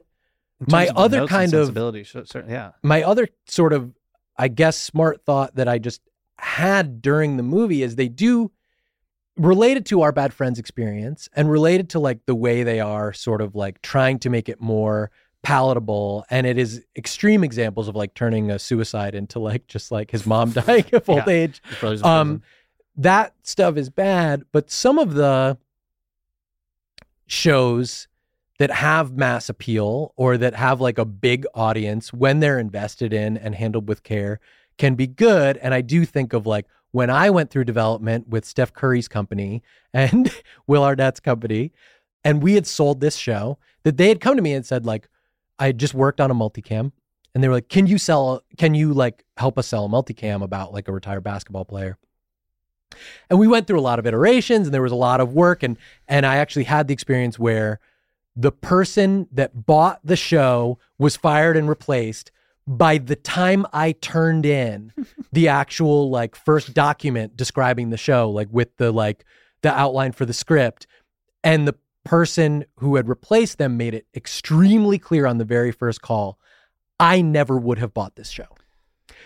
my 0.59 0.87
other 0.95 1.19
notes 1.19 1.29
kind 1.31 1.53
of- 1.53 1.59
sensibility, 1.67 2.03
so- 2.03 2.23
so- 2.23 2.43
yeah, 2.47 2.71
my 2.83 3.03
other 3.03 3.27
sort 3.47 3.73
of 3.73 3.93
i 4.39 4.47
guess 4.47 4.77
smart 4.77 5.25
thought 5.25 5.55
that 5.55 5.67
i 5.67 5.79
just 5.79 5.99
had 6.37 7.01
during 7.01 7.37
the 7.37 7.43
movie 7.43 7.81
is 7.81 7.95
they 7.95 8.07
do 8.07 8.51
related 9.37 9.85
to 9.87 10.01
our 10.01 10.11
bad 10.11 10.33
friends 10.33 10.59
experience 10.59 11.29
and 11.35 11.49
related 11.49 11.89
to 11.91 11.99
like 11.99 12.25
the 12.25 12.35
way 12.35 12.63
they 12.63 12.79
are 12.79 13.13
sort 13.13 13.41
of 13.41 13.55
like 13.55 13.81
trying 13.81 14.19
to 14.19 14.29
make 14.29 14.49
it 14.49 14.59
more 14.59 15.11
palatable. 15.43 16.25
And 16.29 16.47
it 16.47 16.57
is 16.57 16.83
extreme 16.95 17.43
examples 17.43 17.87
of 17.87 17.95
like 17.95 18.13
turning 18.15 18.49
a 18.51 18.59
suicide 18.59 19.15
into 19.15 19.39
like 19.39 19.67
just 19.67 19.91
like 19.91 20.11
his 20.11 20.25
mom 20.25 20.51
dying 20.53 20.85
of 20.93 21.07
old 21.09 21.23
Yeah. 21.27 21.33
age. 21.33 21.61
His 21.69 21.77
brothers 21.79 22.01
in 22.01 22.07
um 22.07 22.41
that 22.99 23.33
stuff 23.43 23.77
is 23.77 23.91
bad 23.91 24.41
but 24.51 24.71
some 24.71 24.97
of 24.97 25.13
the 25.13 25.55
shows 27.27 28.07
that 28.59 28.71
have 28.71 29.15
mass 29.15 29.49
appeal 29.49 30.13
or 30.15 30.37
that 30.37 30.55
have 30.55 30.81
like 30.81 30.97
a 30.97 31.05
big 31.05 31.45
audience 31.53 32.11
when 32.11 32.39
they're 32.39 32.57
invested 32.57 33.13
in 33.13 33.37
and 33.37 33.53
handled 33.53 33.87
with 33.87 34.01
care 34.03 34.39
can 34.77 34.95
be 34.95 35.05
good. 35.07 35.57
And 35.57 35.73
i 35.73 35.81
do 35.81 36.05
think 36.05 36.33
of 36.33 36.47
like 36.47 36.65
when 36.91 37.09
i 37.09 37.29
went 37.29 37.49
through 37.49 37.63
development 37.63 38.27
with 38.27 38.45
steph 38.45 38.73
curry's 38.73 39.07
company 39.07 39.61
and 39.93 40.31
will 40.67 40.83
arnett's 40.83 41.19
company 41.19 41.71
and 42.23 42.41
we 42.41 42.53
had 42.53 42.67
sold 42.67 42.99
this 42.99 43.15
show 43.15 43.57
that 43.83 43.97
they 43.97 44.09
had 44.09 44.19
come 44.19 44.35
to 44.35 44.41
me 44.41 44.53
and 44.53 44.65
said 44.65 44.85
like 44.85 45.07
i 45.59 45.67
had 45.67 45.77
just 45.77 45.93
worked 45.93 46.21
on 46.21 46.31
a 46.31 46.35
multicam 46.35 46.91
and 47.37 47.43
they 47.43 47.47
were 47.47 47.53
like 47.53 47.69
can 47.69 47.85
you 47.85 47.99
sell 47.99 48.43
can 48.57 48.73
you 48.73 48.93
like 48.93 49.23
help 49.37 49.59
us 49.59 49.67
sell 49.67 49.85
a 49.85 49.87
multicam 49.87 50.41
about 50.41 50.73
like 50.73 50.87
a 50.87 50.91
retired 50.91 51.23
basketball 51.23 51.65
player? 51.65 51.99
And 53.29 53.37
we 53.37 53.47
went 53.47 53.67
through 53.67 53.79
a 53.79 53.81
lot 53.81 53.99
of 53.99 54.07
iterations 54.07 54.65
and 54.65 54.73
there 54.73 54.81
was 54.81 54.91
a 54.91 54.95
lot 54.95 55.21
of 55.21 55.33
work 55.33 55.61
and 55.61 55.77
and 56.07 56.25
I 56.25 56.37
actually 56.37 56.63
had 56.63 56.87
the 56.87 56.95
experience 56.95 57.37
where 57.37 57.79
the 58.35 58.51
person 58.51 59.27
that 59.31 59.67
bought 59.67 59.99
the 60.03 60.15
show 60.15 60.79
was 60.97 61.15
fired 61.15 61.57
and 61.57 61.69
replaced 61.69 62.31
by 62.67 62.97
the 62.97 63.15
time 63.15 63.65
I 63.71 63.93
turned 63.93 64.45
in 64.45 64.91
the 65.31 65.47
actual 65.47 66.09
like 66.09 66.35
first 66.35 66.73
document 66.73 67.37
describing 67.37 67.89
the 67.89 67.97
show 67.97 68.29
like 68.29 68.49
with 68.51 68.75
the 68.77 68.91
like 68.91 69.25
the 69.61 69.73
outline 69.73 70.11
for 70.11 70.25
the 70.25 70.33
script 70.33 70.85
and 71.43 71.67
the 71.67 71.75
person 72.03 72.65
who 72.77 72.95
had 72.95 73.09
replaced 73.09 73.57
them 73.57 73.77
made 73.77 73.93
it 73.93 74.05
extremely 74.15 74.97
clear 74.97 75.25
on 75.25 75.37
the 75.37 75.45
very 75.45 75.71
first 75.71 76.01
call 76.01 76.37
I 76.99 77.21
never 77.21 77.57
would 77.57 77.79
have 77.79 77.93
bought 77.93 78.15
this 78.15 78.29
show. 78.29 78.47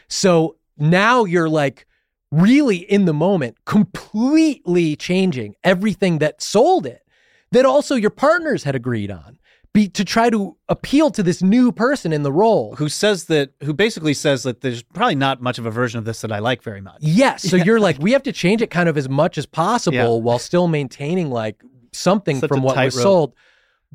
So 0.07 0.57
now 0.77 1.25
you're 1.25 1.49
like 1.49 1.87
really 2.31 2.77
in 2.77 3.05
the 3.05 3.13
moment, 3.13 3.57
completely 3.65 4.95
changing 4.95 5.55
everything 5.63 6.19
that 6.19 6.41
sold 6.41 6.85
it, 6.85 7.03
that 7.51 7.65
also 7.65 7.95
your 7.95 8.09
partners 8.09 8.63
had 8.63 8.75
agreed 8.75 9.11
on, 9.11 9.37
be 9.73 9.87
to 9.87 10.03
try 10.03 10.29
to 10.29 10.57
appeal 10.67 11.11
to 11.11 11.23
this 11.23 11.41
new 11.41 11.71
person 11.71 12.11
in 12.11 12.23
the 12.23 12.31
role. 12.31 12.75
who 12.75 12.89
says 12.89 13.25
that? 13.25 13.51
Who 13.63 13.73
basically 13.73 14.13
says 14.13 14.43
that 14.43 14.61
there's 14.61 14.83
probably 14.83 15.15
not 15.15 15.41
much 15.41 15.57
of 15.59 15.65
a 15.65 15.71
version 15.71 15.97
of 15.97 16.05
this 16.05 16.21
that 16.21 16.31
I 16.31 16.39
like 16.39 16.61
very 16.61 16.81
much. 16.81 16.97
Yes. 16.99 17.43
So 17.43 17.55
you're 17.55 17.79
like, 17.79 17.97
we 17.99 18.11
have 18.11 18.23
to 18.23 18.33
change 18.33 18.61
it 18.61 18.67
kind 18.69 18.89
of 18.89 18.97
as 18.97 19.07
much 19.07 19.37
as 19.37 19.45
possible 19.45 19.95
Yeah. 19.95 20.07
while 20.09 20.39
still 20.39 20.67
maintaining 20.67 21.29
like 21.29 21.63
something 21.93 22.39
Such 22.39 22.49
from 22.49 22.63
what 22.63 22.75
was 22.75 22.93
tightrope. 22.95 23.03
sold. 23.03 23.33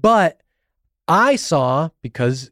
But 0.00 0.40
I 1.08 1.36
saw 1.36 1.90
because 2.02 2.50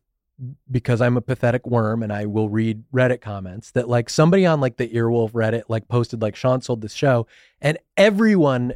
because 0.71 1.01
I'm 1.01 1.17
a 1.17 1.21
pathetic 1.23 1.65
worm 1.67 2.03
and 2.03 2.13
I 2.13 2.27
will 2.27 2.49
read 2.49 2.83
Reddit 2.93 3.21
comments 3.21 3.71
that 3.71 3.89
like 3.89 4.11
somebody 4.11 4.45
on 4.45 4.61
like 4.61 4.77
the 4.77 4.89
Earwolf 4.89 5.31
Reddit 5.31 5.63
like 5.69 5.87
posted 5.89 6.21
like 6.21 6.35
Sean 6.37 6.61
sold 6.61 6.81
this 6.83 6.93
show 6.93 7.27
and 7.63 7.79
everyone 7.97 8.75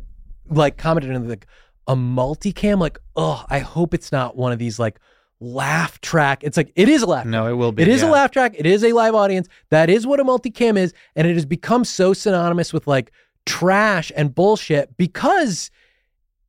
like 0.49 0.77
commented 0.79 1.11
and 1.11 1.29
like 1.29 1.47
a 1.89 1.97
multicam 1.97 2.79
like 2.79 2.99
oh 3.17 3.45
I 3.49 3.59
hope 3.59 3.95
it's 3.95 4.13
not 4.13 4.37
one 4.37 4.53
of 4.53 4.59
these 4.61 4.79
like 4.79 5.01
laugh 5.41 6.01
track. 6.01 6.45
It's 6.45 6.57
like 6.57 6.73
it 6.77 6.89
is 6.89 7.03
a 7.03 7.07
laugh. 7.07 7.27
No, 7.27 7.47
it 7.49 7.55
will 7.55 7.73
be. 7.73 7.83
It 7.83 7.89
is 7.89 8.03
yeah. 8.03 8.09
a 8.09 8.13
laugh 8.13 8.31
track. 8.31 8.55
It 8.57 8.67
is 8.67 8.85
a 8.85 8.93
live 8.93 9.15
audience. 9.15 9.49
That 9.71 9.89
is 9.91 10.07
what 10.07 10.21
a 10.21 10.25
multicam 10.25 10.77
is, 10.77 10.93
and 11.17 11.27
it 11.27 11.35
has 11.35 11.47
become 11.47 11.85
so 11.85 12.13
synonymous 12.13 12.73
with 12.73 12.87
like 12.87 13.11
trash 13.47 14.13
and 14.15 14.35
bullshit 14.35 14.97
because 14.97 15.71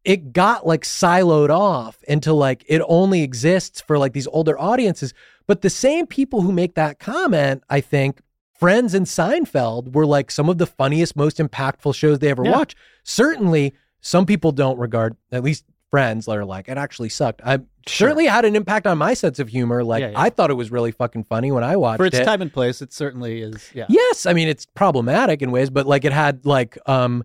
it 0.04 0.34
got 0.34 0.66
like 0.66 0.84
siloed 0.84 1.50
off 1.50 2.02
into 2.04 2.34
like 2.34 2.64
it 2.68 2.82
only 2.88 3.22
exists 3.22 3.82
for 3.82 3.98
like 3.98 4.14
these 4.14 4.28
older 4.28 4.60
audiences. 4.60 5.14
But 5.48 5.62
the 5.62 5.70
same 5.70 6.06
people 6.06 6.42
who 6.42 6.52
make 6.52 6.76
that 6.76 7.00
comment, 7.00 7.64
I 7.70 7.82
think, 7.82 8.22
Friends 8.54 8.94
and 8.94 9.06
Seinfeld 9.06 9.94
were 9.94 10.06
like 10.06 10.32
some 10.32 10.50
of 10.50 10.58
the 10.58 10.68
funniest, 10.68 11.16
most 11.16 11.38
impactful 11.38 11.96
shows 11.96 12.20
they 12.20 12.30
ever 12.30 12.44
Yeah. 12.44 12.52
watched. 12.52 12.76
Certainly, 13.04 13.74
some 14.02 14.26
people 14.26 14.52
don't 14.52 14.78
regard, 14.80 15.16
at 15.32 15.44
least 15.44 15.66
Friends, 15.90 16.28
that 16.28 16.38
are 16.38 16.46
like, 16.46 16.70
it 16.70 16.78
actually 16.78 17.10
sucked. 17.10 17.42
I 17.44 17.58
Sure. 17.88 18.10
certainly 18.10 18.28
had 18.28 18.46
an 18.46 18.56
impact 18.56 18.86
on 18.86 19.00
my 19.00 19.16
sense 19.16 19.40
of 19.40 19.50
humor. 19.50 19.84
Like, 19.84 20.02
Yeah, 20.02 20.10
yeah. 20.12 20.22
I 20.22 20.30
thought 20.30 20.52
it 20.52 20.54
was 20.54 20.70
really 20.72 20.92
fucking 20.92 21.24
funny 21.24 21.52
when 21.52 21.64
I 21.64 21.76
watched 21.78 21.98
For 21.98 22.06
its 22.06 22.20
it. 22.20 22.26
time 22.26 22.44
and 22.44 22.54
place, 22.54 22.84
it 22.84 22.94
certainly 22.94 23.42
is. 23.42 23.72
Yeah. 23.74 23.88
Yes, 23.90 24.28
I 24.28 24.34
mean 24.34 24.48
it's 24.48 24.68
problematic 24.68 25.42
in 25.42 25.50
ways, 25.50 25.72
but 25.72 25.88
like 25.88 26.06
it 26.06 26.12
had 26.14 26.46
like 26.46 26.78
um 26.88 27.24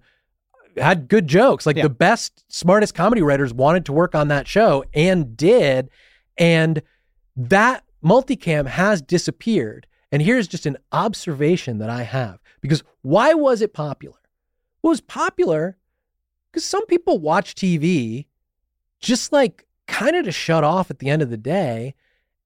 had 0.79 1.09
good 1.09 1.27
jokes. 1.27 1.67
Like 1.67 1.77
Yeah. 1.77 1.83
the 1.83 1.91
best, 1.91 2.43
smartest 2.49 2.95
comedy 2.95 3.21
writers 3.21 3.53
wanted 3.53 3.85
to 3.87 3.93
work 3.93 4.15
on 4.15 4.29
that 4.29 4.49
show 4.49 4.83
and 4.95 5.37
did, 5.37 5.91
and 6.39 6.81
that 7.37 7.85
multicam 8.03 8.67
has 8.67 9.03
disappeared. 9.03 9.87
And 10.11 10.23
here's 10.23 10.49
just 10.49 10.65
an 10.65 10.79
observation 10.93 11.77
that 11.79 11.91
I 11.91 12.05
have 12.05 12.39
because 12.63 12.83
why 13.03 13.35
was 13.35 13.61
it 13.61 13.75
popular? 13.75 14.17
Well, 14.81 14.91
it 14.93 14.95
was 14.95 15.01
popular 15.03 15.77
because 16.55 16.65
some 16.65 16.87
people 16.87 17.19
watch 17.19 17.57
TV 17.57 18.27
just 19.01 19.33
like 19.33 19.67
kind 19.89 20.15
of 20.15 20.25
to 20.25 20.31
shut 20.31 20.63
off 20.63 20.89
at 20.89 21.01
the 21.01 21.11
end 21.11 21.21
of 21.21 21.29
the 21.29 21.37
day 21.37 21.97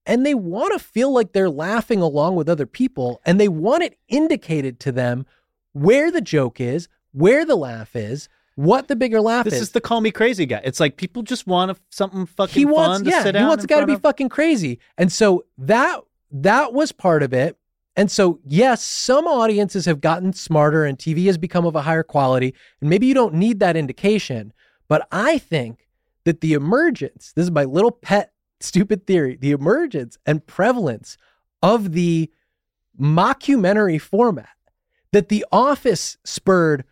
and 0.07 0.25
they 0.25 0.33
want 0.33 0.73
to 0.73 0.79
feel 0.79 1.13
like 1.13 1.33
they're 1.33 1.51
laughing 1.51 2.01
along 2.01 2.35
with 2.35 2.49
other 2.49 2.65
people 2.65 3.21
and 3.27 3.39
they 3.39 3.49
want 3.49 3.83
it 3.83 3.99
indicated 4.09 4.81
to 4.81 4.93
them 4.93 5.27
where 5.73 6.11
the 6.11 6.23
joke 6.23 6.59
is, 6.59 6.89
where 7.13 7.45
the 7.45 7.55
laugh 7.55 7.95
is, 7.95 8.31
what 8.55 8.89
the 8.89 8.97
bigger 8.97 9.21
laugh 9.21 9.45
This 9.45 9.53
is. 9.53 9.61
This 9.61 9.69
is 9.69 9.73
the 9.73 9.83
call 9.83 10.01
me 10.01 10.11
crazy 10.11 10.47
guy. 10.47 10.63
It's 10.65 10.81
like 10.81 10.97
people 10.97 11.23
just 11.23 11.47
want 11.47 11.79
something 11.91 12.25
fucking 12.25 12.55
he 12.55 12.65
wants, 12.65 13.01
fun 13.01 13.05
to 13.05 13.11
yeah, 13.11 13.43
he 13.43 13.47
wants 13.47 13.65
a 13.65 13.67
guy 13.67 13.81
to 13.81 13.87
be 13.87 13.93
of. 13.93 14.01
fucking 14.01 14.31
crazy. 14.31 14.81
And 14.97 15.13
so 15.13 15.45
that 15.59 16.01
that 16.33 16.73
was 16.73 16.93
part 16.93 17.23
of 17.23 17.35
it. 17.35 17.58
And 17.99 18.11
so, 18.11 18.39
yes, 18.47 18.83
some 18.83 19.27
audiences 19.27 19.85
have 19.87 20.01
gotten 20.01 20.33
smarter 20.33 20.85
and 20.85 20.97
TV 20.97 21.27
has 21.27 21.37
become 21.37 21.67
of 21.67 21.75
a 21.75 21.83
higher 21.83 22.05
quality. 22.05 22.55
And 22.81 22.89
maybe 22.89 23.07
you 23.07 23.13
don't 23.15 23.35
need 23.35 23.59
that 23.59 23.77
indication. 23.77 24.53
But 24.89 25.07
I 25.13 25.39
think 25.39 25.89
that 26.25 26.41
the 26.41 26.53
emergence, 26.53 27.33
this 27.35 27.43
is 27.43 27.51
my 27.51 27.65
little 27.65 27.91
pet 27.91 28.33
stupid 28.61 29.07
theory, 29.07 29.37
the 29.41 29.51
emergence 29.51 30.17
and 30.27 30.47
prevalence 30.47 31.17
of 31.63 31.93
the 31.93 32.31
mockumentary 33.01 34.01
format 34.01 34.49
that 35.13 35.29
The 35.29 35.45
Office 35.51 36.19
spurred 36.25 36.85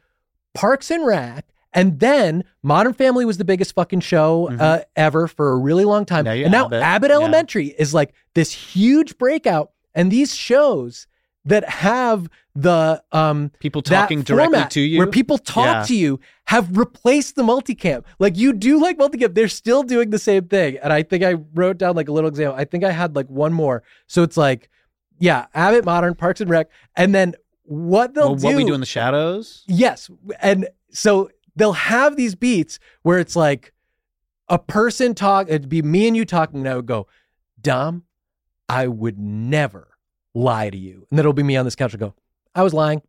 Parks 0.54 0.90
and 0.90 1.06
Rec, 1.06 1.46
and 1.72 2.00
then 2.00 2.44
Modern 2.62 2.94
Family 2.94 3.24
was 3.24 3.36
the 3.38 3.44
biggest 3.44 3.74
fucking 3.74 4.00
show 4.00 4.48
Mhm. 4.50 4.60
uh, 4.60 4.80
ever 4.96 5.28
for 5.28 5.52
a 5.52 5.56
really 5.58 5.84
long 5.84 6.04
time. 6.04 6.24
Now 6.24 6.30
and 6.32 6.50
now 6.50 6.64
Abbott, 6.66 6.82
Abbott 6.82 7.10
yeah. 7.10 7.16
Elementary 7.16 7.66
is 7.78 7.92
like 7.92 8.14
this 8.34 8.50
huge 8.52 9.18
breakout, 9.18 9.70
and 9.96 10.12
these 10.12 10.32
shows 10.36 11.08
that 11.44 11.68
have 11.68 12.28
the 12.54 13.02
um 13.12 13.50
people 13.60 13.82
talking 13.82 14.22
directly 14.22 14.64
to 14.70 14.80
you. 14.80 14.98
where 14.98 15.06
people 15.06 15.38
talk 15.38 15.66
Yeah. 15.66 15.82
to 15.84 15.94
you 15.96 16.20
have 16.46 16.76
replaced 16.76 17.36
the 17.36 17.42
multicam. 17.42 18.02
Like 18.18 18.36
you 18.36 18.52
do 18.52 18.80
like 18.80 18.98
multicam, 18.98 19.34
they're 19.34 19.48
still 19.48 19.82
doing 19.82 20.10
the 20.10 20.18
same 20.18 20.44
thing. 20.48 20.78
And 20.82 20.92
I 20.92 21.02
think 21.02 21.22
I 21.24 21.34
wrote 21.54 21.78
down 21.78 21.96
like 21.96 22.08
a 22.08 22.12
little 22.12 22.28
example. 22.28 22.56
I 22.58 22.64
think 22.64 22.82
I 22.84 22.90
had 22.92 23.14
like 23.16 23.28
one 23.28 23.52
more. 23.52 23.82
So 24.06 24.22
it's 24.22 24.36
like, 24.36 24.70
yeah, 25.18 25.46
Abbott 25.54 25.84
Modern, 25.84 26.14
Parks 26.14 26.40
and 26.40 26.50
Rec, 26.50 26.68
and 26.96 27.14
then 27.14 27.34
what 27.64 28.14
they'll 28.14 28.30
well, 28.30 28.34
do. 28.36 28.46
what 28.46 28.56
we 28.56 28.64
do 28.64 28.74
in 28.74 28.80
the 28.80 28.86
shadows. 28.86 29.64
Yes. 29.66 30.08
And 30.40 30.68
so 30.92 31.30
they'll 31.56 31.72
have 31.74 32.16
these 32.16 32.34
beats 32.34 32.78
where 33.02 33.18
it's 33.18 33.36
like 33.36 33.72
a 34.48 34.58
person 34.58 35.14
talk, 35.14 35.48
it'd 35.48 35.68
be 35.68 35.82
me 35.82 36.06
and 36.06 36.16
you 36.16 36.24
talking, 36.24 36.60
and 36.60 36.68
I 36.68 36.76
would 36.76 36.86
go, 36.86 37.06
Dom, 37.60 38.04
I 38.68 38.86
would 38.88 39.18
never 39.18 39.88
lie 40.34 40.70
to 40.70 40.76
you. 40.76 41.06
And 41.10 41.18
then 41.18 41.20
it'll 41.20 41.32
be 41.32 41.42
me 41.42 41.56
on 41.56 41.64
this 41.64 41.76
couch 41.76 41.92
and 41.92 42.00
go, 42.00 42.14
I 42.54 42.62
was 42.62 42.74
lying. 42.74 43.02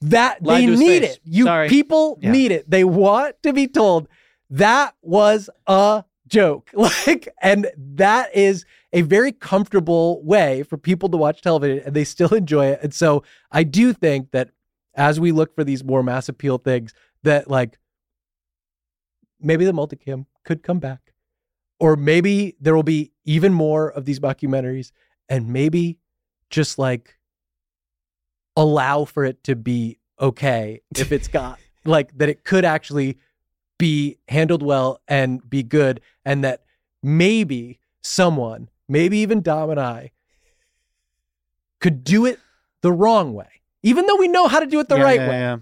That 0.00 0.42
Lied 0.42 0.62
they 0.68 0.76
need 0.76 1.02
face. 1.02 1.14
it. 1.14 1.20
You 1.24 1.44
Sorry. 1.44 1.68
people 1.68 2.18
Yeah. 2.20 2.32
need 2.32 2.52
it. 2.52 2.68
They 2.68 2.84
want 2.84 3.36
to 3.42 3.52
be 3.52 3.66
told 3.66 4.08
that 4.50 4.94
was 5.02 5.48
a 5.66 6.04
joke. 6.26 6.70
Like, 7.06 7.28
and 7.40 7.68
that 7.76 8.34
is 8.36 8.64
a 8.92 9.02
very 9.02 9.32
comfortable 9.32 10.22
way 10.22 10.62
for 10.62 10.76
people 10.76 11.08
to 11.08 11.16
watch 11.16 11.40
television 11.42 11.82
and 11.86 11.94
they 11.96 12.04
still 12.04 12.28
enjoy 12.34 12.66
it. 12.66 12.80
And 12.82 12.92
so 12.94 13.22
I 13.50 13.62
do 13.64 13.92
think 13.92 14.30
that 14.32 14.50
as 14.94 15.18
we 15.18 15.32
look 15.32 15.54
for 15.54 15.64
these 15.64 15.82
more 15.82 16.02
mass 16.02 16.28
appeal 16.28 16.58
things, 16.58 16.92
that 17.22 17.48
like 17.50 17.78
maybe 19.40 19.64
the 19.64 19.72
multicam 19.72 20.26
could 20.44 20.62
come 20.62 20.78
back. 20.78 21.00
Or 21.80 21.96
maybe 21.96 22.56
there 22.60 22.74
will 22.76 22.82
be 22.84 23.12
even 23.24 23.52
more 23.52 23.90
of 23.90 24.04
these 24.04 24.20
documentaries 24.20 24.92
and 25.28 25.48
maybe 25.48 25.98
just 26.50 26.78
like 26.78 27.16
allow 28.56 29.04
for 29.04 29.24
it 29.24 29.42
to 29.44 29.56
be 29.56 29.98
okay 30.20 30.80
if 30.96 31.10
it's 31.12 31.28
got 31.28 31.58
like 31.84 32.16
that 32.16 32.28
it 32.28 32.44
could 32.44 32.64
actually 32.64 33.18
be 33.78 34.16
handled 34.28 34.62
well 34.62 35.00
and 35.08 35.48
be 35.50 35.62
good 35.62 36.00
and 36.24 36.44
that 36.44 36.62
maybe 37.02 37.78
someone 38.02 38.68
maybe 38.88 39.18
even 39.18 39.40
dom 39.42 39.70
and 39.70 39.80
i 39.80 40.10
could 41.80 42.04
do 42.04 42.24
it 42.26 42.38
the 42.82 42.92
wrong 42.92 43.34
way 43.34 43.48
even 43.82 44.06
though 44.06 44.16
we 44.16 44.28
know 44.28 44.46
how 44.48 44.60
to 44.60 44.66
do 44.66 44.78
it 44.80 44.88
the 44.88 44.96
Yeah, 44.96 45.02
right 45.02 45.20
yeah, 45.20 45.28
way. 45.28 45.38
yeah. 45.38 45.56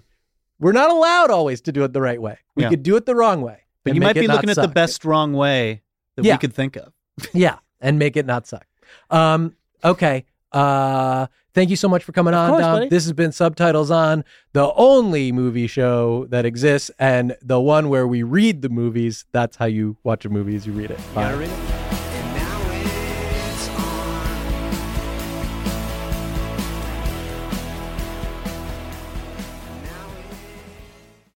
we're 0.59 0.71
not 0.71 0.89
allowed 0.89 1.29
always 1.31 1.61
to 1.61 1.71
do 1.71 1.83
it 1.83 1.91
the 1.91 1.99
right 2.01 2.21
way. 2.21 2.37
We 2.55 2.65
could 2.69 2.83
do 2.83 2.95
it 2.95 3.05
the 3.05 3.15
wrong 3.15 3.41
way 3.41 3.63
But 3.83 3.89
and 3.91 3.95
you 3.95 4.01
might 4.01 4.13
be 4.15 4.27
looking 4.27 4.49
at 4.49 4.55
the 4.55 4.67
best 4.69 5.03
wrong 5.03 5.33
way 5.33 5.81
that 6.15 6.23
we 6.23 6.37
could 6.37 6.53
think 6.53 6.75
of. 6.77 6.93
Yeah 7.33 7.57
and 7.81 7.99
make 7.99 8.15
it 8.17 8.25
not 8.25 8.47
suck 8.47 8.65
um 9.09 9.55
okay 9.83 10.25
uh 10.51 11.27
thank 11.53 11.69
you 11.69 11.75
so 11.75 11.87
much 11.87 12.03
for 12.03 12.11
coming 12.11 12.33
on 12.33 12.49
course, 12.49 12.61
Dom. 12.61 12.75
buddy. 12.77 12.89
this 12.89 13.03
has 13.03 13.13
been 13.13 13.31
subtitles 13.31 13.91
on 13.91 14.23
the 14.53 14.71
only 14.73 15.31
movie 15.31 15.67
show 15.67 16.25
that 16.29 16.45
exists 16.45 16.91
and 16.99 17.35
the 17.41 17.59
one 17.59 17.89
where 17.89 18.07
we 18.07 18.23
read 18.23 18.61
the 18.61 18.69
movies 18.69 19.25
that's 19.31 19.57
how 19.57 19.65
you 19.65 19.97
watch 20.03 20.25
a 20.25 20.29
movie 20.29 20.55
is 20.55 20.65
you 20.65 20.73
read 20.73 20.91
it 20.91 20.99
Bye. 21.13 21.23
gotta 21.23 21.37
read 21.37 21.49
it. 21.49 21.72